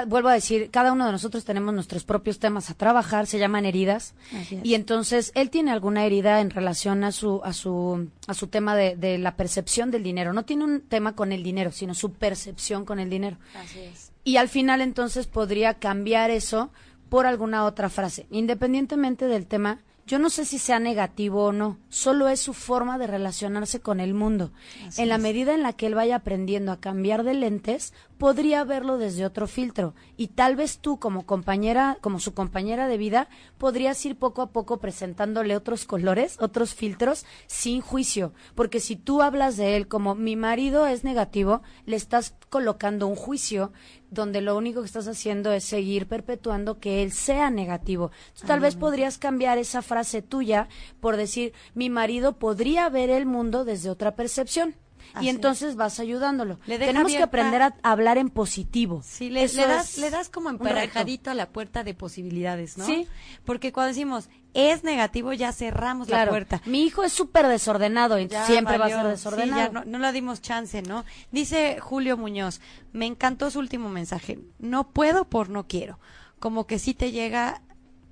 vuelvo 0.06 0.28
a 0.28 0.34
decir, 0.34 0.70
cada 0.70 0.92
uno 0.92 1.06
de 1.06 1.12
nosotros 1.12 1.44
tenemos 1.44 1.72
nuestros 1.72 2.04
propios 2.04 2.38
temas 2.38 2.70
a 2.70 2.74
trabajar, 2.74 3.26
se 3.26 3.38
llaman 3.38 3.64
heridas. 3.64 4.14
Y 4.62 4.74
entonces, 4.74 5.32
él 5.34 5.50
tiene 5.50 5.70
alguna 5.70 6.04
herida 6.04 6.40
en 6.40 6.50
relación 6.50 7.04
a 7.04 7.12
su, 7.12 7.40
a 7.44 7.52
su, 7.52 8.08
a 8.26 8.34
su 8.34 8.48
tema 8.48 8.76
de, 8.76 8.96
de 8.96 9.18
la 9.18 9.36
percepción 9.36 9.90
del 9.90 10.02
dinero. 10.02 10.32
No 10.32 10.44
tiene 10.44 10.64
un 10.64 10.80
tema 10.80 11.14
con 11.14 11.32
el 11.32 11.42
dinero, 11.42 11.72
sino 11.72 11.94
su 11.94 12.12
percepción 12.12 12.84
con 12.84 12.98
el 12.98 13.08
dinero. 13.10 13.38
Así 13.54 13.80
es. 13.80 14.12
Y 14.24 14.36
al 14.36 14.48
final, 14.48 14.80
entonces, 14.80 15.26
podría 15.26 15.74
cambiar 15.74 16.30
eso 16.30 16.70
por 17.08 17.26
alguna 17.26 17.64
otra 17.64 17.88
frase. 17.88 18.26
Independientemente 18.30 19.26
del 19.26 19.46
tema, 19.46 19.80
yo 20.08 20.18
no 20.18 20.30
sé 20.30 20.46
si 20.46 20.58
sea 20.58 20.80
negativo 20.80 21.44
o 21.44 21.52
no, 21.52 21.78
solo 21.90 22.28
es 22.28 22.40
su 22.40 22.54
forma 22.54 22.96
de 22.96 23.06
relacionarse 23.06 23.80
con 23.80 24.00
el 24.00 24.14
mundo. 24.14 24.52
Así 24.86 25.02
en 25.02 25.10
la 25.10 25.16
es. 25.16 25.22
medida 25.22 25.54
en 25.54 25.62
la 25.62 25.74
que 25.74 25.86
él 25.86 25.94
vaya 25.94 26.16
aprendiendo 26.16 26.72
a 26.72 26.80
cambiar 26.80 27.24
de 27.24 27.34
lentes, 27.34 27.92
podría 28.18 28.64
verlo 28.64 28.98
desde 28.98 29.24
otro 29.24 29.46
filtro. 29.46 29.94
Y 30.16 30.28
tal 30.28 30.56
vez 30.56 30.78
tú, 30.78 30.98
como 30.98 31.24
compañera, 31.24 31.96
como 32.00 32.20
su 32.20 32.34
compañera 32.34 32.88
de 32.88 32.98
vida, 32.98 33.28
podrías 33.56 34.04
ir 34.04 34.16
poco 34.16 34.42
a 34.42 34.50
poco 34.50 34.78
presentándole 34.78 35.56
otros 35.56 35.84
colores, 35.84 36.36
otros 36.40 36.74
filtros, 36.74 37.24
sin 37.46 37.80
juicio. 37.80 38.32
Porque 38.54 38.80
si 38.80 38.96
tú 38.96 39.22
hablas 39.22 39.56
de 39.56 39.76
él 39.76 39.88
como 39.88 40.14
mi 40.14 40.36
marido 40.36 40.86
es 40.86 41.04
negativo, 41.04 41.62
le 41.86 41.96
estás 41.96 42.34
colocando 42.50 43.06
un 43.06 43.16
juicio 43.16 43.72
donde 44.10 44.40
lo 44.40 44.56
único 44.56 44.80
que 44.80 44.86
estás 44.86 45.06
haciendo 45.06 45.52
es 45.52 45.64
seguir 45.64 46.08
perpetuando 46.08 46.78
que 46.78 47.02
él 47.02 47.12
sea 47.12 47.50
negativo. 47.50 48.10
Entonces, 48.28 48.48
tal 48.48 48.60
vez 48.60 48.74
podrías 48.74 49.18
cambiar 49.18 49.58
esa 49.58 49.82
frase 49.82 50.22
tuya 50.22 50.68
por 51.00 51.16
decir, 51.16 51.52
mi 51.74 51.90
marido 51.90 52.38
podría 52.38 52.88
ver 52.88 53.10
el 53.10 53.26
mundo 53.26 53.64
desde 53.64 53.90
otra 53.90 54.14
percepción. 54.14 54.74
Así 55.14 55.26
y 55.26 55.28
es. 55.28 55.34
entonces 55.34 55.76
vas 55.76 55.98
ayudándolo. 56.00 56.58
Le 56.66 56.78
Tenemos 56.78 57.10
que 57.12 57.22
aprender 57.22 57.62
a 57.62 57.74
hablar 57.82 58.18
en 58.18 58.30
positivo. 58.30 59.02
Sí, 59.04 59.30
le, 59.30 59.46
le 59.48 59.66
das, 59.66 59.98
le 59.98 60.10
das 60.10 60.28
como 60.28 60.48
un 60.48 60.56
emparejadito 60.56 61.30
a 61.30 61.34
la 61.34 61.48
puerta 61.50 61.84
de 61.84 61.94
posibilidades, 61.94 62.76
¿no? 62.78 62.84
Sí. 62.86 63.06
Porque 63.44 63.72
cuando 63.72 63.88
decimos 63.88 64.28
es 64.54 64.82
negativo, 64.82 65.32
ya 65.34 65.52
cerramos 65.52 66.08
la 66.08 66.26
puerta. 66.28 66.60
Mi 66.64 66.82
hijo 66.82 67.04
es 67.04 67.12
súper 67.12 67.46
desordenado 67.48 68.18
y 68.18 68.26
Ya 68.28 68.44
siempre 68.46 68.78
va 68.78 68.86
a 68.86 68.88
ser 68.88 69.02
Sí, 69.02 69.08
desordenado. 69.08 69.60
ya 69.60 69.68
no, 69.70 69.84
no 69.84 69.98
le 69.98 70.12
dimos 70.12 70.40
chance, 70.42 70.82
¿no? 70.82 71.04
Dice 71.30 71.78
Julio 71.80 72.16
Muñoz, 72.16 72.60
me 72.92 73.06
encantó 73.06 73.50
su 73.50 73.58
último 73.58 73.88
mensaje. 73.88 74.38
No 74.58 74.90
puedo 74.90 75.26
por 75.26 75.48
no 75.50 75.66
quiero. 75.68 75.98
Como 76.40 76.66
que 76.66 76.78
sí 76.78 76.94
te 76.94 77.12
llega 77.12 77.62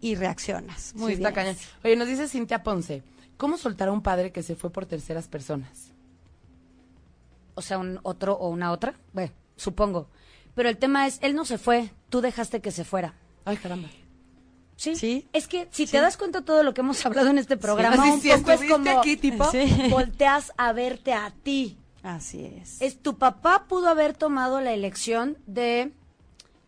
y 0.00 0.14
reaccionas. 0.14 0.94
Muy 0.94 1.12
Sí, 1.14 1.18
bien. 1.18 1.28
está. 1.36 1.66
Oye, 1.84 1.96
nos 1.96 2.06
dice 2.06 2.28
Cintia 2.28 2.62
Ponce, 2.62 3.02
¿cómo 3.38 3.56
soltar 3.56 3.88
a 3.88 3.92
un 3.92 4.02
padre 4.02 4.30
que 4.30 4.42
se 4.42 4.54
fue 4.56 4.70
por 4.70 4.84
terceras 4.86 5.26
personas? 5.28 5.92
O 7.56 7.62
sea, 7.62 7.78
un 7.78 7.98
otro 8.04 8.34
o 8.34 8.48
una 8.48 8.70
otra. 8.70 8.94
Bueno, 9.12 9.32
supongo. 9.56 10.08
Pero 10.54 10.68
el 10.68 10.78
tema 10.78 11.06
es, 11.06 11.18
él 11.20 11.34
no 11.34 11.44
se 11.44 11.58
fue, 11.58 11.90
tú 12.08 12.20
dejaste 12.20 12.60
que 12.60 12.70
se 12.70 12.84
fuera. 12.84 13.14
Ay, 13.44 13.56
caramba. 13.56 13.88
Sí. 14.76 14.94
Sí. 14.94 15.28
Es 15.32 15.48
que 15.48 15.68
si 15.70 15.86
te 15.86 16.00
das 16.00 16.16
cuenta 16.16 16.40
de 16.40 16.46
todo 16.46 16.62
lo 16.62 16.74
que 16.74 16.82
hemos 16.82 17.04
hablado 17.04 17.30
en 17.30 17.38
este 17.38 17.56
programa, 17.56 18.12
un 18.12 18.20
si 18.20 18.30
poco 18.30 18.52
es 18.52 18.70
como 18.70 18.98
aquí, 18.98 19.16
tipo, 19.16 19.50
Sí. 19.50 19.66
volteas 19.90 20.52
a 20.56 20.72
verte 20.72 21.12
a 21.12 21.32
ti. 21.42 21.78
Así 22.02 22.44
es. 22.44 22.80
Es 22.80 23.02
tu 23.02 23.18
papá 23.18 23.64
pudo 23.68 23.88
haber 23.88 24.14
tomado 24.16 24.60
la 24.60 24.72
elección 24.72 25.38
de 25.46 25.92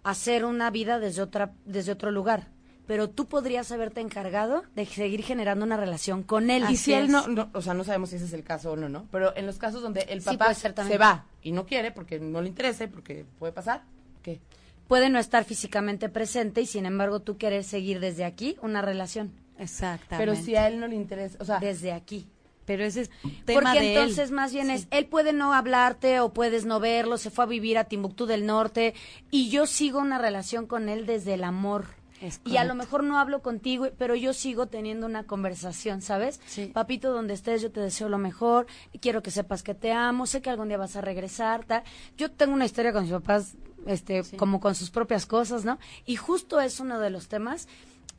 hacer 0.03 0.45
una 0.45 0.71
vida 0.71 0.99
desde 0.99 1.23
otra 1.23 1.53
desde 1.65 1.93
otro 1.93 2.11
lugar, 2.11 2.49
pero 2.89 3.09
tú 3.09 3.27
podrías 3.27 3.71
haberte 3.71 4.01
encargado 4.01 4.65
de 4.75 4.87
seguir 4.87 5.23
generando 5.23 5.65
una 5.65 5.77
relación 5.77 6.25
con 6.25 6.51
él. 6.51 6.65
Y 6.71 6.77
si 6.77 6.95
él 6.95 7.11
no, 7.11 7.29
no, 7.29 7.51
o 7.53 7.63
sea, 7.63 7.75
no 7.75 7.85
sabemos 7.85 8.11
si 8.11 8.17
ese 8.17 8.25
es 8.25 8.33
el 8.33 8.43
caso 8.43 8.73
o 8.73 8.77
no, 8.77 8.89
¿no? 8.89 9.07
Pero 9.13 9.37
en 9.37 9.47
los 9.47 9.59
casos 9.59 9.83
donde 9.83 10.01
el 10.09 10.23
papá 10.23 10.55
se 10.55 10.99
va 10.99 11.27
y 11.43 11.53
no 11.53 11.67
quiere 11.67 11.93
porque 11.93 12.19
no 12.19 12.41
le 12.41 12.49
interese, 12.49 12.89
porque 12.89 13.25
puede 13.39 13.53
pasar, 13.53 13.83
¿qué? 14.23 14.41
puede 14.89 15.11
no 15.11 15.19
estar 15.19 15.45
físicamente 15.45 16.09
presente 16.09 16.63
y 16.63 16.67
sin 16.67 16.87
embargo 16.87 17.21
tú 17.21 17.37
querer 17.37 17.63
seguir 17.63 18.01
desde 18.01 18.25
aquí 18.25 18.57
una 18.63 18.83
relación. 18.83 19.31
Exactamente. 19.59 20.17
Pero 20.17 20.35
si 20.35 20.57
a 20.57 20.67
él 20.67 20.81
no 20.81 20.89
le 20.89 20.97
interesa, 20.97 21.37
o 21.41 21.45
sea, 21.45 21.59
Desde 21.59 21.93
aquí. 21.93 22.27
Pero 22.65 22.85
ese 22.85 23.03
es 23.03 23.11
tema 23.47 23.73
Porque 23.73 23.81
de 23.81 23.95
entonces 23.95 24.29
él. 24.29 24.35
más 24.35 24.53
bien 24.53 24.71
es, 24.71 24.89
él 24.91 25.07
puede 25.07 25.33
no 25.33 25.55
hablarte 25.55 26.21
o 26.21 26.35
puedes 26.35 26.67
no 26.67 26.81
verlo, 26.81 27.17
se 27.17 27.31
fue 27.31 27.45
a 27.45 27.47
vivir 27.47 27.79
a 27.79 27.85
Timbuktu 27.85 28.27
del 28.27 28.45
Norte 28.45 28.95
y 29.31 29.49
yo 29.49 29.67
sigo 29.67 30.01
una 30.01 30.19
relación 30.19 30.67
con 30.67 30.89
él 30.89 31.07
desde 31.07 31.35
el 31.35 31.45
amor. 31.45 31.98
Y 32.45 32.57
a 32.57 32.65
lo 32.65 32.75
mejor 32.75 33.05
no 33.05 33.19
hablo 33.19 33.43
contigo, 33.43 33.89
pero 33.97 34.15
yo 34.15 34.33
sigo 34.33 34.67
teniendo 34.67 35.07
una 35.07 35.25
conversación, 35.25 36.03
¿sabes? 36.03 36.41
Sí. 36.47 36.67
Papito, 36.67 37.13
donde 37.13 37.35
estés, 37.35 37.63
yo 37.63 37.71
te 37.71 37.81
deseo 37.81 38.09
lo 38.09 38.19
mejor, 38.19 38.67
y 38.93 38.99
quiero 38.99 39.23
que 39.23 39.31
sepas 39.31 39.63
que 39.63 39.75
te 39.75 39.93
amo, 39.93 40.27
sé 40.27 40.43
que 40.43 40.51
algún 40.51 40.69
día 40.69 40.79
vas 40.79 40.97
a 40.97 41.01
regresar, 41.01 41.65
tal. 41.65 41.83
Yo 42.17 42.31
tengo 42.31 42.55
una 42.55 42.65
historia 42.65 42.93
con 42.93 43.03
mis 43.03 43.13
papás, 43.13 43.55
este, 43.87 44.23
como 44.37 44.61
con 44.61 44.75
sus 44.75 44.91
propias 44.91 45.27
cosas, 45.27 45.65
¿no? 45.65 45.79
Y 46.05 46.17
justo 46.17 46.61
es 46.61 46.81
uno 46.81 46.99
de 46.99 47.11
los 47.11 47.29
temas. 47.29 47.69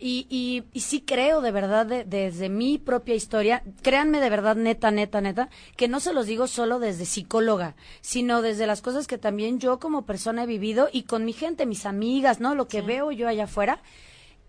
Y, 0.01 0.27
y, 0.29 0.63
y 0.71 0.79
sí 0.79 1.01
creo 1.01 1.41
de 1.41 1.51
verdad, 1.51 1.85
de- 1.85 2.05
desde 2.05 2.47
mi 2.47 2.77
propia 2.77 3.15
historia, 3.15 3.63
créanme 3.81 4.21
de 4.21 4.29
verdad, 4.29 4.55
neta, 4.55 4.91
neta, 4.91 5.19
neta, 5.19 5.49
que 5.75 5.89
no 5.89 5.99
se 5.99 6.13
los 6.13 6.25
digo 6.25 6.47
solo 6.47 6.79
desde 6.79 7.05
psicóloga, 7.05 7.75
sino 7.99 8.41
desde 8.41 8.65
las 8.65 8.81
cosas 8.81 9.07
que 9.07 9.17
también 9.17 9.59
yo 9.59 9.77
como 9.79 10.05
persona 10.05 10.43
he 10.43 10.47
vivido 10.47 10.87
y 10.93 11.03
con 11.03 11.25
mi 11.25 11.33
gente, 11.33 11.65
mis 11.65 11.85
amigas, 11.85 12.39
¿no? 12.39 12.55
Lo 12.55 12.69
que 12.69 12.81
veo 12.81 13.11
yo 13.11 13.27
allá 13.27 13.43
afuera. 13.43 13.81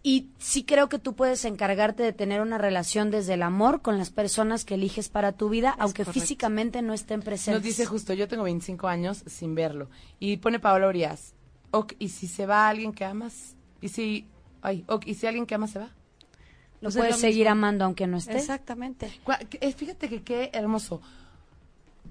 Y 0.03 0.31
sí 0.39 0.63
creo 0.65 0.89
que 0.89 0.99
tú 0.99 1.15
puedes 1.15 1.45
encargarte 1.45 2.03
de 2.03 2.15
tener 2.15 2.41
una 2.41 2.57
relación 2.57 3.11
desde 3.11 3.35
el 3.35 3.43
amor 3.43 3.83
con 3.83 3.99
las 3.99 4.09
personas 4.11 4.65
que 4.65 4.75
eliges 4.75 5.11
para 5.11 5.33
tu 5.33 5.51
vida, 5.51 5.75
aunque 5.79 6.05
correcto. 6.05 6.21
físicamente 6.21 6.81
no 6.81 6.95
estén 6.95 7.21
presentes. 7.21 7.55
nos 7.57 7.63
dice 7.65 7.85
justo, 7.85 8.15
yo 8.15 8.27
tengo 8.27 8.45
25 8.45 8.89
años 8.89 9.25
sin 9.27 9.55
verlo. 9.55 9.91
Y 10.19 10.39
pone 10.39 10.59
Paola 10.59 10.89
Urias, 10.89 11.35
ok, 11.73 11.95
¿y 11.99 12.09
si 12.09 12.29
se 12.29 12.47
va 12.47 12.69
alguien 12.69 12.93
que 12.95 13.05
amas? 13.05 13.57
¿Y 13.83 13.89
si, 13.89 14.27
ay, 14.63 14.85
ok, 14.89 15.07
¿y 15.07 15.15
si 15.15 15.27
alguien 15.27 15.47
que 15.47 15.55
amas 15.55 15.71
se 15.71 15.79
va? 15.79 15.91
Lo 16.81 16.87
Pues 16.89 16.97
es 16.97 17.01
puedes 17.01 17.17
seguir 17.19 17.41
mismo. 17.47 17.53
amando 17.53 17.85
aunque 17.85 18.07
no 18.07 18.17
esté. 18.17 18.37
Exactamente. 18.39 19.11
Eh, 19.61 19.73
Fíjate 19.73 20.09
que 20.09 20.23
qué 20.23 20.51
hermoso. 20.55 21.01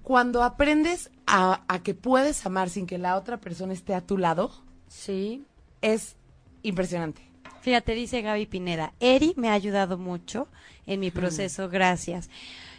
Cuando 0.04 0.44
aprendes 0.44 1.12
a, 1.28 1.64
a 1.68 1.84
que 1.84 1.94
puedes 1.94 2.46
amar 2.46 2.70
sin 2.70 2.86
que 2.88 2.98
la 2.98 3.16
otra 3.18 3.38
persona 3.38 3.74
esté 3.74 3.94
a 3.94 4.02
tu 4.02 4.18
lado, 4.18 4.52
Sí. 4.88 5.44
es 5.82 6.16
impresionante. 6.64 7.22
Fíjate, 7.62 7.94
dice 7.94 8.22
Gaby 8.22 8.46
Pineda, 8.46 8.94
Eri 9.00 9.34
me 9.36 9.50
ha 9.50 9.54
ayudado 9.54 9.98
mucho 9.98 10.48
en 10.86 11.00
mi 11.00 11.12
proceso, 11.12 11.68
gracias. 11.70 12.30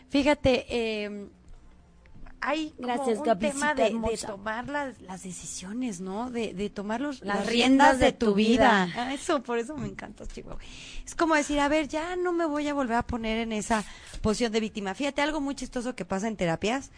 Fíjate, 0.08 0.66
eh, 0.68 1.28
hay 2.40 2.70
como 2.70 2.86
Gracias, 2.88 3.18
un 3.18 3.38
tema 3.38 3.74
de, 3.74 3.90
tomar 4.26 4.68
las, 4.68 5.00
las 5.02 5.22
decisiones, 5.22 6.00
¿no? 6.00 6.30
De, 6.30 6.54
de 6.54 6.70
tomar 6.70 7.00
los- 7.00 7.20
Las 7.20 7.38
las, 7.38 7.46
riendas 7.46 7.90
riendas 7.92 7.98
de 7.98 8.12
tu 8.12 8.34
vida. 8.34 8.88
Ah, 8.96 9.12
Eso, 9.12 9.42
por 9.42 9.58
eso 9.58 9.76
me 9.76 9.86
encanta, 9.86 10.26
Chihuahua. 10.26 10.60
Es 11.04 11.14
como 11.14 11.34
decir, 11.34 11.60
a 11.60 11.68
ver, 11.68 11.88
ya 11.88 12.16
no 12.16 12.32
me 12.32 12.46
voy 12.46 12.66
a 12.68 12.74
volver 12.74 12.96
a 12.96 13.02
poner 13.06 13.38
en 13.38 13.52
esa 13.52 13.84
posición 14.22 14.52
de 14.52 14.60
víctima. 14.60 14.94
Fíjate, 14.94 15.22
algo 15.22 15.40
muy 15.40 15.54
chistoso 15.54 15.94
que 15.94 16.04
pasa 16.04 16.28
en 16.28 16.36
terapias, 16.36 16.90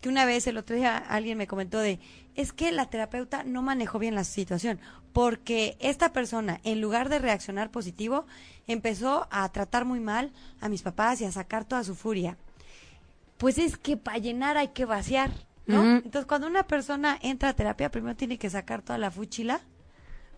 que 0.00 0.08
una 0.08 0.24
vez 0.26 0.46
el 0.46 0.58
otro 0.58 0.76
día 0.76 0.96
alguien 0.96 1.38
me 1.38 1.46
comentó 1.46 1.78
de, 1.78 1.98
es 2.34 2.52
que 2.52 2.70
la 2.72 2.86
terapeuta 2.90 3.42
no 3.42 3.62
manejó 3.62 3.98
bien 3.98 4.14
la 4.14 4.24
situación, 4.24 4.78
porque 5.12 5.76
esta 5.80 6.12
persona, 6.12 6.60
en 6.64 6.80
lugar 6.80 7.08
de 7.08 7.18
reaccionar 7.18 7.70
positivo, 7.70 8.26
empezó 8.66 9.26
a 9.30 9.48
tratar 9.50 9.84
muy 9.84 10.00
mal 10.00 10.32
a 10.60 10.68
mis 10.68 10.82
papás 10.82 11.20
y 11.20 11.24
a 11.24 11.32
sacar 11.32 11.64
toda 11.64 11.84
su 11.84 11.94
furia. 11.94 12.36
Pues 13.38 13.58
es 13.58 13.76
que 13.76 13.96
para 13.96 14.18
llenar 14.18 14.56
hay 14.56 14.68
que 14.68 14.84
vaciar, 14.84 15.30
¿no? 15.66 15.96
Entonces, 15.96 16.26
cuando 16.26 16.46
una 16.46 16.66
persona 16.66 17.18
entra 17.22 17.50
a 17.50 17.54
terapia, 17.54 17.90
primero 17.90 18.16
tiene 18.16 18.38
que 18.38 18.50
sacar 18.50 18.82
toda 18.82 18.98
la 18.98 19.10
fuchila 19.10 19.60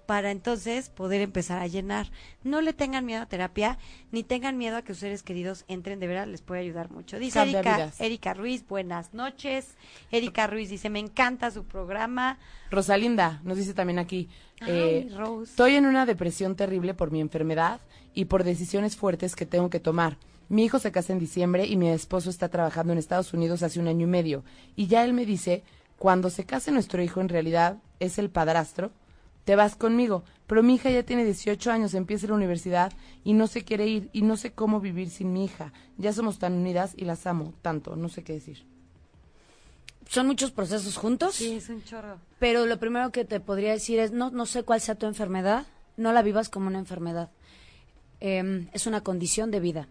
para 0.07 0.31
entonces 0.31 0.89
poder 0.89 1.21
empezar 1.21 1.61
a 1.61 1.67
llenar. 1.67 2.11
No 2.45 2.61
le 2.61 2.73
tengan 2.73 3.05
miedo 3.05 3.23
a 3.23 3.27
terapia, 3.27 3.79
ni 4.13 4.23
tengan 4.23 4.57
miedo 4.57 4.77
a 4.77 4.83
que 4.83 4.95
sus 4.95 5.01
seres 5.01 5.23
queridos 5.23 5.65
entren, 5.69 6.01
de 6.01 6.07
verdad 6.07 6.27
les 6.27 6.43
puede 6.43 6.61
ayudar 6.63 6.91
mucho. 6.91 7.19
Dice 7.19 7.41
Cambia 7.41 7.59
Erika, 7.59 7.77
vidas. 7.77 8.01
Erika 8.01 8.35
Ruiz, 8.35 8.67
buenas 8.67 9.13
noches. 9.13 9.75
Erika 10.11 10.47
Ruiz 10.47 10.71
dice, 10.71 10.89
me 10.89 11.01
encanta 11.01 11.51
su 11.51 11.65
programa. 11.65 12.39
Rosalinda 12.71 13.41
nos 13.45 13.59
dice 13.59 13.75
también 13.75 13.99
aquí, 13.99 14.29
eh, 14.67 15.09
Rose. 15.17 15.51
estoy 15.51 15.75
en 15.75 15.87
una 15.87 16.07
depresión 16.07 16.57
terrible 16.57 16.95
por 16.95 17.11
mi 17.11 17.21
enfermedad 17.21 17.81
y 18.15 18.27
por 18.27 18.45
decisiones 18.45 18.97
fuertes 18.97 19.37
que 19.37 19.45
tengo 19.45 19.71
que 19.71 19.81
tomar. 19.81 20.17
Mi 20.49 20.65
hijo 20.65 20.79
se 20.79 20.93
casa 20.93 21.13
en 21.13 21.19
diciembre 21.19 21.67
y 21.67 21.77
mi 21.77 21.89
esposo 21.89 22.31
está 22.31 22.49
trabajando 22.49 22.93
en 22.93 22.99
Estados 22.99 23.33
Unidos 23.33 23.63
hace 23.63 23.81
un 23.81 23.89
año 23.89 24.07
y 24.07 24.11
medio. 24.11 24.45
Y 24.77 24.87
ya 24.87 25.05
él 25.05 25.13
me 25.13 25.27
dice, 25.27 25.65
cuando 25.99 26.31
se 26.31 26.45
case 26.45 26.71
nuestro 26.71 27.03
hijo 27.03 27.21
en 27.21 27.29
realidad 27.29 27.79
es 27.99 28.19
el 28.19 28.31
padrastro, 28.31 28.93
te 29.45 29.57
vas 29.57 29.77
conmigo. 29.77 30.25
Pero 30.47 30.63
mi 30.63 30.75
hija 30.75 30.91
ya 30.91 31.03
tiene 31.03 31.25
18 31.25 31.71
años, 31.73 31.95
empieza 31.95 32.27
la 32.29 32.35
universidad 32.35 32.93
y 33.25 33.33
no 33.33 33.47
se 33.47 33.65
quiere 33.65 33.87
ir 33.87 34.11
y 34.13 34.23
no 34.23 34.37
sé 34.37 34.53
cómo 34.53 34.81
vivir 34.81 35.11
sin 35.11 35.33
mi 35.33 35.45
hija. 35.45 35.73
Ya 35.99 36.13
somos 36.13 36.39
tan 36.39 36.53
unidas 36.53 36.95
y 36.97 37.05
las 37.05 37.27
amo 37.27 37.55
tanto, 37.63 37.97
no 37.97 38.09
sé 38.09 38.23
qué 38.23 38.35
decir. 38.35 38.65
Son 40.09 40.27
muchos 40.27 40.53
procesos 40.53 40.97
juntos. 40.97 41.35
Sí, 41.35 41.55
es 41.55 41.69
un 41.69 41.83
chorro. 41.83 42.19
Pero 42.39 42.67
lo 42.67 42.79
primero 42.79 43.11
que 43.11 43.25
te 43.25 43.41
podría 43.41 43.73
decir 43.73 43.99
es, 43.99 44.13
no, 44.13 44.31
no 44.31 44.47
sé 44.47 44.63
cuál 44.63 44.81
sea 44.81 44.95
tu 44.95 45.07
enfermedad, 45.07 45.67
no 45.97 46.13
la 46.13 46.23
vivas 46.23 46.49
como 46.49 46.69
una 46.69 46.79
enfermedad. 46.79 47.31
Em, 48.21 48.69
es 48.73 48.87
una 48.87 49.03
condición 49.03 49.51
de 49.51 49.61
vida. 49.61 49.89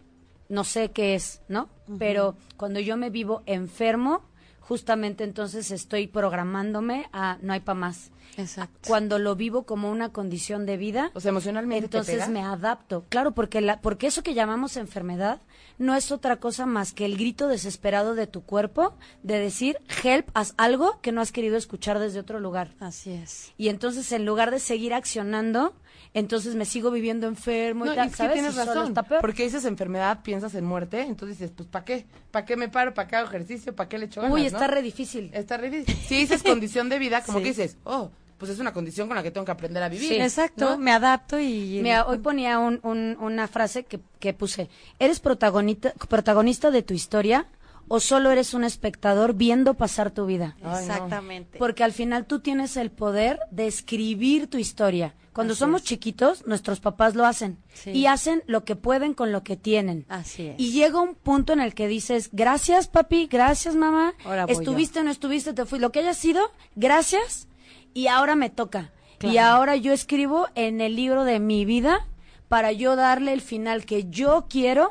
No 0.48 0.64
sé 0.64 0.90
qué 0.90 1.14
es, 1.14 1.40
¿no? 1.48 1.68
Pero 1.98 2.36
cuando 2.56 2.80
yo 2.80 2.96
me 2.96 3.10
vivo 3.10 3.42
enfermo, 3.46 4.22
justamente 4.60 5.24
entonces 5.24 5.70
estoy 5.70 6.08
programándome 6.08 7.08
a 7.12 7.38
no 7.42 7.52
hay 7.52 7.60
para 7.60 7.78
más. 7.78 8.10
Exacto. 8.36 8.78
Cuando 8.86 9.18
lo 9.18 9.34
vivo 9.34 9.62
como 9.62 9.90
una 9.90 10.10
condición 10.10 10.66
de 10.66 10.76
vida, 10.76 11.10
O 11.14 11.20
sea, 11.20 11.30
emocionalmente 11.30 11.88
te 11.88 11.98
entonces 11.98 12.16
pega. 12.16 12.28
me 12.28 12.42
adapto. 12.42 13.04
Claro, 13.08 13.32
porque, 13.32 13.60
la, 13.60 13.80
porque 13.80 14.08
eso 14.08 14.22
que 14.22 14.34
llamamos 14.34 14.76
enfermedad 14.76 15.40
no 15.78 15.94
es 15.94 16.12
otra 16.12 16.36
cosa 16.36 16.66
más 16.66 16.92
que 16.92 17.06
el 17.06 17.16
grito 17.16 17.48
desesperado 17.48 18.14
de 18.14 18.26
tu 18.26 18.42
cuerpo 18.42 18.94
de 19.22 19.38
decir, 19.38 19.78
help, 20.04 20.28
haz 20.34 20.54
algo 20.58 21.00
que 21.00 21.12
no 21.12 21.20
has 21.20 21.32
querido 21.32 21.56
escuchar 21.56 21.98
desde 21.98 22.20
otro 22.20 22.40
lugar. 22.40 22.74
Así 22.80 23.12
es. 23.12 23.52
Y 23.56 23.68
entonces, 23.68 24.10
en 24.12 24.26
lugar 24.26 24.50
de 24.50 24.58
seguir 24.58 24.92
accionando, 24.92 25.74
entonces 26.16 26.54
me 26.56 26.64
sigo 26.64 26.90
viviendo 26.90 27.26
enfermo 27.28 27.84
No, 27.84 27.92
y 27.92 27.94
tal, 27.96 28.06
es 28.06 28.12
que 28.12 28.16
¿sabes? 28.16 28.32
tienes 28.32 28.54
Y 28.54 28.58
razón. 28.58 28.88
está 28.88 29.02
peor. 29.04 29.20
Porque 29.20 29.44
dices 29.44 29.64
enfermedad, 29.66 30.22
piensas 30.22 30.54
en 30.54 30.64
muerte, 30.64 31.02
entonces 31.02 31.38
dices, 31.38 31.52
pues 31.56 31.68
¿para 31.68 31.84
qué? 31.84 32.06
¿Para 32.30 32.44
qué 32.44 32.56
me 32.56 32.68
paro? 32.68 32.94
¿Para 32.94 33.06
qué 33.06 33.16
hago 33.16 33.28
ejercicio? 33.28 33.76
¿Para 33.76 33.88
qué 33.88 33.98
le 33.98 34.06
echo 34.06 34.20
ganas, 34.22 34.34
Uy, 34.34 34.40
no? 34.40 34.46
está 34.48 34.66
re 34.66 34.82
difícil. 34.82 35.30
Está 35.32 35.56
re 35.58 35.70
difícil. 35.70 35.94
Si 36.06 36.16
dices 36.16 36.42
condición 36.42 36.88
de 36.88 36.98
vida, 36.98 37.22
como 37.22 37.38
Sí. 37.38 37.44
que 37.44 37.48
dices, 37.50 37.76
oh, 37.84 38.10
pues 38.38 38.50
es 38.50 38.58
una 38.58 38.72
condición 38.72 39.06
con 39.08 39.16
la 39.16 39.22
que 39.22 39.30
tengo 39.30 39.44
que 39.44 39.52
aprender 39.52 39.82
a 39.82 39.88
vivir. 39.88 40.08
Sí. 40.08 40.16
Exacto, 40.16 40.70
¿no? 40.70 40.78
me 40.78 40.90
adapto 40.92 41.38
y... 41.38 41.80
Mira, 41.82 42.06
hoy 42.06 42.18
ponía 42.18 42.58
un- 42.58 42.80
un- 42.82 43.16
una 43.20 43.46
frase 43.48 43.84
que, 43.84 44.00
que 44.18 44.32
puse. 44.34 44.68
¿Eres 44.98 45.20
protagonista, 45.20 45.92
protagonista 46.08 46.70
de 46.70 46.82
tu 46.82 46.92
historia 46.94 47.46
o 47.88 48.00
solo 48.00 48.30
eres 48.30 48.54
un 48.54 48.64
espectador 48.64 49.34
viendo 49.34 49.74
pasar 49.74 50.10
tu 50.10 50.26
vida? 50.26 50.56
Ay, 50.58 50.62
no. 50.62 50.78
Exactamente. 50.78 51.58
Porque 51.58 51.84
al 51.84 51.92
final 51.92 52.26
tú 52.26 52.40
tienes 52.40 52.76
el 52.76 52.90
poder 52.90 53.40
de 53.50 53.66
escribir 53.66 54.48
tu 54.48 54.58
historia. 54.58 55.14
Cuando 55.32 55.54
somos 55.54 55.82
chiquitos, 55.82 56.46
nuestros 56.46 56.80
papás 56.80 57.14
lo 57.14 57.26
hacen. 57.26 57.58
Sí. 57.74 57.90
Y 57.90 58.06
hacen 58.06 58.42
lo 58.46 58.64
que 58.64 58.74
pueden 58.74 59.12
con 59.12 59.32
lo 59.32 59.42
que 59.42 59.56
tienen. 59.58 60.06
Así 60.08 60.46
es. 60.46 60.54
Y 60.58 60.72
llega 60.72 60.98
un 60.98 61.14
punto 61.14 61.52
en 61.52 61.60
el 61.60 61.74
que 61.74 61.88
dices, 61.88 62.30
gracias 62.32 62.88
papi, 62.88 63.26
gracias 63.26 63.74
mamá, 63.74 64.14
Ahora 64.24 64.46
voy 64.46 64.54
estuviste 64.54 65.00
o 65.00 65.02
no 65.02 65.10
estuviste, 65.10 65.52
te 65.52 65.66
fui, 65.66 65.78
lo 65.78 65.92
que 65.92 65.98
haya 65.98 66.14
sido, 66.14 66.40
gracias, 66.74 67.48
y 67.92 68.06
ahora 68.06 68.34
me 68.34 68.48
toca. 68.48 68.92
Y 69.16 69.32
Claro. 69.32 69.56
ahora 69.56 69.76
yo 69.76 69.92
escribo 69.92 70.48
en 70.54 70.80
el 70.80 70.96
libro 70.96 71.24
de 71.24 71.38
mi 71.38 71.66
vida 71.66 72.06
para 72.48 72.72
yo 72.72 72.96
darle 72.96 73.34
el 73.34 73.42
final 73.42 73.84
que 73.84 74.08
yo 74.08 74.46
quiero, 74.48 74.88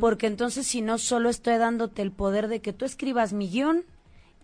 porque 0.00 0.26
entonces 0.26 0.66
si 0.66 0.82
no, 0.82 0.98
solo 0.98 1.28
estoy 1.30 1.56
dándote 1.58 2.02
el 2.02 2.12
poder 2.12 2.48
de 2.48 2.60
que 2.60 2.72
tú 2.72 2.84
escribas 2.84 3.32
mi 3.32 3.48
guion. 3.48 3.84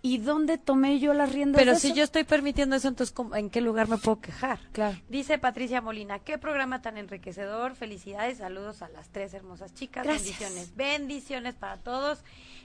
¿Y 0.01 0.19
dónde 0.19 0.59
tomé 0.59 1.01
yo 1.01 1.13
las 1.13 1.33
riendas 1.33 1.59
Pero 1.61 1.73
de 1.75 1.81
si 1.81 1.89
eso? 1.89 1.97
yo 1.97 2.05
estoy 2.05 2.23
permitiendo 2.23 2.77
eso, 2.77 2.87
entonces 2.87 3.13
¿cómo- 3.13 3.35
¿en 3.35 3.51
qué 3.51 3.61
lugar 3.61 3.89
me 3.89 3.99
puedo 3.99 4.21
quejar? 4.21 4.61
Claro. 4.71 4.97
Dice 5.09 5.39
Patricia 5.39 5.81
Molina, 5.81 6.21
qué 6.21 6.39
programa 6.39 6.81
tan 6.81 6.99
enriquecedor, 6.99 7.75
felicidades, 7.75 8.39
saludos 8.39 8.81
a 8.83 8.89
las 8.91 9.09
tres 9.09 9.35
hermosas 9.35 9.75
chicas, 9.75 10.05
Gracias. 10.05 10.39
bendiciones, 10.39 10.77
bendiciones 10.77 11.55
para 11.57 11.79
todos, 11.79 12.21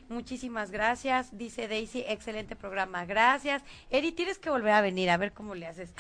muchísimas 0.10 0.72
gracias, 0.72 1.38
dice 1.38 1.68
Daisy, 1.68 2.04
excelente 2.08 2.56
programa, 2.56 3.06
gracias. 3.06 3.62
Eri, 3.90 4.12
tienes 4.12 4.38
que 4.40 4.50
volver 4.50 4.72
a 4.74 4.82
venir, 4.82 5.10
a 5.10 5.18
ver 5.18 5.34
cómo 5.34 5.56
le 5.56 5.68
haces. 5.68 5.94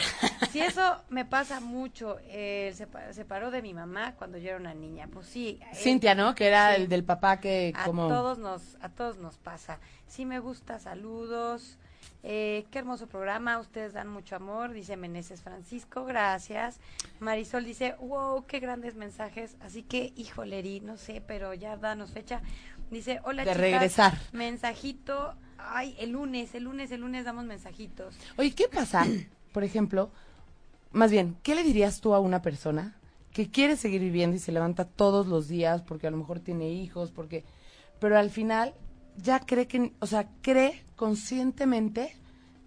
Si 0.52 0.60
eso 0.62 0.98
me 1.10 1.26
pasa 1.26 1.60
mucho, 1.60 2.20
él 2.30 2.74
se 2.76 2.88
pa- 2.88 3.12
separó 3.14 3.52
de 3.52 3.62
mi 3.62 3.74
mamá 3.74 4.16
cuando 4.16 4.38
yo 4.38 4.50
era 4.50 4.58
una 4.58 4.74
niña. 4.74 5.08
Pues 5.12 5.28
sí. 5.28 5.60
él- 5.72 5.78
Cintia, 5.78 6.16
¿no? 6.16 6.36
Que 6.36 6.48
era 6.48 6.76
Sí. 6.76 6.82
el 6.82 6.90
del 6.90 7.04
papá 7.04 7.40
que 7.40 7.74
a 7.76 7.86
como... 7.86 8.08
todos 8.08 8.38
nos 8.38 8.76
a 8.82 8.90
todos 8.90 9.18
nos 9.18 9.38
pasa. 9.38 9.80
Sí 10.08 10.26
me 10.26 10.40
gusta, 10.40 10.80
saludos. 10.80 11.78
Eh, 12.26 12.66
qué 12.72 12.80
hermoso 12.80 13.08
programa, 13.08 13.60
ustedes 13.60 13.92
dan 13.92 14.08
mucho 14.08 14.38
amor, 14.38 14.72
dice 14.72 14.96
Meneses 14.96 15.42
Francisco, 15.42 16.06
gracias. 16.06 16.80
Marisol 17.20 17.66
dice, 17.66 17.96
wow, 18.00 18.46
qué 18.46 18.62
grandes 18.62 18.96
mensajes. 18.96 19.58
Así 19.60 19.84
que, 19.84 20.14
híjole, 20.16 20.80
no 20.82 20.96
sé, 20.96 21.22
pero 21.26 21.54
ya 21.54 21.76
danos 21.76 22.12
fecha. 22.12 22.42
Dice, 22.90 23.20
hola 23.24 23.44
De 23.44 23.52
chicas, 23.52 23.62
regresar. 23.62 24.18
Mensajito, 24.32 25.36
ay, 25.58 25.98
el 26.00 26.12
lunes, 26.12 26.56
el 26.56 26.64
lunes, 26.64 26.92
el 26.92 27.02
lunes 27.02 27.26
damos 27.26 27.44
mensajitos. 27.44 28.16
Oye, 28.38 28.52
¿qué 28.52 28.70
pasa, 28.70 29.06
por 29.52 29.66
ejemplo? 29.66 30.10
Más 30.94 31.12
bien, 31.12 31.36
¿qué 31.44 31.56
le 31.56 31.64
dirías 31.64 32.00
tú 32.00 32.14
a 32.14 32.22
una 32.22 32.42
persona 32.42 32.96
que 33.34 33.50
quiere 33.50 33.76
seguir 33.76 34.00
viviendo 34.00 34.38
y 34.38 34.40
se 34.40 34.52
levanta 34.52 34.86
todos 34.86 35.28
los 35.28 35.50
días 35.50 35.82
porque 35.82 36.08
a 36.08 36.12
lo 36.12 36.18
mejor 36.18 36.40
tiene 36.40 36.70
hijos, 36.70 37.12
porque... 37.12 37.44
Pero 38.00 38.18
al 38.18 38.30
final 38.30 38.74
ya 39.18 39.40
cree 39.40 39.68
que, 39.68 39.94
o 40.00 40.08
sea, 40.08 40.28
cree 40.42 40.84
conscientemente, 40.96 42.16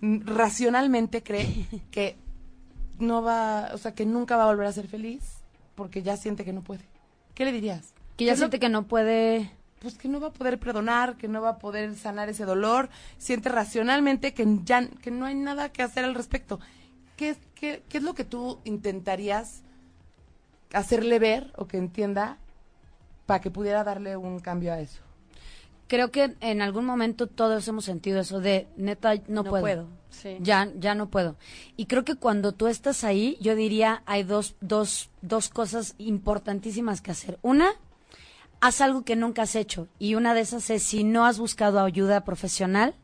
racionalmente 0.01 1.23
cree 1.23 1.66
que 1.90 2.16
no 2.98 3.23
va, 3.23 3.70
o 3.74 3.78
sea, 3.78 3.94
que 3.94 4.06
nunca 4.06 4.36
va 4.36 4.44
a 4.44 4.47
volver 4.47 4.66
a 4.66 4.73
ser 4.73 4.89
feliz 4.89 5.23
porque 5.74 6.02
ya 6.02 6.16
siente 6.16 6.44
que 6.44 6.52
no 6.52 6.62
puede. 6.62 6.85
¿Qué 7.35 7.44
le 7.44 7.52
dirías? 7.52 7.93
Que 8.16 8.24
ya 8.24 8.32
lo- 8.32 8.39
siente 8.39 8.59
que 8.59 8.68
no 8.70 8.85
puede... 8.86 9.51
pues 9.81 9.98
que 9.98 10.09
no 10.09 10.20
va 10.20 10.28
a 10.28 10.32
poder 10.32 10.59
perdonar, 10.59 11.16
que 11.16 11.28
no 11.28 11.43
va 11.43 11.51
a 11.51 11.59
poder 11.59 11.94
sanar 11.97 12.28
ese 12.31 12.44
dolor, 12.47 12.89
siente 13.18 13.51
racionalmente 13.51 14.32
que 14.32 14.47
ya 14.64 14.86
que 14.89 15.10
no 15.10 15.27
hay 15.27 15.35
nada 15.35 15.68
que 15.70 15.82
hacer 15.82 16.05
al 16.05 16.14
respecto. 16.14 16.59
¿Qué, 17.16 17.31
es- 17.31 17.39
qué, 17.55 17.82
qué 17.89 17.98
es 17.98 18.02
lo 18.05 18.14
que 18.14 18.24
tú 18.24 18.59
intentarías 18.64 19.62
hacerle 20.73 21.18
ver 21.18 21.52
o 21.56 21.66
que 21.66 21.77
entienda 21.77 22.39
para 23.27 23.40
que 23.40 23.51
pudiera 23.51 23.85
darle 23.85 24.16
un 24.16 24.40
cambio 24.40 24.73
a 24.73 24.81
eso? 24.81 25.02
Creo 25.88 26.10
que 26.10 26.34
en 26.40 26.62
algún 26.62 26.84
momento 26.84 27.26
todos 27.26 27.66
hemos 27.68 27.84
sentido 27.84 28.20
eso 28.20 28.40
de, 28.40 28.66
neta, 28.76 29.14
no, 29.28 29.44
puedo. 29.44 29.86
Sí. 30.10 30.36
Ya, 30.40 30.68
ya 30.78 30.94
no 30.94 31.08
puedo. 31.08 31.36
Y 31.76 31.86
creo 31.86 32.04
que 32.04 32.16
cuando 32.16 32.52
tú 32.52 32.66
estás 32.66 33.04
ahí, 33.04 33.36
yo 33.40 33.54
diría, 33.54 34.02
hay 34.06 34.24
dos, 34.24 34.56
dos, 34.60 35.10
dos 35.22 35.48
cosas 35.48 35.94
importantísimas 35.98 37.00
que 37.02 37.12
hacer. 37.12 37.38
Una, 37.42 37.70
haz 38.60 38.80
algo 38.80 39.04
que 39.04 39.16
nunca 39.16 39.42
has 39.42 39.54
hecho. 39.54 39.88
Y 39.98 40.14
una 40.14 40.34
de 40.34 40.40
esas 40.40 40.70
es, 40.70 40.82
si 40.82 41.04
no 41.04 41.24
has 41.24 41.38
buscado 41.38 41.80
ayuda 41.80 42.24
profesional, 42.24 42.94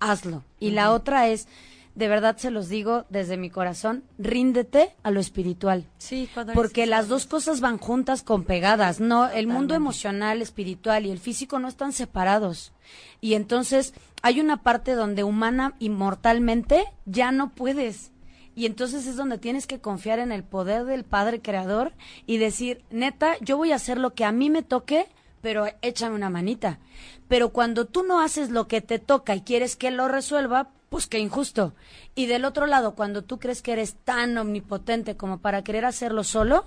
hazlo. 0.00 0.42
Y 0.58 0.70
la 0.72 0.92
otra 0.92 1.28
es, 1.28 1.46
de 1.94 2.08
verdad 2.08 2.36
se 2.38 2.50
los 2.50 2.68
digo 2.68 3.04
desde 3.10 3.36
mi 3.36 3.50
corazón, 3.50 4.04
ríndete 4.18 4.94
a 5.02 5.10
lo 5.10 5.20
espiritual. 5.20 5.86
Sí, 5.98 6.28
cuando 6.32 6.54
Porque 6.54 6.86
las 6.86 7.08
dos 7.08 7.26
cosas 7.26 7.60
van 7.60 7.78
juntas 7.78 8.22
con 8.22 8.44
pegadas, 8.44 9.00
no, 9.00 9.28
el 9.28 9.46
mundo 9.46 9.74
emocional, 9.74 10.40
espiritual 10.40 11.04
y 11.04 11.10
el 11.10 11.18
físico 11.18 11.58
no 11.58 11.68
están 11.68 11.92
separados. 11.92 12.72
Y 13.20 13.34
entonces 13.34 13.94
hay 14.22 14.40
una 14.40 14.62
parte 14.62 14.92
donde 14.92 15.24
humana 15.24 15.74
y 15.78 15.90
mortalmente 15.90 16.84
ya 17.04 17.30
no 17.32 17.50
puedes. 17.50 18.10
Y 18.54 18.66
entonces 18.66 19.06
es 19.06 19.16
donde 19.16 19.38
tienes 19.38 19.66
que 19.66 19.80
confiar 19.80 20.18
en 20.18 20.32
el 20.32 20.44
poder 20.44 20.84
del 20.84 21.04
Padre 21.04 21.40
Creador 21.40 21.92
y 22.26 22.36
decir, 22.36 22.84
neta, 22.90 23.36
yo 23.40 23.56
voy 23.56 23.72
a 23.72 23.76
hacer 23.76 23.98
lo 23.98 24.14
que 24.14 24.24
a 24.24 24.32
mí 24.32 24.50
me 24.50 24.62
toque, 24.62 25.08
pero 25.40 25.66
échame 25.80 26.14
una 26.14 26.30
manita. 26.30 26.78
Pero 27.28 27.50
cuando 27.50 27.86
tú 27.86 28.02
no 28.02 28.20
haces 28.20 28.50
lo 28.50 28.68
que 28.68 28.82
te 28.82 28.98
toca 28.98 29.34
y 29.34 29.40
quieres 29.40 29.76
que 29.76 29.90
lo 29.90 30.06
resuelva, 30.08 30.70
pues 30.92 31.06
qué 31.06 31.18
injusto. 31.18 31.74
Y 32.14 32.26
del 32.26 32.44
otro 32.44 32.66
lado, 32.66 32.94
cuando 32.94 33.22
tú 33.24 33.38
crees 33.38 33.62
que 33.62 33.72
eres 33.72 33.94
tan 34.04 34.36
omnipotente 34.36 35.16
como 35.16 35.38
para 35.38 35.64
querer 35.64 35.86
hacerlo 35.86 36.22
solo, 36.22 36.66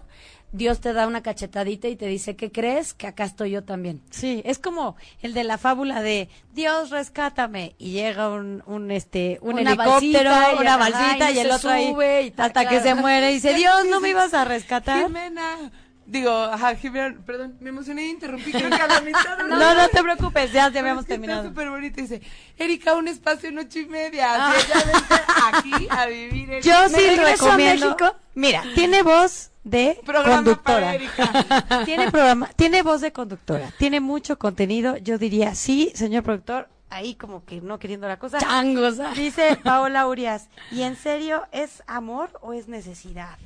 Dios 0.51 0.79
te 0.79 0.93
da 0.93 1.05
una 1.05 1.21
cachetadita 1.21 1.87
y 1.89 1.95
te 1.95 2.07
dice, 2.07 2.35
¿qué 2.35 2.51
crees? 2.51 2.95
Que 2.95 3.05
acá 3.05 3.23
estoy 3.25 3.51
yo 3.51 3.63
también. 3.63 4.01
Sí, 4.09 4.41
es 4.45 4.57
como 4.57 4.95
el 5.21 5.35
de 5.35 5.43
la 5.43 5.59
fábula 5.59 6.01
de 6.01 6.27
Dios 6.53 6.89
rescátame 6.89 7.75
y 7.77 7.91
llega 7.91 8.29
un, 8.29 8.63
un 8.65 8.89
este 8.89 9.37
un 9.41 9.59
Una 9.59 9.73
helicóptero, 9.73 10.29
balsita 10.31 10.53
y- 10.53 10.57
una 10.61 10.77
balsita 10.77 11.31
y 11.31 11.33
y, 11.33 11.35
no 11.35 11.41
el 11.41 11.51
otro 11.51 11.69
ahí 11.69 11.91
sube 11.91 12.21
y 12.23 12.31
ta- 12.31 12.45
hasta 12.45 12.67
que 12.67 12.79
se 12.81 12.95
muere 12.95 13.29
y 13.31 13.33
dice 13.35 13.53
Dios 13.55 13.85
no 13.91 13.99
me 14.01 14.09
ibas 14.09 14.33
a 14.33 14.43
rescatar. 14.45 15.03
Jimena. 15.05 15.71
Digo, 16.07 16.31
ajá, 16.31 16.75
Jimena, 16.75 17.15
perdón, 17.25 17.57
me 17.59 17.69
emocioné 17.69 18.05
y 18.05 18.09
interrumpí. 18.11 18.51
Creo 18.51 18.69
que 18.69 18.75
a 18.75 18.87
la 18.87 19.01
mitad 19.01 19.37
No, 19.49 19.73
no 19.73 19.89
te 19.89 20.03
preocupes, 20.03 20.51
ya, 20.51 20.69
ya 20.69 20.79
habíamos 20.81 21.05
terminado. 21.05 21.39
Está 21.41 21.49
súper 21.49 21.69
bonito. 21.71 21.99
Dice, 21.99 22.21
Erika, 22.57 22.93
un 22.93 23.07
espacio 23.07 23.49
en 23.49 23.57
ocho 23.57 23.79
y 23.79 23.85
media. 23.87 24.35
Ah. 24.35 25.51
Aquí 25.53 25.87
a 25.89 26.05
vivir. 26.05 26.51
en- 26.51 26.61
Yo 26.61 26.89
sí 26.89 26.95
regreso 26.95 27.45
a 27.45 27.57
recomiendo. 27.57 27.85
México. 27.89 28.15
Mira, 28.35 28.63
tiene 28.75 29.01
voz 29.01 29.51
de 29.63 29.99
Programa 30.05 30.35
conductora. 30.35 30.75
para 30.79 30.95
Erika. 30.95 31.83
tiene 31.85 32.11
programa, 32.11 32.49
tiene 32.55 32.81
voz 32.83 33.01
de 33.01 33.11
conductora, 33.11 33.71
tiene 33.79 33.99
mucho 33.99 34.37
contenido. 34.37 34.97
Yo 34.97 35.17
diría, 35.17 35.55
sí, 35.55 35.91
señor 35.95 36.21
productor, 36.23 36.69
ahí 36.91 37.15
como 37.15 37.45
que 37.45 37.61
no 37.61 37.79
queriendo 37.79 38.07
la 38.07 38.19
cosa. 38.19 38.37
Changos. 38.37 38.97
Dice 39.15 39.57
Paola 39.63 40.05
Urias, 40.07 40.49
¿y 40.71 40.83
en 40.83 40.95
serio 40.95 41.47
es 41.51 41.81
amor 41.87 42.29
o 42.41 42.53
es 42.53 42.67
necesidad? 42.67 43.37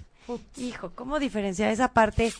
Hijo, 0.57 0.91
¿cómo 0.95 1.19
diferenciar 1.19 1.72
esa 1.72 1.93
parte? 1.93 2.34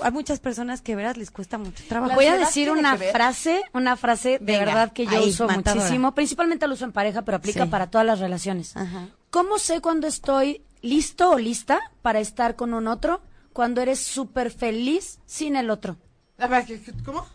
Hay 0.00 0.10
muchas 0.12 0.40
personas 0.40 0.80
que 0.82 0.96
verás 0.96 1.16
les 1.16 1.30
cuesta 1.30 1.58
mucho 1.58 1.84
trabajo. 1.88 2.10
La 2.10 2.14
Voy 2.16 2.26
a 2.26 2.36
decir 2.36 2.70
una 2.70 2.96
frase, 2.96 3.62
una 3.72 3.96
frase 3.96 4.38
de 4.38 4.38
Venga, 4.40 4.64
verdad 4.64 4.92
que 4.92 5.04
yo 5.06 5.18
ahí, 5.18 5.28
uso 5.30 5.46
matadora. 5.46 5.74
muchísimo, 5.82 6.14
principalmente 6.14 6.66
lo 6.66 6.74
uso 6.74 6.84
en 6.84 6.92
pareja, 6.92 7.22
pero 7.22 7.36
aplica 7.36 7.64
Sí. 7.64 7.70
para 7.70 7.88
todas 7.90 8.06
las 8.06 8.18
relaciones. 8.20 8.76
Ajá. 8.76 9.08
¿Cómo 9.30 9.58
sé 9.58 9.80
cuando 9.80 10.06
estoy 10.06 10.62
listo 10.82 11.30
o 11.30 11.38
lista 11.38 11.80
para 12.02 12.20
estar 12.20 12.56
con 12.56 12.74
un 12.74 12.88
otro? 12.88 13.20
Cuando 13.52 13.80
eres 13.80 14.00
súper 14.00 14.50
feliz 14.50 15.18
sin 15.26 15.56
el 15.56 15.70
otro. 15.70 15.96
A 16.38 16.46
ver, 16.46 16.64
¿qué- 16.66 16.80
qué- 16.82 16.92
¿Cómo? 17.04 17.26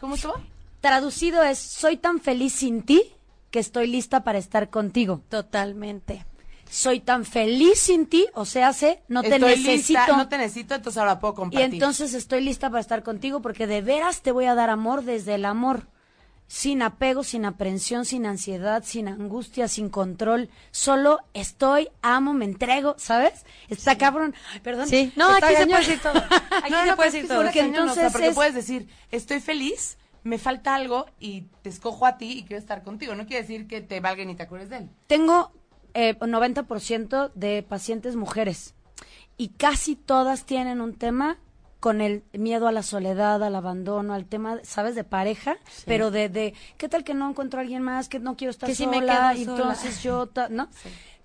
¿Cómo 0.00 0.14
estuvo? 0.14 0.34
Traducido 0.80 1.42
es, 1.42 1.58
soy 1.58 1.96
tan 1.96 2.20
feliz 2.20 2.52
sin 2.54 2.82
ti 2.82 3.02
que 3.50 3.58
estoy 3.58 3.86
lista 3.86 4.22
para 4.24 4.38
estar 4.38 4.70
contigo. 4.70 5.22
Totalmente. 5.28 6.24
Soy 6.70 7.00
tan 7.00 7.24
feliz 7.24 7.78
sin 7.78 8.06
ti, 8.06 8.26
o 8.34 8.44
sea, 8.44 8.72
sé, 8.72 9.02
no 9.08 9.22
te 9.22 9.28
Estoy 9.36 9.56
necesito. 9.56 9.98
lista, 10.00 10.16
no 10.16 10.28
te 10.28 10.38
necesito, 10.38 10.74
entonces 10.74 10.98
ahora 10.98 11.20
puedo 11.20 11.32
Y 11.34 11.36
compartir. 11.36 11.74
entonces 11.74 12.12
estoy 12.14 12.40
lista 12.42 12.68
para 12.70 12.80
estar 12.80 13.02
contigo 13.02 13.40
porque 13.40 13.66
de 13.66 13.82
veras 13.82 14.22
te 14.22 14.32
voy 14.32 14.46
a 14.46 14.54
dar 14.54 14.70
amor 14.70 15.02
desde 15.04 15.34
el 15.36 15.44
amor. 15.44 15.86
Sin 16.48 16.80
apego, 16.80 17.24
sin 17.24 17.44
aprensión, 17.44 18.04
sin 18.04 18.24
ansiedad, 18.24 18.84
sin 18.84 19.08
angustia, 19.08 19.66
sin 19.66 19.88
control. 19.88 20.48
Solo 20.70 21.18
estoy, 21.34 21.88
amo, 22.02 22.34
me 22.34 22.44
entrego, 22.44 22.94
¿sabes? 22.98 23.44
Está 23.68 23.98
cabrón. 23.98 24.32
Ay, 24.52 24.60
perdón. 24.60 24.86
Sí, 24.86 25.12
no, 25.16 25.28
aquí 25.28 25.56
se 25.56 25.66
puede 25.66 25.78
decir 25.80 26.00
todo. 26.00 26.12
Aquí 26.62 26.70
no, 26.70 26.80
se 26.82 26.86
no, 26.86 26.96
puede 26.96 27.10
decir 27.10 27.26
todo. 27.28 27.42
Porque 27.42 27.58
cañón, 27.58 27.88
o 27.88 27.94
sea, 27.94 28.04
entonces 28.06 28.12
porque 28.12 28.28
es- 28.28 28.34
puedes 28.36 28.54
decir, 28.54 28.86
estoy 29.10 29.40
feliz, 29.40 29.98
me 30.22 30.38
falta 30.38 30.76
algo 30.76 31.06
y 31.18 31.42
te 31.62 31.68
escojo 31.68 32.06
a 32.06 32.16
ti 32.16 32.38
y 32.38 32.42
quiero 32.44 32.60
estar 32.60 32.84
contigo. 32.84 33.16
No 33.16 33.26
quiere 33.26 33.42
decir 33.42 33.66
que 33.66 33.80
te 33.80 33.98
valga 33.98 34.24
ni 34.24 34.36
te 34.36 34.44
acuerdes 34.44 34.70
de 34.70 34.76
él. 34.76 34.90
Tengo 35.08 35.50
eh, 35.96 36.16
90% 36.18 37.30
de 37.34 37.62
pacientes 37.62 38.16
mujeres 38.16 38.74
y 39.36 39.48
casi 39.48 39.96
todas 39.96 40.44
tienen 40.44 40.80
un 40.80 40.94
tema 40.94 41.38
con 41.80 42.00
el 42.00 42.24
miedo 42.32 42.66
a 42.68 42.72
la 42.72 42.82
soledad, 42.82 43.42
al 43.44 43.54
abandono, 43.54 44.14
al 44.14 44.24
tema, 44.24 44.58
¿sabes? 44.62 44.94
De 44.94 45.04
pareja, 45.04 45.56
pero 45.84 46.10
de, 46.10 46.28
de, 46.28 46.54
¿qué 46.78 46.88
tal 46.88 47.04
que 47.04 47.14
no 47.14 47.28
encuentro 47.30 47.60
a 47.60 47.62
alguien 47.62 47.82
más, 47.82 48.08
que 48.08 48.18
no 48.18 48.36
quiero 48.36 48.50
estar 48.50 48.66
Que 48.68 48.74
si 48.74 48.84
sola, 48.84 48.98
me 49.00 49.06
quedo 49.06 49.16
sola. 49.54 49.62
entonces 49.62 50.02
yo, 50.02 50.26
ta- 50.26 50.48
¿no? 50.48 50.68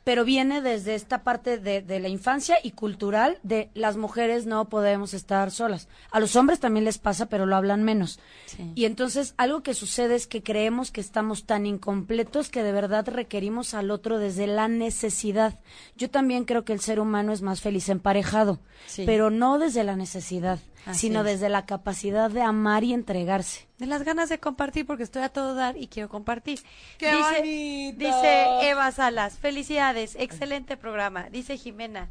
Pero 0.04 0.26
viene 0.26 0.62
desde 0.62 0.96
esta 0.96 1.24
parte 1.24 1.60
de, 1.60 1.82
de 1.82 2.00
la 2.00 2.08
infancia 2.10 2.58
y 2.64 2.72
cultural 2.72 3.38
de 3.44 3.70
las 3.76 3.98
mujeres 3.98 4.48
no 4.48 4.68
podemos 4.68 5.14
estar 5.14 5.52
solas. 5.52 5.88
A 6.12 6.20
los 6.20 6.36
hombres 6.36 6.60
también 6.60 6.86
les 6.86 6.98
pasa, 6.98 7.28
pero 7.28 7.46
lo 7.46 7.56
hablan 7.56 7.84
menos. 7.84 8.20
Sí. 8.48 8.72
Y 8.74 8.86
entonces 8.86 9.36
algo 9.38 9.62
que 9.62 9.74
sucede 9.76 10.16
es 10.16 10.26
que 10.26 10.42
creemos 10.42 10.92
que 10.92 11.02
estamos 11.02 11.46
tan 11.46 11.66
incompletos 11.68 12.50
que 12.50 12.64
de 12.64 12.72
verdad 12.72 13.08
requerimos 13.08 13.74
al 13.76 13.92
otro 13.92 14.18
desde 14.18 14.48
la 14.48 14.68
necesidad. 14.68 15.60
Yo 15.96 16.10
también 16.10 16.46
creo 16.46 16.66
que 16.66 16.74
el 16.74 16.80
ser 16.82 17.00
humano 17.00 17.32
es 17.32 17.42
más 17.44 17.62
feliz 17.62 17.88
emparejado, 17.90 18.60
Sí. 18.88 19.04
pero 19.06 19.30
no 19.30 19.60
desde 19.60 19.84
la 19.84 19.96
necesidad, 19.96 20.58
Así 20.86 21.08
sino 21.08 21.20
es. 21.20 21.26
desde 21.26 21.50
la 21.50 21.66
capacidad 21.66 22.30
de 22.30 22.42
amar 22.42 22.84
y 22.84 22.94
entregarse. 22.94 23.68
De 23.78 23.86
las 23.86 24.04
ganas 24.04 24.30
de 24.30 24.40
compartir 24.40 24.86
porque 24.86 25.04
estoy 25.04 25.22
a 25.24 25.30
todo 25.30 25.54
dar 25.56 25.78
y 25.78 25.88
quiero 25.88 26.10
compartir. 26.10 26.60
¡Qué 26.98 27.08
dice, 27.16 27.38
bonito! 27.40 27.98
Dice 28.00 28.70
Eva 28.70 28.92
Salas, 28.92 29.38
felicidades, 29.38 30.16
excelente 30.20 30.78
programa. 30.78 31.30
Dice 31.30 31.58
Jimena, 31.58 32.10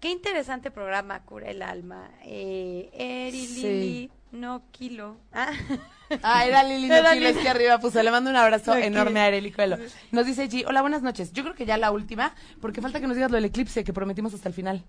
qué 0.00 0.10
interesante 0.10 0.70
programa, 0.70 1.22
cura 1.24 1.50
el 1.50 1.62
alma. 1.62 2.10
Eh, 2.24 2.90
Eri, 3.28 3.46
Sí. 3.46 3.62
Lili, 3.62 4.10
no 4.32 4.62
kilo. 4.70 5.16
Ah. 5.32 5.50
Ah, 6.22 6.44
era 6.46 6.62
Lili 6.62 6.86
Era 6.92 7.14
Noquilo, 7.14 7.28
es 7.30 7.38
que 7.38 7.48
arriba 7.48 7.78
puso. 7.80 8.00
Le 8.02 8.10
mando 8.10 8.28
un 8.28 8.36
abrazo 8.36 8.76
enorme 8.76 9.20
a 9.20 9.24
Arely 9.24 9.50
Coelho. 9.50 9.78
Nos 10.12 10.26
dice 10.26 10.48
G, 10.50 10.64
hola, 10.68 10.82
buenas 10.82 11.02
noches. 11.02 11.32
Yo 11.32 11.42
creo 11.42 11.54
que 11.54 11.64
ya 11.64 11.78
la 11.78 11.90
última, 11.90 12.34
porque 12.60 12.82
falta 12.82 13.00
que 13.00 13.06
nos 13.06 13.16
digas 13.16 13.30
lo 13.30 13.36
del 13.36 13.46
eclipse 13.46 13.82
que 13.84 13.92
prometimos 13.94 14.34
hasta 14.34 14.46
el 14.48 14.54
final. 14.54 14.84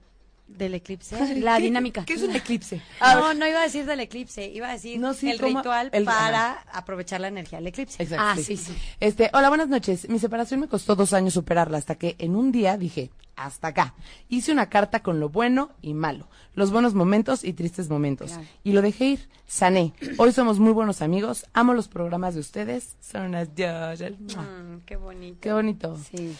Del 0.48 0.74
eclipse. 0.76 1.16
La 1.42 1.58
¿Qué- 1.58 1.64
dinámica. 1.64 2.06
¿Qué 2.06 2.14
es 2.14 2.22
un 2.24 2.36
eclipse? 2.36 2.82
A 3.00 3.16
No, 3.16 3.34
no 3.34 3.48
iba 3.48 3.60
a 3.60 3.64
decir 3.64 3.86
del 3.86 4.00
eclipse, 4.00 4.48
iba 4.48 4.70
a 4.70 4.74
decir 4.74 5.00
No, 5.00 5.14
sí, 5.14 5.30
el 5.32 5.40
ritual 5.40 5.90
El- 5.92 6.06
para 6.06 6.54
aprovechar 6.72 7.22
la 7.22 7.28
energía 7.28 7.58
del 7.60 7.68
eclipse. 7.68 8.02
Exacto, 8.02 8.24
Ah, 8.28 8.36
sí, 8.42 8.56
sí. 8.58 8.76
Este, 9.00 9.30
hola, 9.34 9.50
buenas 9.50 9.68
noches. 9.70 10.08
Mi 10.10 10.20
separación 10.20 10.60
me 10.60 10.68
costó 10.68 10.96
dos 10.96 11.14
años 11.14 11.34
superarla 11.34 11.78
hasta 11.78 11.96
que 11.96 12.16
en 12.20 12.36
un 12.36 12.52
día 12.52 12.78
dije, 12.78 13.10
hasta 13.36 13.68
acá. 13.70 13.94
Hice 14.30 14.52
una 14.54 14.70
carta 14.70 15.02
con 15.02 15.20
lo 15.20 15.28
bueno 15.30 15.72
y 15.82 15.94
malo, 15.94 16.30
los 16.54 16.72
buenos 16.72 16.94
momentos 16.94 17.44
y 17.44 17.52
tristes 17.52 17.90
momentos. 17.90 18.32
Y 18.64 18.72
lo 18.72 18.82
dejé 18.82 19.06
ir, 19.06 19.30
sané. 19.46 19.94
Hoy 20.18 20.32
somos 20.32 20.58
muy 20.60 20.72
buenos 20.72 21.02
amigos, 21.02 21.46
amo 21.54 21.74
los 21.74 21.90
programas 21.90 22.34
de 22.36 22.40
ustedes. 22.40 22.96
Son 23.02 23.24
unas. 23.24 23.50
Mm, 23.50 24.78
qué 24.86 24.96
bonito. 24.96 25.38
Qué 25.42 25.52
bonito. 25.52 25.98
Sí. 26.12 26.34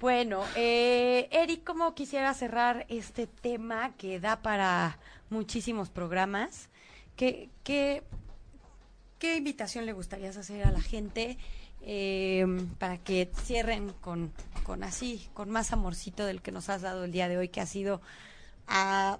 Bueno, 0.00 0.42
eh, 0.56 1.28
Eric, 1.30 1.62
¿cómo 1.62 1.94
quisiera 1.94 2.32
cerrar 2.32 2.86
este 2.88 3.26
tema 3.26 3.92
que 3.98 4.18
da 4.18 4.40
para 4.40 4.98
muchísimos 5.28 5.90
programas? 5.90 6.70
¿Qué, 7.16 7.50
qué, 7.64 8.02
qué 9.18 9.36
invitación 9.36 9.84
le 9.84 9.92
gustaría 9.92 10.30
hacer 10.30 10.64
a 10.64 10.70
la 10.70 10.80
gente 10.80 11.36
eh, 11.82 12.46
para 12.78 12.96
que 12.96 13.30
cierren 13.44 13.92
con, 14.00 14.32
con 14.62 14.84
así, 14.84 15.28
con 15.34 15.50
más 15.50 15.70
amorcito 15.70 16.24
del 16.24 16.40
que 16.40 16.50
nos 16.50 16.70
has 16.70 16.80
dado 16.80 17.04
el 17.04 17.12
día 17.12 17.28
de 17.28 17.36
hoy, 17.36 17.48
que 17.48 17.60
ha 17.60 17.66
sido 17.66 18.00
a, 18.68 19.18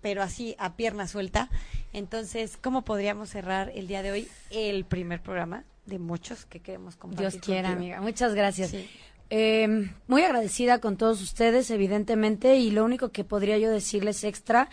pero 0.00 0.22
así 0.22 0.56
a 0.58 0.76
pierna 0.76 1.08
suelta? 1.08 1.50
Entonces, 1.92 2.56
¿cómo 2.56 2.86
podríamos 2.86 3.28
cerrar 3.28 3.70
el 3.74 3.86
día 3.86 4.02
de 4.02 4.12
hoy 4.12 4.28
el 4.48 4.86
primer 4.86 5.20
programa 5.20 5.64
de 5.84 5.98
muchos 5.98 6.46
que 6.46 6.60
queremos 6.60 6.96
compartir? 6.96 7.32
Dios 7.32 7.44
quiera, 7.44 7.68
contigo? 7.68 7.96
amiga. 7.96 8.00
Muchas 8.00 8.34
gracias. 8.34 8.70
Sí. 8.70 8.88
Eh, 9.34 9.88
muy 10.08 10.22
agradecida 10.24 10.78
con 10.78 10.98
todos 10.98 11.22
ustedes, 11.22 11.70
evidentemente, 11.70 12.58
y 12.58 12.70
lo 12.70 12.84
único 12.84 13.12
que 13.12 13.24
podría 13.24 13.56
yo 13.56 13.70
decirles 13.70 14.24
extra 14.24 14.68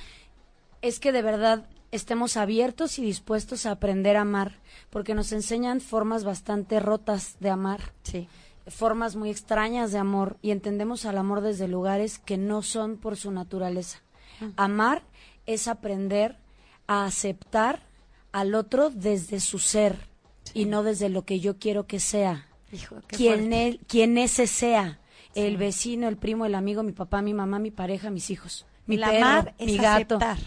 es 0.82 1.00
que 1.00 1.14
de 1.14 1.22
verdad 1.22 1.70
estemos 1.92 2.36
abiertos 2.36 3.00
y 3.00 3.02
dispuestos 3.02 3.66
a 3.66 3.72
aprender 3.72 4.18
a 4.18 4.22
amar, 4.22 4.60
porque 4.90 5.16
nos 5.16 5.32
enseñan 5.32 5.80
formas 5.80 6.26
bastante 6.26 6.82
rotas 6.82 7.38
de 7.40 7.50
amar, 7.52 7.94
Sí. 8.04 8.28
formas 8.68 9.16
muy 9.16 9.30
extrañas 9.30 9.94
de 9.94 9.98
amor, 9.98 10.36
y 10.42 10.52
entendemos 10.52 11.06
al 11.06 11.18
amor 11.18 11.40
desde 11.40 11.70
lugares 11.70 12.20
que 12.20 12.36
no 12.38 12.62
son 12.62 12.98
por 12.98 13.16
su 13.16 13.32
naturaleza. 13.32 14.02
Amar 14.58 15.04
es 15.46 15.70
aprender 15.70 16.36
a 16.86 17.06
aceptar 17.06 17.84
al 18.34 18.54
otro 18.56 18.90
desde 18.90 19.40
su 19.40 19.58
ser 19.58 19.96
y 20.54 20.66
no 20.66 20.84
desde 20.84 21.08
lo 21.08 21.24
que 21.24 21.40
yo 21.40 21.58
quiero 21.60 21.88
que 21.88 22.02
sea 22.02 22.49
Hijo, 22.72 22.98
qué 23.08 23.16
quien, 23.18 23.54
él- 23.54 23.80
quien 23.88 24.18
ese 24.18 24.48
sea, 24.48 25.00
el 25.36 25.58
vecino, 25.58 26.08
el 26.08 26.18
primo, 26.18 26.46
el 26.46 26.56
amigo, 26.56 26.84
mi 26.84 26.92
papá, 26.92 27.22
mi 27.22 27.34
mamá, 27.34 27.60
mi 27.60 27.72
pareja, 27.72 28.10
mis 28.10 28.30
hijos, 28.30 28.66
mi 28.86 28.96
El 28.96 29.02
perro, 29.02 29.18
amar 29.18 29.56
es 29.58 29.66
mi 29.68 29.78
gato. 29.78 30.16
aceptar. 30.18 30.38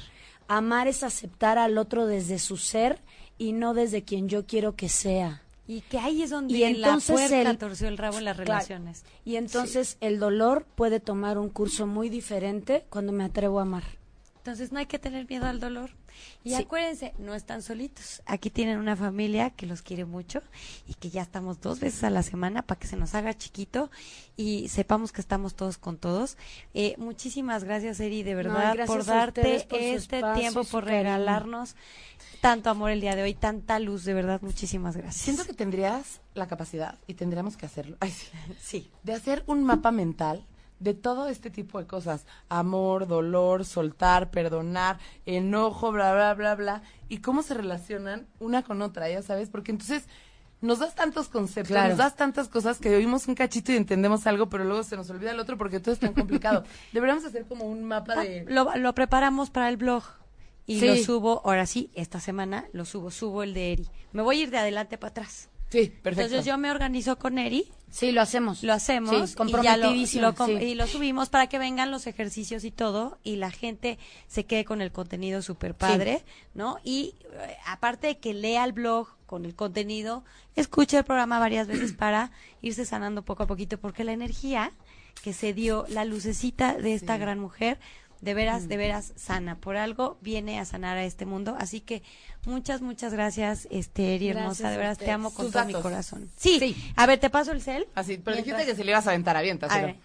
Amar 0.48 0.88
es 0.88 1.02
aceptar 1.02 1.58
al 1.58 1.78
otro 1.78 2.06
desde 2.06 2.38
su 2.38 2.56
ser 2.56 3.00
y 3.38 3.52
no 3.52 3.74
desde 3.74 4.02
quien 4.04 4.28
yo 4.28 4.46
quiero 4.46 4.76
que 4.76 4.88
sea. 4.88 5.42
Y 5.66 5.80
que 5.82 5.98
ahí 5.98 6.22
es 6.22 6.30
donde 6.30 6.52
Y 6.54 6.64
entonces 6.64 7.08
la 7.20 7.28
puerca 7.28 7.50
el- 7.50 7.58
torció 7.58 7.88
el 7.88 7.96
rabo 7.96 8.18
en 8.18 8.24
las 8.24 8.34
Claro. 8.36 8.48
relaciones. 8.50 9.04
Y 9.24 9.36
entonces 9.36 9.96
el 10.00 10.18
dolor 10.18 10.66
puede 10.74 11.00
tomar 11.00 11.38
un 11.38 11.48
curso 11.48 11.86
muy 11.86 12.08
diferente 12.08 12.84
cuando 12.90 13.12
me 13.12 13.24
atrevo 13.24 13.60
a 13.60 13.62
amar. 13.62 13.84
Entonces 14.38 14.72
no 14.72 14.80
hay 14.80 14.86
que 14.86 14.98
tener 14.98 15.26
miedo 15.28 15.46
al 15.46 15.60
dolor. 15.60 15.90
Y 16.44 16.50
Sí. 16.50 16.54
acuérdense, 16.56 17.14
no 17.18 17.34
están 17.34 17.62
solitos. 17.62 18.22
Aquí 18.26 18.50
tienen 18.50 18.78
una 18.78 18.96
familia 18.96 19.50
que 19.50 19.66
los 19.66 19.82
quiere 19.82 20.04
mucho 20.04 20.42
y 20.88 20.94
que 20.94 21.10
ya 21.10 21.22
estamos 21.22 21.60
dos 21.60 21.80
veces 21.80 22.02
a 22.04 22.10
la 22.10 22.22
semana 22.22 22.62
para 22.62 22.78
que 22.78 22.86
se 22.86 22.96
nos 22.96 23.14
haga 23.14 23.34
chiquito 23.34 23.90
y 24.36 24.68
sepamos 24.68 25.12
que 25.12 25.20
estamos 25.20 25.54
todos 25.54 25.78
con 25.78 25.96
todos. 25.98 26.36
Eh, 26.74 26.94
muchísimas 26.98 27.64
gracias, 27.64 28.00
Eri, 28.00 28.22
de 28.22 28.34
verdad, 28.34 28.74
por 28.86 29.04
darte 29.04 29.66
por 29.68 29.78
este 29.78 30.16
espacio 30.18 30.40
tiempo, 30.40 30.64
por 30.64 30.84
cariño. 30.84 31.02
regalarnos 31.02 31.76
tanto 32.40 32.70
amor 32.70 32.90
el 32.90 33.00
día 33.00 33.14
de 33.14 33.22
hoy, 33.22 33.34
tanta 33.34 33.78
luz, 33.78 34.04
de 34.04 34.14
verdad, 34.14 34.40
muchísimas 34.42 34.96
gracias. 34.96 35.22
Siento 35.24 35.44
que 35.44 35.52
tendrías 35.52 36.20
la 36.34 36.48
capacidad, 36.48 36.98
y 37.06 37.14
tendríamos 37.14 37.56
que 37.56 37.66
hacerlo, 37.66 37.96
ay, 38.00 38.10
sí, 38.10 38.26
sí. 38.60 38.90
de 39.04 39.12
hacer 39.12 39.44
un 39.46 39.62
mapa 39.62 39.92
mental 39.92 40.44
de 40.82 40.94
todo 40.94 41.28
este 41.28 41.50
tipo 41.50 41.78
de 41.78 41.86
cosas. 41.86 42.26
Amor, 42.48 43.06
dolor, 43.06 43.64
soltar, 43.64 44.30
perdonar, 44.30 44.98
enojo, 45.26 45.92
bla, 45.92 46.12
bla, 46.14 46.34
bla, 46.34 46.54
bla. 46.54 46.82
Y 47.08 47.18
cómo 47.18 47.42
se 47.42 47.54
relacionan 47.54 48.26
una 48.40 48.62
con 48.62 48.82
otra, 48.82 49.08
ya 49.08 49.22
sabes, 49.22 49.48
porque 49.50 49.70
entonces 49.72 50.04
nos 50.60 50.78
das 50.78 50.94
tantos 50.94 51.28
conceptos, 51.28 51.72
Claro. 51.72 51.88
nos 51.90 51.98
das 51.98 52.14
tantas 52.16 52.48
cosas 52.48 52.78
que 52.78 52.94
oímos 52.94 53.26
un 53.26 53.34
cachito 53.34 53.72
y 53.72 53.76
entendemos 53.76 54.26
algo, 54.26 54.48
pero 54.48 54.64
luego 54.64 54.82
se 54.84 54.96
nos 54.96 55.10
olvida 55.10 55.32
el 55.32 55.40
otro 55.40 55.58
porque 55.58 55.80
todo 55.80 55.92
es 55.92 55.98
tan 56.00 56.12
complicado. 56.14 56.64
Deberíamos 56.92 57.24
hacer 57.24 57.46
como 57.46 57.64
un 57.64 57.82
mapa 57.84 58.16
de... 58.20 58.44
Lo, 58.48 58.74
lo 58.76 58.94
preparamos 58.94 59.50
para 59.50 59.68
el 59.68 59.76
blog 59.76 60.04
y 60.64 60.78
Sí. 60.78 60.86
lo 60.86 60.96
subo, 60.96 61.42
ahora 61.44 61.66
sí, 61.66 61.90
esta 61.94 62.20
semana 62.20 62.66
lo 62.72 62.84
subo, 62.84 63.10
subo 63.10 63.42
el 63.42 63.54
de 63.54 63.72
Eri. 63.72 63.88
Me 64.12 64.22
voy 64.22 64.38
a 64.38 64.42
ir 64.44 64.50
de 64.50 64.58
adelante 64.58 64.98
para 64.98 65.10
atrás. 65.10 65.48
Sí, 65.72 65.86
perfecto. 65.86 66.26
Entonces 66.26 66.44
yo 66.44 66.58
me 66.58 66.70
organizo 66.70 67.18
con 67.18 67.38
Eri, 67.38 67.66
Sí, 67.90 68.12
lo 68.12 68.20
hacemos. 68.20 68.62
lo 68.62 68.74
hacemos 68.74 69.30
Sí, 69.30 69.36
y, 69.46 69.62
ya 69.62 69.78
lo, 69.78 69.90
sí. 69.90 70.52
y 70.60 70.74
lo 70.74 70.86
subimos 70.86 71.30
para 71.30 71.46
que 71.46 71.58
vengan 71.58 71.90
los 71.90 72.06
ejercicios 72.06 72.64
y 72.64 72.70
todo 72.70 73.18
y 73.24 73.36
la 73.36 73.50
gente 73.50 73.98
se 74.28 74.44
quede 74.44 74.66
con 74.66 74.82
el 74.82 74.92
contenido 74.92 75.40
súper 75.40 75.74
padre, 75.74 76.24
¿no? 76.52 76.78
Y 76.84 77.14
eh, 77.32 77.56
aparte 77.66 78.08
de 78.08 78.18
que 78.18 78.34
lea 78.34 78.64
el 78.64 78.72
blog 78.72 79.08
con 79.24 79.46
el 79.46 79.54
contenido, 79.54 80.24
escuche 80.56 80.98
el 80.98 81.04
programa 81.04 81.38
varias 81.38 81.66
veces 81.68 81.92
para 81.98 82.32
irse 82.60 82.84
sanando 82.84 83.22
poco 83.22 83.44
a 83.44 83.46
poquito 83.46 83.78
porque 83.78 84.04
la 84.04 84.12
energía 84.12 84.72
que 85.22 85.32
se 85.32 85.54
dio, 85.54 85.86
la 85.88 86.04
lucecita 86.04 86.74
de 86.74 86.92
esta 86.92 87.16
gran 87.16 87.38
mujer, 87.38 87.78
de 88.22 88.34
veras, 88.34 88.68
de 88.68 88.76
veras 88.78 89.12
sana. 89.16 89.56
Por 89.56 89.76
algo 89.76 90.16
viene 90.22 90.58
a 90.58 90.64
sanar 90.64 90.96
a 90.96 91.04
este 91.04 91.26
mundo. 91.26 91.56
Así 91.58 91.80
que 91.80 92.02
muchas, 92.46 92.80
muchas 92.80 93.12
gracias, 93.12 93.66
Gracias 94.30 94.36
hermosa. 94.42 94.68
De 94.70 94.74
a 94.76 94.78
veras 94.78 94.98
te 94.98 95.10
amo 95.10 95.34
con 95.34 95.50
todo 95.52 95.64
mi 95.66 95.74
corazón. 95.74 96.30
Sí. 96.38 96.58
Sí. 96.58 96.92
A 96.96 97.06
ver, 97.06 97.18
te 97.20 97.28
paso 97.28 97.52
el 97.52 97.60
cel. 97.60 97.86
Así, 97.94 98.16
pero 98.18 98.36
Mientras- 98.36 98.56
dijiste 98.58 98.64
que 98.72 98.76
se 98.76 98.84
le 98.84 98.92
ibas 98.92 99.06
a 99.06 99.10
aventar, 99.10 99.36
A 99.36 99.40
aviéntaselo. 99.40 99.86
ver, 99.88 99.96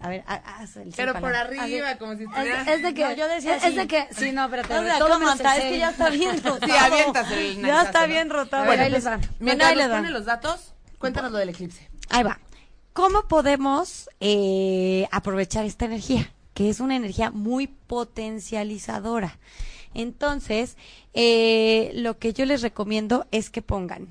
a 0.00 0.08
ver, 0.08 0.24
ha- 0.26 0.56
haz 0.62 0.76
el 0.78 0.92
Pero 0.96 1.12
por 1.20 1.36
arriba, 1.36 1.96
como 1.98 2.16
si 2.16 2.22
Es, 2.24 2.28
estuvieras... 2.30 2.68
es 2.68 2.82
de 2.82 2.94
que, 2.94 3.04
No, 3.04 3.12
yo 3.12 3.28
decía 3.28 3.56
es, 3.56 3.76
de 3.76 3.86
que, 3.86 4.08
sí, 4.16 4.32
no, 4.32 4.44
espérate, 4.46 4.74
No, 4.74 4.98
todo 4.98 5.08
¿cómo 5.08 5.18
menos 5.20 5.34
está? 5.36 5.56
el 5.56 5.62
Es 5.62 5.68
que 5.72 5.78
ya 5.78 5.90
está 5.90 6.08
bien 6.08 6.42
rotado. 6.42 6.66
Sí, 6.66 6.72
aviéntate 6.78 7.48
el 7.50 7.60
Ya 7.62 7.82
está 7.82 8.06
bien 8.06 8.30
rotado. 8.30 8.64
Bueno, 8.64 8.82
ahí 8.84 8.90
les 8.90 9.06
va. 9.06 9.20
Mientras 9.38 9.76
nos 9.76 9.88
ponen 9.88 10.12
los 10.14 10.24
datos, 10.24 10.72
cuéntanos 10.98 11.30
lo 11.30 11.36
del 11.38 11.50
eclipse. 11.50 11.90
Ahí 12.08 12.22
va. 12.22 12.40
¿Cómo 12.94 13.28
podemos 13.28 14.08
eh, 14.20 15.06
aprovechar 15.12 15.66
esta 15.66 15.84
energía? 15.84 16.32
Que 16.60 16.68
es 16.68 16.80
una 16.80 16.94
energía 16.94 17.30
muy 17.30 17.68
potencializadora. 17.68 19.38
Entonces, 19.94 20.76
eh, 21.14 21.90
lo 21.94 22.18
que 22.18 22.34
yo 22.34 22.44
les 22.44 22.60
recomiendo 22.60 23.26
es 23.30 23.48
que 23.48 23.62
pongan 23.62 24.08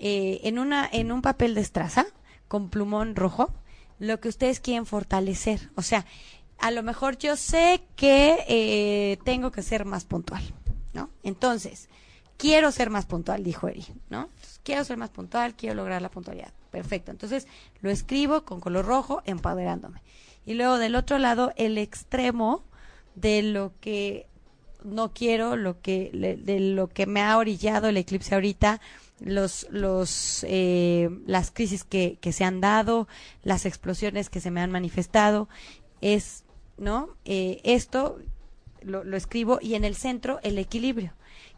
eh, 0.00 0.40
en, 0.42 0.58
una, 0.58 0.88
en 0.90 1.12
un 1.12 1.22
papel 1.22 1.54
de 1.54 1.60
estraza 1.60 2.04
con 2.48 2.70
plumón 2.70 3.14
rojo 3.14 3.52
lo 4.00 4.18
que 4.18 4.28
ustedes 4.28 4.58
quieren 4.58 4.84
fortalecer. 4.84 5.70
O 5.76 5.82
sea, 5.82 6.06
a 6.58 6.72
lo 6.72 6.82
mejor 6.82 7.18
yo 7.18 7.36
sé 7.36 7.84
que 7.94 8.44
eh, 8.48 9.18
tengo 9.24 9.52
que 9.52 9.62
ser 9.62 9.84
más 9.84 10.06
puntual, 10.06 10.42
¿no? 10.92 11.08
Entonces, 11.22 11.88
quiero 12.36 12.72
ser 12.72 12.90
más 12.90 13.06
puntual, 13.06 13.44
dijo 13.44 13.68
Eri, 13.68 13.86
¿no? 14.10 14.28
Quiero 14.64 14.82
ser 14.82 14.96
más 14.96 15.10
puntual, 15.10 15.54
quiero 15.54 15.76
lograr 15.76 16.02
la 16.02 16.10
puntualidad. 16.10 16.52
Perfecto. 16.72 17.12
Entonces, 17.12 17.46
lo 17.80 17.90
escribo 17.90 18.44
con 18.44 18.58
color 18.58 18.86
rojo, 18.86 19.22
empoderándome. 19.24 20.02
Y 20.46 20.54
luego 20.54 20.78
del 20.78 20.94
otro 20.94 21.18
lado, 21.18 21.52
el 21.56 21.76
extremo 21.76 22.64
de 23.16 23.42
lo 23.42 23.72
que 23.80 24.26
no 24.84 25.12
quiero, 25.12 25.56
lo 25.56 25.80
que 25.80 26.10
de 26.12 26.60
lo 26.60 26.88
que 26.88 27.06
me 27.06 27.20
ha 27.20 27.36
orillado 27.36 27.88
el 27.88 27.96
eclipse 27.96 28.34
ahorita, 28.34 28.80
los 29.20 29.66
los 29.70 30.44
eh, 30.48 31.10
las 31.26 31.50
crisis 31.50 31.82
que, 31.82 32.18
que 32.20 32.32
se 32.32 32.44
han 32.44 32.60
dado, 32.60 33.08
las 33.42 33.66
explosiones 33.66 34.30
que 34.30 34.40
se 34.40 34.50
me 34.50 34.60
han 34.60 34.70
manifestado, 34.70 35.48
es 36.00 36.44
no 36.78 37.16
Eh, 37.24 37.60
esto 37.64 38.18
lo, 38.82 39.02
lo 39.02 39.16
escribo 39.16 39.58
y 39.60 39.74
en 39.74 39.84
el 39.84 39.96
centro 39.96 40.38
el 40.42 40.58
equilibrio. 40.58 41.12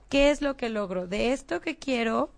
¿Qué 0.09 0.31
es 0.31 0.41
lo 0.41 0.57
que 0.57 0.71
logro? 0.71 1.07
De 1.07 1.33
esto 1.33 1.61
que 1.61 1.77
quiero 1.77 2.31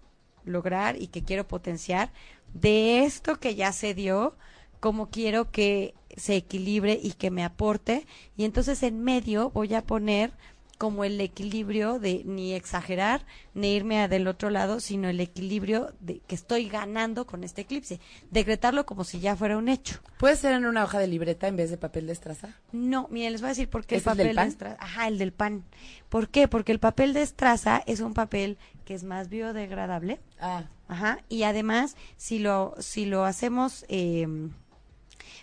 lograr 0.45 1.01
y 1.01 1.09
que 1.09 1.23
quiero 1.23 1.47
potenciar, 1.47 2.11
de 2.55 3.05
esto 3.05 3.39
que 3.39 3.55
ya 3.55 3.73
se 3.73 3.95
dio, 3.95 4.35
cómo 4.81 5.11
quiero 5.11 5.51
que 5.51 5.95
se 6.21 6.37
equilibre 6.37 6.99
y 7.03 7.13
que 7.13 7.31
me 7.31 7.45
aporte. 7.45 8.07
Y 8.37 8.45
entonces 8.45 8.83
en 8.83 9.03
medio 9.03 9.51
voy 9.51 9.75
a 9.75 9.83
poner 9.83 10.33
como 10.79 11.05
el 11.05 11.21
equilibrio 11.21 11.99
de 11.99 12.23
ni 12.25 12.55
exagerar, 12.55 13.27
ni 13.53 13.75
irme 13.75 14.01
a 14.01 14.09
del 14.09 14.27
otro 14.27 14.49
lado, 14.49 14.81
sino 14.81 15.11
el 15.11 15.21
equilibrio 15.21 15.93
de 16.01 16.21
que 16.21 16.35
estoy 16.35 16.71
ganando 16.71 17.27
con 17.27 17.45
este 17.45 17.61
eclipse. 17.63 18.01
Decretarlo 18.31 18.87
como 18.87 19.05
si 19.05 19.21
ya 19.21 19.37
fuera 19.37 19.59
un 19.59 19.69
hecho. 19.69 19.99
¿Puede 20.17 20.37
ser 20.37 20.55
en 20.55 20.65
una 20.65 20.85
hoja 20.85 20.99
de 20.99 21.07
libreta 21.07 21.49
en 21.49 21.57
vez 21.57 21.69
de 21.69 21.77
papel 21.77 22.07
de 22.07 22.15
estraza? 22.15 22.49
No, 22.73 23.09
miren, 23.11 23.33
les 23.33 23.43
voy 23.43 23.49
a 23.49 23.51
decir 23.51 23.69
por 23.69 23.85
qué 23.85 23.97
el 23.97 24.01
¿Ese 24.01 24.09
es 24.09 24.15
papel 24.15 24.27
del 24.29 24.37
pan? 24.37 24.47
de 24.47 24.51
estraza. 24.53 24.77
Ajá, 24.81 25.09
el 25.09 25.19
del 25.19 25.33
pan. 25.35 25.65
¿Por 26.09 26.31
qué? 26.31 26.49
Porque 26.49 26.73
el 26.73 26.79
papel 26.81 27.13
de 27.13 27.21
estraza 27.23 27.83
es 27.87 28.01
un 28.01 28.15
papel 28.15 28.57
que 28.87 28.95
es 28.95 29.05
más 29.05 29.29
biodegradable. 29.29 30.19
Ah, 30.41 30.65
Ajá, 30.89 31.19
y 31.29 31.43
además, 31.43 31.95
si 32.17 32.39
lo, 32.39 32.75
si 32.79 33.05
lo 33.05 33.25
hacemos 33.27 33.85
eh, 33.89 34.27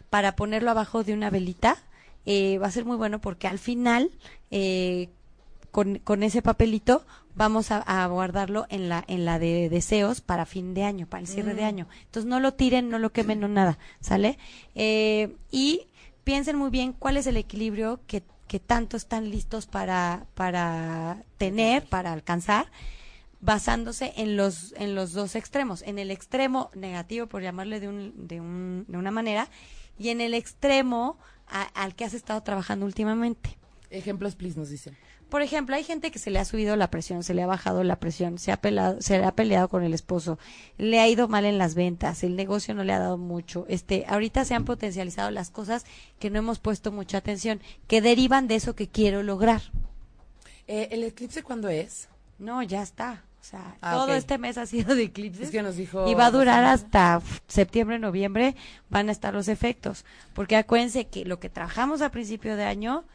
para 0.09 0.35
ponerlo 0.35 0.71
abajo 0.71 1.03
de 1.03 1.13
una 1.13 1.29
velita 1.29 1.77
eh, 2.25 2.57
va 2.57 2.67
a 2.67 2.71
ser 2.71 2.84
muy 2.85 2.97
bueno 2.97 3.19
porque 3.21 3.47
al 3.47 3.57
final, 3.57 4.11
eh, 4.51 5.09
con, 5.71 5.99
con 5.99 6.23
ese 6.23 6.41
papelito, 6.41 7.05
vamos 7.35 7.71
a, 7.71 7.77
a 7.77 8.05
guardarlo 8.07 8.65
en 8.69 8.89
la, 8.89 9.03
en 9.07 9.23
la 9.23 9.39
de 9.39 9.69
deseos 9.69 10.19
para 10.21 10.45
fin 10.45 10.73
de 10.73 10.84
año, 10.84 11.07
para 11.07 11.21
el 11.21 11.27
cierre 11.27 11.53
de 11.53 11.63
año. 11.63 11.88
Entonces 12.05 12.27
no 12.27 12.39
lo 12.39 12.53
tiren, 12.53 12.89
no 12.89 12.99
lo 12.99 13.11
quemen, 13.11 13.39
no 13.39 13.47
nada, 13.47 13.77
¿sale? 14.01 14.38
Eh, 14.75 15.35
y 15.51 15.88
piensen 16.25 16.57
muy 16.57 16.69
bien 16.69 16.91
cuál 16.91 17.15
es 17.15 17.27
el 17.27 17.38
equilibrio 17.38 18.01
que, 18.07 18.23
que 18.47 18.59
tanto 18.59 18.97
están 18.97 19.29
listos 19.29 19.67
para, 19.67 20.25
para 20.34 21.23
tener, 21.38 21.85
para 21.85 22.11
alcanzar 22.11 22.69
basándose 23.39 24.13
en 24.17 24.35
los 24.35 24.73
en 24.77 24.95
los 24.95 25.13
dos 25.13 25.35
extremos, 25.35 25.84
en 25.84 25.99
el 25.99 26.09
extremo 26.09 26.71
negativo 26.73 27.27
por 27.27 27.43
llamarle 27.43 27.79
de 27.79 27.88
un, 27.88 28.27
de, 28.27 28.41
un, 28.41 28.85
de 28.88 28.97
una 28.97 29.11
manera 29.11 29.47
y 29.97 30.09
en 30.09 30.21
el 30.21 30.33
extremo 30.33 31.17
a- 31.47 31.63
al 31.63 31.95
que 31.95 32.05
has 32.05 32.13
estado 32.13 32.41
trabajando 32.43 32.85
últimamente. 32.85 33.57
Ejemplos, 33.89 34.35
please, 34.35 34.59
nos 34.59 34.69
dicen. 34.69 34.97
Por 35.29 35.41
ejemplo, 35.41 35.75
hay 35.75 35.83
gente 35.83 36.09
que 36.09 36.19
se 36.19 36.29
le 36.31 36.39
ha 36.39 36.45
subido 36.45 36.77
la 36.77 36.89
presión, 36.89 37.21
se 37.21 37.33
le 37.33 37.43
ha 37.43 37.47
bajado 37.47 37.83
la 37.83 37.99
presión, 37.99 38.37
se 38.37 38.53
ha, 38.53 38.61
pelado, 38.61 39.01
se 39.01 39.17
le 39.17 39.25
ha 39.25 39.33
peleado 39.35 39.67
con 39.67 39.83
el 39.83 39.93
esposo, 39.93 40.39
le 40.77 41.01
ha 41.01 41.07
ido 41.09 41.27
mal 41.27 41.43
en 41.43 41.57
las 41.57 41.75
ventas, 41.75 42.23
el 42.23 42.37
negocio 42.37 42.73
no 42.73 42.85
le 42.85 42.93
ha 42.93 42.99
dado 42.99 43.17
mucho. 43.17 43.65
Este, 43.67 44.05
ahorita 44.07 44.45
se 44.45 44.55
han 44.55 44.63
potencializado 44.63 45.29
las 45.31 45.49
cosas 45.49 45.85
que 46.19 46.29
no 46.29 46.39
hemos 46.39 46.59
puesto 46.59 46.93
mucha 46.93 47.17
atención, 47.17 47.59
que 47.87 48.01
derivan 48.01 48.47
de 48.47 48.55
eso 48.55 48.73
que 48.73 48.87
quiero 48.87 49.21
lograr. 49.21 49.61
Eh, 50.67 50.87
¿El 50.91 51.03
eclipse 51.03 51.43
cuándo 51.43 51.67
es? 51.67 52.07
No, 52.39 52.63
ya 52.63 52.81
está. 52.81 53.23
O 53.47 53.49
sea, 53.49 53.77
Ah, 53.79 53.93
todo 53.93 54.13
este 54.13 54.37
mes 54.37 54.57
ha 54.57 54.65
sido 54.65 54.93
de 54.93 55.03
eclipses. 55.03 55.43
Es 55.45 55.51
que 55.51 55.61
nos 55.61 55.77
dijo... 55.77 56.05
Y 56.09 56.15
va 56.15 56.25
a 56.25 56.31
durar 56.31 56.65
hasta 56.65 57.21
septiembre, 57.47 57.97
noviembre, 57.97 58.57
van 58.89 59.07
a 59.07 59.13
estar 59.13 59.33
los 59.33 59.47
efectos. 59.47 60.03
Porque 60.33 60.57
acuérdense 60.57 61.07
que 61.07 61.23
lo 61.23 61.39
que 61.39 61.49
trabajamos 61.49 62.01
a 62.01 62.11
principio 62.11 62.57
de 62.57 62.65
año 62.65 63.05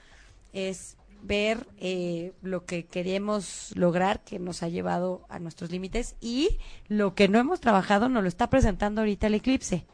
es 0.54 0.96
ver 1.22 1.66
eh, 1.76 2.32
lo 2.40 2.64
que 2.64 2.86
queremos 2.86 3.72
lograr, 3.74 4.24
que 4.24 4.38
nos 4.38 4.62
ha 4.62 4.68
llevado 4.68 5.26
a 5.28 5.38
nuestros 5.38 5.70
límites, 5.70 6.16
y 6.18 6.58
lo 6.88 7.14
que 7.14 7.28
no 7.28 7.38
hemos 7.38 7.60
trabajado 7.60 8.08
nos 8.08 8.22
lo 8.22 8.28
está 8.30 8.48
presentando 8.48 9.02
ahorita 9.02 9.26
el 9.26 9.34
eclipse. 9.34 9.84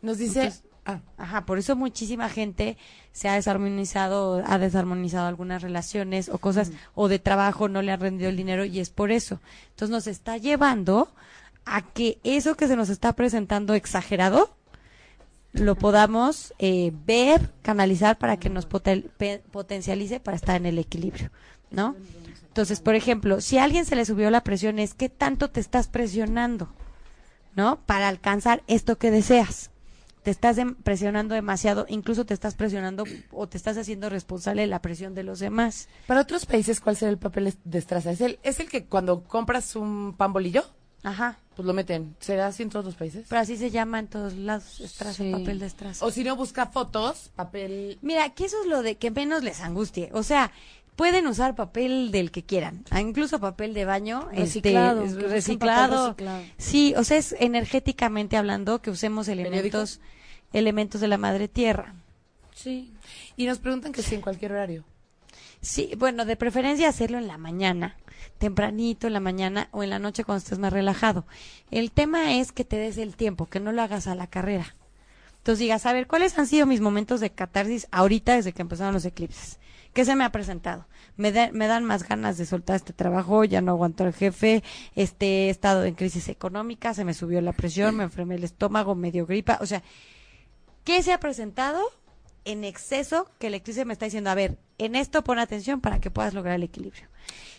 Nos 0.00 0.16
dice... 0.16 0.40
Entonces- 0.44 0.62
ah, 0.86 1.00
Ajá, 1.18 1.44
por 1.46 1.58
eso 1.58 1.76
muchísima 1.76 2.28
gente 2.28 2.76
se 3.12 3.28
ha 3.28 3.34
desarmonizado, 3.34 4.42
ha 4.46 4.58
desarmonizado 4.58 5.26
algunas 5.26 5.62
relaciones 5.62 6.28
o 6.28 6.38
cosas, 6.38 6.72
o 6.94 7.08
de 7.08 7.18
trabajo 7.18 7.68
no 7.68 7.82
le 7.82 7.92
ha 7.92 7.96
rendido 7.96 8.30
el 8.30 8.36
dinero 8.36 8.64
y 8.64 8.80
es 8.80 8.90
por 8.90 9.10
eso. 9.10 9.40
Entonces 9.70 9.90
nos 9.90 10.06
está 10.06 10.36
llevando 10.38 11.08
a 11.64 11.82
que 11.82 12.18
eso 12.24 12.54
que 12.56 12.68
se 12.68 12.76
nos 12.76 12.88
está 12.88 13.12
presentando 13.14 13.74
exagerado, 13.74 14.54
lo 15.52 15.74
podamos 15.74 16.54
eh, 16.58 16.92
ver, 17.06 17.50
canalizar 17.62 18.18
para 18.18 18.36
que 18.36 18.50
nos 18.50 18.68
poten- 18.68 19.10
potencialice 19.50 20.20
para 20.20 20.36
estar 20.36 20.56
en 20.56 20.66
el 20.66 20.78
equilibrio, 20.78 21.30
¿no? 21.70 21.96
Entonces, 22.48 22.80
por 22.80 22.94
ejemplo, 22.94 23.40
si 23.40 23.58
a 23.58 23.64
alguien 23.64 23.84
se 23.84 23.96
le 23.96 24.04
subió 24.04 24.30
la 24.30 24.42
presión, 24.42 24.78
es 24.78 24.94
que 24.94 25.08
tanto 25.08 25.50
te 25.50 25.60
estás 25.60 25.88
presionando, 25.88 26.68
¿no? 27.54 27.80
Para 27.86 28.08
alcanzar 28.08 28.62
esto 28.66 28.96
que 28.98 29.10
deseas 29.10 29.70
te 30.26 30.32
estás 30.32 30.56
presionando 30.82 31.36
demasiado, 31.36 31.86
incluso 31.88 32.26
te 32.26 32.34
estás 32.34 32.56
presionando 32.56 33.04
o 33.30 33.48
te 33.48 33.56
estás 33.56 33.76
haciendo 33.78 34.08
responsable 34.10 34.62
de 34.62 34.66
la 34.66 34.82
presión 34.82 35.14
de 35.14 35.22
los 35.22 35.38
demás. 35.38 35.88
Para 36.08 36.20
otros 36.22 36.46
países, 36.46 36.80
¿cuál 36.80 36.96
será 36.96 37.12
el 37.12 37.16
papel 37.18 37.54
de 37.62 37.78
estraza? 37.78 38.10
¿Es 38.10 38.20
el, 38.20 38.40
¿Es 38.42 38.58
el 38.58 38.68
que 38.68 38.86
cuando 38.86 39.22
compras 39.22 39.76
un 39.76 40.16
pan 40.16 40.32
bolillo, 40.32 40.64
Ajá. 41.04 41.38
pues 41.54 41.64
lo 41.64 41.72
meten? 41.72 42.16
¿Será 42.18 42.48
así 42.48 42.64
en 42.64 42.70
todos 42.70 42.84
los 42.84 42.96
países? 42.96 43.24
Pero 43.28 43.40
así 43.40 43.56
se 43.56 43.70
llama 43.70 44.00
en 44.00 44.08
todos 44.08 44.32
lados, 44.34 44.80
estraza, 44.80 45.22
Sí. 45.22 45.30
papel 45.30 45.60
de 45.60 45.66
estraza. 45.66 46.04
O 46.04 46.10
si 46.10 46.24
no, 46.24 46.34
busca 46.34 46.66
fotos, 46.66 47.30
papel... 47.36 47.96
Mira, 48.02 48.28
que 48.30 48.46
eso 48.46 48.56
es 48.62 48.66
lo 48.68 48.82
de 48.82 48.96
que 48.96 49.12
menos 49.12 49.44
les 49.44 49.60
angustie. 49.60 50.10
O 50.12 50.24
sea, 50.24 50.50
pueden 50.96 51.26
usar 51.26 51.54
papel 51.54 52.10
del 52.10 52.30
que 52.30 52.42
quieran, 52.42 52.84
ah, 52.90 53.00
incluso 53.00 53.38
papel 53.38 53.74
de 53.74 53.84
baño, 53.84 54.28
Reciclado, 54.32 55.02
este, 55.04 55.20
reciclado. 55.28 56.08
papel 56.08 56.26
reciclado. 56.26 56.44
Sí, 56.58 56.94
o 56.96 57.04
sea, 57.04 57.18
es 57.18 57.36
energéticamente 57.38 58.36
hablando 58.36 58.80
que 58.80 58.90
usemos 58.90 59.28
elementos, 59.28 60.00
elementos 60.52 61.00
de 61.00 61.08
la 61.08 61.18
madre 61.18 61.48
tierra. 61.48 61.94
Sí. 62.54 62.92
Y 63.36 63.44
nos 63.46 63.58
preguntan 63.58 63.92
que 63.92 64.02
si 64.02 64.14
en 64.14 64.22
cualquier 64.22 64.52
horario. 64.52 64.84
Sí, 65.60 65.92
bueno, 65.98 66.24
de 66.24 66.36
preferencia 66.36 66.88
hacerlo 66.88 67.18
en 67.18 67.28
la 67.28 67.38
mañana, 67.38 67.96
tempranito 68.38 69.06
en 69.06 69.12
la 69.12 69.20
mañana 69.20 69.68
o 69.72 69.82
en 69.82 69.90
la 69.90 69.98
noche 69.98 70.24
cuando 70.24 70.38
estés 70.38 70.58
más 70.58 70.72
relajado. 70.72 71.26
El 71.70 71.90
tema 71.90 72.34
es 72.34 72.52
que 72.52 72.64
te 72.64 72.76
des 72.76 72.96
el 72.98 73.16
tiempo, 73.16 73.46
que 73.46 73.60
no 73.60 73.72
lo 73.72 73.82
hagas 73.82 74.06
a 74.06 74.14
la 74.14 74.26
carrera. 74.26 74.74
Entonces 75.38 75.60
digas, 75.60 75.86
a 75.86 75.92
ver, 75.92 76.06
¿cuáles 76.06 76.38
han 76.38 76.46
sido 76.46 76.66
mis 76.66 76.80
momentos 76.80 77.20
de 77.20 77.30
catarsis 77.30 77.86
ahorita 77.90 78.34
desde 78.34 78.52
que 78.52 78.62
empezaron 78.62 78.94
los 78.94 79.04
eclipses? 79.04 79.58
¿Qué 79.96 80.04
se 80.04 80.14
me 80.14 80.24
ha 80.24 80.30
presentado? 80.30 80.84
Me, 81.16 81.32
me 81.52 81.66
dan 81.66 81.82
más 81.82 82.06
ganas 82.06 82.36
de 82.36 82.44
soltar 82.44 82.76
este 82.76 82.92
trabajo, 82.92 83.44
ya 83.44 83.62
no 83.62 83.72
aguanto 83.72 84.04
al 84.04 84.12
jefe, 84.12 84.62
este, 84.94 85.46
he 85.46 85.48
estado 85.48 85.84
en 85.84 85.94
crisis 85.94 86.28
económica, 86.28 86.92
se 86.92 87.02
me 87.02 87.14
subió 87.14 87.40
la 87.40 87.54
presión, 87.54 87.96
me 87.96 88.04
enfermé 88.04 88.34
el 88.34 88.44
estómago, 88.44 88.94
me 88.94 89.10
dio 89.10 89.24
gripa, 89.24 89.56
o 89.62 89.64
sea, 89.64 89.82
¿qué 90.84 91.02
se 91.02 91.14
ha 91.14 91.18
presentado 91.18 91.80
en 92.44 92.64
exceso 92.64 93.30
que 93.38 93.46
el 93.46 93.54
eclipse 93.54 93.86
me 93.86 93.94
está 93.94 94.04
diciendo, 94.04 94.28
a 94.28 94.34
ver, 94.34 94.58
en 94.76 94.96
esto 94.96 95.24
pon 95.24 95.38
atención 95.38 95.80
para 95.80 95.98
que 95.98 96.10
puedas 96.10 96.34
lograr 96.34 96.56
el 96.56 96.64
equilibrio? 96.64 97.08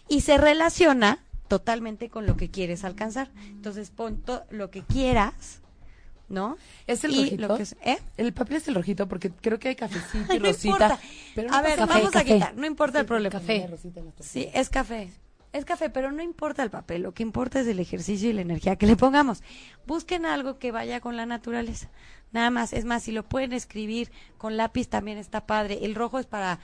Y 0.07 0.21
se 0.21 0.37
relaciona 0.37 1.25
totalmente 1.47 2.11
con 2.11 2.27
lo 2.27 2.37
que 2.37 2.51
quieres 2.51 2.83
alcanzar. 2.83 3.31
Entonces 3.47 3.89
pon 3.89 4.21
lo 4.51 4.69
que 4.69 4.83
quieras, 4.83 5.63
¿no? 6.29 6.57
¿Es 6.87 7.03
el 7.03 7.11
Y 7.11 7.23
rojito? 7.25 7.47
lo 7.47 7.57
que 7.57 7.63
es- 7.63 7.75
¿eh? 7.83 7.99
El 8.17 8.33
papel 8.33 8.57
es 8.57 8.67
el 8.67 8.75
rojito 8.75 9.07
porque 9.07 9.31
creo 9.31 9.59
que 9.59 9.69
hay 9.69 9.75
cafecito 9.75 10.33
y 10.33 10.39
no 10.39 10.45
rosita. 10.47 10.67
importa. 10.67 10.99
Pero 11.35 11.53
a 11.53 11.57
no 11.57 11.63
ver, 11.63 11.79
pasa 11.79 11.93
vamos 11.93 12.15
a 12.15 12.23
quitar, 12.23 12.55
no 12.55 12.65
importa 12.65 12.99
el 12.99 13.05
problema. 13.05 13.31
Café. 13.31 13.69
Sí, 14.21 14.49
es 14.53 14.69
café. 14.69 15.09
Es 15.53 15.63
café, 15.63 15.89
pero 15.89 16.11
no 16.11 16.21
importa 16.21 16.61
el 16.61 16.69
papel, 16.69 17.01
lo 17.03 17.13
que 17.13 17.23
importa 17.23 17.61
es 17.61 17.67
el 17.67 17.79
ejercicio 17.79 18.29
y 18.29 18.33
la 18.33 18.41
energía 18.41 18.75
que 18.75 18.85
le 18.85 18.95
pongamos. 18.97 19.41
Busquen 19.87 20.25
algo 20.25 20.59
que 20.59 20.71
vaya 20.71 20.99
con 20.99 21.15
la 21.15 21.25
naturaleza. 21.25 21.89
Nada 22.33 22.49
más, 22.51 22.73
es 22.73 22.83
más, 22.83 23.03
si 23.03 23.13
lo 23.13 23.23
pueden 23.23 23.53
escribir 23.53 24.11
con 24.37 24.57
lápiz 24.57 24.89
también 24.89 25.17
está 25.17 25.45
padre. 25.47 25.79
El 25.83 25.95
rojo 25.95 26.19
es 26.19 26.25
para 26.25 26.59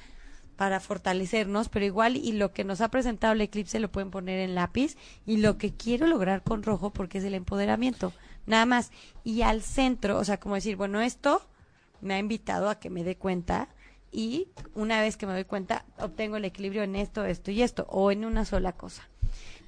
para 0.58 0.80
fortalecernos, 0.80 1.68
pero 1.70 1.84
igual 1.84 2.16
y 2.16 2.34
lo 2.34 2.54
que 2.54 2.64
nos 2.64 2.80
ha 2.82 2.90
presentado 2.90 3.34
el 3.34 3.42
eclipse 3.42 3.80
lo 3.80 3.92
pueden 3.92 4.12
poner 4.12 4.40
en 4.40 4.54
lápiz 4.54 4.96
y 5.26 5.38
lo 5.38 5.58
que 5.58 5.74
quiero 5.74 6.06
lograr 6.06 6.44
con 6.44 6.62
rojo 6.62 6.92
porque 6.94 7.18
es 7.18 7.24
el 7.24 7.34
empoderamiento, 7.34 8.14
nada 8.46 8.66
más. 8.66 8.92
Y 9.24 9.42
al 9.42 9.62
centro, 9.62 10.18
o 10.18 10.24
sea, 10.24 10.40
como 10.40 10.56
decir, 10.56 10.76
bueno, 10.76 11.02
esto 11.02 11.42
me 12.02 12.16
ha 12.16 12.20
invitado 12.20 12.70
a 12.70 12.80
que 12.80 12.90
me 12.90 13.04
dé 13.04 13.16
cuenta 13.16 13.70
y 14.12 14.50
una 14.76 15.02
vez 15.02 15.18
que 15.18 15.26
me 15.26 15.34
doy 15.34 15.46
cuenta 15.46 15.86
obtengo 15.98 16.38
el 16.38 16.46
equilibrio 16.46 16.84
en 16.84 16.96
esto, 16.96 17.26
esto 17.26 17.52
y 17.52 17.62
esto 17.62 17.88
o 17.90 18.12
en 18.12 18.26
una 18.26 18.46
sola 18.46 18.74
cosa. 18.74 19.10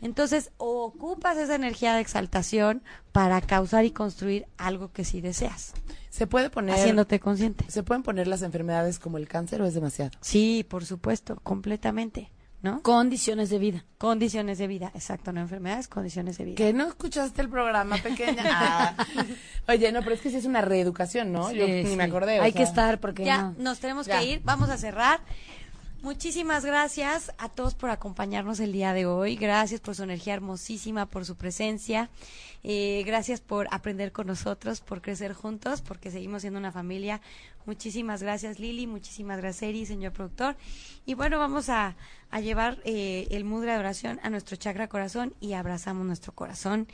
Entonces, 0.02 0.52
o 0.57 0.84
ocupas 0.84 1.38
esa 1.38 1.56
energía 1.56 1.95
de 1.95 2.02
exaltación 2.02 2.84
para 3.11 3.41
causar 3.41 3.85
y 3.85 3.91
construir 3.91 4.45
algo 4.57 4.91
que 4.91 5.06
sí 5.06 5.22
deseas, 5.22 5.73
¿Se 6.10 6.27
puede 6.27 6.49
poner... 6.49 6.76
haciéndote 6.76 7.19
consciente. 7.19 7.65
¿Se 7.69 7.81
pueden 7.81 8.03
poner 8.03 8.27
las 8.27 8.41
enfermedades 8.41 8.99
como 8.99 9.18
el 9.18 9.27
cáncer 9.27 9.61
o 9.61 9.65
es 9.65 9.73
demasiado? 9.73 10.11
Sí, 10.22 10.65
por 10.69 10.85
supuesto, 10.85 11.38
completamente, 11.41 12.30
¿no? 12.65 12.81
Condiciones 12.81 13.49
de 13.49 13.59
vida. 13.59 13.85
Condiciones 13.97 14.57
de 14.57 14.67
vida, 14.67 14.91
exacto, 14.93 15.31
no 15.31 15.39
enfermedades, 15.39 15.87
condiciones 15.87 16.37
de 16.37 16.43
vida. 16.43 16.55
Que 16.57 16.73
no 16.73 16.87
escuchaste 16.87 17.41
el 17.41 17.49
programa, 17.49 17.95
pequeña. 17.97 18.43
Ah. 18.45 19.05
Oye, 19.69 19.91
no, 19.93 20.01
pero 20.01 20.15
es 20.15 20.21
que 20.21 20.29
sí 20.29 20.35
es 20.35 20.45
una 20.45 20.61
reeducación, 20.61 21.31
¿no? 21.31 21.51
Yo 21.53 21.65
Sí, 21.65 21.71
ni 21.83 21.89
sí. 21.91 21.95
me 21.95 22.03
acordé. 22.03 22.39
o 22.39 22.43
Hay 22.43 22.51
sea. 22.51 22.57
que 22.59 22.63
estar 22.63 22.99
porque 22.99 23.23
Ya, 23.23 23.41
no. 23.43 23.55
nos 23.59 23.79
tenemos 23.79 24.05
Ya. 24.07 24.19
que 24.19 24.25
ir, 24.25 24.41
vamos 24.43 24.69
a 24.69 24.77
cerrar. 24.77 25.21
Muchísimas 26.01 26.63
gracias 26.65 27.31
a 27.39 27.49
todos 27.49 27.73
por 27.73 27.89
acompañarnos 27.89 28.59
el 28.59 28.71
día 28.71 28.93
de 28.93 29.07
hoy. 29.07 29.35
Gracias 29.37 29.81
por 29.81 29.95
su 29.95 30.03
energía 30.03 30.35
hermosísima, 30.35 31.07
por 31.07 31.25
su 31.25 31.35
presencia. 31.35 32.09
Eh, 32.63 33.03
gracias 33.07 33.41
por 33.41 33.67
aprender 33.71 34.11
con 34.11 34.27
nosotros, 34.27 34.81
por 34.81 35.01
crecer 35.01 35.33
juntos, 35.33 35.81
porque 35.81 36.11
seguimos 36.11 36.41
siendo 36.41 36.59
una 36.59 36.71
familia. 36.71 37.21
Muchísimas 37.65 38.21
gracias, 38.21 38.59
Lili. 38.59 38.85
Muchísimas 38.85 39.39
gracias, 39.39 39.63
Eri, 39.69 39.85
señor 39.85 40.13
productor. 40.13 40.55
Y 41.05 41.15
bueno, 41.15 41.39
vamos 41.39 41.69
a, 41.69 41.95
a 42.29 42.39
llevar 42.39 42.79
eh, 42.85 43.27
el 43.31 43.43
mudra 43.43 43.73
de 43.73 43.79
oración 43.79 44.19
a 44.23 44.29
nuestro 44.29 44.55
chakra 44.55 44.87
corazón 44.87 45.33
y 45.39 45.53
abrazamos 45.53 46.05
nuestro 46.05 46.33
corazón 46.33 46.87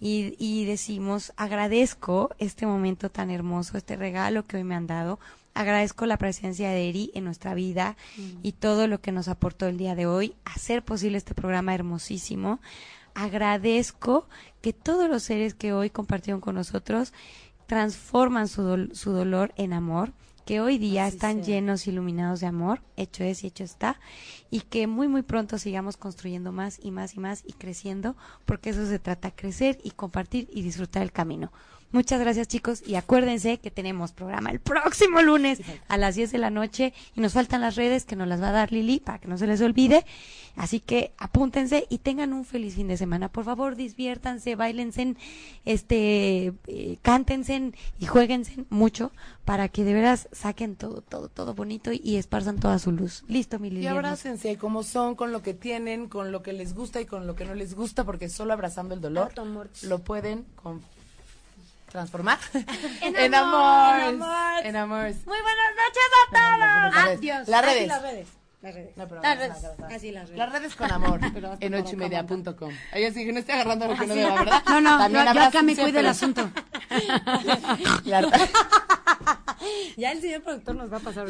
y, 0.00 0.34
y 0.38 0.64
decimos, 0.66 1.32
agradezco 1.36 2.30
este 2.38 2.66
momento 2.66 3.10
tan 3.10 3.30
hermoso, 3.30 3.78
este 3.78 3.96
regalo 3.96 4.46
que 4.46 4.58
hoy 4.58 4.64
me 4.64 4.74
han 4.74 4.86
dado. 4.86 5.18
Agradezco 5.54 6.06
la 6.06 6.18
presencia 6.18 6.70
de 6.70 6.88
Eri 6.88 7.10
en 7.14 7.24
nuestra 7.24 7.54
vida 7.54 7.96
y 8.44 8.52
todo 8.52 8.86
lo 8.86 9.00
que 9.00 9.10
nos 9.10 9.26
aportó 9.26 9.66
el 9.66 9.76
día 9.76 9.96
de 9.96 10.06
hoy, 10.06 10.36
hacer 10.44 10.84
posible 10.84 11.18
este 11.18 11.34
programa 11.34 11.74
hermosísimo. 11.74 12.60
Agradezco 13.14 14.28
que 14.60 14.72
todos 14.72 15.08
los 15.08 15.24
seres 15.24 15.54
que 15.54 15.72
hoy 15.72 15.90
compartieron 15.90 16.40
con 16.40 16.54
nosotros 16.54 17.12
transforman 17.68 18.48
su, 18.48 18.88
su 18.94 19.12
dolor 19.12 19.52
en 19.56 19.74
amor, 19.74 20.12
que 20.46 20.62
hoy 20.62 20.78
día 20.78 21.04
Así 21.04 21.16
están 21.16 21.36
sea. 21.36 21.44
llenos, 21.44 21.86
iluminados 21.86 22.40
de 22.40 22.46
amor, 22.46 22.80
hecho 22.96 23.22
es 23.22 23.44
y 23.44 23.48
hecho 23.48 23.62
está, 23.62 24.00
y 24.50 24.62
que 24.62 24.86
muy, 24.86 25.06
muy 25.06 25.20
pronto 25.20 25.58
sigamos 25.58 25.98
construyendo 25.98 26.50
más 26.50 26.80
y 26.82 26.90
más 26.90 27.14
y 27.14 27.20
más 27.20 27.44
y 27.46 27.52
creciendo, 27.52 28.16
porque 28.46 28.70
eso 28.70 28.86
se 28.86 28.98
trata, 28.98 29.30
crecer 29.30 29.78
y 29.84 29.90
compartir 29.90 30.48
y 30.50 30.62
disfrutar 30.62 31.02
el 31.02 31.12
camino. 31.12 31.52
Muchas 31.90 32.20
gracias 32.20 32.48
chicos 32.48 32.82
y 32.86 32.96
acuérdense 32.96 33.58
que 33.58 33.70
tenemos 33.70 34.12
programa 34.12 34.50
el 34.50 34.60
próximo 34.60 35.22
lunes 35.22 35.60
a 35.88 35.96
las 35.96 36.16
10 36.16 36.30
de 36.32 36.38
la 36.38 36.50
noche 36.50 36.92
y 37.16 37.20
nos 37.22 37.32
faltan 37.32 37.62
las 37.62 37.76
redes 37.76 38.04
que 38.04 38.14
nos 38.14 38.28
las 38.28 38.42
va 38.42 38.50
a 38.50 38.52
dar 38.52 38.72
Lili 38.72 39.00
para 39.00 39.18
que 39.18 39.26
no 39.26 39.38
se 39.38 39.46
les 39.46 39.60
olvide. 39.62 40.04
Así 40.56 40.80
que 40.80 41.12
apúntense 41.18 41.86
y 41.88 41.98
tengan 41.98 42.32
un 42.34 42.44
feliz 42.44 42.74
fin 42.74 42.88
de 42.88 42.96
semana. 42.98 43.30
Por 43.30 43.44
favor, 43.44 43.74
diviértanse, 43.76 44.54
bailense, 44.54 45.14
este, 45.64 46.52
eh, 46.66 46.98
cántense 47.02 47.72
y 47.98 48.06
jueguense 48.06 48.64
mucho 48.68 49.12
para 49.44 49.68
que 49.68 49.84
de 49.84 49.94
veras 49.94 50.28
saquen 50.32 50.76
todo, 50.76 51.00
todo, 51.00 51.28
todo 51.28 51.54
bonito 51.54 51.92
y, 51.92 52.00
y 52.04 52.16
esparzan 52.16 52.58
toda 52.58 52.78
su 52.78 52.92
luz. 52.92 53.24
Listo, 53.28 53.58
mi 53.58 53.70
Lili. 53.70 53.84
Y 53.84 53.86
abrácense 53.86 54.56
como 54.58 54.82
son, 54.82 55.14
con 55.14 55.32
lo 55.32 55.42
que 55.42 55.54
tienen, 55.54 56.08
con 56.08 56.32
lo 56.32 56.42
que 56.42 56.52
les 56.52 56.74
gusta 56.74 57.00
y 57.00 57.06
con 57.06 57.26
lo 57.26 57.34
que 57.34 57.44
no 57.44 57.54
les 57.54 57.74
gusta, 57.74 58.04
porque 58.04 58.28
solo 58.28 58.52
abrazando 58.52 58.94
el 58.94 59.00
dolor 59.00 59.32
lo 59.84 59.98
pueden 60.00 60.44
con- 60.56 60.82
transformar 61.88 62.38
En 63.02 63.16
en 63.16 63.34
amor, 63.34 63.60
amor. 63.60 64.00
en 64.00 64.22
amor. 64.22 64.66
En 64.66 64.76
amor. 64.76 65.04
Muy 65.26 65.38
buenas 65.40 65.70
noches 65.76 66.08
a 66.12 66.30
todos. 66.30 67.18
Adiós. 67.18 67.48
Las 67.48 67.64
Así 67.64 67.74
redes. 67.74 67.88
las 67.88 68.02
redes. 68.02 68.28
Las 68.60 68.74
redes. 68.74 68.96
No, 68.96 69.06
pero 69.08 69.22
Las 69.22 69.38
redes. 69.38 69.56
Así 69.94 70.10
las 70.10 70.24
redes. 70.28 70.38
Las 70.38 70.52
redes 70.52 70.74
con 70.74 70.90
amor 70.92 71.20
en 71.60 71.74
ochoymedia.com. 71.74 72.72
Ella 72.92 73.12
sí 73.12 73.24
que 73.24 73.32
no 73.32 73.38
estoy 73.38 73.54
agarrando 73.54 73.86
lo 73.86 73.96
que 73.96 74.06
no 74.06 74.14
debo, 74.14 74.34
¿verdad? 74.34 74.62
No, 74.68 74.80
no, 74.80 74.98
También 74.98 75.26
yo, 75.26 75.32
yo 75.34 75.42
acá 75.42 75.62
me 75.62 75.76
cuido 75.76 76.00
el 76.00 76.06
asunto. 76.06 76.50
La- 78.04 78.48
Ya 79.96 80.12
el 80.12 80.20
señor 80.20 80.42
productor 80.42 80.74
nos 80.76 80.92
va 80.92 80.96
a 80.98 81.00
pasar 81.00 81.26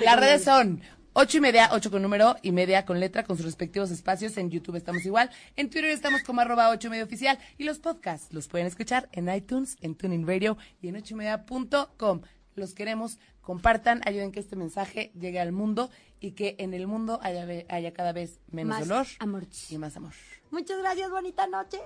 Las 0.00 0.20
redes 0.20 0.44
son 0.44 0.80
ocho 1.14 1.38
y 1.38 1.40
media, 1.40 1.70
ocho 1.72 1.90
con 1.90 2.02
número 2.02 2.36
y 2.42 2.52
media 2.52 2.84
con 2.84 3.00
letra 3.00 3.24
con 3.24 3.36
sus 3.36 3.46
respectivos 3.46 3.90
espacios. 3.90 4.36
En 4.36 4.50
YouTube 4.50 4.76
estamos 4.76 5.04
igual. 5.06 5.30
En 5.56 5.70
Twitter 5.70 5.90
estamos 5.90 6.22
como 6.22 6.42
arroba 6.42 6.68
ocho 6.70 6.88
y 6.88 6.90
media 6.90 7.04
oficial. 7.04 7.38
Y 7.56 7.64
los 7.64 7.78
podcasts 7.78 8.32
los 8.32 8.46
pueden 8.48 8.66
escuchar 8.66 9.08
en 9.12 9.28
iTunes, 9.34 9.76
en 9.80 9.94
Tuning 9.94 10.26
Radio 10.26 10.58
y 10.82 10.88
en 10.88 10.96
ocho 10.96 11.14
y 11.14 11.16
media 11.16 11.46
punto 11.46 11.90
com. 11.96 12.20
Los 12.54 12.72
queremos, 12.74 13.18
compartan, 13.40 14.00
ayuden 14.06 14.30
que 14.30 14.38
este 14.40 14.54
mensaje 14.54 15.10
llegue 15.18 15.40
al 15.40 15.50
mundo 15.50 15.90
y 16.20 16.32
que 16.32 16.54
en 16.58 16.72
el 16.72 16.86
mundo 16.86 17.18
haya, 17.22 17.92
cada 17.92 18.12
vez 18.12 18.38
menos 18.50 18.78
Más 18.78 18.88
dolor 18.88 19.06
amor. 19.18 19.46
y 19.68 19.76
más 19.78 19.96
amor. 19.96 20.12
Muchas 20.50 20.78
gracias, 20.78 21.10
bonita 21.10 21.46
noche. 21.48 21.78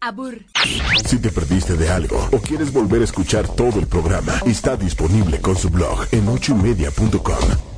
Abur. 0.00 0.46
Si 1.04 1.18
te 1.20 1.30
perdiste 1.30 1.76
de 1.76 1.90
algo 1.90 2.28
o 2.32 2.38
quieres 2.38 2.72
volver 2.72 3.02
a 3.02 3.04
escuchar 3.04 3.46
todo 3.54 3.78
el 3.78 3.86
programa, 3.86 4.40
está 4.46 4.76
disponible 4.76 5.40
con 5.40 5.56
su 5.56 5.68
blog 5.68 6.06
en 6.12 6.26
ochoymedia.com. 6.26 7.77